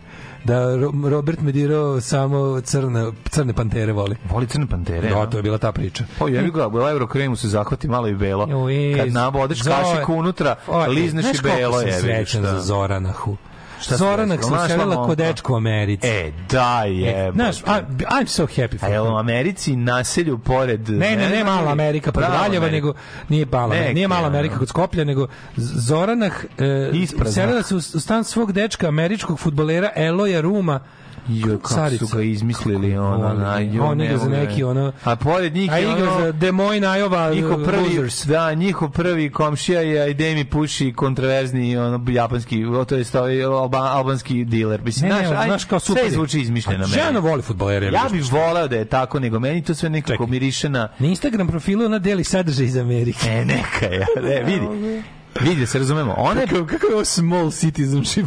Da 0.45 0.77
Ro- 0.77 1.09
Robert 1.11 1.41
Mediro 1.41 2.01
samo 2.01 2.61
crne, 2.61 3.13
crne 3.31 3.53
pantere 3.53 3.93
voli. 3.93 4.17
Voli 4.31 4.47
crne 4.47 4.67
pantere. 4.67 5.09
Da, 5.09 5.15
no? 5.15 5.27
to 5.27 5.37
je 5.37 5.43
bila 5.43 5.59
ta 5.59 5.73
priča. 5.73 6.05
Pa 6.19 6.29
jebi 6.29 6.51
ga, 6.51 6.69
u 6.69 6.79
Eurokremu 6.79 7.37
se 7.37 7.49
zahvati 7.49 7.89
malo 7.89 8.09
i 8.09 8.15
belo. 8.15 8.49
Kad 8.97 9.13
nabodeš 9.13 9.63
kašiku 9.63 10.15
unutra, 10.15 10.57
lizneš 10.89 11.25
znaš 11.25 11.39
i 11.39 11.43
belo 11.43 11.73
koliko 11.73 11.79
sam 11.79 11.89
je. 11.89 12.01
srećan 12.01 12.43
za 12.43 12.61
Zoranahu. 12.61 13.37
Šta 13.83 13.97
Zoranak 13.97 14.41
rekao? 14.41 14.59
se 14.59 14.69
selila 14.69 15.07
kod 15.07 15.19
dečka 15.19 15.53
u 15.53 15.57
Americi. 15.57 16.07
E, 16.07 16.33
da 16.51 16.83
je. 16.83 17.33
Znaš, 17.33 17.61
I, 17.61 17.65
I'm 18.05 18.27
so 18.27 18.47
happy 18.47 18.79
for 18.79 18.89
A 18.89 18.93
jel 18.93 19.07
u 19.07 19.17
Americi 19.17 19.77
naselju 19.77 20.39
pored... 20.39 20.89
Ne, 20.89 21.17
ne, 21.17 21.29
ne 21.29 21.45
mala 21.45 21.73
Amerika 21.73 22.13
Prava 22.13 22.37
Valjeva, 22.37 22.71
nego 22.71 22.95
nije 23.29 23.47
mala, 23.53 23.75
Neki, 23.75 23.95
nije 23.95 24.09
mala. 24.09 24.27
Amerika 24.27 24.59
kod 24.59 24.69
Skoplja, 24.69 25.05
nego 25.05 25.27
Zoranah 25.57 26.33
e, 26.59 27.31
selila 27.33 27.63
se 27.63 27.75
u, 27.75 27.79
u 27.79 27.81
stan 27.81 28.25
svog 28.25 28.53
dečka, 28.53 28.89
američkog 28.89 29.41
futbolera 29.41 29.91
Eloja 29.95 30.41
Ruma, 30.41 30.81
Jo, 31.29 31.47
kako 31.49 31.69
Carica. 31.71 32.07
su 32.07 32.17
ga 32.17 32.23
izmislili, 32.23 32.97
ono, 32.99 33.17
Voli. 33.19 33.39
na, 33.39 33.59
jo, 33.59 33.85
On 33.85 33.99
ne 33.99 34.05
igra 34.05 34.19
za 34.19 34.29
neki, 34.29 34.63
ono- 34.65 34.93
A 35.05 35.17
pored 35.17 35.55
njih 35.55 35.73
a 35.73 35.77
je 35.77 35.83
igra 35.85 36.13
ono... 36.13 36.21
za 36.21 36.33
Des 36.33 36.53
Moines, 36.53 36.89
Iowa, 36.91 37.35
Njihov 37.35 37.65
prvi, 37.65 37.83
Losers. 37.89 38.27
da, 38.27 38.55
njihov 38.55 38.91
prvi 38.91 39.31
komšija 39.31 39.81
je 39.81 40.11
Idemi 40.11 40.45
Puši, 40.45 40.93
kontroverzni 40.93 41.77
ono, 41.77 42.05
japanski, 42.09 42.65
o, 42.67 42.85
to 42.85 42.97
jest 42.97 43.15
ovaj 43.15 43.45
alba, 43.45 43.79
albanski 43.81 44.45
diler. 44.45 44.81
Mislim, 44.83 45.11
Ne, 45.11 45.17
ne, 45.17 45.27
znaš, 45.27 45.39
aj, 45.39 45.47
znaš, 45.47 45.65
kao 45.65 45.81
super 45.81 46.01
sve 46.01 46.07
je. 46.07 46.13
zvuči 46.13 46.41
izmišljeno. 46.41 46.85
A 46.85 46.87
žena 46.87 47.19
voli 47.21 47.43
fudbalere, 47.43 47.87
Ja 47.87 48.07
bih 48.13 48.33
voleo 48.33 48.69
da 48.69 48.77
je 48.77 48.85
tako, 48.85 49.21
nego 49.21 49.41
meni 49.41 49.63
to 49.63 49.75
sve 49.75 49.91
nekako 49.91 50.27
miriše 50.27 50.69
na... 50.69 50.89
Na 50.99 51.07
Instagram 51.07 51.47
profilu 51.49 51.85
ona 51.85 51.99
deli 51.99 52.25
sadržaj 52.25 52.67
iz 52.67 52.77
Amerike. 52.77 53.29
E, 53.29 53.45
neka 53.45 53.87
je, 53.87 54.07
ne, 54.19 54.43
vidi. 54.49 55.03
Vidi, 55.41 55.61
da 55.61 55.67
se 55.67 55.79
razumemo. 55.79 56.15
Ona 56.19 56.41
je 56.41 56.47
Kako, 56.47 56.67
kako 56.67 56.87
je 56.87 56.95
ovo 56.95 57.05
small 57.05 57.51
citizenship? 57.51 58.27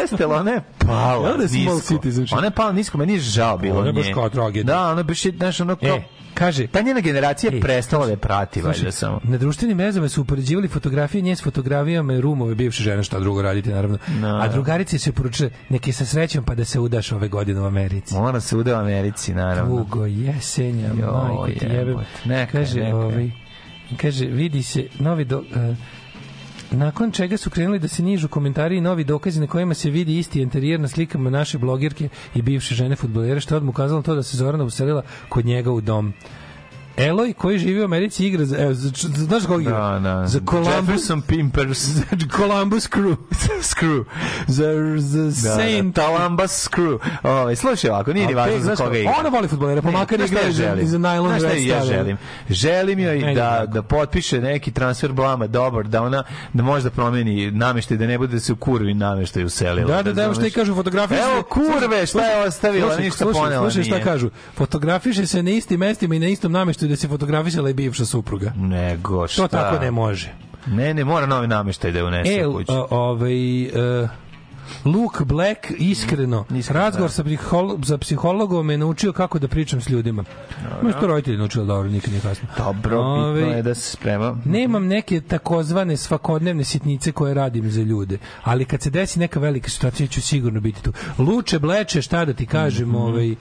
Jeste, 0.00 0.24
ali 0.24 0.34
ona 0.34 0.50
je 0.50 0.60
pala 0.86 1.30
Ona 1.34 1.42
je 1.42 1.48
small 1.48 1.80
citizenship. 1.80 2.38
Ona 2.38 2.46
je 2.46 2.50
pala 2.50 2.72
nisko, 2.72 2.98
meni 2.98 3.12
je 3.12 3.18
žao 3.20 3.58
bilo 3.58 3.78
Ona 3.78 3.86
je 3.86 3.92
baš 3.92 4.06
kao 4.14 4.28
tragedija. 4.28 4.64
Da, 4.64 4.90
ona 4.90 5.00
je 5.00 5.04
baš, 5.04 5.22
znaš, 5.22 5.60
ono 5.60 5.76
kao... 5.76 5.96
E, 5.96 6.02
kaže, 6.34 6.66
Ta 6.66 6.80
njena 6.80 7.00
generacija 7.00 7.50
Ej, 7.54 7.60
prestala 7.60 8.06
da 8.06 8.16
prati, 8.16 8.62
valjda 8.62 8.92
samo. 8.92 9.20
Na 9.24 9.38
društvenim 9.38 9.76
mrežama 9.76 10.08
su 10.08 10.20
upoređivali 10.22 10.68
fotografije 10.68 11.22
nje 11.22 11.36
s 11.36 11.42
fotografijama 11.42 12.20
rumove 12.20 12.54
bivše 12.54 12.82
žene, 12.82 13.02
šta 13.02 13.20
drugo 13.20 13.42
raditi 13.42 13.70
naravno. 13.70 13.98
Da. 14.20 14.36
A 14.36 14.48
drugarice 14.48 14.98
se 14.98 15.12
poručile, 15.12 15.50
neke 15.68 15.92
sa 15.92 16.04
srećom 16.04 16.44
pa 16.44 16.54
da 16.54 16.64
se 16.64 16.80
udaš 16.80 17.12
ove 17.12 17.28
godine 17.28 17.60
u 17.60 17.64
Americi. 17.64 18.14
Mora 18.14 18.40
se 18.40 18.56
ude 18.56 18.74
u 18.74 18.76
Americi, 18.76 19.34
naravno. 19.34 19.76
Tugo, 19.76 20.06
jesenja, 20.06 20.86
Joj, 20.86 21.12
majko 21.12 21.46
ti 21.58 21.66
jebem. 21.66 21.96
Neka, 22.24 22.52
kaže, 22.52 22.80
neka. 22.80 22.96
ovaj, 22.96 23.30
kaže, 24.00 24.26
vidi 24.26 24.62
se 24.62 24.86
novi 24.98 25.24
do, 25.24 25.42
e, 25.56 25.74
nakon 26.70 27.12
čega 27.12 27.36
su 27.36 27.50
krenuli 27.50 27.78
da 27.78 27.88
se 27.88 28.02
nižu 28.02 28.28
komentari 28.28 28.76
i 28.76 28.80
novi 28.80 29.04
dokazi 29.04 29.40
na 29.40 29.46
kojima 29.46 29.74
se 29.74 29.90
vidi 29.90 30.18
isti 30.18 30.40
interijer 30.40 30.80
na 30.80 30.88
slikama 30.88 31.30
naše 31.30 31.58
blogerke 31.58 32.08
i 32.34 32.42
bivše 32.42 32.74
žene 32.74 32.96
futbolere, 32.96 33.40
što 33.40 33.54
je 33.54 33.56
odmah 33.56 33.70
ukazalo 33.70 34.02
to 34.02 34.14
da 34.14 34.22
se 34.22 34.36
Zorana 34.36 34.64
uselila 34.64 35.02
kod 35.28 35.46
njega 35.46 35.72
u 35.72 35.80
dom. 35.80 36.12
Eloj 36.98 37.32
koji 37.32 37.58
živi 37.58 37.80
u 37.80 37.84
Americi 37.84 38.26
igra 38.26 38.44
za, 38.44 38.56
evo, 38.58 38.74
za, 38.74 38.90
za- 38.94 39.24
znaš 39.24 39.46
koga 39.46 39.62
igra? 39.62 39.90
Da, 39.90 39.98
da. 40.00 40.26
Za 40.26 40.40
Columbus, 40.50 40.74
Jefferson 40.74 41.22
Pimpers. 41.22 41.86
Columbus 42.36 42.88
Crew. 42.88 43.16
Screw. 43.62 44.04
za, 44.46 44.64
za 44.98 45.48
Da, 45.48 45.54
Saint 45.54 45.94
da, 45.94 46.02
Talambas 46.02 46.68
Screw. 46.68 46.98
Ove, 47.22 47.56
slušaj 47.56 47.90
ovako, 47.90 48.12
nije 48.12 48.26
ni 48.26 48.34
važno 48.34 48.54
te, 48.54 48.60
za 48.60 48.76
koga 48.76 48.98
igra. 48.98 49.14
ona 49.18 49.28
voli 49.28 49.48
fudbalere, 49.48 49.82
pa 49.82 49.90
makar 49.90 50.20
igra 50.20 50.40
ja 50.40 50.46
za- 50.46 50.52
želim? 50.54 50.86
za 50.86 50.98
nylon 50.98 51.42
vest 51.42 51.56
ja 51.58 51.84
želim? 51.84 52.16
Želim 52.50 52.98
joj 52.98 53.34
da, 53.34 53.64
da 53.66 53.82
potpiše 53.82 54.40
neki 54.40 54.70
transfer 54.70 55.12
blama 55.12 55.46
dobar, 55.46 55.84
da 55.84 56.02
ona 56.02 56.22
da 56.52 56.62
možda 56.62 56.90
promeni 56.90 57.50
nameštaj, 57.50 57.96
da 57.96 58.06
ne 58.06 58.18
bude 58.18 58.32
da 58.32 58.40
se 58.40 58.52
u 58.52 58.56
kurvi 58.56 58.94
nameštaj 58.94 59.44
uselila. 59.44 59.86
Da, 59.86 60.02
da, 60.02 60.12
da, 60.12 60.22
evo 60.22 60.34
šta 60.34 60.46
i 60.46 60.50
kažu, 60.50 60.74
fotografiše 60.74 61.20
Evo 61.22 61.42
kurve, 61.42 62.06
šta 62.06 62.24
je 62.24 62.42
ostavila, 62.42 62.96
ništa 62.96 63.24
ponela 63.26 63.70
Slušaj 63.70 63.84
šta 63.84 64.00
kažu. 64.02 64.30
Fotografiše 64.54 65.26
se 65.26 65.42
na 65.42 65.50
istim 65.50 65.80
mestima 65.80 66.14
i 66.14 66.18
na 66.18 66.26
istom 66.26 66.52
nameštaju 66.52 66.85
da 66.88 66.96
se 66.96 67.08
fotografisala 67.08 67.70
i 67.70 67.74
bivša 67.74 68.04
supruga. 68.04 68.52
Nego 68.56 69.28
šta? 69.28 69.42
To 69.42 69.48
tako 69.48 69.78
ne 69.78 69.90
može. 69.90 70.32
Ne, 70.66 70.94
ne, 70.94 71.04
mora 71.04 71.26
novi 71.26 71.46
nameštaj 71.46 71.92
da 71.92 71.98
je 71.98 72.04
unese 72.04 72.32
E, 72.32 72.46
u 72.46 72.52
kuću. 72.52 72.72
ovaj... 72.90 73.62
e, 73.62 74.08
Luke 74.84 75.24
Black 75.24 75.58
iskreno, 75.78 76.44
Iskreno, 76.54 76.80
razgovor 76.80 77.08
da. 77.10 77.14
sa, 77.14 77.24
psiholo, 77.24 77.78
sa 77.84 77.98
psihologom 77.98 78.66
me 78.66 78.76
naučio 78.76 79.12
kako 79.12 79.38
da 79.38 79.48
pričam 79.48 79.80
s 79.80 79.88
ljudima. 79.88 80.24
Možda 80.82 81.00
to 81.00 81.06
roditelji 81.06 81.36
naučili 81.36 81.66
dobro, 81.66 81.88
nikad 81.90 82.10
nije 82.10 82.20
kasno. 82.20 82.48
Dobro, 82.58 82.98
Ovaj, 82.98 83.34
bitno 83.34 83.56
je 83.56 83.62
da 83.62 83.74
se 83.74 83.90
sprema. 83.90 84.36
Nemam 84.44 84.86
neke 84.86 85.20
takozvane 85.20 85.96
svakodnevne 85.96 86.64
sitnice 86.64 87.12
koje 87.12 87.34
radim 87.34 87.70
za 87.70 87.82
ljude, 87.82 88.18
ali 88.42 88.64
kad 88.64 88.82
se 88.82 88.90
desi 88.90 89.18
neka 89.18 89.40
velika 89.40 89.70
situacija 89.70 90.06
ću 90.06 90.22
sigurno 90.22 90.60
biti 90.60 90.82
tu. 90.82 90.92
Luče, 91.18 91.58
bleče, 91.58 92.02
šta 92.02 92.24
da 92.24 92.32
ti 92.32 92.46
kažem, 92.46 92.94
ovaj, 92.94 93.34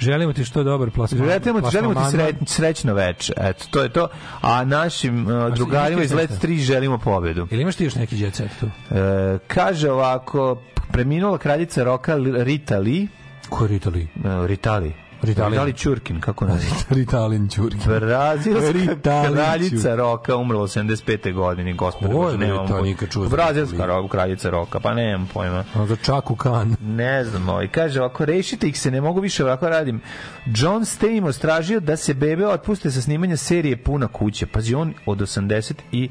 želimo 0.00 0.32
ti 0.32 0.44
što 0.44 0.62
dobar 0.62 0.90
plasman. 0.90 1.18
Želimo 1.28 1.60
ti, 1.60 1.70
želimo 1.72 1.94
ti 1.94 2.00
sre, 2.10 2.32
srećno 2.46 2.94
veče. 2.94 3.32
Eto, 3.36 3.64
to 3.70 3.82
je 3.82 3.88
to. 3.88 4.08
A 4.40 4.64
našim 4.64 5.26
uh, 5.26 5.54
drugarima 5.54 6.02
iz 6.02 6.12
Let 6.12 6.30
3 6.42 6.58
želimo 6.58 6.98
pobedu. 6.98 7.46
Ili 7.50 7.62
imaš 7.62 7.76
ti 7.76 7.84
još 7.84 7.94
neki 7.94 8.20
jet 8.20 8.34
set 8.34 8.50
tu? 8.60 8.66
E, 8.66 9.38
kaže 9.46 9.90
ovako, 9.90 10.62
preminula 10.92 11.38
kraljica 11.38 11.84
roka 11.84 12.16
Rita 12.36 12.78
Lee, 12.78 13.06
Ko 13.48 13.64
je 13.64 13.68
Rita 13.68 13.90
Lee? 13.90 14.02
e, 14.02 14.46
Rita 14.46 14.76
Lee, 14.78 14.92
Ritalin. 15.22 15.50
Rita 15.52 15.64
Lee 15.64 15.72
Čurkin, 15.72 16.20
kako 16.20 16.44
naziva? 16.44 16.76
Ritalin 16.90 17.48
Ćurki. 17.48 17.78
Brazilska 17.86 18.72
Ritalin 18.72 19.34
kraljica 19.34 19.94
roka 19.94 20.36
umrla 20.36 20.62
u 20.62 20.66
75. 20.66 21.32
godini, 21.32 21.72
gospode. 21.74 22.14
Ko 22.14 22.28
je 22.30 22.38
nemam 22.38 22.68
to, 22.68 22.80
nikad 22.80 23.08
čuo 23.10 23.28
Brazilska 23.28 23.76
Ritalin. 23.76 23.94
ro- 23.96 24.08
kraljica 24.08 24.50
roka, 24.50 24.80
pa 24.80 24.94
nemam 24.94 25.28
pojma. 25.34 25.64
A 25.74 25.86
za 25.86 25.96
Čaku 25.96 26.36
Kan. 26.36 26.76
Ne 26.80 27.24
znam, 27.24 27.48
ovaj, 27.48 27.68
kaže, 27.68 28.00
ako 28.00 28.24
rešite 28.24 28.68
ih 28.68 28.80
se, 28.80 28.90
ne 28.90 29.00
mogu 29.00 29.20
više 29.20 29.44
ovako 29.44 29.68
radim. 29.68 30.00
John 30.46 30.84
Stamos 30.84 31.38
tražio 31.38 31.80
da 31.80 31.96
se 31.96 32.14
bebe 32.14 32.46
otpuste 32.46 32.90
sa 32.90 33.00
snimanja 33.02 33.36
serije 33.36 33.76
Puna 33.84 34.08
kuća. 34.08 34.46
Pazi, 34.52 34.74
on 34.74 34.94
od 35.06 35.18
87. 35.18 36.08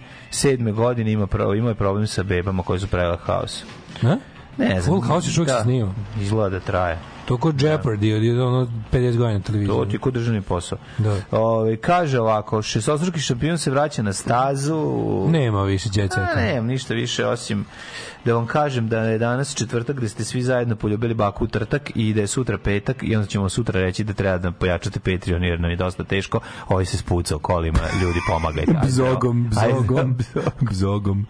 godine 0.74 1.12
ima, 1.12 1.28
pro, 1.28 1.54
ima 1.56 1.70
je 1.70 1.76
problem 1.76 2.08
sa 2.08 2.24
bebama 2.24 2.64
koje 2.64 2.80
su 2.80 2.88
pravila 2.88 3.18
haos. 3.18 3.64
A? 4.04 4.16
Ne 4.58 4.82
znam. 4.82 4.84
Full 4.84 5.02
House 5.02 5.28
još 5.30 5.38
uvijek 5.38 5.58
se 5.58 5.64
snima. 5.64 5.94
Izgleda 6.22 6.50
da 6.50 6.60
traje. 6.60 6.98
To 7.30 7.38
kod 7.38 7.56
Jeopardy, 7.56 8.14
od 8.14 8.40
od 8.40 8.48
ono 8.48 8.68
50 8.92 9.18
godina 9.18 9.34
na 9.34 9.40
televiziji. 9.40 9.76
To 9.76 9.86
ti 9.86 9.96
je 9.96 10.00
kod 10.00 10.14
državni 10.14 10.42
posao. 10.42 10.78
Da. 10.98 11.16
Ove, 11.32 11.78
kaže 11.78 12.20
ovako, 12.20 12.62
šestostruki 12.62 13.20
šampion 13.20 13.58
se 13.58 13.72
vraća 13.72 14.04
na 14.04 14.14
stazu. 14.14 14.76
Nema 15.28 15.64
više 15.64 15.90
jet 15.94 16.12
A, 16.12 16.16
seta. 16.16 16.42
nemam 16.42 16.66
ništa 16.66 16.94
više 16.94 17.28
osim 17.28 17.66
da 18.26 18.34
vam 18.34 18.48
kažem 18.48 18.88
da 18.90 19.00
je 19.00 19.18
danas 19.18 19.56
četvrtak 19.56 19.96
gde 19.96 20.10
ste 20.10 20.24
svi 20.24 20.42
zajedno 20.42 20.76
poljubili 20.76 21.14
baku 21.14 21.44
u 21.44 21.48
trtak 21.48 21.92
i 21.96 22.14
da 22.14 22.22
je 22.22 22.28
sutra 22.28 22.58
petak 22.58 22.98
i 23.02 23.16
onda 23.16 23.28
ćemo 23.28 23.50
sutra 23.50 23.82
reći 23.82 24.04
da 24.04 24.14
treba 24.14 24.38
da 24.38 24.52
pojačate 24.52 25.00
Patreon 25.00 25.44
jer 25.44 25.60
nam 25.60 25.72
je 25.72 25.78
dosta 25.78 26.04
teško. 26.04 26.40
Ovaj 26.68 26.86
se 26.86 26.98
spucao 26.98 27.40
kolima, 27.40 27.80
ljudi 28.02 28.20
pomagajte. 28.28 28.72
Ajde, 28.76 28.88
Bzogom, 28.88 29.52
ajde. 29.58 29.74
bzogom, 29.74 30.18
bzogom. 30.72 31.26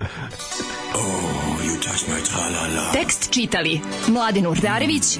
Tekst 2.93 3.31
čitali 3.31 3.81
Mladin 4.07 4.47
Urdarević 4.47 5.19